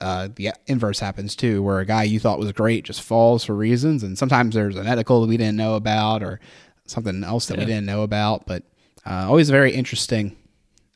uh, 0.00 0.28
the 0.34 0.52
inverse 0.66 1.00
happens 1.00 1.36
too, 1.36 1.62
where 1.62 1.80
a 1.80 1.86
guy 1.86 2.04
you 2.04 2.18
thought 2.18 2.38
was 2.38 2.52
great 2.52 2.84
just 2.84 3.02
falls 3.02 3.44
for 3.44 3.54
reasons, 3.54 4.02
and 4.02 4.16
sometimes 4.16 4.54
there's 4.54 4.76
an 4.76 4.86
ethical 4.86 5.20
that 5.20 5.28
we 5.28 5.36
didn't 5.36 5.56
know 5.56 5.74
about 5.74 6.22
or 6.22 6.40
something 6.86 7.24
else 7.24 7.46
that 7.46 7.54
yeah. 7.54 7.64
we 7.64 7.66
didn't 7.66 7.86
know 7.86 8.02
about. 8.02 8.46
But 8.46 8.62
uh, 9.04 9.26
always 9.28 9.50
very 9.50 9.72
interesting 9.72 10.36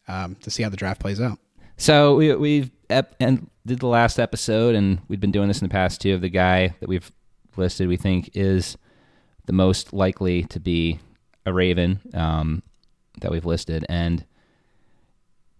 um, 0.08 0.36
to 0.36 0.50
see 0.50 0.62
how 0.62 0.68
the 0.68 0.76
draft 0.76 1.00
plays 1.00 1.20
out. 1.20 1.38
So 1.76 2.16
we, 2.16 2.34
we've 2.34 2.70
ep- 2.90 3.14
and 3.20 3.48
did 3.66 3.80
the 3.80 3.86
last 3.86 4.18
episode, 4.18 4.74
and 4.74 5.00
we've 5.08 5.20
been 5.20 5.32
doing 5.32 5.48
this 5.48 5.60
in 5.60 5.68
the 5.68 5.72
past 5.72 6.00
too. 6.00 6.14
Of 6.14 6.20
the 6.20 6.28
guy 6.28 6.74
that 6.80 6.88
we've 6.88 7.10
listed, 7.56 7.88
we 7.88 7.96
think 7.96 8.30
is 8.34 8.76
the 9.46 9.52
most 9.52 9.92
likely 9.92 10.44
to 10.44 10.60
be 10.60 11.00
a 11.46 11.52
Raven 11.52 12.00
um, 12.14 12.62
that 13.20 13.30
we've 13.30 13.46
listed. 13.46 13.86
And 13.88 14.24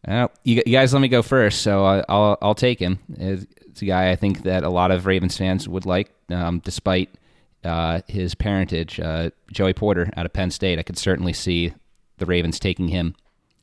uh, 0.07 0.29
you, 0.45 0.63
you, 0.67 0.73
guys 0.73 0.93
let 0.93 1.01
me 1.01 1.09
go 1.09 1.23
first, 1.23 1.63
so 1.63 1.85
I, 1.85 2.05
will 2.09 2.39
I'll 2.41 2.55
take 2.55 2.79
him. 2.79 2.99
It's 3.19 3.83
a 3.83 3.87
guy 3.87 4.11
I 4.11 4.17
think 4.17 4.43
that 4.45 4.65
a 4.65 4.71
lot 4.71 4.91
of 4.91 5.07
Ravens 5.07 5.37
fans 5.37 5.69
would 5.69 5.87
like, 5.87 6.11
um, 6.31 6.61
despite 6.61 7.11
uh, 7.65 8.01
his 8.09 8.35
parentage. 8.35 8.99
Uh, 9.01 9.31
Joey 9.53 9.73
Porter 9.75 10.11
out 10.17 10.27
of 10.27 10.33
Penn 10.33 10.51
State. 10.51 10.79
I 10.79 10.83
could 10.83 10.99
certainly 10.99 11.33
see 11.33 11.73
the 12.19 12.27
Ravens 12.27 12.59
taking 12.59 12.89
him. 12.89 13.15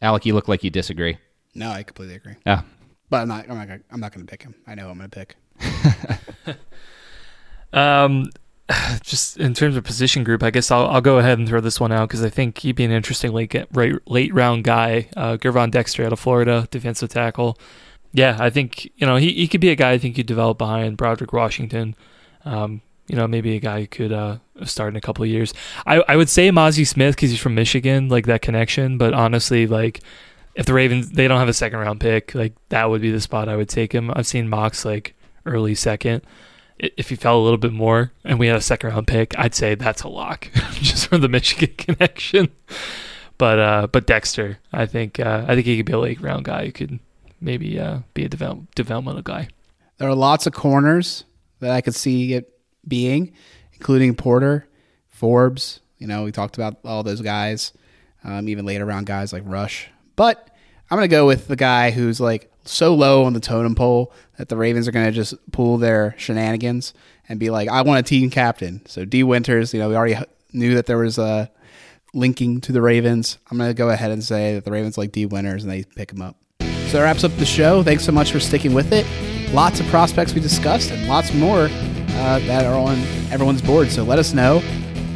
Alec, 0.01 0.25
you 0.25 0.33
look 0.33 0.47
like 0.47 0.63
you 0.63 0.69
disagree. 0.69 1.17
No, 1.55 1.69
I 1.69 1.83
completely 1.83 2.15
agree. 2.15 2.35
Yeah, 2.45 2.61
but 3.09 3.21
I'm 3.21 3.27
not. 3.27 3.49
I'm 3.49 3.67
not. 3.67 3.79
I'm 3.91 3.99
not 3.99 4.13
going 4.13 4.25
to 4.25 4.29
pick 4.29 4.43
him. 4.43 4.55
I 4.67 4.75
know 4.75 4.89
I'm 4.89 4.97
going 4.97 5.09
to 5.09 5.17
pick. 5.17 6.57
Um, 7.73 8.29
just 9.01 9.37
in 9.37 9.53
terms 9.53 9.75
of 9.75 9.83
position 9.83 10.23
group, 10.23 10.43
I 10.43 10.51
guess 10.51 10.71
I'll, 10.71 10.87
I'll 10.87 11.01
go 11.01 11.19
ahead 11.19 11.39
and 11.39 11.47
throw 11.47 11.61
this 11.61 11.79
one 11.79 11.91
out 11.91 12.09
because 12.09 12.23
I 12.23 12.29
think 12.29 12.59
he'd 12.59 12.75
be 12.75 12.85
an 12.85 12.91
interesting 12.91 13.31
late 13.31 13.53
right, 13.71 13.95
late 14.07 14.33
round 14.33 14.63
guy. 14.63 15.09
Uh, 15.15 15.37
Gervon 15.37 15.71
Dexter 15.71 16.05
out 16.05 16.13
of 16.13 16.19
Florida, 16.19 16.67
defensive 16.71 17.09
tackle. 17.09 17.57
Yeah, 18.13 18.37
I 18.39 18.49
think 18.49 18.85
you 18.95 19.05
know 19.05 19.17
he, 19.17 19.33
he 19.33 19.47
could 19.47 19.61
be 19.61 19.69
a 19.69 19.75
guy 19.75 19.91
I 19.91 19.97
think 19.97 20.17
you 20.17 20.23
develop 20.23 20.57
behind 20.57 20.97
Broderick 20.97 21.33
Washington. 21.33 21.95
Um, 22.45 22.81
you 23.07 23.15
know, 23.15 23.27
maybe 23.27 23.55
a 23.55 23.59
guy 23.59 23.81
who 23.81 23.87
could 23.87 24.11
uh, 24.11 24.37
start 24.63 24.93
in 24.93 24.95
a 24.95 25.01
couple 25.01 25.23
of 25.23 25.29
years. 25.29 25.53
I, 25.85 26.03
I 26.07 26.15
would 26.15 26.29
say 26.29 26.49
Mazi 26.51 26.85
Smith 26.85 27.15
because 27.15 27.31
he's 27.31 27.39
from 27.39 27.55
Michigan, 27.55 28.09
like 28.09 28.25
that 28.27 28.41
connection. 28.41 28.97
But 28.97 29.13
honestly, 29.13 29.67
like 29.67 30.01
if 30.55 30.65
the 30.65 30.73
Ravens 30.73 31.11
they 31.11 31.27
don't 31.27 31.39
have 31.39 31.49
a 31.49 31.53
second 31.53 31.79
round 31.79 31.99
pick, 31.99 32.35
like 32.35 32.53
that 32.69 32.89
would 32.89 33.01
be 33.01 33.11
the 33.11 33.21
spot 33.21 33.49
I 33.49 33.55
would 33.55 33.69
take 33.69 33.93
him. 33.93 34.11
I've 34.13 34.27
seen 34.27 34.49
mocks 34.49 34.85
like 34.85 35.15
early 35.45 35.75
second 35.75 36.23
if 36.79 37.09
he 37.09 37.15
fell 37.15 37.39
a 37.39 37.43
little 37.43 37.57
bit 37.57 37.73
more 37.73 38.11
and 38.23 38.39
we 38.39 38.47
had 38.47 38.55
a 38.55 38.61
second 38.61 38.91
round 38.91 39.07
pick, 39.07 39.37
I'd 39.37 39.55
say 39.55 39.75
that's 39.75 40.03
a 40.03 40.07
lock 40.07 40.49
just 40.73 41.07
for 41.07 41.17
the 41.17 41.29
Michigan 41.29 41.75
connection. 41.77 42.51
But 43.37 43.59
uh, 43.59 43.87
but 43.87 44.07
Dexter, 44.07 44.59
I 44.73 44.85
think 44.85 45.19
uh, 45.19 45.45
I 45.47 45.55
think 45.55 45.67
he 45.67 45.77
could 45.77 45.85
be 45.85 45.93
a 45.93 45.99
late 45.99 46.21
round 46.21 46.45
guy. 46.45 46.65
He 46.65 46.71
could 46.71 46.99
maybe 47.39 47.79
uh, 47.79 47.99
be 48.13 48.25
a 48.25 48.29
develop, 48.29 48.73
developmental 48.73 49.21
guy. 49.21 49.49
There 49.97 50.09
are 50.09 50.15
lots 50.15 50.47
of 50.47 50.53
corners 50.53 51.23
that 51.59 51.71
I 51.71 51.81
could 51.81 51.95
see 51.95 52.33
it 52.33 52.51
being, 52.87 53.33
including 53.73 54.15
Porter, 54.15 54.67
Forbes. 55.09 55.79
You 55.97 56.07
know, 56.07 56.23
we 56.23 56.31
talked 56.31 56.57
about 56.57 56.77
all 56.85 57.03
those 57.03 57.21
guys, 57.21 57.73
um, 58.23 58.47
even 58.49 58.65
later 58.65 58.85
round 58.85 59.07
guys 59.07 59.33
like 59.33 59.43
Rush. 59.45 59.89
But 60.15 60.49
I'm 60.89 60.97
gonna 60.97 61.07
go 61.07 61.25
with 61.25 61.47
the 61.47 61.55
guy 61.55 61.91
who's 61.91 62.19
like 62.19 62.51
so 62.69 62.93
low 62.93 63.23
on 63.23 63.33
the 63.33 63.39
totem 63.39 63.75
pole 63.75 64.13
that 64.37 64.49
the 64.49 64.57
Ravens 64.57 64.87
are 64.87 64.91
going 64.91 65.05
to 65.05 65.11
just 65.11 65.33
pull 65.51 65.77
their 65.77 66.15
shenanigans 66.17 66.93
and 67.29 67.39
be 67.39 67.49
like, 67.49 67.69
I 67.69 67.81
want 67.81 67.99
a 67.99 68.03
team 68.03 68.29
captain. 68.29 68.85
So 68.85 69.05
Dee 69.05 69.23
Winters, 69.23 69.73
you 69.73 69.79
know, 69.79 69.89
we 69.89 69.95
already 69.95 70.17
knew 70.53 70.75
that 70.75 70.85
there 70.85 70.97
was 70.97 71.17
a 71.17 71.51
linking 72.13 72.61
to 72.61 72.71
the 72.71 72.81
Ravens. 72.81 73.37
I'm 73.49 73.57
going 73.57 73.69
to 73.69 73.73
go 73.73 73.89
ahead 73.89 74.11
and 74.11 74.23
say 74.23 74.55
that 74.55 74.65
the 74.65 74.71
Ravens 74.71 74.97
like 74.97 75.11
Dee 75.11 75.25
Winters 75.25 75.63
and 75.63 75.71
they 75.71 75.83
pick 75.83 76.11
him 76.11 76.21
up. 76.21 76.37
So 76.59 76.97
that 76.97 77.03
wraps 77.03 77.23
up 77.23 77.35
the 77.37 77.45
show. 77.45 77.83
Thanks 77.83 78.05
so 78.05 78.11
much 78.11 78.31
for 78.31 78.39
sticking 78.39 78.73
with 78.73 78.93
it. 78.93 79.05
Lots 79.53 79.79
of 79.79 79.85
prospects 79.87 80.33
we 80.33 80.41
discussed 80.41 80.91
and 80.91 81.07
lots 81.07 81.33
more 81.33 81.69
uh, 82.17 82.39
that 82.39 82.65
are 82.65 82.75
on 82.77 82.97
everyone's 83.31 83.61
board. 83.61 83.89
So 83.89 84.03
let 84.03 84.19
us 84.19 84.33
know 84.33 84.59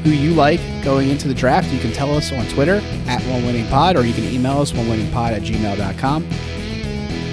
who 0.03 0.09
you 0.11 0.33
like 0.33 0.59
going 0.83 1.09
into 1.09 1.27
the 1.27 1.33
draft. 1.33 1.71
You 1.71 1.79
can 1.79 1.91
tell 1.91 2.15
us 2.15 2.31
on 2.31 2.45
Twitter 2.47 2.81
at 3.07 3.21
One 3.23 3.45
Winning 3.45 3.67
Pod, 3.67 3.95
or 3.95 4.05
you 4.05 4.13
can 4.13 4.23
email 4.23 4.59
us 4.59 4.71
onewinningpod 4.71 5.31
at 5.31 5.41
gmail.com. 5.43 6.27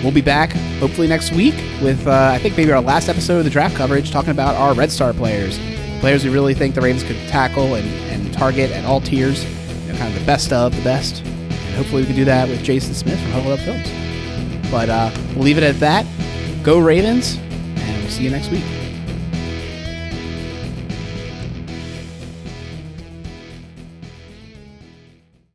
We'll 0.02 0.12
be 0.12 0.20
back 0.20 0.52
hopefully 0.78 1.08
next 1.08 1.32
week 1.32 1.54
with, 1.82 2.06
uh, 2.06 2.30
I 2.32 2.38
think, 2.38 2.56
maybe 2.56 2.70
our 2.72 2.80
last 2.80 3.08
episode 3.08 3.38
of 3.38 3.44
the 3.44 3.50
draft 3.50 3.76
coverage 3.76 4.10
talking 4.10 4.30
about 4.30 4.54
our 4.54 4.74
Red 4.74 4.92
Star 4.92 5.12
players. 5.12 5.58
Players 6.00 6.24
we 6.24 6.30
really 6.30 6.54
think 6.54 6.74
the 6.74 6.80
Ravens 6.80 7.02
could 7.02 7.16
tackle 7.28 7.74
and, 7.74 7.88
and 8.10 8.32
target 8.32 8.70
at 8.70 8.84
all 8.84 9.00
tiers, 9.00 9.44
you 9.84 9.92
know, 9.92 9.98
kind 9.98 10.12
of 10.12 10.18
the 10.18 10.26
best 10.26 10.52
of 10.52 10.76
the 10.76 10.82
best. 10.82 11.24
And 11.24 11.74
hopefully 11.74 12.02
we 12.02 12.06
can 12.06 12.16
do 12.16 12.24
that 12.26 12.48
with 12.48 12.62
Jason 12.62 12.94
Smith 12.94 13.18
from 13.20 13.32
Huddle 13.32 13.52
Up 13.52 13.60
Films. 13.60 13.88
But 14.70 14.88
uh, 14.88 15.10
we'll 15.34 15.44
leave 15.44 15.58
it 15.58 15.64
at 15.64 15.80
that. 15.80 16.06
Go 16.62 16.78
Ravens, 16.78 17.36
and 17.36 18.02
we'll 18.02 18.10
see 18.10 18.24
you 18.24 18.30
next 18.30 18.50
week. 18.50 18.64